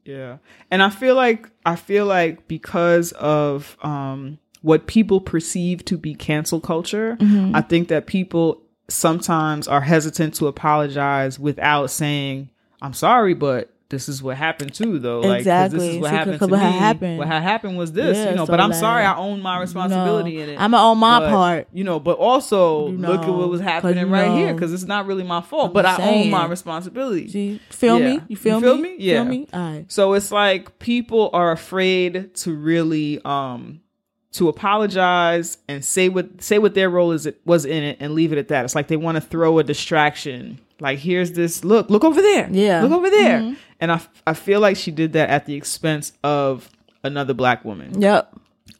Yeah. 0.10 0.38
And 0.72 0.82
I 0.82 0.90
feel 0.90 1.16
like 1.16 1.50
I 1.66 1.76
feel 1.76 2.06
like 2.06 2.48
because 2.48 3.12
of 3.14 3.78
um 3.82 4.40
what 4.62 4.88
people 4.88 5.22
perceive 5.22 5.86
to 5.86 5.98
be 5.98 6.16
cancel 6.16 6.60
culture, 6.60 7.18
I 7.54 7.62
think 7.62 7.88
that 7.90 8.08
people 8.08 8.62
sometimes 8.90 9.68
are 9.68 9.82
hesitant 9.82 10.34
to 10.36 10.48
apologize 10.48 11.40
without 11.40 11.92
saying, 11.92 12.50
I'm 12.82 12.94
sorry, 12.94 13.36
but 13.36 13.72
this 13.90 14.08
is 14.08 14.22
what 14.22 14.38
happened 14.38 14.74
too 14.74 15.00
though. 15.00 15.22
Like 15.22 15.44
'cause 15.46 15.72
this 15.72 15.82
is 15.84 15.98
what 15.98 16.10
So, 16.12 16.16
happened 16.16 16.40
to 16.40 16.48
what 16.48 16.60
me. 16.60 16.66
happened. 16.78 17.18
What 17.18 17.28
had 17.28 17.42
happened 17.42 17.78
was 17.78 17.92
this, 17.92 18.18
Yeah, 18.18 18.30
you 18.30 18.36
know, 18.36 18.46
so 18.46 18.52
but 18.54 18.60
I'm 18.60 18.70
like, 18.70 18.80
sorry 18.80 19.04
I 19.04 19.16
own 19.18 19.42
my 19.42 19.60
responsibility 19.60 20.38
No, 20.38 20.44
in 20.44 20.50
it. 20.50 20.62
I'ma 20.62 20.90
own 20.92 21.00
my 21.00 21.20
But, 21.20 21.30
part. 21.32 21.68
You 21.74 21.84
know, 21.84 22.00
but 22.00 22.18
also 22.18 22.90
You 22.90 22.98
look 22.98 23.22
at 23.24 23.30
what 23.30 23.50
was 23.50 23.62
happening 23.62 24.10
right 24.10 24.32
here 24.32 24.54
because 24.54 24.74
it's 24.74 24.86
not 24.86 25.08
really 25.08 25.24
my 25.24 25.42
fault, 25.42 25.74
but 25.74 25.86
I 25.86 25.96
I'm 25.96 26.02
own 26.02 26.30
my 26.30 26.46
responsibility. 26.46 27.28
See, 27.30 27.60
feel 27.70 28.00
Yeah. 28.00 28.14
me? 28.16 28.22
You 28.28 28.36
feel, 28.38 28.56
You 28.56 28.62
feel 28.62 28.76
me? 28.78 28.82
me? 28.84 28.96
Yeah. 29.00 29.24
Feel 29.24 29.26
me? 29.32 29.48
All 29.54 29.60
right. 29.60 29.86
So 29.88 30.14
it's 30.14 30.32
like 30.32 30.78
people 30.80 31.32
are 31.34 31.52
afraid 31.52 32.34
to 32.36 32.54
really 32.54 33.20
um 33.26 33.80
to 34.34 34.48
apologize 34.48 35.58
and 35.68 35.84
say 35.84 36.08
what 36.10 36.44
say 36.44 36.60
what 36.60 36.76
their 36.76 36.92
role 36.92 37.12
is 37.12 37.28
was 37.46 37.66
in 37.66 37.82
it 37.84 37.98
and 38.00 38.14
leave 38.14 38.32
it 38.32 38.38
at 38.38 38.50
that. 38.50 38.66
It's 38.66 38.76
like 38.76 38.88
they 38.88 38.98
want 38.98 39.16
to 39.16 39.22
throw 39.22 39.58
a 39.58 39.64
distraction. 39.64 40.60
Like 40.80 41.00
here's 41.00 41.34
this 41.34 41.64
look, 41.64 41.90
look 41.90 42.04
over 42.04 42.22
there. 42.22 42.50
Yeah. 42.52 42.82
Look 42.82 42.92
over 42.92 43.10
there. 43.10 43.40
Mm-hmm. 43.40 43.54
And 43.80 43.92
I 43.92 44.02
I 44.26 44.34
feel 44.34 44.60
like 44.60 44.78
she 44.78 44.92
did 44.92 45.14
that 45.14 45.30
at 45.30 45.46
the 45.46 45.56
expense 45.56 46.14
of 46.24 46.70
another 47.04 47.34
black 47.34 47.66
woman. 47.66 48.02
Yep. 48.02 48.36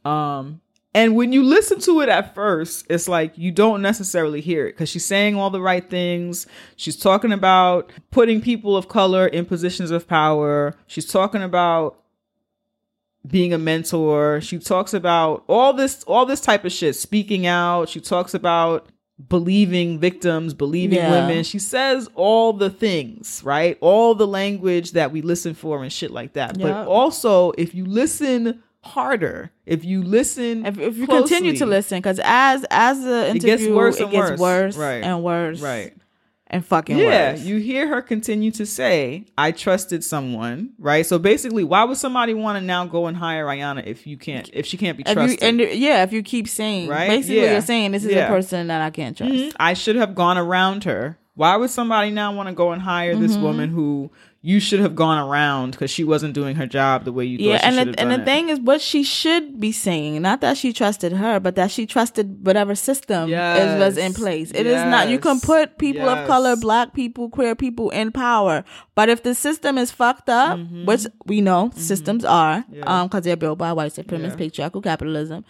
Um 0.06 0.62
and 0.94 1.16
when 1.16 1.32
you 1.32 1.44
listen 1.44 1.80
to 1.82 2.02
it 2.02 2.10
at 2.10 2.34
first, 2.34 2.86
it's 2.90 3.08
like 3.08 3.38
you 3.38 3.52
don't 3.52 3.82
necessarily 3.82 4.42
hear 4.42 4.66
it 4.66 4.72
because 4.72 4.90
she's 4.90 5.06
saying 5.06 5.36
all 5.36 5.52
the 5.52 5.62
right 5.62 5.88
things. 5.88 6.48
She's 6.76 6.98
talking 6.98 7.32
about 7.32 7.92
putting 8.10 8.42
people 8.42 8.76
of 8.76 8.88
color 8.88 9.28
in 9.28 9.46
positions 9.46 9.92
of 9.92 10.08
power. 10.08 10.76
She's 10.88 11.06
talking 11.06 11.44
about 11.44 12.00
being 13.28 13.54
a 13.54 13.58
mentor. 13.58 14.42
She 14.42 14.58
talks 14.58 14.94
about 14.94 15.44
all 15.48 15.74
this 15.74 16.04
all 16.06 16.26
this 16.26 16.42
type 16.42 16.66
of 16.66 16.72
shit, 16.72 16.96
speaking 16.96 17.46
out. 17.46 17.90
She 17.90 18.00
talks 18.00 18.34
about 18.34 18.88
believing 19.28 20.00
victims, 20.00 20.54
believing 20.54 20.98
Yeah. 21.00 21.12
women. 21.28 21.44
She 21.44 21.60
says 21.60 22.08
all 22.16 22.54
the 22.54 22.70
things, 22.70 23.42
right? 23.44 23.78
All 23.82 24.16
the 24.16 24.28
language 24.28 24.94
that 24.94 25.12
we 25.12 25.22
listen 25.22 25.54
for 25.54 25.84
and 25.84 25.92
shit 25.92 26.12
like 26.12 26.34
that. 26.34 26.58
Yeah. 26.58 26.68
But 26.68 26.88
also, 26.88 27.52
if 27.58 27.76
you 27.76 27.86
listen 27.86 28.62
harder, 28.82 29.52
if 29.66 29.84
you 29.84 30.02
listen 30.04 30.66
If, 30.66 30.80
if 30.80 30.98
you 30.98 31.06
continue 31.06 31.56
to 31.58 31.66
listen, 31.66 31.98
because 32.00 32.20
as 32.24 32.66
as 32.72 33.04
the 33.04 33.28
It 33.28 33.36
interview, 33.44 33.58
gets 33.58 33.68
worse 33.68 33.98
it 34.00 34.04
and 34.04 34.12
gets 34.12 34.30
worse. 34.32 34.40
worse 34.40 34.78
Right. 34.78 35.04
and 35.04 35.22
worse, 35.24 35.60
Right. 35.60 35.94
And 36.52 36.66
fucking 36.66 36.98
Yeah, 36.98 37.34
worse. 37.34 37.42
you 37.44 37.58
hear 37.58 37.88
her 37.88 38.02
continue 38.02 38.50
to 38.52 38.66
say, 38.66 39.26
I 39.38 39.52
trusted 39.52 40.04
someone, 40.04 40.72
right? 40.80 41.06
So 41.06 41.20
basically, 41.20 41.64
why 41.64 41.84
would 41.84 41.98
somebody 41.98 42.34
want 42.34 42.58
to 42.58 42.66
now 42.66 42.86
go 42.88 43.06
and 43.06 43.16
hire 43.16 43.46
Ayanna 43.46 43.86
if 43.86 44.08
you 44.08 44.18
can't 44.18 44.50
if 44.52 44.66
she 44.66 44.76
can't 44.76 44.98
be 44.98 45.04
if 45.04 45.10
you 45.10 45.14
trusted? 45.14 45.44
and 45.44 45.60
yeah, 45.60 46.02
if 46.04 46.12
you 46.12 46.24
keep 46.24 46.48
saying, 46.48 46.90
Right? 46.90 47.08
basically, 47.08 47.42
Yeah. 47.42 47.52
you're 47.52 47.62
saying 47.62 47.92
this 47.92 48.04
is 48.04 48.14
Yeah. 48.14 48.26
a 48.26 48.30
person 48.30 48.68
that 48.68 48.82
I 48.82 48.90
can't 48.90 49.16
trust. 49.16 49.32
Mhm. 49.32 49.54
I 49.60 49.74
should 49.76 49.96
have 49.96 50.16
gone 50.16 50.38
around 50.40 50.86
her. 50.86 51.20
Why 51.36 51.56
would 51.56 51.70
somebody 51.70 52.10
now 52.12 52.34
want 52.36 52.50
to 52.50 52.56
go 52.56 52.72
and 52.72 52.82
hire 52.82 53.16
this 53.16 53.34
Mm-hmm. 53.34 53.44
woman 53.44 53.70
who 53.70 54.12
you 54.42 54.60
should 54.62 54.80
have 54.80 54.96
gone 54.96 55.18
around 55.28 55.72
because 55.72 55.92
she 55.92 56.04
wasn't 56.06 56.34
doing 56.34 56.56
her 56.56 56.66
job 56.66 57.04
the 57.04 57.12
way 57.12 57.26
you 57.26 57.38
Yeah, 57.40 57.60
and 57.62 57.76
the, 57.78 58.00
and 58.00 58.10
the 58.10 58.22
it? 58.22 58.26
thing 58.26 58.48
is, 58.48 58.58
what 58.60 58.80
she 58.80 59.04
should 59.04 59.60
be 59.60 59.74
saying, 59.74 60.22
not 60.22 60.40
that 60.40 60.56
she 60.58 60.72
trusted 60.72 61.12
her, 61.12 61.42
but 61.42 61.56
that 61.56 61.72
she 61.72 61.86
trusted 61.86 62.46
whatever 62.46 62.74
system 62.74 63.30
is, 63.34 63.80
was 63.80 63.98
in 63.98 64.12
Yes. 64.12 64.18
place. 64.18 64.52
It 64.52 64.66
is 64.66 64.82
not. 64.84 65.10
You 65.10 65.20
can 65.20 65.42
put 65.42 65.78
people 65.78 66.08
of 66.08 66.26
color, 66.26 66.56
black 66.56 66.94
people, 66.94 67.30
queer 67.30 67.54
people 67.54 67.90
in 67.90 68.14
power, 68.14 68.64
but 68.96 69.10
if 69.10 69.24
the 69.24 69.36
system 69.36 69.78
is 69.78 69.92
fucked 69.92 70.30
up, 70.30 70.58
which 70.86 71.06
we 71.26 71.42
know 71.42 71.72
systems 71.76 72.24
are, 72.24 72.60
Mm-hmm. 72.64 72.76
Yeah. 72.76 72.84
um, 73.02 73.08
because 73.08 73.24
they're 73.26 73.36
built 73.36 73.58
by 73.60 73.74
white 73.74 73.92
supremacist 73.92 74.30
Yeah. 74.32 74.36
patriarchal 74.38 74.82
capitalism. 74.82 75.44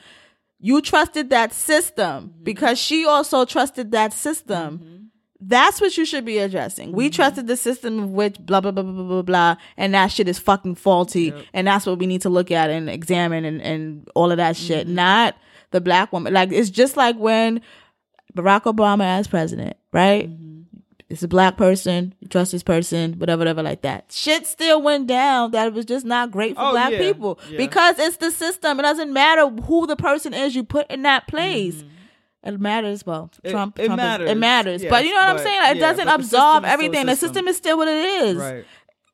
You 0.60 0.82
trusted 0.82 1.30
that 1.30 1.54
system 1.54 2.32
Mm-hmm. 2.34 2.44
because 2.44 2.80
she 2.80 3.06
also 3.06 3.46
trusted 3.46 3.92
that 3.92 4.14
system. 4.14 4.99
That's 5.42 5.80
what 5.80 5.96
you 5.98 6.06
should 6.06 6.26
be 6.26 6.38
addressing. 6.40 6.90
Mm-hmm. 6.90 6.98
We 6.98 7.10
trusted 7.10 7.48
the 7.48 7.56
system 7.56 8.00
of 8.00 8.10
which 8.10 8.38
blah 8.40 8.60
blah 8.60 8.72
blah 8.72 8.84
blah 8.84 8.92
blah 8.94 9.04
blah 9.04 9.22
blah, 9.22 9.56
and 9.78 9.94
that 9.94 10.08
shit 10.12 10.28
is 10.28 10.38
fucking 10.38 10.76
faulty, 10.76 11.34
and 11.54 11.66
that's 11.68 11.86
what 11.86 11.98
we 11.98 12.08
need 12.08 12.22
to 12.24 12.30
look 12.30 12.52
at 12.52 12.70
and 12.70 12.90
examine 12.90 13.46
and 13.46 13.62
and 13.62 14.08
all 14.16 14.32
of 14.32 14.38
that 14.38 14.58
shit. 14.58 14.86
Mm-hmm. 14.88 14.96
Not 14.96 15.36
the 15.72 15.80
black 15.82 16.12
woman. 16.12 16.34
Like 16.34 16.52
it's 16.52 16.70
just 16.70 16.98
like 16.98 17.16
when 17.18 17.62
Barack 18.36 18.64
Obama 18.64 19.04
as 19.06 19.28
president, 19.28 19.78
right? 19.94 20.30
Mm-hmm. 20.30 20.46
It's 21.10 21.24
a 21.24 21.28
black 21.28 21.58
person, 21.58 22.14
you 22.20 22.28
trust 22.28 22.52
this 22.52 22.62
person, 22.62 23.14
whatever, 23.18 23.40
whatever, 23.40 23.64
like 23.64 23.82
that. 23.82 24.12
Shit 24.12 24.46
still 24.46 24.80
went 24.80 25.08
down 25.08 25.50
that 25.52 25.66
it 25.66 25.74
was 25.74 25.86
just 25.86 26.06
not 26.06 26.30
great 26.30 26.56
for 26.56 26.62
Oh, 26.62 26.72
black 26.72 26.92
yeah. 26.92 27.00
people 27.00 27.40
Yeah. 27.50 27.58
because 27.58 27.98
it's 27.98 28.18
the 28.18 28.30
system. 28.30 28.80
It 28.80 28.84
doesn't 28.84 29.12
matter 29.12 29.48
who 29.48 29.88
the 29.88 29.96
person 29.96 30.36
is 30.36 30.56
you 30.56 30.64
put 30.64 30.86
in 30.92 31.02
that 31.04 31.26
place. 31.28 31.84
It 32.44 32.60
matters, 32.60 33.06
well, 33.06 33.30
Mm-hmm. 33.34 33.48
It- 33.48 33.52
Trump, 33.52 33.80
it 33.80 33.86
Trump 33.88 34.00
is- 34.00 34.04
matters. 34.04 34.30
it 34.32 34.38
matters. 34.38 34.84
Yes, 34.84 34.90
but 34.90 35.06
you 35.06 35.12
know 35.12 35.18
what 35.20 35.30
I'm 35.30 35.38
saying? 35.40 35.62
It 35.72 35.78
yeah, 35.78 35.88
doesn't 35.92 36.06
but 36.06 36.20
absolve 36.20 36.66
everything. 36.66 37.06
The 37.06 37.16
system. 37.16 37.48
is 37.48 37.58
still 37.58 37.78
what 37.78 37.88
it 37.88 38.06
is. 38.24 38.38
Right. 38.38 38.66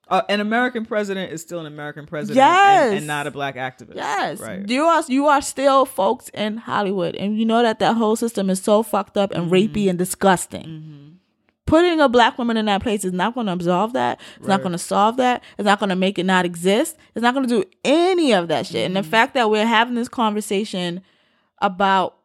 Uh, 0.08 0.22
an 0.30 0.40
American 0.40 0.86
president 0.86 1.32
is 1.34 1.42
still 1.42 1.60
an 1.60 1.66
American 1.66 2.06
president 2.06 2.36
Yes. 2.36 2.90
and, 2.90 2.98
and 3.00 3.08
not 3.08 3.26
a 3.26 3.32
black 3.32 3.56
activist. 3.56 3.96
Yes, 3.96 4.40
Right. 4.40 4.70
you 4.70 4.84
are 4.84 5.04
you 5.08 5.26
are 5.26 5.42
still 5.42 5.84
folks 5.88 6.30
in 6.36 6.58
Hollywood, 6.58 7.16
and 7.16 7.40
you 7.40 7.46
know 7.46 7.64
that 7.64 7.80
that 7.80 7.96
whole 7.96 8.16
system 8.16 8.52
is 8.52 8.62
so 8.62 8.84
fucked 8.84 9.18
up 9.18 9.32
and 9.32 9.46
Mm-hmm. 9.52 9.54
rapey 9.74 9.90
and 9.90 9.98
disgusting. 9.98 11.18
Putting 11.66 12.00
a 12.00 12.08
black 12.08 12.38
woman 12.38 12.58
in 12.58 12.68
that 12.68 12.84
place 12.84 13.04
is 13.04 13.14
not 13.14 13.34
going 13.34 13.48
to 13.48 13.54
absolve 13.54 13.94
that. 13.94 14.22
It's 14.38 14.48
not 14.48 14.62
going 14.62 14.74
to 14.74 14.78
solve 14.78 15.18
that. 15.18 15.42
It's 15.58 15.66
not 15.66 15.80
going 15.80 15.90
to 15.90 15.96
make 15.96 16.20
it 16.20 16.24
not 16.26 16.46
exist. 16.46 16.96
It's 17.16 17.24
not 17.24 17.34
going 17.34 17.48
to 17.48 17.64
do 17.64 17.68
any 17.84 18.32
of 18.34 18.48
that 18.50 18.68
shit. 18.68 18.76
Mm-hmm. 18.88 18.98
And 18.98 19.04
the 19.04 19.10
fact 19.10 19.34
that 19.34 19.50
we're 19.50 19.66
having 19.66 19.96
this 19.96 20.08
conversation 20.08 21.02
about 21.64 22.18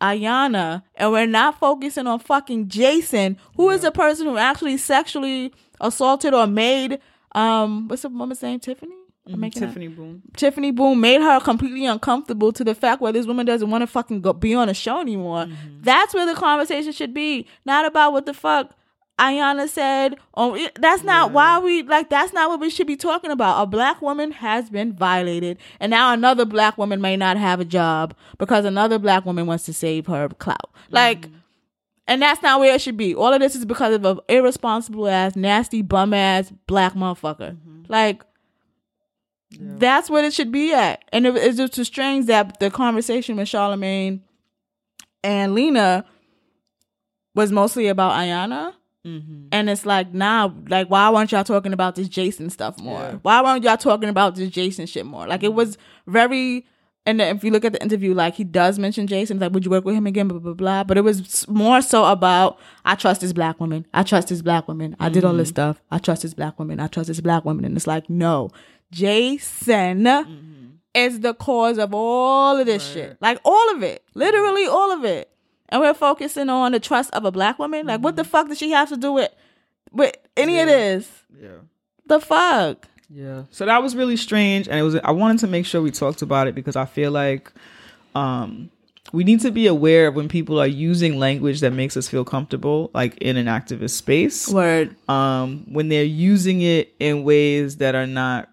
Ayanna 0.00 0.82
and 0.94 1.12
we're 1.12 1.26
not 1.26 1.58
focusing 1.58 2.06
on 2.06 2.18
fucking 2.20 2.68
Jason, 2.68 3.36
who 3.56 3.70
is 3.70 3.84
a 3.84 3.90
person 3.90 4.26
who 4.26 4.36
actually 4.36 4.76
sexually 4.76 5.52
assaulted 5.80 6.34
or 6.34 6.46
made 6.46 7.00
um 7.32 7.88
what's 7.88 8.02
the 8.02 8.08
woman's 8.08 8.42
name? 8.42 8.60
Tiffany? 8.60 8.94
Making 9.26 9.60
Tiffany 9.60 9.88
Boone. 9.88 10.22
Tiffany 10.36 10.70
Boone 10.70 11.00
made 11.00 11.20
her 11.20 11.38
completely 11.40 11.84
uncomfortable 11.84 12.50
to 12.52 12.64
the 12.64 12.74
fact 12.74 13.02
where 13.02 13.12
this 13.12 13.26
woman 13.26 13.44
doesn't 13.44 13.68
want 13.68 13.82
to 13.82 13.86
fucking 13.86 14.22
go 14.22 14.32
be 14.32 14.54
on 14.54 14.70
a 14.70 14.74
show 14.74 15.00
anymore. 15.00 15.44
Mm-hmm. 15.44 15.82
That's 15.82 16.14
where 16.14 16.24
the 16.24 16.34
conversation 16.34 16.92
should 16.92 17.12
be, 17.12 17.46
not 17.66 17.84
about 17.84 18.12
what 18.14 18.24
the 18.24 18.32
fuck 18.32 18.74
Ayanna 19.18 19.68
said. 19.68 20.16
Oh, 20.34 20.68
that's 20.76 21.02
not 21.02 21.32
why 21.32 21.58
we 21.58 21.82
like. 21.82 22.08
That's 22.10 22.32
not 22.32 22.48
what 22.48 22.60
we 22.60 22.70
should 22.70 22.86
be 22.86 22.96
talking 22.96 23.30
about. 23.30 23.62
A 23.62 23.66
black 23.66 24.00
woman 24.00 24.30
has 24.32 24.70
been 24.70 24.92
violated, 24.92 25.58
and 25.80 25.90
now 25.90 26.12
another 26.12 26.44
black 26.44 26.78
woman 26.78 27.00
may 27.00 27.16
not 27.16 27.36
have 27.36 27.60
a 27.60 27.64
job 27.64 28.14
because 28.38 28.64
another 28.64 28.98
black 28.98 29.24
woman 29.26 29.46
wants 29.46 29.64
to 29.64 29.72
save 29.72 30.06
her 30.06 30.28
clout. 30.28 30.70
Like. 30.90 31.22
Mm-hmm. 31.22 31.34
And 32.10 32.22
that's 32.22 32.40
not 32.40 32.58
where 32.58 32.74
it 32.74 32.80
should 32.80 32.96
be. 32.96 33.14
All 33.14 33.34
of 33.34 33.40
this 33.40 33.54
is 33.54 33.66
because 33.66 33.94
of 33.94 34.02
an 34.02 34.18
irresponsible 34.30 35.06
ass, 35.08 35.36
nasty 35.36 35.82
bum 35.82 36.14
ass 36.14 36.50
black 36.66 36.94
motherfucker. 36.94 37.50
Mm-hmm. 37.50 37.82
Like, 37.86 38.24
that's 39.52 40.08
what 40.08 40.24
it 40.24 40.32
should 40.32 40.50
be 40.50 40.72
at. 40.72 41.04
And 41.12 41.26
it, 41.26 41.36
it's 41.36 41.58
just 41.58 41.84
strange 41.84 42.24
that 42.24 42.60
the 42.60 42.70
conversation 42.70 43.36
with 43.36 43.46
Charlemagne 43.46 44.22
and 45.22 45.54
Lena 45.54 46.06
was 47.34 47.52
mostly 47.52 47.88
about 47.88 48.12
Ayanna. 48.12 48.72
Mm-hmm. 49.08 49.46
And 49.52 49.70
it's 49.70 49.86
like, 49.86 50.12
nah, 50.12 50.50
like, 50.68 50.88
why 50.88 51.08
weren't 51.10 51.32
y'all 51.32 51.44
talking 51.44 51.72
about 51.72 51.94
this 51.94 52.08
Jason 52.08 52.50
stuff 52.50 52.78
more? 52.78 53.00
Yeah. 53.00 53.18
Why 53.22 53.42
weren't 53.42 53.64
y'all 53.64 53.76
talking 53.78 54.08
about 54.10 54.34
this 54.34 54.50
Jason 54.50 54.86
shit 54.86 55.06
more? 55.06 55.26
Like, 55.26 55.42
it 55.42 55.46
mm-hmm. 55.46 55.56
was 55.56 55.78
very 56.06 56.66
And 57.08 57.22
if 57.22 57.42
you 57.42 57.50
look 57.50 57.64
at 57.64 57.72
the 57.72 57.82
interview, 57.82 58.12
like 58.12 58.34
he 58.34 58.44
does 58.44 58.78
mention 58.78 59.06
Jason, 59.06 59.38
like, 59.38 59.52
would 59.52 59.64
you 59.64 59.70
work 59.70 59.86
with 59.86 59.94
him 59.94 60.06
again? 60.06 60.28
Blah, 60.28 60.40
blah, 60.40 60.52
blah. 60.52 60.84
But 60.84 60.98
it 60.98 61.00
was 61.00 61.48
more 61.48 61.80
so 61.80 62.04
about, 62.04 62.58
I 62.84 62.96
trust 62.96 63.22
this 63.22 63.32
black 63.32 63.58
woman. 63.60 63.86
I 63.94 64.02
trust 64.02 64.28
this 64.28 64.42
black 64.42 64.68
woman. 64.68 64.94
I 65.00 65.08
did 65.08 65.24
all 65.24 65.32
this 65.32 65.48
mm-hmm. 65.48 65.54
stuff. 65.54 65.82
I 65.90 65.96
trust 66.00 66.20
this 66.20 66.34
black 66.34 66.58
woman. 66.58 66.80
I 66.80 66.86
trust 66.86 67.08
this 67.08 67.22
black 67.22 67.46
woman. 67.46 67.64
And 67.64 67.78
it's 67.78 67.86
like, 67.86 68.10
no, 68.10 68.50
Jason 68.90 70.04
mm-hmm. 70.04 70.66
is 70.92 71.20
the 71.20 71.32
cause 71.32 71.78
of 71.78 71.94
all 71.94 72.58
of 72.58 72.66
this 72.66 72.86
shit. 72.86 73.16
Like 73.22 73.40
all 73.42 73.74
of 73.74 73.82
it. 73.82 74.04
Literally 74.14 74.66
all 74.66 74.92
of 74.92 75.02
it. 75.06 75.30
And 75.70 75.80
we're 75.80 75.94
focusing 75.94 76.48
on 76.48 76.72
the 76.72 76.80
trust 76.80 77.10
of 77.12 77.24
a 77.24 77.30
black 77.30 77.58
woman. 77.58 77.86
Like, 77.86 78.00
what 78.00 78.16
the 78.16 78.24
fuck 78.24 78.48
does 78.48 78.58
she 78.58 78.70
have 78.70 78.88
to 78.88 78.96
do 78.96 79.12
with 79.12 79.30
with 79.92 80.14
any 80.36 80.58
of 80.60 80.66
this? 80.66 81.08
Yeah. 81.40 81.58
The 82.06 82.20
fuck? 82.20 82.86
Yeah. 83.10 83.44
So 83.50 83.66
that 83.66 83.82
was 83.82 83.96
really 83.96 84.16
strange 84.16 84.68
and 84.68 84.78
it 84.78 84.82
was 84.82 84.96
I 84.96 85.10
wanted 85.12 85.38
to 85.40 85.46
make 85.46 85.66
sure 85.66 85.80
we 85.80 85.90
talked 85.90 86.22
about 86.22 86.46
it 86.46 86.54
because 86.54 86.76
I 86.76 86.84
feel 86.84 87.10
like 87.10 87.52
um 88.14 88.70
we 89.12 89.24
need 89.24 89.40
to 89.40 89.50
be 89.50 89.66
aware 89.66 90.08
of 90.08 90.14
when 90.14 90.28
people 90.28 90.60
are 90.60 90.66
using 90.66 91.18
language 91.18 91.60
that 91.60 91.72
makes 91.72 91.96
us 91.96 92.06
feel 92.08 92.24
comfortable 92.24 92.90
like 92.92 93.16
in 93.18 93.38
an 93.38 93.46
activist 93.46 93.90
space. 93.90 94.48
Word. 94.48 94.94
Um 95.08 95.64
when 95.72 95.88
they're 95.88 96.04
using 96.04 96.60
it 96.60 96.94
in 96.98 97.24
ways 97.24 97.78
that 97.78 97.94
are 97.94 98.06
not 98.06 98.50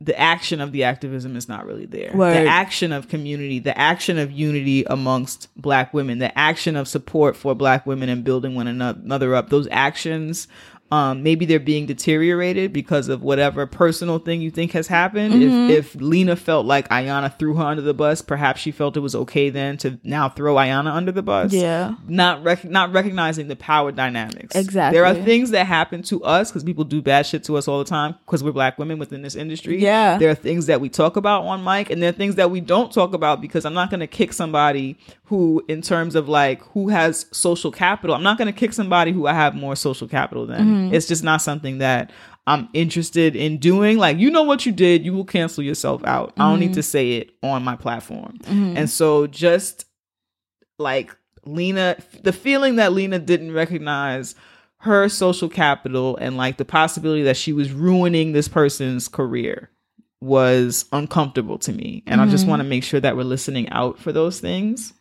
the 0.00 0.18
action 0.18 0.60
of 0.60 0.72
the 0.72 0.84
activism 0.84 1.36
is 1.36 1.48
not 1.48 1.66
really 1.66 1.86
there. 1.86 2.12
Word. 2.14 2.34
The 2.34 2.48
action 2.48 2.92
of 2.92 3.08
community, 3.08 3.58
the 3.58 3.76
action 3.78 4.18
of 4.18 4.30
unity 4.30 4.84
amongst 4.84 5.48
black 5.56 5.94
women, 5.94 6.18
the 6.18 6.36
action 6.38 6.76
of 6.76 6.86
support 6.86 7.34
for 7.34 7.54
black 7.54 7.86
women 7.86 8.10
and 8.10 8.22
building 8.22 8.54
one 8.54 8.66
another 8.66 9.34
up. 9.34 9.48
Those 9.48 9.68
actions, 9.70 10.48
um, 10.92 11.22
maybe 11.22 11.44
they're 11.46 11.58
being 11.58 11.86
deteriorated 11.86 12.72
because 12.72 13.08
of 13.08 13.22
whatever 13.22 13.66
personal 13.66 14.18
thing 14.18 14.40
you 14.40 14.50
think 14.50 14.72
has 14.72 14.86
happened. 14.86 15.34
Mm-hmm. 15.34 15.70
If 15.70 15.86
if 15.86 15.94
Lena 16.00 16.36
felt 16.36 16.64
like 16.66 16.88
Ayanna 16.88 17.36
threw 17.38 17.54
her 17.54 17.62
under 17.64 17.82
the 17.82 17.94
bus, 17.94 18.22
perhaps 18.22 18.60
she 18.60 18.70
felt 18.70 18.96
it 18.96 19.00
was 19.00 19.14
okay 19.14 19.50
then 19.50 19.76
to 19.78 19.98
now 20.04 20.28
throw 20.28 20.54
Ayanna 20.56 20.92
under 20.92 21.12
the 21.12 21.22
bus 21.22 21.52
Yeah. 21.52 21.94
not 22.08 22.42
rec- 22.42 22.64
not 22.64 22.92
recognizing 22.92 23.48
the 23.48 23.56
power 23.56 23.92
dynamics. 23.92 24.54
Exactly. 24.56 24.96
There 24.96 25.06
are 25.06 25.14
things 25.14 25.50
that 25.50 25.66
happen 25.66 26.02
to 26.04 26.22
us 26.24 26.50
because 26.50 26.64
people 26.64 26.84
do 26.84 27.02
bad 27.02 27.26
shit 27.26 27.44
to 27.44 27.56
us 27.56 27.68
all 27.68 27.78
the 27.78 27.84
time 27.84 28.14
because 28.24 28.42
we're 28.42 28.52
black 28.52 28.78
women 28.78 28.98
within 28.98 29.22
this 29.22 29.34
industry. 29.36 29.80
Yeah. 29.82 30.18
There 30.18 30.30
are 30.30 30.34
things 30.34 30.66
that 30.66 30.80
we 30.80 30.88
talk 30.88 31.16
about 31.16 31.44
on 31.44 31.62
mic, 31.62 31.90
and 31.90 32.00
there 32.02 32.08
are 32.10 32.12
things 32.12 32.36
that 32.36 32.50
we 32.50 32.60
don't 32.60 32.92
talk 32.92 33.12
about 33.14 33.40
because 33.40 33.64
I'm 33.64 33.74
not 33.74 33.90
going 33.90 34.00
to 34.00 34.06
kick 34.06 34.32
somebody 34.32 34.98
who, 35.24 35.64
in 35.68 35.82
terms 35.82 36.14
of 36.14 36.28
like 36.28 36.62
who 36.72 36.88
has 36.88 37.26
social 37.32 37.70
capital, 37.72 38.14
I'm 38.16 38.22
not 38.22 38.38
going 38.38 38.46
to 38.52 38.58
kick 38.58 38.72
somebody 38.72 39.12
who 39.12 39.26
I 39.26 39.34
have 39.34 39.54
more 39.54 39.74
social 39.76 40.06
capital 40.08 40.46
than. 40.46 40.75
Mm-hmm. 40.76 40.94
It's 40.94 41.06
just 41.06 41.24
not 41.24 41.42
something 41.42 41.78
that. 41.78 42.12
I'm 42.48 42.68
interested 42.74 43.34
in 43.34 43.58
doing 43.58 43.98
like 43.98 44.18
you 44.18 44.30
know 44.30 44.44
what 44.44 44.64
you 44.66 44.70
did 44.70 45.04
you 45.04 45.12
will 45.12 45.24
cancel 45.24 45.64
yourself 45.64 46.00
out 46.04 46.32
I 46.36 46.48
don't 46.48 46.60
need 46.60 46.66
mm-hmm. 46.66 46.74
to 46.74 46.82
say 46.84 47.14
it 47.14 47.32
on 47.42 47.64
my 47.64 47.74
platform 47.74 48.38
mm-hmm. 48.44 48.76
and 48.76 48.88
so 48.88 49.26
just 49.26 49.84
like 50.78 51.12
Lena, 51.46 51.96
the 52.22 52.32
feeling 52.32 52.76
that 52.76 52.92
Lena 52.92 53.18
didn't 53.18 53.52
recognize 53.52 54.34
her 54.78 55.08
social 55.08 55.48
capital 55.48 56.16
and 56.16 56.36
like 56.36 56.58
the 56.58 56.64
possibility 56.64 57.22
that 57.22 57.36
she 57.36 57.52
was 57.52 57.72
ruining 57.72 58.32
this 58.32 58.48
person's 58.48 59.08
career 59.08 59.70
was 60.20 60.86
uncomfortable 60.92 61.58
to 61.58 61.72
me. 61.72 62.02
And 62.06 62.20
I 62.20 62.26
just 62.26 62.46
want 62.46 62.60
to 62.60 62.68
make 62.68 62.84
sure 62.84 63.00
that 63.00 63.16
we're 63.16 63.24
listening 63.24 63.68
out 63.70 63.98
for 63.98 64.12
those 64.12 64.40
things. 64.40 64.92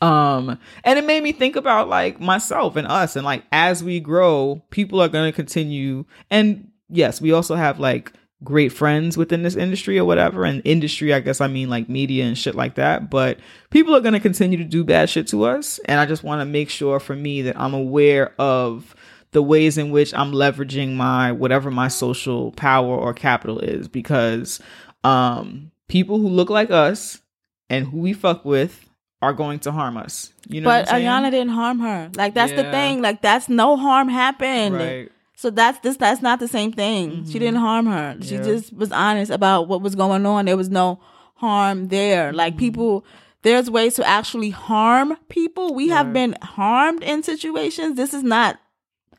Um, 0.00 0.58
and 0.84 0.98
it 0.98 1.06
made 1.06 1.22
me 1.22 1.32
think 1.32 1.56
about 1.56 1.88
like 1.88 2.20
myself 2.20 2.76
and 2.76 2.86
us, 2.86 3.16
and 3.16 3.24
like 3.24 3.44
as 3.52 3.82
we 3.82 4.00
grow, 4.00 4.62
people 4.70 5.00
are 5.00 5.08
going 5.08 5.30
to 5.30 5.34
continue. 5.34 6.04
And 6.30 6.70
yes, 6.88 7.20
we 7.20 7.32
also 7.32 7.54
have 7.54 7.80
like 7.80 8.12
great 8.44 8.72
friends 8.72 9.16
within 9.16 9.42
this 9.42 9.56
industry 9.56 9.98
or 9.98 10.04
whatever. 10.04 10.44
And 10.44 10.62
industry, 10.64 11.14
I 11.14 11.20
guess 11.20 11.40
I 11.40 11.48
mean 11.48 11.70
like 11.70 11.88
media 11.88 12.24
and 12.24 12.36
shit 12.36 12.54
like 12.54 12.74
that. 12.74 13.10
But 13.10 13.38
people 13.70 13.94
are 13.96 14.00
going 14.00 14.14
to 14.14 14.20
continue 14.20 14.58
to 14.58 14.64
do 14.64 14.84
bad 14.84 15.08
shit 15.08 15.26
to 15.28 15.44
us. 15.44 15.78
And 15.86 15.98
I 15.98 16.06
just 16.06 16.22
want 16.22 16.40
to 16.40 16.44
make 16.44 16.70
sure 16.70 17.00
for 17.00 17.16
me 17.16 17.42
that 17.42 17.58
I'm 17.58 17.74
aware 17.74 18.34
of 18.38 18.94
the 19.32 19.42
ways 19.42 19.76
in 19.78 19.90
which 19.90 20.14
I'm 20.14 20.32
leveraging 20.32 20.94
my 20.94 21.32
whatever 21.32 21.70
my 21.70 21.88
social 21.88 22.52
power 22.52 22.96
or 22.96 23.12
capital 23.12 23.58
is 23.58 23.86
because 23.88 24.60
um 25.04 25.70
people 25.88 26.18
who 26.18 26.28
look 26.28 26.48
like 26.48 26.70
us 26.70 27.20
and 27.68 27.86
who 27.86 27.98
we 27.98 28.12
fuck 28.14 28.44
with 28.44 28.85
are 29.22 29.32
going 29.32 29.58
to 29.60 29.72
harm 29.72 29.96
us. 29.96 30.32
You 30.48 30.60
know 30.60 30.66
But 30.66 30.86
what 30.86 30.94
I'm 30.94 31.00
saying? 31.00 31.06
Ayanna 31.06 31.30
didn't 31.30 31.50
harm 31.50 31.80
her. 31.80 32.10
Like 32.14 32.34
that's 32.34 32.52
the 32.52 32.64
thing. 32.70 33.02
Like 33.02 33.22
that's 33.22 33.48
no 33.48 33.76
harm 33.76 34.08
happened. 34.08 34.74
Right. 34.74 35.12
So 35.36 35.50
that's 35.50 35.78
this 35.80 35.96
that's 35.96 36.22
not 36.22 36.40
the 36.40 36.48
same 36.48 36.72
thing. 36.72 37.10
She 37.10 37.16
mm-hmm. 37.16 37.38
didn't 37.38 37.56
harm 37.56 37.86
her. 37.86 38.16
She 38.20 38.36
Yeah. 38.36 38.42
just 38.42 38.72
was 38.74 38.92
honest 38.92 39.30
about 39.30 39.68
what 39.68 39.82
was 39.82 39.94
going 39.94 40.26
on. 40.26 40.46
There 40.46 40.56
was 40.56 40.70
no 40.70 41.00
harm 41.36 41.88
there. 41.88 42.32
Like 42.32 42.54
mm-hmm. 42.54 42.60
people 42.60 43.04
there's 43.42 43.70
ways 43.70 43.94
to 43.94 44.06
actually 44.06 44.50
harm 44.50 45.16
people. 45.28 45.74
We 45.74 45.88
have 45.88 46.12
been 46.12 46.36
harmed 46.42 47.02
in 47.02 47.22
situations. 47.22 47.96
This 47.96 48.12
is 48.12 48.22
not 48.22 48.58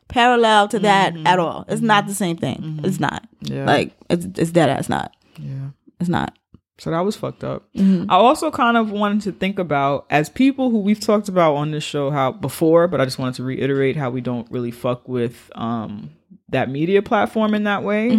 parallel 0.08 0.68
to 0.68 0.78
that 0.80 1.14
mm-hmm. 1.14 1.26
at 1.26 1.38
all. 1.38 1.64
It's 1.68 1.80
not 1.80 2.06
the 2.06 2.14
same 2.14 2.36
thing. 2.36 2.80
It's 2.82 3.00
not. 3.00 3.26
Yeah. 3.40 3.64
Like 3.64 3.92
it's 4.10 4.26
it's 4.36 4.50
dead 4.50 4.68
ass 4.68 4.88
not. 4.88 5.14
Yeah. 5.38 5.70
It's 6.00 6.08
not. 6.08 6.36
So 6.78 6.90
that 6.90 7.00
was 7.00 7.16
fucked 7.16 7.42
up. 7.42 7.68
I 8.08 8.14
also 8.14 8.50
kind 8.50 8.76
of 8.76 8.90
wanted 8.92 9.22
to 9.22 9.32
think 9.32 9.58
about 9.58 10.06
as 10.10 10.28
people 10.28 10.70
who 10.70 10.78
we've 10.78 11.00
talked 11.00 11.28
about 11.28 11.54
on 11.56 11.72
this 11.72 11.82
show 11.82 12.10
how 12.10 12.30
before, 12.32 12.86
but 12.86 13.00
I 13.00 13.04
just 13.04 13.18
wanted 13.18 13.34
to 13.34 13.42
reiterate 13.42 13.96
how 13.96 14.10
we 14.10 14.20
don't 14.20 14.48
really 14.50 14.70
fuck 14.70 15.08
with 15.08 15.50
um 15.56 16.10
that 16.50 16.70
media 16.70 17.02
platform 17.02 17.52
in 17.54 17.64
that 17.64 17.82
way. 17.82 18.10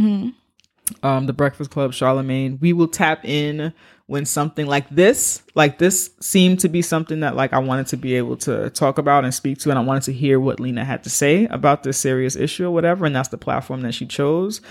Um, 1.03 1.25
the 1.27 1.33
Breakfast 1.33 1.69
Club, 1.71 1.93
Charlemagne. 1.93 2.57
We 2.59 2.73
will 2.73 2.87
tap 2.87 3.23
in 3.23 3.73
when 4.07 4.25
something 4.25 4.65
like 4.65 4.89
this, 4.89 5.43
like 5.53 5.77
this, 5.77 6.09
seemed 6.19 6.59
to 6.61 6.67
be 6.67 6.81
something 6.81 7.19
that 7.19 7.35
like 7.35 7.53
I 7.53 7.59
wanted 7.59 7.87
to 7.87 7.97
be 7.97 8.15
able 8.15 8.37
to 8.37 8.71
talk 8.71 8.97
about 8.97 9.23
and 9.23 9.33
speak 9.33 9.59
to, 9.59 9.69
and 9.69 9.77
I 9.77 9.83
wanted 9.83 10.03
to 10.03 10.13
hear 10.13 10.39
what 10.39 10.59
Lena 10.59 10.83
had 10.83 11.03
to 11.03 11.09
say 11.09 11.45
about 11.45 11.83
this 11.83 11.97
serious 11.97 12.35
issue 12.35 12.65
or 12.65 12.71
whatever, 12.71 13.05
and 13.05 13.15
that's 13.15 13.29
the 13.29 13.37
platform 13.37 13.81
that 13.81 13.93
she 13.93 14.05
chose. 14.07 14.61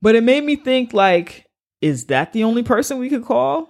But 0.00 0.14
it 0.14 0.24
made 0.24 0.42
me 0.44 0.56
think 0.56 0.92
like, 0.94 1.46
is 1.82 2.06
that 2.06 2.32
the 2.32 2.44
only 2.44 2.62
person 2.62 2.98
we 2.98 3.10
could 3.10 3.24
call? 3.24 3.68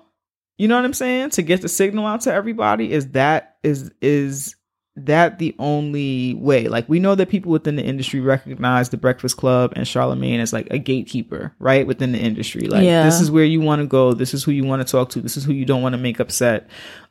You 0.59 0.68
know 0.68 0.76
what 0.76 0.84
I'm 0.84 0.93
saying? 0.94 1.30
To 1.30 1.43
get 1.43 1.62
the 1.62 1.68
signal 1.68 2.06
out 2.06 2.20
to 2.22 2.32
everybody, 2.32 2.93
is 2.93 3.09
that 3.12 3.56
is 3.64 3.90
is 4.01 4.55
that 4.94 5.39
the 5.39 5.56
only 5.59 6.34
way? 6.34 6.68
Like 6.68 6.86
we 6.89 7.01
know 7.01 7.14
that 7.14 7.30
people 7.30 7.51
within 7.51 7.76
the 7.76 7.82
industry 7.82 8.20
recognize 8.20 8.90
the 8.90 8.98
Breakfast 8.98 9.39
Club 9.39 9.72
and 9.74 9.89
Charlemagne 9.89 10.39
as 10.39 10.52
like 10.52 10.68
a 10.70 10.76
gatekeeper, 10.78 11.55
right? 11.59 11.86
Within 11.86 12.12
the 12.12 12.18
industry. 12.18 12.68
Like 12.68 12.84
Yeah. 12.84 13.02
this 13.05 13.18
is 13.20 13.30
where 13.30 13.44
you 13.44 13.62
want 13.62 13.80
to 13.80 13.86
go, 13.86 14.12
this 14.12 14.34
is 14.34 14.44
who 14.44 14.52
you 14.52 14.64
want 14.64 14.86
to 14.86 14.93
talk 14.93 15.09
to, 15.10 15.20
this 15.22 15.39
is 15.39 15.44
who 15.44 15.55
you 15.55 15.64
don't 15.64 15.80
want 15.80 15.94
to 15.94 15.98
make 15.98 16.20
upset. 16.20 16.68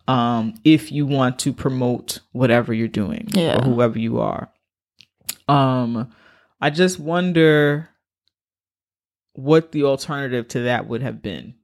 Um, 0.07 0.53
if 0.63 0.91
you 0.91 1.07
want 1.07 1.39
to 1.39 1.51
promote 1.51 2.19
whatever 2.33 2.71
you're 2.71 2.87
doing 2.87 3.27
Yeah. 3.33 3.57
or 3.59 3.63
whoever 3.63 3.97
you 3.97 4.19
are. 4.19 4.51
Um, 5.47 6.11
I 6.61 6.69
just 6.69 6.99
wonder 6.99 7.89
what 9.33 9.71
the 9.71 9.83
alternative 9.83 10.47
to 10.49 10.61
that 10.61 10.87
would 10.87 11.01
have 11.01 11.21
been. 11.21 11.55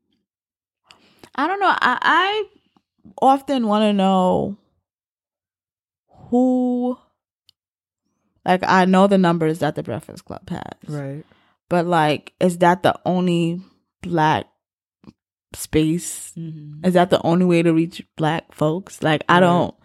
I 1.35 1.47
don't 1.47 1.59
know. 1.59 1.67
I, 1.69 1.97
I 2.01 2.43
often 3.21 3.67
want 3.67 3.83
to 3.83 3.93
know 3.93 4.57
who, 6.29 6.97
like, 8.45 8.63
I 8.67 8.85
know 8.85 9.07
the 9.07 9.17
numbers 9.17 9.59
that 9.59 9.75
the 9.75 9.83
Breakfast 9.83 10.25
Club 10.25 10.49
has, 10.49 10.89
Right. 10.89 11.23
but 11.69 11.85
like, 11.85 12.33
is 12.39 12.57
that 12.59 12.83
the 12.83 12.99
only 13.05 13.61
black 14.01 14.47
space? 15.53 16.33
Mm-hmm. 16.37 16.85
Is 16.85 16.93
that 16.95 17.09
the 17.09 17.21
only 17.25 17.45
way 17.45 17.61
to 17.63 17.73
reach 17.73 18.03
black 18.15 18.51
folks? 18.53 19.03
Like, 19.03 19.23
I 19.29 19.39
don't, 19.39 19.75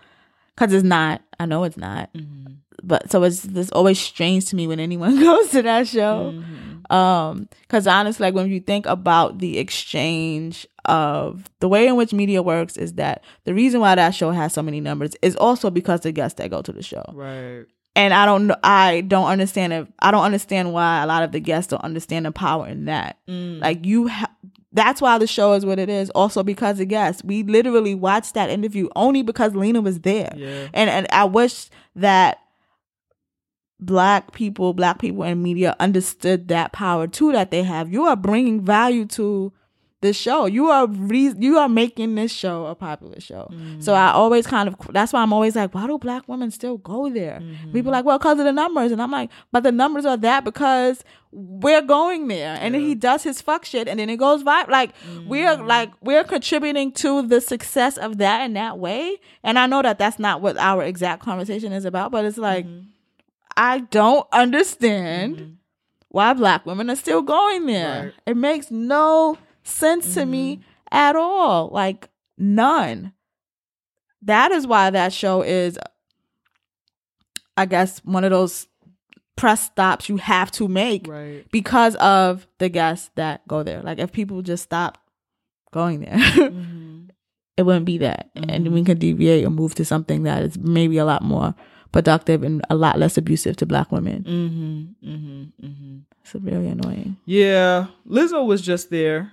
because 0.54 0.72
it's 0.72 0.84
not. 0.84 1.22
I 1.38 1.46
know 1.46 1.64
it's 1.64 1.76
not. 1.76 2.12
Mm-hmm. 2.14 2.52
But 2.84 3.10
so 3.12 3.22
it's 3.22 3.42
this 3.42 3.70
always 3.70 4.00
strange 4.00 4.46
to 4.46 4.56
me 4.56 4.66
when 4.66 4.80
anyone 4.80 5.20
goes 5.20 5.50
to 5.50 5.62
that 5.62 5.86
show. 5.86 6.32
Mm-hmm. 6.34 6.72
Um, 6.90 7.48
because 7.62 7.86
honestly, 7.86 8.24
like 8.24 8.34
when 8.34 8.50
you 8.50 8.60
think 8.60 8.86
about 8.86 9.38
the 9.38 9.59
exchange 9.59 10.66
of 10.84 11.44
the 11.60 11.68
way 11.68 11.86
in 11.86 11.96
which 11.96 12.12
media 12.12 12.42
works, 12.42 12.76
is 12.76 12.94
that 12.94 13.22
the 13.44 13.54
reason 13.54 13.80
why 13.80 13.94
that 13.94 14.14
show 14.14 14.30
has 14.30 14.52
so 14.52 14.62
many 14.62 14.80
numbers 14.80 15.12
is 15.22 15.36
also 15.36 15.70
because 15.70 16.00
the 16.00 16.12
guests 16.12 16.38
that 16.38 16.50
go 16.50 16.62
to 16.62 16.72
the 16.72 16.82
show. 16.82 17.04
Right. 17.12 17.64
And 17.94 18.14
I 18.14 18.24
don't 18.24 18.46
know, 18.46 18.56
I 18.64 19.02
don't 19.02 19.26
understand 19.26 19.72
if 19.72 19.86
I 19.98 20.10
don't 20.10 20.24
understand 20.24 20.72
why 20.72 21.02
a 21.02 21.06
lot 21.06 21.22
of 21.22 21.32
the 21.32 21.40
guests 21.40 21.70
don't 21.70 21.84
understand 21.84 22.24
the 22.24 22.32
power 22.32 22.66
in 22.66 22.86
that. 22.86 23.18
Mm. 23.28 23.60
Like 23.60 23.84
you, 23.84 24.09
ha- 24.09 24.32
that's 24.72 25.02
why 25.02 25.18
the 25.18 25.26
show 25.26 25.52
is 25.52 25.66
what 25.66 25.78
it 25.78 25.90
is. 25.90 26.09
Also 26.10 26.42
because 26.42 26.80
of 26.80 26.88
guests, 26.88 27.22
we 27.22 27.42
literally 27.42 27.94
watched 27.94 28.34
that 28.34 28.48
interview 28.48 28.88
only 28.96 29.22
because 29.22 29.54
Lena 29.54 29.82
was 29.82 30.00
there. 30.00 30.32
Yeah. 30.34 30.68
And 30.72 30.88
and 30.88 31.06
I 31.12 31.24
wish 31.24 31.68
that 31.96 32.41
black 33.84 34.32
people, 34.32 34.72
black 34.72 34.98
people 34.98 35.22
in 35.24 35.42
media 35.42 35.76
understood 35.80 36.48
that 36.48 36.72
power 36.72 37.06
too 37.06 37.32
that 37.32 37.50
they 37.50 37.62
have. 37.62 37.92
You 37.92 38.04
are 38.04 38.16
bringing 38.16 38.64
value 38.64 39.06
to 39.06 39.52
the 40.02 40.12
show. 40.12 40.46
You 40.46 40.68
are 40.68 40.86
re- 40.86 41.34
you 41.38 41.59
are 41.59 41.68
making 41.68 42.16
this 42.16 42.32
show 42.32 42.66
a 42.66 42.74
popular 42.74 43.20
show. 43.20 43.48
So 43.78 43.92
mm. 43.92 43.96
I 43.96 44.10
always 44.10 44.46
kind 44.46 44.68
of 44.68 44.76
that's 44.90 45.12
why 45.12 45.22
I'm 45.22 45.32
always 45.32 45.56
like, 45.56 45.74
why 45.74 45.86
do 45.86 45.96
black 45.96 46.28
women 46.28 46.50
still 46.50 46.76
go 46.76 47.09
there? 47.09 47.38
Mm-hmm. 47.40 47.72
People 47.72 47.90
are 47.90 47.98
like, 47.98 48.04
well, 48.04 48.18
because 48.18 48.38
of 48.38 48.44
the 48.44 48.52
numbers, 48.52 48.92
and 48.92 49.00
I'm 49.00 49.12
like, 49.12 49.30
but 49.52 49.62
the 49.62 49.72
numbers 49.72 50.04
are 50.04 50.16
that 50.18 50.44
because 50.44 51.04
we're 51.30 51.82
going 51.82 52.28
there, 52.28 52.59
and 52.60 52.74
then 52.74 52.82
he 52.82 52.94
does 52.94 53.22
his 53.22 53.40
fuck 53.40 53.64
shit, 53.64 53.88
and 53.88 53.98
then 53.98 54.10
it 54.10 54.16
goes 54.16 54.42
vibe. 54.42 54.68
Like 54.68 54.90
we're 55.26 55.56
mm. 55.56 55.66
like 55.66 55.92
we're 56.02 56.24
contributing 56.24 56.92
to 56.92 57.22
the 57.22 57.40
success 57.40 57.96
of 57.96 58.18
that 58.18 58.44
in 58.44 58.54
that 58.54 58.78
way. 58.78 59.18
And 59.44 59.59
I 59.59 59.66
know 59.66 59.82
that 59.82 59.98
that's 59.98 60.18
not 60.18 60.42
what 60.42 60.59
our 60.59 60.82
exact 60.82 61.22
conversation 61.22 61.72
is 61.72 61.84
about, 61.84 62.10
but 62.10 62.24
it's 62.24 62.38
like 62.38 62.66
mm-hmm. 62.66 62.88
I 63.56 63.80
don't 63.80 64.26
understand 64.32 65.36
mm-hmm. 65.36 65.52
why 66.08 66.32
black 66.34 66.66
women 66.66 66.90
are 66.90 66.96
still 66.96 67.22
going 67.22 67.66
there. 67.66 68.04
Right. 68.04 68.14
It 68.26 68.36
makes 68.36 68.70
no 68.70 69.38
sense 69.62 70.14
to 70.14 70.26
me 70.26 70.56
mm-hmm. 70.56 70.64
at 70.90 71.16
all. 71.16 71.68
Like 71.72 72.08
none. 72.38 73.12
That 74.22 74.52
is 74.52 74.66
why 74.66 74.90
that 74.90 75.12
show 75.12 75.42
is 75.42 75.78
I 77.56 77.66
guess 77.66 77.98
one 78.04 78.24
of 78.24 78.30
those 78.30 78.66
press 79.36 79.62
stops 79.66 80.08
you 80.08 80.16
have 80.18 80.50
to 80.52 80.68
make 80.68 81.06
Right. 81.06 81.44
because 81.50 81.96
of 81.96 82.46
the 82.58 82.68
guests 82.68 83.10
that 83.16 83.46
go 83.48 83.62
there. 83.62 83.82
Like 83.82 83.98
if 83.98 84.12
people 84.12 84.42
just 84.42 84.62
stop 84.64 84.98
going 85.72 86.00
there, 86.00 86.12
Mm-hmm. 86.18 87.10
it 87.56 87.62
wouldn't 87.64 87.86
be 87.86 87.98
that. 87.98 88.30
And 88.34 88.68
we 88.68 88.80
mm-hmm. 88.80 88.86
could 88.86 88.98
deviate 88.98 89.44
or 89.44 89.50
move 89.50 89.74
to 89.76 89.84
something 89.84 90.22
that 90.22 90.42
is 90.42 90.58
maybe 90.58 90.98
a 90.98 91.04
lot 91.04 91.22
more 91.22 91.54
productive 91.93 92.43
and 92.43 92.64
a 92.70 92.74
lot 92.74 92.98
less 92.98 93.16
abusive 93.16 93.56
to 93.56 93.66
black 93.66 93.93
women. 93.93 94.24
Mm-hmm. 94.24 95.09
Mm-hmm. 95.09 95.66
Mm-hmm. 95.66 95.98
It's 96.23 96.32
very 96.32 96.69
annoying. 96.69 97.16
Yeah. 97.27 97.86
Lizzo 98.09 98.47
was 98.47 98.62
just 98.62 98.90
there 98.90 99.32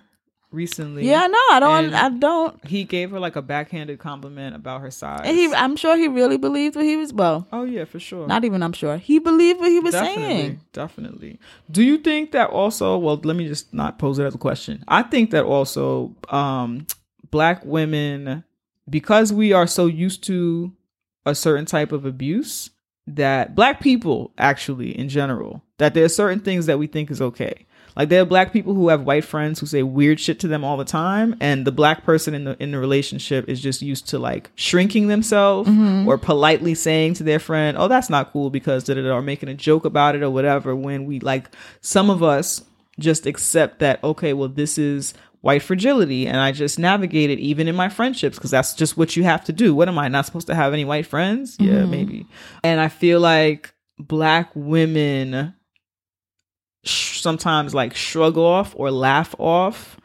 recently. 0.51 1.07
Yeah, 1.07 1.27
no, 1.27 1.37
I 1.51 1.59
don't. 1.59 1.93
I 1.93 2.09
don't. 2.09 2.65
He 2.65 2.83
gave 2.83 3.11
her 3.11 3.19
like 3.19 3.35
a 3.35 3.41
backhanded 3.41 3.99
compliment 3.99 4.55
about 4.55 4.81
her 4.81 4.91
size. 4.91 5.21
And 5.23 5.37
he, 5.37 5.53
I'm 5.53 5.75
sure 5.75 5.97
he 5.97 6.07
really 6.07 6.37
believed 6.37 6.75
what 6.75 6.85
he 6.85 6.97
was. 6.97 7.13
Well, 7.13 7.47
oh 7.51 7.63
yeah, 7.63 7.85
for 7.85 7.99
sure. 7.99 8.27
not 8.27 8.43
even. 8.43 8.63
I'm 8.63 8.73
sure 8.73 8.97
he 8.97 9.19
believed 9.19 9.59
what 9.59 9.69
he 9.69 9.79
was 9.79 9.93
definitely, 9.93 10.23
saying. 10.23 10.61
definitely. 10.73 11.39
Do 11.69 11.83
you 11.83 11.97
think 11.97 12.31
that 12.31 12.49
also? 12.49 12.97
Well, 12.97 13.19
let 13.23 13.35
me 13.35 13.47
just 13.47 13.73
not 13.73 13.99
pose 13.99 14.19
it 14.19 14.25
as 14.25 14.35
a 14.35 14.39
question. 14.39 14.83
I 14.87 15.03
think 15.03 15.31
that 15.31 15.45
also, 15.45 16.15
um, 16.29 16.87
black 17.31 17.63
women, 17.65 18.43
because 18.89 19.31
we 19.31 19.53
are 19.53 19.67
so 19.67 19.85
used 19.85 20.23
to 20.25 20.73
a 21.29 21.35
certain 21.35 21.65
type 21.65 21.91
of 21.91 22.05
abuse, 22.05 22.69
that 23.07 23.55
black 23.55 23.79
people 23.79 24.31
actually 24.37 24.97
in 24.97 25.09
general, 25.09 25.63
that 25.77 25.93
there 25.93 26.05
are 26.05 26.09
certain 26.09 26.39
things 26.39 26.65
that 26.67 26.79
we 26.79 26.87
think 26.87 27.09
is 27.09 27.21
okay. 27.21 27.65
Like 27.95 28.09
there 28.09 28.21
are 28.21 28.25
black 28.25 28.53
people 28.53 28.75
who 28.75 28.87
have 28.89 29.01
white 29.01 29.25
friends 29.25 29.59
who 29.59 29.65
say 29.65 29.83
weird 29.83 30.19
shit 30.19 30.39
to 30.41 30.47
them 30.47 30.63
all 30.63 30.77
the 30.77 30.85
time, 30.85 31.35
and 31.41 31.65
the 31.65 31.71
black 31.71 32.05
person 32.05 32.33
in 32.33 32.45
the 32.45 32.61
in 32.61 32.71
the 32.71 32.79
relationship 32.79 33.49
is 33.49 33.61
just 33.61 33.81
used 33.81 34.07
to 34.09 34.19
like 34.19 34.51
shrinking 34.55 35.07
themselves 35.07 35.69
mm-hmm. 35.69 36.07
or 36.07 36.17
politely 36.17 36.75
saying 36.75 37.15
to 37.15 37.23
their 37.23 37.39
friend, 37.39 37.77
"Oh, 37.77 37.87
that's 37.87 38.09
not 38.09 38.31
cool," 38.31 38.49
because 38.49 38.85
da 38.85 38.93
da 38.93 39.01
da, 39.01 39.15
or 39.15 39.21
making 39.21 39.49
a 39.49 39.53
joke 39.53 39.83
about 39.85 40.15
it 40.15 40.23
or 40.23 40.29
whatever. 40.29 40.75
When 40.75 41.05
we 41.05 41.19
like 41.19 41.49
some 41.81 42.09
of 42.09 42.23
us 42.23 42.63
just 42.99 43.25
accept 43.25 43.79
that 43.79 44.01
okay, 44.03 44.33
well, 44.33 44.49
this 44.49 44.77
is 44.77 45.13
white 45.41 45.61
fragility, 45.61 46.27
and 46.27 46.37
I 46.37 46.51
just 46.51 46.77
navigate 46.79 47.29
it 47.29 47.39
even 47.39 47.67
in 47.67 47.75
my 47.75 47.89
friendships 47.89 48.37
because 48.37 48.51
that's 48.51 48.73
just 48.73 48.97
what 48.97 49.15
you 49.15 49.23
have 49.23 49.45
to 49.45 49.53
do. 49.53 49.73
What 49.73 49.87
am 49.87 49.97
I 49.97 50.07
not 50.09 50.25
supposed 50.25 50.47
to 50.47 50.55
have 50.55 50.73
any 50.73 50.85
white 50.85 51.05
friends? 51.05 51.55
Yeah, 51.59 51.85
maybe. 51.85 52.25
And 52.63 52.79
I 52.81 52.87
feel 52.89 53.19
like 53.19 53.73
black 53.97 54.51
women 54.55 55.53
sh- 56.83 57.19
sometimes 57.21 57.73
like 57.73 57.95
shrug 57.95 58.37
off 58.37 58.73
or 58.77 58.91
laugh 58.91 59.35
off 59.37 59.97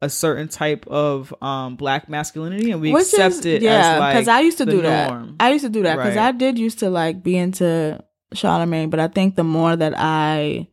a 0.00 0.08
certain 0.08 0.46
type 0.46 0.86
of 0.86 1.34
um 1.42 1.74
black 1.74 2.08
masculinity 2.08 2.70
and 2.70 2.80
we 2.80 2.92
Which 2.92 3.02
accept 3.02 3.34
is, 3.36 3.44
it 3.46 3.62
yeah, 3.62 3.94
as 3.94 4.00
like 4.00 4.14
because 4.14 4.28
I 4.28 4.40
used 4.40 4.58
to 4.58 4.66
do 4.66 4.80
that. 4.82 5.10
norm. 5.10 5.36
I 5.40 5.50
used 5.50 5.64
to 5.64 5.70
do 5.70 5.82
that 5.82 5.96
because 5.96 6.14
Right. 6.16 6.28
I 6.28 6.32
did 6.32 6.56
used 6.58 6.78
to 6.80 6.90
like 6.90 7.22
be 7.22 7.36
into 7.36 7.98
charlemagne 8.32 8.90
but 8.90 9.00
I 9.00 9.08
think 9.08 9.34
the 9.34 9.42
more 9.44 9.74
that 9.74 9.94
I, 9.96 10.68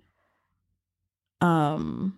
um, 1.41 2.17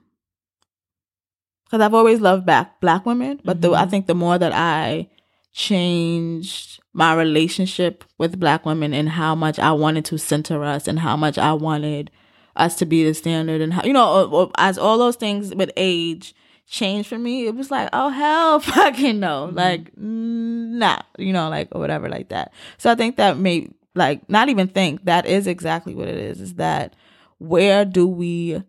because 1.69 1.81
I've 1.83 1.93
always 1.93 2.21
loved 2.21 2.45
back 2.45 2.79
black 2.81 3.05
women, 3.05 3.41
but 3.45 3.61
the, 3.61 3.71
I 3.73 3.81
Mm-hmm. 3.81 3.89
think 3.89 4.07
the 4.07 4.15
more 4.15 4.37
that 4.37 4.53
I 4.53 5.09
changed 5.53 6.79
my 6.93 7.13
relationship 7.13 8.03
with 8.17 8.39
black 8.39 8.65
women 8.65 8.93
and 8.93 9.09
how 9.09 9.35
much 9.35 9.59
I 9.59 9.71
wanted 9.71 10.05
to 10.05 10.17
center 10.17 10.63
us 10.63 10.87
and 10.87 10.99
how 10.99 11.15
much 11.17 11.37
I 11.37 11.53
wanted 11.53 12.09
us 12.55 12.75
to 12.77 12.85
be 12.85 13.03
the 13.03 13.13
standard 13.13 13.61
and 13.61 13.73
how 13.73 13.83
you 13.83 13.93
know 13.93 14.51
as 14.57 14.77
all 14.79 14.97
those 14.97 15.15
things 15.15 15.53
with 15.53 15.69
age 15.77 16.33
changed 16.65 17.07
for 17.07 17.17
me 17.19 17.45
it 17.45 17.53
was 17.55 17.69
like 17.69 17.87
oh 17.93 18.09
hell 18.09 18.59
fucking 18.61 19.19
no. 19.19 19.49
Like 19.53 19.93
mm, 19.95 20.69
nah 20.71 20.99
you 21.19 21.31
know 21.33 21.49
like 21.49 21.67
or 21.71 21.79
whatever 21.79 22.09
like 22.09 22.29
that. 22.29 22.51
So 22.77 22.91
i 22.91 22.95
think 22.95 23.17
that 23.17 23.37
may 23.37 23.69
like 23.93 24.27
not 24.29 24.49
even 24.49 24.67
think 24.67 25.05
that 25.05 25.25
is 25.25 25.45
exactly 25.47 25.93
what 25.93 26.07
it 26.07 26.17
is 26.17 26.41
is 26.41 26.55
that 26.55 26.95
where 27.39 27.85
do 27.85 28.07
we 28.07 28.63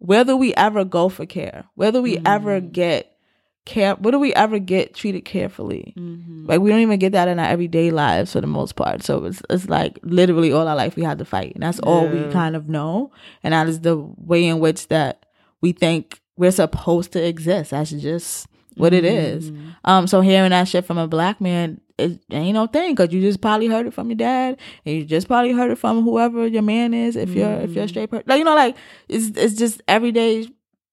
where 0.00 0.24
do 0.24 0.36
we 0.36 0.52
ever 0.54 0.84
go 0.84 1.08
for 1.08 1.24
care 1.24 1.64
where 1.76 1.92
do 1.92 2.02
we 2.02 2.18
ever 2.26 2.60
mm-hmm. 2.60 2.70
get 2.70 3.16
care 3.64 3.94
where 3.96 4.12
do 4.12 4.18
we 4.18 4.34
ever 4.34 4.58
get 4.58 4.94
treated 4.94 5.24
carefully 5.24 5.94
mm-hmm. 5.96 6.46
like 6.46 6.60
we 6.60 6.70
don't 6.70 6.80
even 6.80 6.98
get 6.98 7.12
that 7.12 7.28
in 7.28 7.38
our 7.38 7.46
everyday 7.46 7.90
lives 7.90 8.32
for 8.32 8.40
the 8.40 8.46
most 8.46 8.74
part. 8.74 9.02
So 9.02 9.24
it's 9.26 9.42
it's 9.48 9.68
like 9.68 9.98
literally 10.02 10.52
all 10.52 10.66
our 10.66 10.76
life 10.76 10.96
we 10.96 11.04
had 11.04 11.18
to 11.18 11.24
fight. 11.24 11.54
And 11.54 11.62
that's 11.62 11.78
all 11.80 12.06
we 12.08 12.30
kind 12.32 12.56
of 12.56 12.68
know. 12.68 13.12
And 13.42 13.52
that 13.54 13.68
is 13.68 13.80
the 13.80 13.96
way 13.96 14.46
in 14.46 14.58
which 14.58 14.88
that 14.88 15.26
we 15.60 15.72
think 15.72 16.20
we're 16.36 16.50
supposed 16.50 17.12
to 17.12 17.24
exist. 17.24 17.70
That's 17.70 17.90
just 17.90 18.48
what 18.76 18.92
it 18.92 19.04
is. 19.04 19.50
Mm-hmm. 19.50 19.68
Um 19.84 20.06
so 20.06 20.20
hearing 20.20 20.50
that 20.50 20.68
shit 20.68 20.84
from 20.84 20.98
a 20.98 21.08
black 21.08 21.40
man 21.40 21.80
it 21.98 22.18
ain't 22.30 22.54
no 22.54 22.66
thing 22.66 22.94
because 22.94 23.12
you 23.12 23.20
just 23.20 23.42
probably 23.42 23.66
heard 23.66 23.86
it 23.86 23.92
from 23.92 24.08
your 24.08 24.16
dad 24.16 24.58
and 24.86 24.96
you 24.96 25.04
just 25.04 25.28
probably 25.28 25.52
heard 25.52 25.70
it 25.70 25.76
from 25.76 26.02
whoever 26.02 26.46
your 26.46 26.62
man 26.62 26.94
is 26.94 27.14
if 27.14 27.28
you're 27.30 27.60
if 27.60 27.72
you're 27.72 27.84
a 27.84 27.86
mm-hmm. 27.86 27.88
straight 27.88 28.10
person 28.10 28.24
like 28.26 28.38
you 28.38 28.44
know 28.44 28.54
like 28.54 28.74
it's 29.08 29.36
it's 29.36 29.54
just 29.54 29.82
everyday 29.86 30.46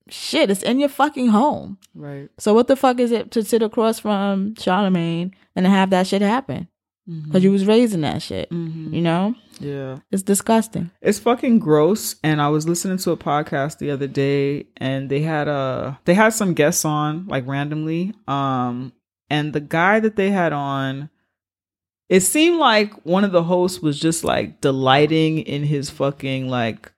shit. 0.09 0.49
It's 0.49 0.63
in 0.63 0.79
your 0.79 0.89
fucking 0.89 1.29
home. 1.29 1.77
Right. 1.95 2.29
So 2.37 2.53
what 2.53 2.67
the 2.67 2.75
fuck 2.75 2.99
is 2.99 3.11
it 3.11 3.31
to 3.31 3.43
sit 3.43 3.61
across 3.61 3.99
from 3.99 4.55
Charlemagne 4.55 5.35
and 5.55 5.65
have 5.65 5.89
that 5.91 6.07
shit 6.07 6.21
happen? 6.21 6.67
Because 7.05 7.41
you 7.41 7.49
mm-hmm. 7.49 7.53
was 7.53 7.65
raising 7.65 8.01
that 8.01 8.21
shit. 8.21 8.51
You 8.51 9.01
know, 9.01 9.33
yeah 9.59 9.99
it's 10.11 10.23
disgusting. 10.23 10.91
It's 11.01 11.19
fucking 11.19 11.59
gross. 11.59 12.15
And 12.23 12.41
I 12.41 12.49
was 12.49 12.67
listening 12.67 12.97
to 12.99 13.11
a 13.11 13.17
podcast 13.17 13.79
the 13.79 13.91
other 13.91 14.07
day 14.07 14.67
and 14.77 15.09
they 15.09 15.21
had 15.21 15.47
a 15.47 15.99
they 16.05 16.13
had 16.13 16.33
some 16.33 16.53
guests 16.53 16.85
on 16.85 17.27
like 17.27 17.47
randomly. 17.47 18.13
Um 18.27 18.93
and 19.29 19.53
the 19.53 19.59
guy 19.59 19.99
that 19.99 20.15
they 20.15 20.29
had 20.29 20.53
on 20.53 21.09
it 22.09 22.21
seemed 22.21 22.57
like 22.57 22.93
one 23.05 23.25
of 23.25 23.31
the 23.31 23.43
hosts 23.43 23.81
was 23.81 23.99
just 23.99 24.23
like 24.23 24.61
delighting 24.61 25.39
in 25.39 25.63
his 25.63 25.89
fucking 25.89 26.47
like 26.47 26.91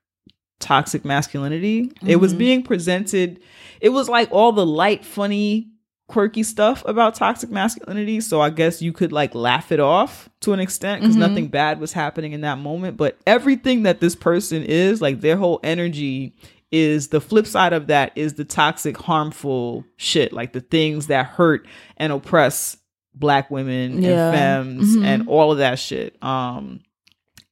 toxic 0.59 1.03
masculinity. 1.03 1.91
It 2.05 2.17
was 2.17 2.33
being 2.33 2.63
presented 2.63 3.39
it 3.81 3.89
was 3.89 4.09
like 4.09 4.29
all 4.31 4.51
the 4.51 4.65
light 4.65 5.05
funny 5.05 5.71
quirky 6.09 6.43
stuff 6.43 6.83
about 6.85 7.15
toxic 7.15 7.49
masculinity 7.49 8.19
so 8.19 8.41
i 8.41 8.49
guess 8.49 8.81
you 8.81 8.91
could 8.91 9.11
like 9.13 9.33
laugh 9.35 9.71
it 9.71 9.79
off 9.79 10.27
to 10.41 10.51
an 10.53 10.59
extent 10.59 11.01
because 11.01 11.15
nothing 11.15 11.47
bad 11.47 11.79
was 11.79 11.93
happening 11.93 12.33
in 12.33 12.41
that 12.41 12.57
moment 12.57 12.97
but 12.97 13.17
everything 13.27 13.83
that 13.83 13.99
this 14.01 14.15
person 14.15 14.61
is 14.63 15.01
like 15.01 15.21
their 15.21 15.37
whole 15.37 15.59
energy 15.63 16.33
is 16.71 17.07
the 17.09 17.21
flip 17.21 17.45
side 17.47 17.73
of 17.73 17.87
that 17.87 18.11
is 18.15 18.33
the 18.33 18.43
toxic 18.43 18.97
harmful 18.97 19.85
shit 19.97 20.33
like 20.33 20.51
the 20.53 20.61
things 20.61 21.07
that 21.07 21.25
hurt 21.25 21.65
and 21.97 22.11
oppress 22.11 22.75
black 23.13 23.49
women 23.51 24.01
Yeah. 24.01 24.31
and 24.31 24.79
femmes 24.79 24.95
and 24.95 25.27
all 25.27 25.51
of 25.51 25.57
that 25.59 25.77
shit. 25.79 26.15
Um 26.23 26.81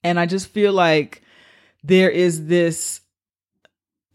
and 0.04 0.20
i 0.20 0.26
just 0.26 0.48
feel 0.50 0.72
like 0.74 1.22
there 1.84 2.10
is 2.10 2.48
this 2.48 3.02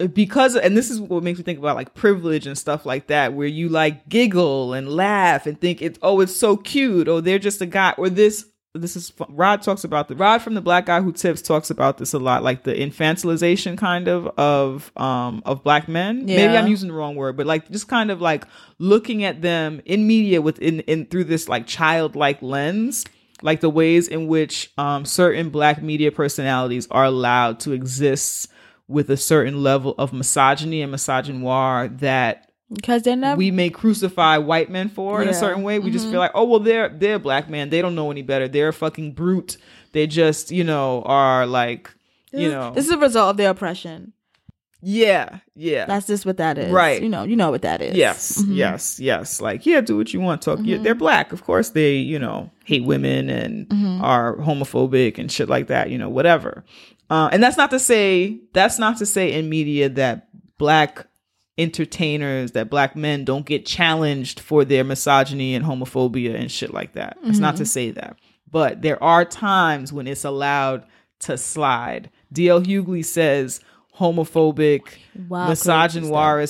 because 0.07 0.55
and 0.55 0.75
this 0.75 0.89
is 0.89 0.99
what 0.99 1.23
makes 1.23 1.37
me 1.39 1.43
think 1.43 1.59
about 1.59 1.75
like 1.75 1.93
privilege 1.93 2.47
and 2.47 2.57
stuff 2.57 2.85
like 2.85 3.07
that 3.07 3.33
where 3.33 3.47
you 3.47 3.69
like 3.69 4.07
giggle 4.09 4.73
and 4.73 4.89
laugh 4.89 5.45
and 5.45 5.59
think 5.59 5.81
it's 5.81 5.99
oh 6.01 6.19
it's 6.19 6.35
so 6.35 6.57
cute 6.57 7.07
or 7.07 7.21
they're 7.21 7.39
just 7.39 7.61
a 7.61 7.65
guy 7.65 7.93
or 7.97 8.09
this 8.09 8.45
this 8.75 8.95
is 8.95 9.13
Rod 9.29 9.61
talks 9.61 9.83
about 9.83 10.07
the 10.07 10.15
Rod 10.15 10.41
from 10.41 10.55
the 10.55 10.61
Black 10.61 10.87
Guy 10.87 10.99
Who 11.01 11.11
Tips 11.11 11.43
talks 11.43 11.69
about 11.69 11.99
this 11.99 12.11
a 12.13 12.17
lot 12.17 12.41
like 12.41 12.63
the 12.63 12.73
infantilization 12.73 13.77
kind 13.77 14.07
of 14.07 14.27
of 14.37 14.91
um 14.97 15.43
of 15.45 15.63
black 15.63 15.87
men. 15.87 16.25
Maybe 16.25 16.57
I'm 16.57 16.67
using 16.67 16.89
the 16.89 16.95
wrong 16.95 17.15
word 17.15 17.37
but 17.37 17.45
like 17.45 17.69
just 17.69 17.87
kind 17.87 18.09
of 18.09 18.19
like 18.19 18.45
looking 18.79 19.23
at 19.23 19.41
them 19.43 19.81
in 19.85 20.07
media 20.07 20.41
within 20.41 20.79
in 20.81 21.05
through 21.05 21.25
this 21.25 21.47
like 21.47 21.67
childlike 21.67 22.41
lens 22.41 23.05
like 23.43 23.59
the 23.61 23.69
ways 23.69 24.07
in 24.07 24.27
which 24.27 24.71
um 24.77 25.05
certain 25.05 25.49
black 25.49 25.83
media 25.83 26.11
personalities 26.11 26.87
are 26.89 27.05
allowed 27.05 27.59
to 27.59 27.73
exist 27.73 28.47
with 28.93 29.09
a 29.09 29.17
certain 29.17 29.63
level 29.63 29.95
of 29.97 30.13
misogyny 30.13 30.81
and 30.81 30.93
misogynoir 30.93 31.99
that 31.99 32.51
Because 32.73 33.01
they're 33.01 33.15
never. 33.15 33.37
we 33.37 33.51
may 33.51 33.69
crucify 33.69 34.37
white 34.37 34.69
men 34.69 34.87
for 34.87 35.21
in 35.21 35.27
a 35.27 35.33
certain 35.33 35.63
way. 35.63 35.79
We 35.79 35.91
just 35.91 36.05
mm-hmm. 36.05 36.13
feel 36.13 36.19
like, 36.19 36.31
oh 36.35 36.45
well, 36.45 36.59
they're 36.59 36.89
they're 36.89 37.15
a 37.15 37.19
black 37.19 37.49
man. 37.49 37.69
They 37.69 37.81
don't 37.81 37.95
know 37.95 38.11
any 38.11 38.21
better. 38.21 38.47
They're 38.47 38.69
a 38.69 38.73
fucking 38.73 39.13
brute. 39.13 39.57
They 39.91 40.07
just 40.07 40.51
you 40.51 40.63
know 40.63 41.01
are 41.03 41.45
like 41.45 41.93
you 42.31 42.49
know 42.49 42.71
this 42.73 42.85
is 42.85 42.91
a 42.91 42.97
result 42.97 43.31
of 43.31 43.37
their 43.37 43.49
oppression. 43.49 44.13
Yeah, 44.85 45.39
yeah. 45.55 45.85
That's 45.85 46.07
just 46.07 46.25
what 46.25 46.35
that 46.37 46.57
is. 46.57 46.69
Right. 46.69 47.01
You 47.01 47.07
know, 47.07 47.23
you 47.23 47.37
know 47.37 47.51
what 47.51 47.61
that 47.61 47.81
is. 47.81 47.95
Yes, 47.95 48.41
Mhm. 48.41 48.55
yes, 48.57 48.99
yes. 48.99 49.39
Like, 49.39 49.65
yeah, 49.65 49.79
do 49.79 49.95
what 49.95 50.13
you 50.13 50.19
want. 50.19 50.41
Talk. 50.41 50.59
Yeah, 50.61 50.75
mm-hmm. 50.75 50.83
they're 50.83 50.93
black. 50.93 51.31
Of 51.31 51.45
course, 51.45 51.69
they, 51.69 51.95
you 51.95 52.19
know, 52.19 52.51
hate 52.65 52.83
women 52.83 53.29
and 53.29 53.69
mm-hmm. 53.69 54.03
are 54.03 54.35
homophobic 54.35 55.17
and 55.17 55.31
shit 55.31 55.47
like 55.47 55.67
that. 55.67 55.89
You 55.89 55.97
know, 55.97 56.09
whatever. 56.09 56.65
Uh, 57.09 57.29
and 57.31 57.43
that's 57.43 57.57
not 57.57 57.69
to 57.71 57.79
say 57.79 58.39
that's 58.53 58.79
not 58.79 58.97
to 58.97 59.05
say 59.05 59.33
in 59.33 59.49
media 59.49 59.89
that 59.89 60.27
black 60.57 61.05
entertainers 61.57 62.53
that 62.53 62.69
black 62.69 62.95
men 62.95 63.23
don't 63.25 63.45
get 63.45 63.65
challenged 63.65 64.39
for 64.39 64.65
their 64.65 64.83
misogyny 64.83 65.53
and 65.53 65.63
homophobia 65.65 66.33
and 66.39 66.51
shit 66.51 66.73
like 66.73 66.93
that. 66.93 67.17
It's 67.23 67.39
not 67.39 67.57
to 67.57 67.65
say 67.65 67.91
that, 67.91 68.17
but 68.49 68.81
there 68.81 69.01
are 69.03 69.23
times 69.25 69.93
when 69.93 70.07
it's 70.07 70.25
allowed 70.25 70.85
to 71.19 71.37
slide. 71.37 72.09
D.L. 72.31 72.61
Hughley 72.61 73.05
says 73.05 73.61
homophobic, 73.99 74.81
Wild, 75.29 75.49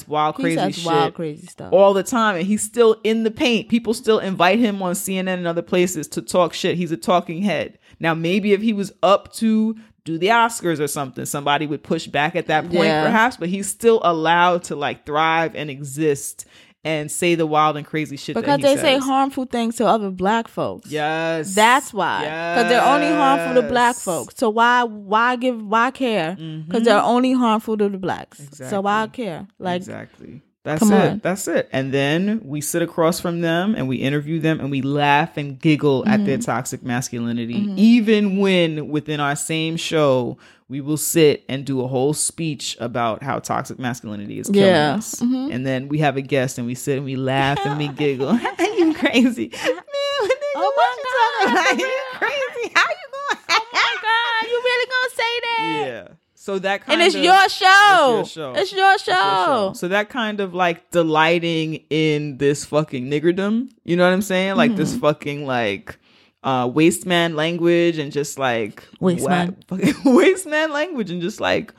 wild, 0.07 0.35
He 0.37 0.43
crazy 0.43 0.71
shit 0.71 0.85
wild, 0.85 1.13
crazy 1.13 1.47
stuff. 1.47 1.73
all 1.73 1.93
the 1.93 2.03
time 2.03 2.37
and 2.37 2.45
he's 2.45 2.63
still 2.63 2.95
in 3.03 3.23
the 3.23 3.31
paint. 3.31 3.67
People 3.69 3.93
still 3.93 4.19
invite 4.19 4.59
him 4.59 4.81
on 4.81 4.93
CNN 4.93 5.33
and 5.33 5.47
other 5.47 5.61
places 5.61 6.07
to 6.09 6.21
talk 6.21 6.53
shit. 6.53 6.77
He's 6.77 6.91
a 6.91 6.97
talking 6.97 7.41
head. 7.41 7.77
Now 7.99 8.13
maybe 8.13 8.53
if 8.53 8.61
he 8.61 8.71
was 8.73 8.93
up 9.03 9.33
to 9.33 9.75
do 10.05 10.17
the 10.17 10.27
Oscars 10.27 10.79
or 10.79 10.87
something, 10.87 11.25
somebody 11.25 11.65
would 11.65 11.83
push 11.83 12.07
back 12.07 12.35
at 12.35 12.47
that 12.47 12.63
point 12.63 12.85
Yeah. 12.85 13.03
perhaps, 13.05 13.37
but 13.37 13.49
he's 13.49 13.69
still 13.69 14.01
allowed 14.03 14.63
to 14.65 14.75
like 14.75 15.05
thrive 15.05 15.55
and 15.55 15.69
exist 15.69 16.45
and 16.85 17.09
say 17.09 17.35
the 17.35 17.45
wild 17.45 17.77
and 17.77 17.85
crazy 17.85 18.17
shit 18.17 18.35
because 18.35 18.59
that 18.59 18.69
he 18.69 18.75
they 18.75 18.81
say 18.81 18.97
harmful 18.97 19.45
things 19.45 19.77
to 19.77 19.85
other 19.87 20.09
black 20.09 20.49
folks. 20.49 20.91
Yes. 20.91 21.55
That's 21.55 21.93
why. 21.93 22.21
Because 22.21 22.69
they're 22.69 22.83
only 22.83 23.07
harmful 23.07 23.61
to 23.61 23.67
black 23.67 23.95
folks. 23.95 24.35
So 24.37 24.49
why 24.49 24.83
why 24.83 25.37
give 25.37 25.61
why 25.65 25.91
care? 25.91 26.35
Because 26.35 26.83
they're 26.83 26.97
mm-hmm. 26.97 27.07
only 27.07 27.33
harmful 27.33 27.77
to 27.77 27.87
the 27.87 27.97
blacks. 27.97 28.41
So 28.51 28.81
why 28.81 29.03
Exactly. 29.03 29.23
care? 29.23 29.47
Like 29.59 29.77
exactly. 29.77 30.41
That's 30.63 30.79
come 30.79 30.93
it. 30.93 31.11
on. 31.11 31.19
That's 31.19 31.47
it. 31.49 31.67
And 31.73 31.93
then 31.93 32.39
we 32.43 32.61
sit 32.61 32.81
across 32.81 33.19
from 33.19 33.41
them 33.41 33.75
and 33.75 33.87
we 33.89 33.97
interview 33.97 34.39
them 34.39 34.59
and 34.61 34.71
we 34.71 34.81
laugh 34.81 35.35
and 35.37 35.59
giggle 35.59 36.03
at 36.07 36.13
Mm-hmm. 36.19 36.25
their 36.25 36.37
toxic 36.37 36.83
masculinity, 36.83 37.55
even 37.75 38.37
when 38.37 38.87
within 38.87 39.19
our 39.19 39.35
same 39.35 39.75
show 39.75 40.37
we 40.69 40.79
will 40.79 40.95
sit 40.97 41.43
and 41.49 41.65
do 41.65 41.81
a 41.81 41.87
whole 41.87 42.13
speech 42.13 42.77
about 42.79 43.21
how 43.21 43.37
toxic 43.39 43.77
masculinity 43.77 44.39
is 44.39 44.47
killing 44.49 44.69
Yeah. 44.69 44.95
us. 44.95 45.15
Mm-hmm. 45.15 45.51
And 45.51 45.65
then 45.65 45.87
we 45.89 45.97
have 45.99 46.15
a 46.17 46.21
guest 46.21 46.57
and 46.57 46.65
we 46.65 46.75
sit 46.75 46.95
and 46.95 47.05
we 47.05 47.17
laugh 47.17 47.59
and 47.65 47.77
we 47.77 47.87
giggle. 48.03 48.33
you 48.59 48.93
crazy. 48.93 49.49
Man, 49.65 49.81
nigga, 50.23 50.53
Oh 50.55 50.73
my 50.77 50.95
talking 51.43 51.55
God, 51.55 51.61
about? 51.61 51.67
for 51.69 51.75
You 51.81 52.01
crazy. 52.13 52.71
How 52.73 52.85
you 52.89 53.07
going? 53.11 53.37
Oh 53.49 53.65
my 53.73 53.95
God, 54.01 54.49
you 54.49 54.61
really 54.63 54.87
gonna 54.89 55.13
say 55.13 55.39
that? 55.43 55.85
Yeah. 55.85 56.07
So 56.45 56.59
that 56.59 56.81
kind 56.85 56.99
And 56.99 57.07
it's 57.07 57.15
of 57.15 57.23
your 57.23 57.47
show. 57.47 58.19
It's 58.19 58.35
your 58.35 58.53
show. 58.53 58.59
It's 58.61 58.73
your 58.73 58.93
It's 58.95 59.07
your 59.07 59.15
show. 59.15 59.71
So 59.75 59.87
that 59.87 60.09
kind 60.09 60.41
of 60.41 60.53
like 60.53 60.91
delighting 60.91 61.75
in 61.89 62.37
this 62.37 62.65
fucking 62.65 63.05
niggerdom, 63.09 63.69
you 63.85 63.95
know 63.95 64.03
what 64.03 64.11
I'm 64.11 64.21
saying? 64.21 64.57
Like 64.57 64.71
Mm-hmm. 64.71 64.77
this 64.77 64.97
fucking 64.97 65.45
like 65.45 65.97
uh 66.43 66.69
waste 66.73 67.05
man 67.05 67.37
language 67.37 67.97
and 67.97 68.11
just 68.11 68.37
like 68.37 68.83
Waste 68.99 69.23
whack- 69.23 69.47
man. 69.51 69.57
fucking 69.69 70.13
waste 70.13 70.45
man 70.45 70.73
language 70.73 71.11
and 71.11 71.21
just 71.21 71.39
like 71.39 71.73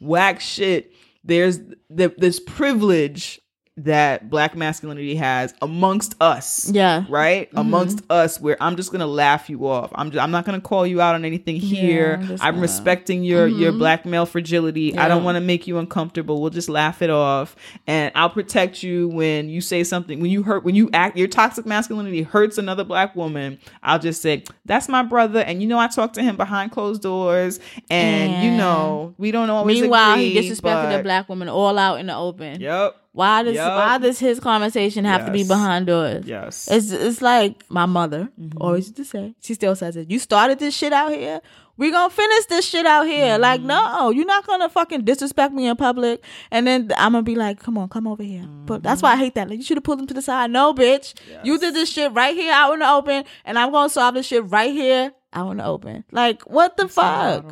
whack 0.00 0.42
shit. 0.42 0.92
There's 1.24 1.58
the, 1.88 2.12
this 2.18 2.40
privilege 2.40 3.40
that 3.76 4.28
black 4.28 4.54
masculinity 4.56 5.14
has 5.14 5.54
amongst 5.62 6.14
us 6.20 6.68
Yeah. 6.70 7.04
right? 7.08 7.48
Mm-hmm. 7.48 7.58
amongst 7.58 8.02
us 8.10 8.38
where 8.40 8.56
i'm 8.60 8.76
just 8.76 8.92
gonna 8.92 9.06
laugh 9.06 9.48
you 9.48 9.66
off. 9.66 9.90
I'm 9.94 10.10
just, 10.10 10.22
i'm 10.22 10.30
not 10.30 10.44
gonna 10.44 10.60
call 10.60 10.86
you 10.86 11.00
out 11.00 11.14
on 11.14 11.24
anything 11.24 11.56
here. 11.56 12.18
I'm 12.20 12.38
i'm 12.40 12.60
respecting 12.60 13.24
your 13.24 13.46
your 13.46 13.72
black 13.72 14.04
male 14.04 14.26
fragility. 14.26 14.98
I 14.98 15.08
don't 15.08 15.18
Mm-hmm. 15.18 15.24
Want 15.24 15.36
to 15.36 15.40
make 15.40 15.66
you 15.66 15.78
uncomfortable. 15.78 16.40
We'll 16.40 16.50
just 16.50 16.68
laugh 16.68 17.00
it 17.00 17.10
off. 17.10 17.56
And 17.86 18.12
i'll 18.14 18.28
protect 18.30 18.82
you 18.82 19.08
when 19.08 19.48
you 19.48 19.60
say 19.60 19.84
something 19.84 20.20
when 20.20 20.30
you 20.30 20.42
hurt 20.42 20.64
when 20.64 20.74
you 20.74 20.90
act 20.92 21.16
your 21.16 21.28
toxic 21.28 21.64
masculinity 21.64 22.22
hurts 22.22 22.58
another 22.58 22.84
black 22.84 23.14
woman 23.16 23.58
i'll 23.82 23.98
just 23.98 24.20
say 24.20 24.44
that's 24.66 24.88
my 24.88 25.02
brother. 25.02 25.40
And 25.40 25.62
you 25.62 25.68
know 25.68 25.78
i 25.78 25.86
talk 25.86 26.12
to 26.14 26.22
him 26.22 26.36
behind 26.36 26.72
closed 26.72 27.02
doors. 27.02 27.60
And 27.88 28.42
you 28.44 28.50
know 28.50 29.14
we 29.16 29.30
don't 29.30 29.48
always 29.48 29.80
Meanwhile, 29.80 30.14
agree, 30.14 30.30
he 30.40 30.50
disrespected 30.50 30.90
but- 30.90 31.00
a 31.00 31.02
black 31.02 31.28
woman 31.28 31.48
all 31.48 31.78
out 31.78 32.00
in 32.00 32.06
the 32.06 32.16
open. 32.16 32.60
yep 32.60 32.96
Why 33.20 33.42
does 33.46 33.54
Yup. 33.56 33.76
why 33.80 33.98
does 34.04 34.18
his 34.18 34.40
conversation 34.40 35.04
have 35.04 35.26
to 35.26 35.32
be 35.38 35.44
behind 35.54 35.86
doors? 35.92 36.24
yes 36.26 36.68
It's 36.70 36.90
it's 37.06 37.20
like 37.32 37.54
my 37.68 37.86
mother 37.86 38.22
Mm-hmm. 38.40 38.62
always 38.64 38.84
used 38.86 38.96
to 38.96 39.04
say. 39.04 39.34
She 39.44 39.52
still 39.54 39.76
says 39.82 39.94
it. 40.00 40.10
You 40.10 40.18
started 40.18 40.58
this 40.58 40.74
shit 40.80 40.92
out 40.92 41.12
here. 41.12 41.40
We 41.76 41.90
gonna 41.90 42.10
finish 42.22 42.44
this 42.52 42.64
shit 42.70 42.86
out 42.94 43.06
here. 43.06 43.32
Mm-hmm. 43.34 43.42
Like 43.48 43.60
no, 43.72 44.10
you're 44.16 44.26
not 44.34 44.46
gonna 44.46 44.68
fucking 44.68 45.02
disrespect 45.10 45.52
me 45.58 45.66
in 45.66 45.76
public. 45.76 46.16
And 46.50 46.66
then 46.66 46.78
I'm 47.02 47.12
gonna 47.12 47.22
be 47.32 47.36
like, 47.44 47.56
come 47.66 47.76
on, 47.78 47.88
come 47.88 48.06
over 48.06 48.22
here. 48.22 48.46
But 48.70 48.82
that's 48.82 49.00
Mm-hmm. 49.02 49.06
why 49.06 49.12
I 49.12 49.16
hate 49.24 49.34
that. 49.36 49.48
Like 49.50 49.58
you 49.60 49.64
should 49.64 49.76
have 49.78 49.84
pulled 49.84 50.00
him 50.00 50.06
to 50.12 50.14
the 50.14 50.22
side. 50.22 50.50
No, 50.50 50.72
bitch. 50.74 51.14
You 51.44 51.58
did 51.58 51.74
this 51.74 51.90
shit 51.92 52.12
right 52.12 52.34
here 52.42 52.52
out 52.52 52.72
in 52.74 52.80
the 52.80 52.90
open, 52.98 53.24
and 53.46 53.58
I'm 53.58 53.70
gonna 53.72 53.88
solve 53.98 54.14
this 54.14 54.26
shit 54.30 54.44
right 54.56 54.72
here 54.72 55.12
out 55.32 55.50
in 55.52 55.56
the 55.58 55.66
open. 55.74 56.04
Like 56.20 56.42
what 56.56 56.76
the 56.78 56.86
fuck? 56.88 57.44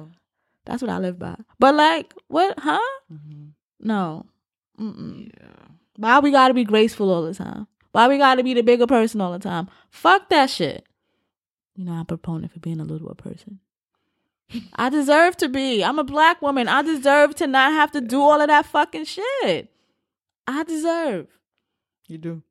That's 0.66 0.82
what 0.82 0.90
I 0.90 0.98
live 0.98 1.18
by. 1.18 1.36
But 1.58 1.74
like, 1.74 2.12
what? 2.28 2.58
Huh? 2.58 2.80
No. 3.80 4.26
Mm-mm. 4.80 5.30
Why 5.98 6.20
we 6.20 6.30
gotta 6.30 6.54
be 6.54 6.62
graceful 6.62 7.10
all 7.10 7.22
the 7.22 7.34
time? 7.34 7.66
Why 7.90 8.06
we 8.06 8.18
gotta 8.18 8.44
be 8.44 8.54
the 8.54 8.62
bigger 8.62 8.86
person 8.86 9.20
all 9.20 9.32
the 9.32 9.40
time? 9.40 9.68
Fuck 9.90 10.28
that 10.30 10.48
shit. 10.48 10.86
You 11.74 11.84
know, 11.84 11.92
I'm 11.92 12.00
a 12.00 12.04
proponent 12.04 12.52
for 12.52 12.60
being 12.60 12.78
a 12.78 12.84
littler 12.84 13.14
person. 13.14 13.58
I 14.76 14.90
deserve 14.90 15.36
to 15.38 15.48
be. 15.48 15.84
I'm 15.84 15.98
a 15.98 16.04
black 16.04 16.40
woman. 16.40 16.68
I 16.68 16.82
deserve 16.82 17.34
to 17.36 17.48
not 17.48 17.72
have 17.72 17.90
to 17.92 18.00
do 18.00 18.22
all 18.22 18.40
of 18.40 18.46
that 18.46 18.66
fucking 18.66 19.06
shit. 19.06 19.70
I 20.46 20.62
deserve. 20.62 21.26
You 22.06 22.18
do. 22.18 22.42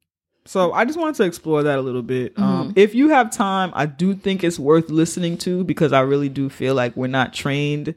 So 0.46 0.74
I 0.74 0.84
just 0.84 1.00
wanted 1.00 1.16
to 1.16 1.24
explore 1.24 1.64
that 1.64 1.80
a 1.80 1.82
little 1.82 2.02
bit. 2.02 2.36
Mm-hmm. 2.36 2.44
Um, 2.44 2.74
if 2.76 2.94
you 2.94 3.10
have 3.10 3.32
time, 3.32 3.72
I 3.74 3.86
do 3.86 4.14
think 4.14 4.44
it's 4.44 4.60
worth 4.60 4.90
listening 4.90 5.38
to 5.40 5.64
because 5.64 5.94
I 5.94 6.02
really 6.02 6.30
do 6.30 6.50
feel 6.50 6.76
like 6.76 6.96
we're 6.98 7.08
not 7.08 7.34
trained 7.34 7.96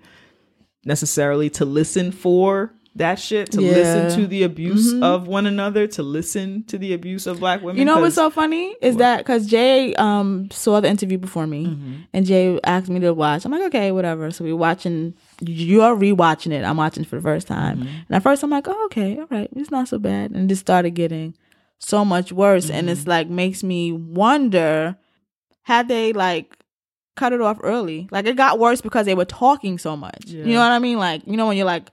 necessarily 0.84 1.50
to 1.50 1.64
listen 1.64 2.12
for 2.12 2.72
that 2.96 3.20
shit, 3.20 3.52
to 3.52 3.62
Yeah. 3.62 3.68
Mm-hmm. 3.72 3.78
listen 3.78 4.20
to 4.20 4.26
the 4.26 4.42
abuse 4.42 5.00
of 5.00 5.28
one 5.28 5.46
another, 5.46 5.86
to 5.86 6.02
listen 6.02 6.64
to 6.64 6.76
the 6.76 6.92
abuse 6.92 7.26
of 7.26 7.38
black 7.38 7.62
women. 7.62 7.76
You 7.78 7.84
know 7.84 8.00
what's 8.00 8.16
so 8.16 8.30
funny 8.30 8.74
is 8.82 8.96
that 8.96 9.18
because 9.18 9.46
Jay 9.46 9.94
um 9.94 10.50
saw 10.50 10.80
the 10.80 10.88
interview 10.88 11.16
before 11.18 11.46
me, 11.46 11.66
Mm-hmm. 11.66 11.94
and 12.12 12.26
Jay 12.26 12.58
asked 12.64 12.88
me 12.88 12.98
to 13.00 13.14
watch. 13.14 13.44
I'm 13.44 13.52
like, 13.52 13.62
okay, 13.66 13.92
whatever. 13.92 14.30
So 14.30 14.44
we 14.44 14.52
watching. 14.52 15.14
You're 15.40 15.96
rewatching 15.96 16.52
it. 16.52 16.64
I'm 16.64 16.76
watching 16.76 17.04
for 17.04 17.16
the 17.16 17.22
first 17.22 17.46
time, 17.46 17.78
Mm-hmm. 17.78 17.86
and 18.08 18.10
at 18.10 18.22
first 18.22 18.42
I'm 18.42 18.50
like, 18.50 18.66
oh, 18.68 18.84
okay, 18.86 19.18
all 19.18 19.26
right, 19.30 19.48
it's 19.54 19.70
not 19.70 19.86
so 19.88 19.98
bad, 19.98 20.32
and 20.32 20.44
it 20.44 20.48
just 20.48 20.60
started 20.62 20.90
getting 20.90 21.34
so 21.78 22.04
much 22.04 22.32
worse, 22.32 22.68
and 22.70 22.88
Mm-hmm. 22.88 22.92
it's 22.92 23.06
like 23.06 23.28
makes 23.28 23.62
me 23.62 23.92
wonder, 23.92 24.96
had 25.62 25.86
they 25.88 26.12
like 26.12 26.56
cut 27.16 27.32
it 27.32 27.40
off 27.40 27.58
early? 27.62 28.08
Like 28.10 28.26
it 28.26 28.36
got 28.36 28.58
worse 28.58 28.80
because 28.80 29.06
they 29.06 29.14
were 29.14 29.24
talking 29.24 29.78
so 29.78 29.96
much. 29.96 30.26
You 30.26 30.44
know 30.54 30.60
what 30.60 30.72
I 30.72 30.78
mean? 30.80 30.98
Like 30.98 31.22
you 31.26 31.36
know 31.36 31.46
when 31.46 31.56
you're 31.56 31.66
like 31.66 31.88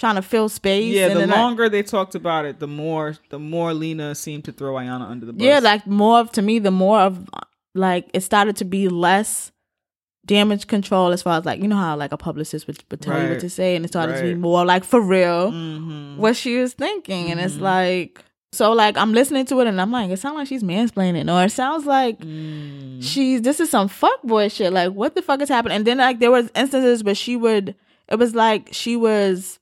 trying 0.00 0.16
to 0.16 0.22
fill 0.22 0.48
space. 0.48 0.92
yeah, 0.94 1.06
and 1.08 1.20
the 1.20 1.26
longer 1.28 1.68
they 1.68 1.82
talked 1.84 2.14
about 2.16 2.44
it, 2.46 2.58
the 2.58 2.66
more 2.66 3.14
the 3.28 3.38
more 3.38 3.72
Lena 3.74 4.14
seemed 4.16 4.44
to 4.46 4.52
throw 4.52 4.74
Ayanna 4.74 5.08
under 5.08 5.26
the 5.26 5.32
bus. 5.32 5.42
Yeah, 5.44 5.60
like 5.60 5.86
more 5.86 6.18
of 6.18 6.32
to 6.32 6.42
me, 6.42 6.58
the 6.58 6.72
more 6.72 6.98
of 7.00 7.28
like 7.74 8.08
it 8.14 8.22
started 8.22 8.56
to 8.56 8.64
be 8.64 8.88
less 8.88 9.52
damage 10.26 10.66
control 10.66 11.12
as 11.12 11.22
far 11.22 11.38
as 11.38 11.44
like 11.44 11.60
you 11.62 11.68
know 11.68 11.76
how 11.76 11.96
like 11.96 12.12
a 12.12 12.16
publicist 12.16 12.66
would, 12.66 12.82
would 12.90 13.00
tell 13.00 13.22
you 13.22 13.28
what 13.30 13.40
to 13.40 13.50
say, 13.50 13.76
and 13.76 13.84
it 13.84 13.88
started 13.88 14.16
to 14.16 14.22
be 14.22 14.34
more 14.34 14.64
like 14.64 14.84
for 14.84 15.00
real 15.00 15.52
Mhm. 15.52 16.16
what 16.16 16.34
she 16.36 16.56
was 16.58 16.72
thinking, 16.74 17.30
and 17.30 17.38
it's 17.40 17.56
like 17.58 18.24
so 18.52 18.72
like 18.72 18.96
I'm 18.98 19.12
listening 19.12 19.46
to 19.46 19.60
it 19.60 19.68
and 19.68 19.80
I'm 19.80 19.92
like 19.92 20.10
it 20.10 20.18
sounds 20.18 20.36
like 20.36 20.48
she's 20.48 20.62
mansplaining, 20.62 21.32
or 21.32 21.44
it 21.44 21.50
sounds 21.52 21.86
like 21.86 22.18
Mm. 22.20 23.02
she's 23.02 23.42
this 23.42 23.60
is 23.60 23.70
some 23.70 23.88
fuckboy 23.88 24.50
shit. 24.52 24.72
Like 24.72 24.92
what 24.92 25.14
the 25.14 25.22
fuck 25.22 25.40
is 25.40 25.48
happening? 25.48 25.76
And 25.76 25.86
then 25.86 25.98
like 25.98 26.18
there 26.20 26.30
was 26.32 26.50
instances 26.56 27.04
where 27.04 27.14
she 27.14 27.36
would 27.36 27.74
it 28.08 28.18
was 28.18 28.34
like 28.34 28.68
she 28.72 28.96
was 28.96 29.59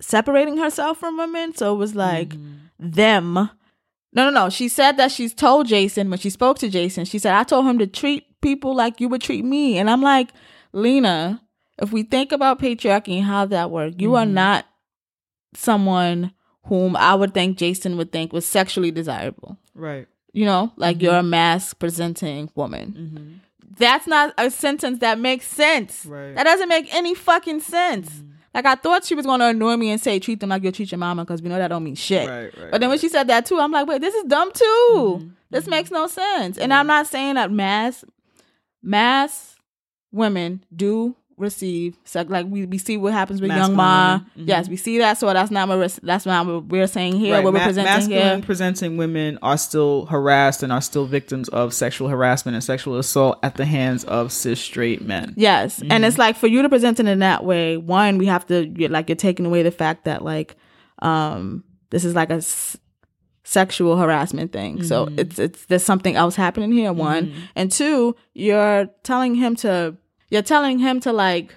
separating 0.00 0.56
herself 0.58 0.98
from 0.98 1.16
women, 1.16 1.54
so 1.54 1.74
it 1.74 1.78
was 1.78 1.94
like 1.94 2.30
mm-hmm. 2.30 2.54
them. 2.78 3.34
No, 3.34 3.50
no, 4.24 4.30
no. 4.30 4.48
She 4.48 4.68
said 4.68 4.96
that 4.96 5.12
she's 5.12 5.34
told 5.34 5.66
Jason 5.66 6.08
when 6.10 6.18
she 6.18 6.30
spoke 6.30 6.58
to 6.58 6.68
Jason. 6.68 7.04
She 7.04 7.18
said, 7.18 7.34
"I 7.34 7.44
told 7.44 7.66
him 7.66 7.78
to 7.78 7.86
treat 7.86 8.40
people 8.40 8.74
like 8.74 9.00
you 9.00 9.08
would 9.08 9.22
treat 9.22 9.44
me." 9.44 9.78
And 9.78 9.90
I'm 9.90 10.02
like, 10.02 10.30
Lena, 10.72 11.42
if 11.80 11.92
we 11.92 12.02
think 12.02 12.32
about 12.32 12.60
patriarchy 12.60 13.16
and 13.16 13.24
how 13.24 13.46
that 13.46 13.70
works, 13.70 13.96
you 13.98 14.14
are 14.14 14.24
mm-hmm. 14.24 14.34
not 14.34 14.66
someone 15.54 16.32
whom 16.66 16.96
I 16.96 17.14
would 17.14 17.34
think 17.34 17.58
Jason 17.58 17.96
would 17.96 18.12
think 18.12 18.32
was 18.32 18.46
sexually 18.46 18.90
desirable. 18.90 19.58
right. 19.74 20.06
You 20.34 20.44
know, 20.44 20.72
like 20.76 20.98
mm-hmm. 20.98 21.06
you're 21.06 21.16
a 21.16 21.22
masc 21.22 21.78
presenting 21.78 22.50
woman. 22.54 23.40
That's 23.78 24.06
not 24.06 24.34
a 24.36 24.50
sentence 24.50 24.98
that 25.00 25.18
makes 25.18 25.46
sense. 25.46 26.04
Right. 26.04 26.34
That 26.34 26.44
doesn't 26.44 26.68
make 26.68 26.94
any 26.94 27.14
fucking 27.14 27.60
sense. 27.60 28.22
Like 28.54 28.66
I 28.66 28.74
thought 28.74 29.04
she 29.04 29.14
was 29.14 29.26
going 29.26 29.40
to 29.40 29.46
annoy 29.46 29.76
me 29.76 29.90
and 29.90 30.00
say 30.00 30.18
treat 30.18 30.40
them 30.40 30.50
like 30.50 30.62
you 30.62 30.72
treat 30.72 30.90
your 30.90 30.98
mama 30.98 31.24
because 31.24 31.42
we 31.42 31.48
know 31.48 31.58
that 31.58 31.68
don't 31.68 31.84
mean 31.84 31.94
shit. 31.94 32.28
Right, 32.28 32.44
right, 32.44 32.70
but 32.70 32.80
then 32.80 32.88
when 32.88 32.96
right. 32.96 33.00
she 33.00 33.08
said 33.08 33.28
that 33.28 33.46
too, 33.46 33.58
I'm 33.58 33.72
like, 33.72 33.86
wait, 33.86 34.00
this 34.00 34.14
is 34.14 34.24
dumb 34.24 34.50
too. 34.52 34.64
Mm-hmm. 34.64 35.28
This 35.50 35.64
mm-hmm. 35.64 35.70
makes 35.70 35.90
no 35.90 36.06
sense. 36.06 36.58
And 36.58 36.72
I'm 36.72 36.86
not 36.86 37.06
saying 37.06 37.34
that 37.34 37.50
mass 37.50 38.04
mass 38.82 39.56
women 40.10 40.64
do 40.74 41.16
receive 41.38 41.96
sex. 42.04 42.28
Like 42.30 42.46
we, 42.48 42.66
we 42.66 42.78
see 42.78 42.96
what 42.96 43.12
happens 43.12 43.40
with 43.40 43.50
Young 43.50 43.72
M.A. 43.72 43.76
Masculine 43.76 44.26
women. 44.34 44.48
Yes, 44.48 44.68
we 44.68 44.76
see 44.76 44.98
that. 44.98 45.18
So 45.18 45.32
that's 45.32 45.50
not 45.50 45.68
what 45.68 45.78
we're, 45.78 45.88
that's 46.02 46.26
not 46.26 46.46
what 46.46 46.64
we're 46.66 46.86
saying 46.86 47.16
here. 47.16 47.34
Right, 47.34 47.44
What 47.44 47.52
we're 47.52 47.60
ma- 47.60 47.64
presenting 47.66 47.92
masculine 47.94 48.38
here. 48.38 48.46
presenting 48.46 48.96
women 48.96 49.38
are 49.42 49.56
still 49.58 50.06
harassed 50.06 50.62
and 50.62 50.72
are 50.72 50.80
still 50.80 51.06
victims 51.06 51.48
of 51.50 51.72
sexual 51.72 52.08
harassment 52.08 52.54
and 52.54 52.64
sexual 52.64 52.98
assault 52.98 53.38
at 53.42 53.54
the 53.56 53.64
hands 53.64 54.04
of 54.04 54.32
cis 54.32 54.60
straight 54.60 55.02
men. 55.02 55.34
Yes, 55.36 55.80
and 55.80 55.90
Mm-hmm. 55.90 56.04
it's 56.04 56.18
like 56.18 56.36
for 56.36 56.46
you 56.46 56.62
to 56.62 56.68
present 56.68 56.98
it 57.00 57.06
in 57.06 57.20
that 57.20 57.44
way. 57.44 57.76
One, 57.76 58.18
we 58.18 58.26
have 58.26 58.46
to 58.48 58.66
you're, 58.76 58.88
like 58.90 59.08
you're 59.08 59.16
taking 59.16 59.46
away 59.46 59.62
the 59.62 59.70
fact 59.70 60.04
that 60.04 60.22
like 60.24 60.56
um 61.00 61.64
this 61.90 62.04
is 62.04 62.14
like 62.14 62.30
a 62.30 62.34
s- 62.34 62.76
sexual 63.44 63.96
harassment 63.96 64.52
thing. 64.52 64.82
So 64.82 65.06
Mm-hmm. 65.06 65.18
it's 65.20 65.38
it's 65.38 65.64
there's 65.66 65.84
something 65.84 66.16
else 66.16 66.36
happening 66.36 66.72
here. 66.72 66.92
One 66.92 67.32
and 67.56 67.70
two, 67.72 68.14
you're 68.34 68.88
telling 69.04 69.34
him 69.34 69.56
to 69.56 69.96
you're 70.30 70.42
telling 70.42 70.78
him 70.78 71.00
to 71.00 71.12
like 71.12 71.54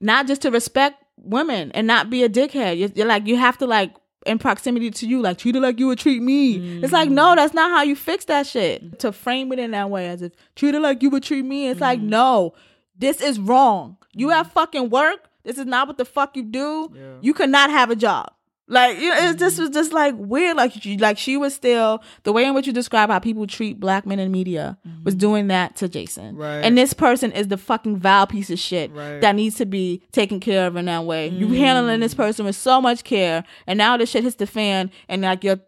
not 0.00 0.26
just 0.26 0.42
to 0.42 0.50
respect 0.50 1.02
women 1.16 1.72
and 1.72 1.86
not 1.86 2.10
be 2.10 2.22
a 2.22 2.28
dickhead. 2.28 2.78
You're, 2.78 2.90
you're 2.94 3.06
like 3.06 3.26
you 3.26 3.36
have 3.36 3.58
to 3.58 3.66
like 3.66 3.92
in 4.26 4.38
proximity 4.38 4.90
to 4.90 5.06
you, 5.06 5.20
like 5.20 5.38
treat 5.38 5.56
it 5.56 5.60
like 5.60 5.78
you 5.78 5.86
would 5.86 5.98
treat 5.98 6.22
me. 6.22 6.80
It's 6.82 6.92
like 6.92 7.10
no, 7.10 7.34
that's 7.34 7.54
not 7.54 7.70
how 7.70 7.82
you 7.82 7.96
fix 7.96 8.24
that 8.26 8.46
shit. 8.46 8.98
To 9.00 9.12
frame 9.12 9.52
it 9.52 9.58
in 9.58 9.72
that 9.72 9.90
way, 9.90 10.08
as 10.08 10.22
if 10.22 10.32
treat 10.56 10.74
it 10.74 10.80
like 10.80 11.02
you 11.02 11.10
would 11.10 11.22
treat 11.22 11.44
me. 11.44 11.68
It's 11.68 11.80
like 11.80 12.00
mm-hmm. 12.00 12.10
no, 12.10 12.54
this 12.98 13.20
is 13.20 13.38
wrong. 13.38 13.96
You 14.12 14.30
have 14.30 14.52
fucking 14.52 14.90
work. 14.90 15.28
This 15.42 15.58
is 15.58 15.66
not 15.66 15.86
what 15.86 15.98
the 15.98 16.04
fuck 16.04 16.36
you 16.36 16.42
do. 16.42 16.90
You 17.20 17.34
cannot 17.34 17.70
have 17.70 17.90
a 17.90 17.96
job. 17.96 18.32
Like 18.66 18.98
you 18.98 19.10
know, 19.10 19.30
it 19.30 19.38
just 19.38 19.56
mm-hmm. 19.56 19.62
was 19.62 19.70
just 19.70 19.92
like 19.92 20.14
weird. 20.16 20.56
Like 20.56 20.72
she, 20.72 20.96
like 20.96 21.18
she 21.18 21.36
was 21.36 21.54
still 21.54 22.02
the 22.22 22.32
way 22.32 22.46
in 22.46 22.54
which 22.54 22.66
you 22.66 22.72
describe 22.72 23.10
how 23.10 23.18
people 23.18 23.46
treat 23.46 23.78
black 23.78 24.06
men 24.06 24.18
in 24.18 24.32
media 24.32 24.78
was 25.04 25.14
mm-hmm. 25.14 25.18
doing 25.18 25.46
that 25.48 25.76
to 25.76 25.88
Jason. 25.88 26.36
Right. 26.36 26.60
And 26.60 26.76
this 26.76 26.94
person 26.94 27.30
is 27.32 27.48
the 27.48 27.58
fucking 27.58 27.98
vile 27.98 28.26
piece 28.26 28.48
of 28.48 28.58
shit 28.58 28.90
Right. 28.92 29.20
that 29.20 29.34
needs 29.34 29.56
to 29.56 29.66
be 29.66 30.02
taken 30.12 30.40
care 30.40 30.66
of 30.66 30.76
in 30.76 30.86
that 30.86 31.04
way. 31.04 31.28
You 31.28 31.48
mm. 31.48 31.58
handling 31.58 32.00
this 32.00 32.14
person 32.14 32.46
with 32.46 32.56
so 32.56 32.80
much 32.80 33.04
care, 33.04 33.44
and 33.66 33.76
now 33.76 33.96
this 33.98 34.10
shit 34.10 34.24
hits 34.24 34.36
the 34.36 34.46
fan, 34.46 34.90
and 35.08 35.22
like 35.22 35.44
you're 35.44 35.60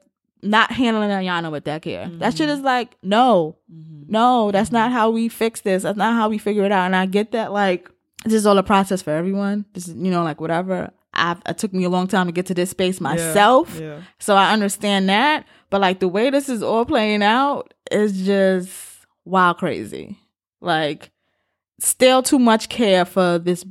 not 0.43 0.73
handling 0.73 1.11
Ayanna 1.11 1.51
with 1.53 1.65
that 1.65 1.83
care. 1.83 2.09
That 2.15 2.37
shit 2.37 2.49
is 2.49 2.59
mm-hmm. 2.59 2.67
like 2.67 2.97
no, 3.03 3.57
no, 4.09 4.51
that's 4.53 4.73
not 4.73 4.91
how 4.91 5.11
we 5.11 5.29
fix 5.29 5.61
this. 5.61 5.83
That's 5.83 5.99
not 5.99 6.15
how 6.15 6.31
we 6.31 6.39
figure 6.39 6.65
it 6.65 6.73
out. 6.73 6.87
And 6.87 6.97
I 6.97 7.05
get 7.05 7.33
that 7.33 7.53
like 7.53 7.91
this 8.25 8.35
is 8.35 8.47
all 8.47 8.57
a 8.59 8.63
process 8.63 9.03
for 9.03 9.11
everyone. 9.11 9.67
This 9.75 9.87
is 9.87 9.95
you 9.95 10.11
know 10.11 10.23
like 10.23 10.41
whatever. 10.41 10.93
I've, 11.17 11.43
it 11.47 11.59
took 11.59 11.73
me 11.73 11.85
a 11.85 11.89
long 11.89 12.07
time 12.07 12.27
to 12.27 12.33
get 12.33 12.47
to 12.47 12.55
this 12.55 12.71
space 12.71 13.01
myself. 13.01 13.79
yeah. 13.79 14.03
So 14.19 14.35
I 14.37 14.53
understand 14.53 15.09
that. 15.09 15.47
But 15.71 15.81
like 15.81 16.01
the 16.01 16.09
way 16.09 16.31
this 16.31 16.49
is 16.49 16.63
all 16.63 16.85
playing 16.85 17.23
out 17.23 17.75
is 17.91 18.25
just 18.25 19.07
wild 19.25 19.59
crazy. 19.59 20.17
Like 20.61 21.11
still 21.81 22.23
too 22.23 22.39
much 22.39 22.69
care 22.69 23.05
for 23.05 23.39
this 23.39 23.65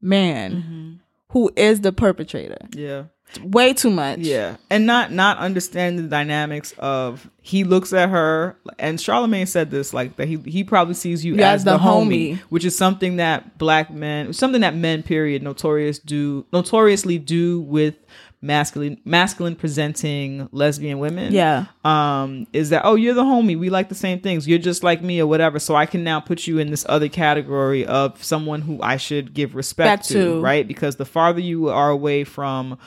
man 0.00 0.52
mm-hmm. 0.52 0.92
who 1.28 1.50
is 1.56 1.80
the 1.80 1.92
perpetrator. 1.92 2.58
Yeah. 2.74 3.04
Way 3.42 3.72
too 3.74 3.90
much. 3.90 4.18
Yeah, 4.20 4.56
and 4.70 4.86
not 4.86 5.12
not 5.12 5.38
understanding 5.38 6.02
the 6.04 6.08
dynamics 6.08 6.72
of 6.78 7.30
he 7.42 7.64
looks 7.64 7.92
at 7.92 8.08
her, 8.08 8.56
and 8.78 9.00
Charlemagne 9.00 9.46
said 9.46 9.70
this 9.70 9.92
like 9.94 10.16
that 10.16 10.26
he 10.28 10.36
he 10.38 10.64
probably 10.64 10.94
sees 10.94 11.24
you 11.24 11.36
Yeah, 11.36 11.50
as 11.52 11.60
as 11.60 11.64
the, 11.64 11.72
the 11.72 11.78
homie, 11.78 12.34
homie. 12.34 12.38
which 12.50 12.64
is 12.64 12.76
something 12.76 13.16
that 13.16 13.56
black 13.58 13.90
men, 13.90 14.32
something 14.32 14.60
that 14.62 14.74
men 14.74 15.02
period 15.02 15.42
notorious 15.42 15.98
do 15.98 16.44
notoriously 16.52 17.18
do 17.18 17.60
with 17.60 17.94
masculine 18.42 18.98
masculine 19.04 19.54
presenting 19.54 20.48
lesbian 20.50 20.98
women. 20.98 21.30
Yeah. 21.32 21.66
um, 21.84 22.46
is 22.54 22.70
that 22.70 22.82
oh 22.86 22.94
you're 22.94 23.12
the 23.14 23.22
homie, 23.22 23.58
we 23.58 23.68
like 23.68 23.90
the 23.90 23.94
same 23.94 24.20
things, 24.20 24.48
you're 24.48 24.58
just 24.58 24.82
like 24.82 25.02
me 25.02 25.20
or 25.20 25.26
whatever, 25.26 25.58
so 25.58 25.74
I 25.76 25.84
can 25.86 26.02
now 26.04 26.20
put 26.20 26.46
you 26.46 26.58
in 26.58 26.70
this 26.70 26.86
other 26.88 27.08
category 27.08 27.84
of 27.84 28.22
someone 28.24 28.62
who 28.62 28.80
I 28.82 28.96
should 28.96 29.34
give 29.34 29.54
respect 29.54 30.00
Respect 30.04 30.08
to, 30.08 30.34
to. 30.36 30.40
right? 30.40 30.66
Because 30.66 30.96
the 30.96 31.04
farther 31.04 31.40
you 31.40 31.68
are 31.68 31.90
away 31.90 32.24
from 32.24 32.78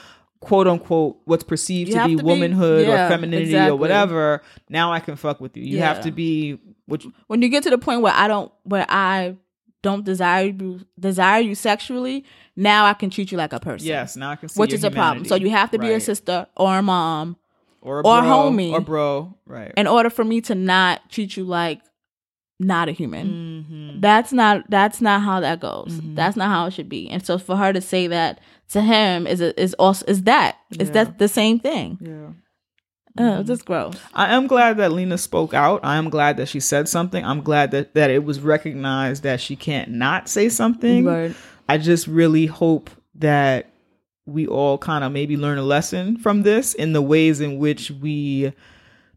quote 0.44 0.68
unquote 0.68 1.18
what's 1.26 1.44
perceived 1.44 1.90
You 1.90 1.96
to 1.96 2.06
be 2.08 2.16
to 2.16 2.18
be- 2.18 2.24
womanhood 2.24 2.86
or 2.88 2.92
yeah, 2.92 3.08
femininity 3.10 3.56
or 3.58 3.76
whatever, 3.76 4.42
now 4.70 4.92
I 4.92 5.00
can 5.00 5.16
fuck 5.16 5.40
with 5.42 5.56
you. 5.58 5.64
You 5.64 5.80
have 5.80 6.02
to 6.04 6.12
be 6.12 6.60
which 6.86 7.06
When 7.28 7.42
you 7.42 7.50
get 7.50 7.64
to 7.64 7.70
the 7.70 7.78
point 7.78 8.02
where 8.02 8.14
I 8.14 8.28
don't 8.28 8.52
where 8.64 8.86
I 8.90 9.36
don't 9.82 10.06
desire 10.06 10.46
you 10.46 10.82
desire 11.00 11.42
you 11.42 11.56
sexually, 11.56 12.24
now 12.56 12.86
I 12.86 12.94
can 12.94 13.10
treat 13.10 13.32
you 13.32 13.38
like 13.38 13.54
a 13.54 13.60
person. 13.60 13.88
yes, 13.88 14.16
now 14.16 14.32
I 14.32 14.36
can 14.36 14.50
see 14.50 14.60
Which 14.60 14.74
is 14.74 14.84
a 14.84 14.92
problem. 14.92 15.26
So 15.26 15.36
you 15.36 15.50
have 15.50 15.72
to 15.72 15.80
be 15.80 15.92
a 15.92 16.00
sister 16.00 16.48
or 16.56 16.78
a 16.78 16.82
mom 16.82 17.38
or 17.82 17.98
a 18.00 18.00
or 18.00 18.22
bro, 18.22 18.30
homie. 18.30 18.72
or 18.72 18.80
bro, 18.82 19.34
right? 19.46 19.74
in 19.76 19.88
order 19.88 20.10
for 20.10 20.24
me 20.24 20.42
to 20.42 20.56
not 20.56 21.10
treat 21.10 21.36
you 21.38 21.44
like 21.44 21.82
not 22.60 22.88
a 22.88 22.92
human. 22.94 23.28
Mm-hmm. 23.28 24.00
That's 24.00 24.32
not 24.32 24.70
that's 24.70 25.02
not 25.02 25.22
how 25.22 25.40
that 25.42 25.60
goes. 25.60 26.00
That's 26.02 26.38
not 26.38 26.48
how 26.50 26.68
it 26.68 26.72
should 26.72 26.88
be. 26.88 27.10
And 27.10 27.26
so 27.26 27.38
for 27.38 27.58
her 27.58 27.74
to 27.74 27.82
say 27.82 28.08
that 28.08 28.40
to 28.70 28.82
him 28.82 29.28
is 29.28 29.42
a, 29.42 29.60
is 29.62 29.74
also 29.76 30.06
is 30.08 30.24
that 30.24 30.58
is 30.80 30.88
Yeah. 30.90 30.94
that 30.94 31.20
the 31.20 31.28
same 31.28 31.60
thing? 31.60 31.98
yeah. 32.02 32.30
Uh, 33.16 33.44
just 33.44 33.66
gross. 33.66 33.96
I 34.16 34.34
am 34.34 34.48
glad 34.48 34.78
that 34.78 34.92
Lena 34.92 35.20
spoke 35.20 35.54
out. 35.54 35.82
I 35.84 35.98
am 35.98 36.10
glad 36.10 36.38
that 36.38 36.48
she 36.48 36.60
said 36.60 36.90
something. 36.90 37.24
I'm 37.24 37.42
glad 37.42 37.70
that, 37.70 37.94
that 37.94 38.10
it 38.10 38.24
was 38.24 38.40
recognized 38.40 39.22
that 39.22 39.40
she 39.40 39.56
can't 39.56 39.92
not 39.92 40.28
say 40.28 40.50
something. 40.50 41.06
Word. 41.06 41.36
I 41.70 41.78
just 41.78 42.08
really 42.08 42.48
hope 42.48 42.90
that 43.16 43.70
we 44.26 44.48
all 44.48 44.80
kind 44.80 45.04
of 45.04 45.12
maybe 45.12 45.38
learn 45.38 45.60
a 45.60 45.64
lesson 45.64 46.18
from 46.18 46.42
this 46.42 46.74
in 46.74 46.94
the 46.94 47.04
ways 47.04 47.40
in 47.40 47.60
which 47.60 47.92
we 47.92 48.52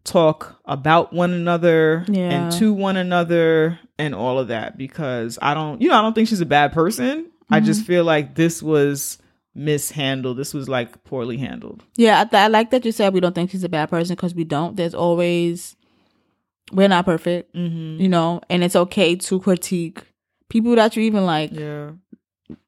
talk 0.05 0.61
about 0.67 1.13
one 1.15 1.33
another 1.33 2.05
Yeah. 2.07 2.31
and 2.31 2.53
to 2.59 2.75
one 2.75 2.97
another 2.99 3.79
and 3.99 4.15
all 4.15 4.39
of 4.39 4.49
that 4.49 4.77
because 4.77 5.39
I 5.41 5.55
don't 5.55 5.81
you 5.81 5.89
know 5.89 5.99
I 5.99 6.03
don't 6.03 6.13
think 6.13 6.29
she's 6.29 6.41
a 6.43 6.47
bad 6.47 6.73
person. 6.73 7.31
I 7.51 7.61
just 7.61 7.81
Mm-hmm. 7.81 7.87
feel 7.87 8.05
like 8.05 8.35
this 8.35 8.63
was 8.63 9.17
mishandled. 9.57 10.37
This 10.37 10.53
was 10.55 10.69
like 10.69 11.03
poorly 11.05 11.37
handled. 11.39 11.83
Yeah, 11.97 12.21
I, 12.21 12.25
th- 12.25 12.35
I 12.35 12.47
like 12.49 12.71
that 12.71 12.85
you 12.85 12.93
said 12.93 13.13
we 13.15 13.21
don't 13.21 13.35
think 13.35 13.51
she's 13.51 13.65
a 13.65 13.69
bad 13.69 13.89
person 13.91 14.15
because 14.15 14.35
we 14.35 14.45
don't. 14.45 14.77
There's 14.77 14.95
always 14.95 15.77
we're 16.73 16.89
not 16.89 17.05
perfect, 17.07 17.55
Mm-hmm. 17.55 18.01
you 18.03 18.09
know, 18.09 18.41
and 18.51 18.63
it's 18.65 18.77
okay 18.77 19.17
to 19.17 19.41
critique 19.41 20.03
people 20.49 20.75
that 20.77 20.97
you 20.97 21.03
even 21.03 21.25
like. 21.25 21.53
Yeah. 21.53 21.93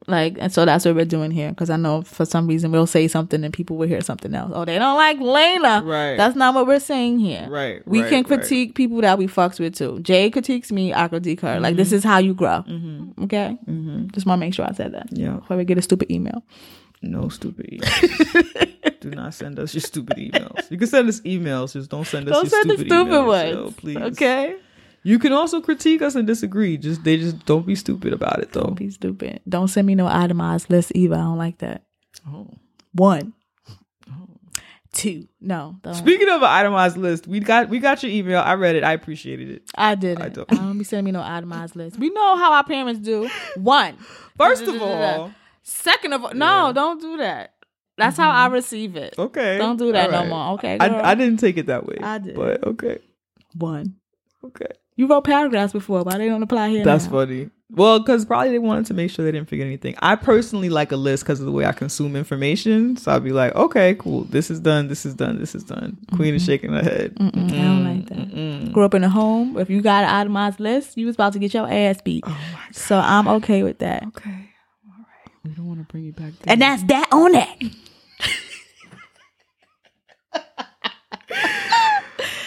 Like, 0.09 0.39
and 0.41 0.53
so 0.53 0.65
that's 0.65 0.85
what 0.87 0.97
we're 0.97 1.05
doing 1.05 1.31
here. 1.31 1.51
Because 1.51 1.71
I 1.71 1.77
know 1.77 2.03
for 2.03 2.25
some 2.25 2.49
reason 2.49 2.73
we'll 2.73 2.87
say 2.89 3.07
something 3.07 3.45
and 3.45 3.53
people 3.55 3.77
will 3.77 3.87
hear 3.87 4.01
something 4.01 4.35
else. 4.35 4.51
Oh, 4.55 4.65
they 4.65 4.77
don't 4.77 4.97
like 4.97 5.21
Lena. 5.21 5.83
Right. 5.85 6.17
That's 6.17 6.35
not 6.35 6.55
what 6.55 6.67
we're 6.67 6.81
saying 6.81 7.21
here. 7.21 7.47
Right, 7.49 7.87
We 7.87 8.01
right, 8.01 8.09
can 8.09 8.17
right. 8.23 8.27
critique 8.27 8.75
people 8.75 9.01
that 9.03 9.19
we 9.19 9.29
fucks 9.29 9.61
with 9.61 9.77
too. 9.77 10.01
Jay 10.01 10.31
critiques 10.31 10.73
me. 10.73 10.93
I 10.95 11.07
critique 11.07 11.43
her. 11.43 11.61
Like 11.61 11.73
Mm-hmm. 11.73 11.77
this 11.77 11.93
is 11.93 12.03
how 12.03 12.19
you 12.19 12.35
grow. 12.35 12.65
Okay. 13.25 13.57
Just 14.13 14.27
want 14.27 14.41
to 14.41 14.47
make 14.47 14.55
sure 14.55 14.65
I 14.67 14.73
said 14.73 14.95
that. 14.95 15.09
Yeah. 15.13 15.35
Before 15.35 15.57
we 15.57 15.65
get 15.65 15.79
a 15.79 15.83
stupid 15.83 16.11
email. 16.11 16.43
No 17.03 17.23
mm. 17.23 17.33
stupid 17.33 17.67
emails. 17.73 19.01
Do 19.01 19.11
not 19.11 19.35
send 19.35 19.59
us 19.59 19.75
your 19.75 19.81
stupid 19.81 20.17
emails. 20.17 20.71
You 20.71 20.79
can 20.79 20.89
send 20.89 21.09
us 21.09 21.21
emails, 21.21 21.73
just 21.73 21.91
don't 21.91 22.07
send 22.07 22.29
us 22.29 22.35
Don't 22.35 22.45
your 22.45 22.51
send 22.51 22.71
the 22.71 22.75
stupid, 22.75 22.93
stupid 22.93 23.13
emails, 23.13 23.27
ones. 23.27 23.51
yo, 23.51 23.71
please. 23.73 23.97
Okay. 23.97 24.57
You 25.05 25.19
can 25.19 25.33
also 25.33 25.61
critique 25.61 26.03
us 26.03 26.15
and 26.17 26.27
disagree. 26.27 26.77
Just 26.77 27.05
they 27.05 27.17
just 27.17 27.47
don't 27.47 27.65
be 27.65 27.75
stupid 27.75 28.13
about 28.13 28.41
it 28.41 28.53
though. 28.53 28.65
Don't 28.65 28.75
be 28.75 28.91
stupid. 28.91 29.41
Don't 29.49 29.69
send 29.69 29.87
me 29.87 29.95
no 29.95 30.07
itemized 30.07 30.71
list 30.71 30.93
either. 30.95 31.15
I 31.15 31.19
don't 31.19 31.39
like 31.39 31.59
that. 31.59 31.85
Oh. 32.27 32.49
One. 32.93 33.33
Oh. 34.11 34.29
Two. 34.93 35.29
No. 35.41 35.77
Don't. 35.83 35.95
Speaking 35.95 36.29
of 36.29 36.43
an 36.43 36.49
itemized 36.49 36.97
list, 36.97 37.27
we 37.29 37.41
got 37.41 37.69
we 37.69 37.79
got 37.79 38.03
your 38.03 38.11
email. 38.11 38.41
I 38.41 38.55
read 38.55 38.75
it. 38.75 38.83
I 38.83 38.93
appreciated 38.93 39.49
it. 39.51 39.71
I 39.77 39.95
didn't. 39.95 40.23
I 40.23 40.27
I 40.27 40.29
don't. 40.31 40.49
don't. 40.49 40.79
be 40.79 40.85
sending 40.85 41.05
me 41.05 41.13
no 41.13 41.23
itemized 41.23 41.77
list. 41.77 41.99
We 41.99 42.11
know 42.11 42.37
how 42.37 42.55
our 42.55 42.65
parents 42.65 43.01
do. 43.01 43.31
One. 43.57 43.97
First 44.37 44.65
of 44.65 44.83
all, 44.83 45.33
Second 45.69 46.15
of 46.15 46.25
all, 46.25 46.35
no, 46.35 46.73
don't 46.73 46.99
do 46.99 47.19
that. 47.19 47.53
That's 47.99 48.17
how 48.17 48.31
I 48.31 48.47
mm-hmm. 48.47 48.55
receive 48.55 48.97
it. 48.97 49.15
okay. 49.19 49.59
Don't 49.59 49.77
do 49.77 49.93
that 49.93 50.15
all 50.15 50.25
no 50.25 50.29
more. 50.29 50.55
Okay. 50.55 50.79
I, 50.79 51.11
I 51.11 51.15
didn't 51.15 51.39
take 51.39 51.59
it 51.59 51.67
that 51.67 51.85
way. 51.85 51.99
I 52.01 52.17
did. 52.19 52.35
But 52.35 52.65
okay. 52.67 53.01
One. 53.55 53.97
Okay. 54.43 54.69
You 54.97 55.07
wrote 55.09 55.25
paragraphs 55.25 55.73
before, 55.73 56.05
but 56.05 56.17
they 56.17 56.27
don't 56.27 56.43
apply 56.43 56.71
here. 56.71 56.85
That's 56.85 57.05
now. 57.05 57.11
funny. 57.11 57.51
Well, 57.71 57.99
because 57.99 58.25
probably 58.25 58.51
they 58.51 58.59
wanted 58.59 58.87
to 58.87 58.95
make 58.95 59.11
sure 59.11 59.27
they 59.27 59.33
didn't 59.33 59.49
forget 59.49 59.67
anything. 59.67 59.95
I 59.99 60.17
personally 60.17 60.71
like 60.71 60.91
a 60.91 60.97
list 60.97 61.25
because 61.25 61.39
of 61.39 61.47
the 61.47 61.53
way 61.53 61.67
I 61.67 61.73
consume 61.73 62.17
information. 62.17 62.97
So 62.97 63.13
I'd 63.13 63.23
be 63.23 63.33
like, 63.33 63.55
okay, 63.55 63.95
cool. 63.97 64.25
This 64.25 64.51
is 64.51 64.61
done. 64.61 64.89
This 64.89 65.05
is 65.05 65.15
done. 65.15 65.39
This 65.39 65.55
is 65.55 65.65
done. 65.65 65.99
Queen 66.15 66.35
is 66.35 66.43
mm-hmm. 66.43 66.51
shaking 66.51 66.73
her 66.73 66.83
head. 66.83 67.15
Mm-mm, 67.17 67.53
I 67.53 67.63
don't 67.63 67.85
like 67.85 68.07
that. 68.07 68.73
Grew 68.73 68.85
up 68.85 68.95
in 68.95 69.05
a 69.05 69.11
home. 69.11 69.59
If 69.59 69.69
you 69.69 69.83
got 69.83 70.05
an 70.05 70.11
itemized 70.11 70.61
list, 70.61 70.97
you 70.97 71.05
was 71.05 71.17
about 71.17 71.35
to 71.35 71.39
get 71.39 71.53
your 71.53 71.71
ass 71.71 72.01
beat. 72.01 72.25
Oh 72.27 72.31
my 72.31 72.37
god. 72.37 72.75
So 72.75 72.99
I'm 72.99 73.29
okay 73.29 73.63
with 73.63 73.81
that. 73.81 74.05
Okay. 74.05 74.48
We 75.49 75.55
don't 75.55 75.67
want 75.67 75.81
to 75.81 75.87
bring 75.91 76.05
you 76.05 76.13
back. 76.13 76.39
Down. 76.41 76.45
And 76.47 76.61
that's 76.61 76.83
that 76.85 77.09
on 77.11 77.33
that. 77.33 77.57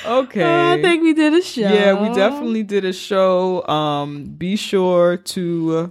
okay. 0.05 0.43
Oh, 0.43 0.71
I 0.73 0.81
think 0.81 1.01
we 1.01 1.13
did 1.13 1.33
a 1.33 1.41
show. 1.41 1.61
yeah, 1.61 1.99
we 1.99 2.13
definitely 2.13 2.61
did 2.61 2.85
a 2.85 2.93
show. 2.93 3.65
Um, 3.67 4.25
be 4.25 4.55
sure 4.55 5.17
to 5.17 5.75
uh, 5.75 5.87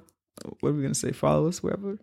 what 0.60 0.68
are 0.68 0.72
we 0.72 0.82
gonna 0.82 0.94
say? 0.94 1.10
Follow 1.10 1.48
us 1.48 1.64
wherever. 1.64 1.98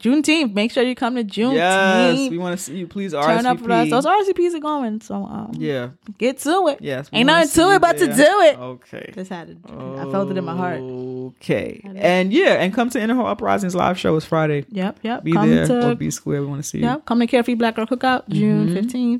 Juneteenth. 0.00 0.52
Make 0.54 0.72
sure 0.72 0.82
you 0.82 0.94
come 0.94 1.16
to 1.16 1.24
Juneteenth. 1.24 1.54
Yes, 1.54 2.30
we 2.30 2.38
want 2.38 2.58
to 2.58 2.64
see 2.64 2.78
you. 2.78 2.86
Please 2.86 3.12
RSVP. 3.12 3.26
Turn 3.26 3.46
up 3.46 3.60
for 3.60 3.72
us. 3.72 3.90
Those 3.90 4.06
RSVPs 4.06 4.54
are 4.54 4.60
going. 4.60 5.00
So 5.00 5.14
um, 5.14 5.52
yeah. 5.54 5.90
get 6.18 6.38
to 6.38 6.68
it. 6.68 6.78
Yes. 6.80 7.08
Ain't 7.12 7.26
nothing 7.26 7.50
to 7.50 7.70
it 7.72 7.80
but 7.80 7.98
to 7.98 8.06
do 8.06 8.40
it. 8.40 8.58
Okay. 8.58 9.10
Just 9.14 9.30
had 9.30 9.62
to. 9.64 9.96
I 9.98 10.10
felt 10.10 10.30
it 10.30 10.36
in 10.36 10.44
my 10.44 10.56
heart. 10.56 10.80
Okay. 10.80 11.82
And 11.84 12.32
yeah, 12.32 12.54
and 12.54 12.72
come 12.72 12.90
to 12.90 13.00
Inner 13.00 13.14
Hall 13.14 13.26
Uprising's 13.26 13.74
live 13.74 13.98
show 13.98 14.16
is 14.16 14.24
Friday. 14.24 14.64
Yep, 14.70 15.00
yep. 15.02 15.24
Be 15.24 15.32
come 15.32 15.50
there 15.50 15.66
to 15.66 15.90
or 15.90 15.94
be 15.94 16.10
square. 16.10 16.40
We 16.40 16.46
want 16.46 16.62
to 16.62 16.68
see 16.68 16.78
you. 16.78 16.84
Yep, 16.84 17.06
come 17.06 17.20
to 17.20 17.26
Carefree 17.26 17.54
Black 17.54 17.76
Girl 17.76 17.86
Cookout, 17.86 18.28
June 18.28 18.70
Mm-hmm. 18.70 19.18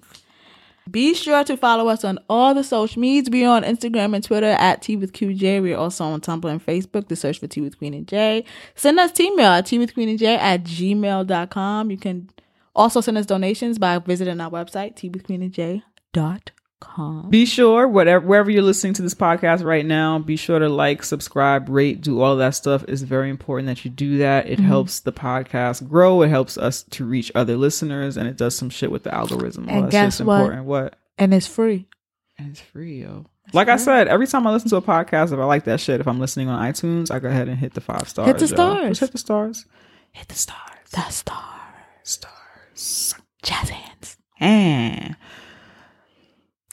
15th. 0.89 0.93
Be 0.93 1.15
sure 1.15 1.45
to 1.45 1.57
follow 1.57 1.89
us 1.89 2.05
on 2.05 2.19
all 2.29 2.55
the 2.55 2.65
social 2.65 3.01
medias. 3.01 3.29
We're 3.31 3.49
on 3.49 3.63
Instagram 3.63 4.15
and 4.15 4.25
Twitter 4.25 4.47
at 4.47 4.83
Tea 4.83 4.97
with 4.97 5.13
QJ. 5.13 5.63
We're 5.63 5.77
also 5.77 6.05
on 6.05 6.21
Tumblr 6.21 6.51
and 6.51 6.65
Facebook 6.65 7.09
to 7.09 7.17
search 7.17 7.39
for 7.39 7.47
Tea 7.47 7.61
with 7.61 7.79
Queen 7.79 7.95
and 7.95 8.07
J. 8.07 8.45
Send 8.75 8.99
us 8.99 9.19
email 9.21 9.53
at 9.53 9.67
Tea 9.67 9.79
with 9.79 9.95
Queen 9.95 10.09
and 10.09 10.19
J 10.19 10.37
at 10.37 10.65
gmail.com. 10.65 11.91
You 11.91 11.99
can 11.99 12.31
also 12.75 13.01
send 13.01 13.19
us 13.19 13.27
donations 13.27 13.79
by 13.79 13.99
visiting 13.99 14.41
our 14.41 14.51
website, 14.51 14.97
Tea 14.97 15.11
with 16.81 16.89
Queen 16.89 17.07
and 17.07 17.23
J 17.23 17.25
dot 17.25 17.25
com. 17.25 17.31
Be 17.31 17.47
sure, 17.47 17.89
whatever 17.89 18.27
wherever 18.27 18.51
you're 18.51 18.63
listening 18.63 18.95
to 18.95 19.03
this 19.03 19.15
podcast 19.15 19.65
right 19.65 19.87
now, 19.87 20.19
be 20.19 20.37
sure 20.37 20.59
to 20.59 20.69
like, 20.69 21.03
subscribe, 21.03 21.69
rate, 21.69 22.01
do 22.01 22.21
all 22.21 22.37
that 22.37 22.55
stuff. 22.55 22.85
It's 22.89 23.03
very 23.03 23.31
important 23.31 23.67
that 23.67 23.85
you 23.85 23.91
do 23.91 24.19
that. 24.19 24.45
Mm-hmm. 24.45 24.53
It 24.53 24.61
helps 24.61 25.01
the 25.01 25.13
podcast 25.13 25.89
grow. 25.89 26.23
It 26.23 26.29
helps 26.29 26.59
us 26.59 26.83
to 26.85 27.05
reach 27.05 27.31
other 27.35 27.57
listeners, 27.57 28.17
and 28.17 28.29
it 28.29 28.37
does 28.37 28.55
some 28.55 28.71
shit 28.71 28.91
with 28.91 29.05
the 29.05 29.15
algorithm. 29.15 29.69
And 29.69 29.91
guess 29.91 30.21
what? 30.21 30.41
important. 30.41 30.65
What? 30.67 30.97
And 31.19 31.35
it's 31.35 31.47
free. 31.47 31.87
And 32.39 32.51
it's 32.51 32.61
free, 32.61 33.03
yo. 33.03 33.27
Like 33.53 33.69
I 33.69 33.77
said, 33.77 34.07
every 34.09 34.27
time 34.29 34.47
I 34.47 34.53
listen 34.53 34.71
to 34.71 34.77
a 34.77 34.83
podcast, 34.83 35.33
if 35.33 35.39
I 35.39 35.45
like 35.45 35.65
that 35.65 35.81
shit, 35.81 36.01
if 36.01 36.07
I'm 36.07 36.21
listening 36.21 36.49
on 36.49 36.65
iTunes, 36.65 37.11
I 37.11 37.19
go 37.19 37.29
ahead 37.29 37.49
and 37.49 37.59
hit 37.59 37.75
the 37.75 37.81
five 37.81 38.09
stars. 38.09 38.29
Hit 38.29 38.39
the 38.39 38.47
stars. 38.47 38.89
Just 38.89 39.01
hit 39.01 39.13
the 39.13 39.19
stars. 39.19 39.67
Hit 40.13 40.29
the 40.29 40.35
stars. 40.37 40.91
The 40.93 41.03
star. 41.11 41.85
Stars. 42.05 43.15
Jazz 43.43 43.69
hands. 43.71 44.17
And 44.39 45.17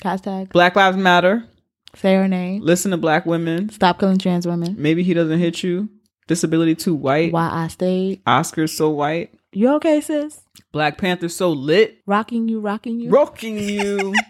Hashtag 0.04 0.52
Black 0.52 0.76
Lives 0.76 0.98
Matter. 0.98 1.46
say 1.96 2.16
her 2.16 2.28
name. 2.28 2.62
Listen 2.62 2.92
to 2.92 2.98
black 2.98 3.26
women. 3.26 3.70
Stop 3.70 4.00
killing 4.00 4.18
trans 4.20 4.48
women. 4.48 4.76
Maybe 4.78 5.04
he 5.04 5.14
doesn't 5.14 5.40
hit 5.40 5.64
you. 5.64 5.90
Disability 6.28 6.76
too 6.76 6.94
white. 6.94 7.32
Why 7.32 7.50
I 7.52 7.68
stayed. 7.68 8.22
Oscar's 8.28 8.76
so 8.76 8.90
white. 8.90 9.34
You 9.54 9.74
okay, 9.76 10.02
sis? 10.02 10.42
Black 10.72 10.98
Panther 10.98 11.30
so 11.30 11.50
lit. 11.52 12.00
Rocking 12.06 12.48
you, 12.50 12.60
rocking 12.60 13.00
you. 13.00 13.10
Rocking 13.10 13.58
you. 13.58 14.14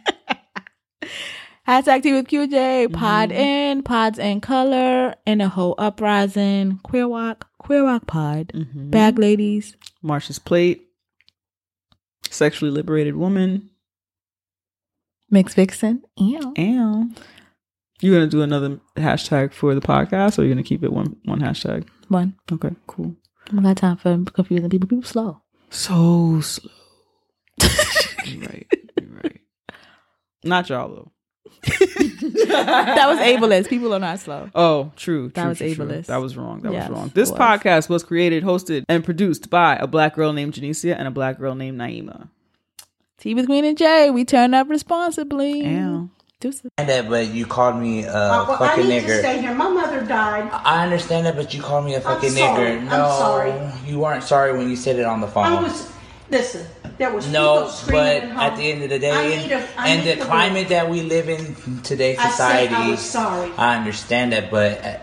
Hashtag 1.68 2.04
Tea 2.04 2.14
with 2.14 2.28
QJ, 2.28 2.94
Pod 2.94 3.30
mm-hmm. 3.30 3.38
In, 3.38 3.84
Pods 3.84 4.20
in 4.20 4.40
Color, 4.40 5.16
In 5.26 5.42
a 5.42 5.50
Whole 5.50 5.76
Uprising, 5.78 6.80
Queer 6.84 7.10
Walk, 7.10 7.50
Queer 7.58 7.84
Walk 7.84 8.08
Pod, 8.08 8.54
mm-hmm. 8.54 8.90
Bag 8.90 9.20
Ladies, 9.20 9.76
Marsha's 10.02 10.40
plate. 10.40 10.88
Sexually 12.30 12.72
liberated 12.72 13.18
woman. 13.18 13.70
Mix 15.30 15.54
Vixen, 15.54 16.04
Ew. 16.18 16.54
And 16.56 17.20
you 18.02 18.14
gonna 18.14 18.28
do 18.28 18.42
another 18.42 18.80
hashtag 18.96 19.54
for 19.54 19.76
the 19.76 19.82
podcast, 19.82 20.40
or 20.40 20.44
you 20.44 20.50
gonna 20.50 20.64
keep 20.64 20.84
it 20.84 20.94
one 20.94 21.18
one 21.26 21.40
hashtag? 21.42 21.88
One. 22.08 22.36
Okay, 22.52 22.76
cool. 22.88 23.16
I 23.58 23.62
got 23.62 23.78
time 23.78 23.98
for 23.98 24.24
confusing 24.32 24.70
people. 24.70 24.88
People 24.88 25.04
slow. 25.04 25.42
So 25.70 26.40
slow. 26.42 26.72
you're 28.26 28.42
right. 28.42 28.68
You're 29.02 29.10
right. 29.24 29.42
Not 30.44 30.70
y'all 30.70 30.90
though. 30.96 31.12
that 31.64 33.06
was 33.08 33.20
ableist. 33.20 33.68
People 33.70 33.94
are 33.94 34.00
not 34.00 34.20
slow. 34.20 34.50
Oh, 34.54 34.92
true. 34.96 35.30
That 35.30 35.42
true, 35.42 35.50
was 35.50 35.58
true, 35.58 35.76
true. 35.76 35.86
ableist. 35.88 36.06
That 36.06 36.18
was 36.18 36.38
wrong. 36.38 36.62
That 36.62 36.72
Yes, 36.72 36.90
was 36.90 36.98
wrong. 36.98 37.12
This 37.16 37.32
was. 37.32 37.40
podcast 37.40 37.90
was 37.90 38.04
created, 38.04 38.44
hosted, 38.44 38.84
and 38.88 39.04
produced 39.04 39.50
by 39.50 39.76
a 39.78 39.88
black 39.88 40.16
girl 40.16 40.34
named 40.34 40.54
Janicia 40.54 40.96
and 40.98 41.08
a 41.08 41.12
black 41.12 41.38
girl 41.40 41.56
named 41.56 41.80
Naima. 41.80 42.30
Tea 43.18 43.34
with 43.34 43.48
Queen 43.48 43.66
and 43.66 43.78
Jay, 43.78 44.10
we 44.12 44.24
turn 44.26 44.54
up 44.54 44.70
responsibly. 44.70 45.66
Ow. 45.78 46.10
Deuces. 46.40 46.70
that, 46.78 47.10
but 47.10 47.30
you 47.30 47.48
called 47.48 47.78
me 47.78 48.04
a 48.04 48.10
Uh, 48.14 48.46
well, 48.48 48.52
I 48.62 48.68
fucking 48.70 48.88
need 48.90 49.00
to 49.02 49.08
nigger. 49.08 49.20
stay 49.20 49.42
here. 49.42 49.56
My 49.56 49.70
mother 49.70 50.02
died. 50.06 50.48
I 50.54 50.84
understand 50.84 51.26
that, 51.26 51.36
but 51.36 51.52
you 51.52 51.64
called 51.64 51.84
me 51.86 51.96
a 51.96 52.02
fucking 52.02 52.30
sorry. 52.30 52.64
nigger. 52.74 52.80
I'm 52.82 52.86
No, 52.86 53.10
sorry. 53.18 53.54
you 53.88 53.98
weren't 53.98 54.24
sorry 54.24 54.56
when 54.56 54.70
you 54.70 54.76
said 54.76 55.00
it 55.00 55.06
on 55.06 55.20
the 55.22 55.28
phone. 55.28 55.46
I 55.46 55.62
was. 55.64 55.90
Listen, 56.30 56.68
there 57.00 57.12
was 57.12 57.28
no, 57.32 57.56
people 57.56 57.70
screaming 57.72 58.04
but 58.04 58.16
at 58.16 58.24
home. 58.30 58.38
at 58.40 58.56
the 58.58 58.72
end 58.72 58.84
of 58.84 58.90
the 58.90 58.96
I 58.98 59.00
day, 59.00 59.30
need 59.30 59.52
and, 59.52 59.64
a- 59.64 59.68
I 59.82 59.88
and 59.88 60.06
need 60.06 60.20
the 60.20 60.26
climate 60.26 60.64
go. 60.70 60.76
that 60.76 60.90
we 60.90 61.02
live 61.02 61.30
in 61.30 61.82
today's 61.82 62.20
I 62.20 62.24
said 62.24 62.32
society, 62.32 62.74
I 62.76 62.90
was 62.92 63.00
sorry. 63.00 63.52
I 63.58 63.78
understand 63.78 64.34
that, 64.34 64.52
but 64.52 64.84
uh, 64.86 64.98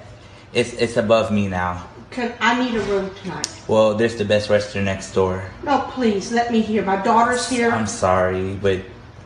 it's 0.53 0.75
it's 0.75 0.97
above 0.99 1.33
me 1.33 1.49
now. 1.49 1.89
Can, 2.15 2.33
I 2.41 2.65
need 2.65 2.75
a 2.77 2.81
room 2.85 3.11
tonight. 3.23 3.49
Well, 3.67 3.95
there's 3.95 4.15
the 4.17 4.25
best 4.25 4.49
restaurant 4.49 4.85
next 4.85 5.13
door. 5.13 5.43
No, 5.65 5.81
please 5.91 6.31
let 6.31 6.53
me 6.53 6.61
hear. 6.61 6.85
My 6.85 7.03
daughter's 7.03 7.49
here. 7.49 7.71
I'm 7.71 7.87
sorry, 7.89 8.55
but 8.55 8.81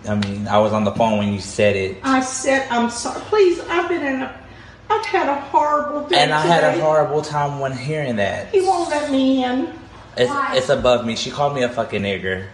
I 0.08 0.14
mean, 0.14 0.48
I 0.48 0.58
was 0.58 0.72
on 0.72 0.84
the 0.84 0.92
phone 0.92 1.18
when 1.18 1.32
you 1.32 1.40
said 1.40 1.76
it, 1.76 1.98
I 2.02 2.20
said 2.20 2.66
I'm 2.70 2.88
sorry. 2.88 3.20
Please, 3.22 3.60
I've 3.68 3.88
been 3.88 4.02
in 4.04 4.22
a. 4.22 4.40
I've 4.90 5.04
had 5.04 5.28
a 5.28 5.38
horrible 5.38 6.08
day 6.08 6.16
and 6.16 6.32
I 6.32 6.40
had 6.40 6.64
a 6.64 6.80
horrible 6.80 7.20
time 7.20 7.60
when 7.60 7.72
hearing 7.72 8.16
that. 8.16 8.48
He 8.48 8.62
won't 8.62 8.88
let 8.88 9.10
me 9.10 9.44
in. 9.44 9.70
It's, 10.16 10.30
Why? 10.30 10.56
it's 10.56 10.70
above 10.70 11.04
me. 11.04 11.14
She 11.14 11.30
called 11.30 11.54
me 11.54 11.62
a 11.62 11.68
fucking 11.68 12.00
nigger. 12.02 12.46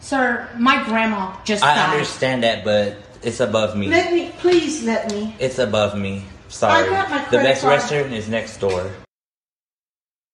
Sir, 0.00 0.48
my 0.58 0.82
grandma 0.84 1.36
just 1.44 1.62
I 1.62 1.74
died. 1.76 1.92
understand 1.92 2.42
that, 2.42 2.64
but 2.64 2.96
it's 3.22 3.38
above 3.38 3.76
me. 3.76 3.86
Let 3.86 4.12
me, 4.12 4.32
please 4.38 4.82
let 4.82 5.10
me. 5.12 5.36
It's 5.38 5.60
above 5.60 5.96
me. 5.96 6.24
Sorry. 6.48 6.84
I 6.84 6.90
got 6.90 7.10
my 7.10 7.24
the 7.30 7.38
best 7.38 7.62
card. 7.62 7.74
restaurant 7.78 8.12
is 8.12 8.28
next 8.28 8.58
door. 8.58 8.90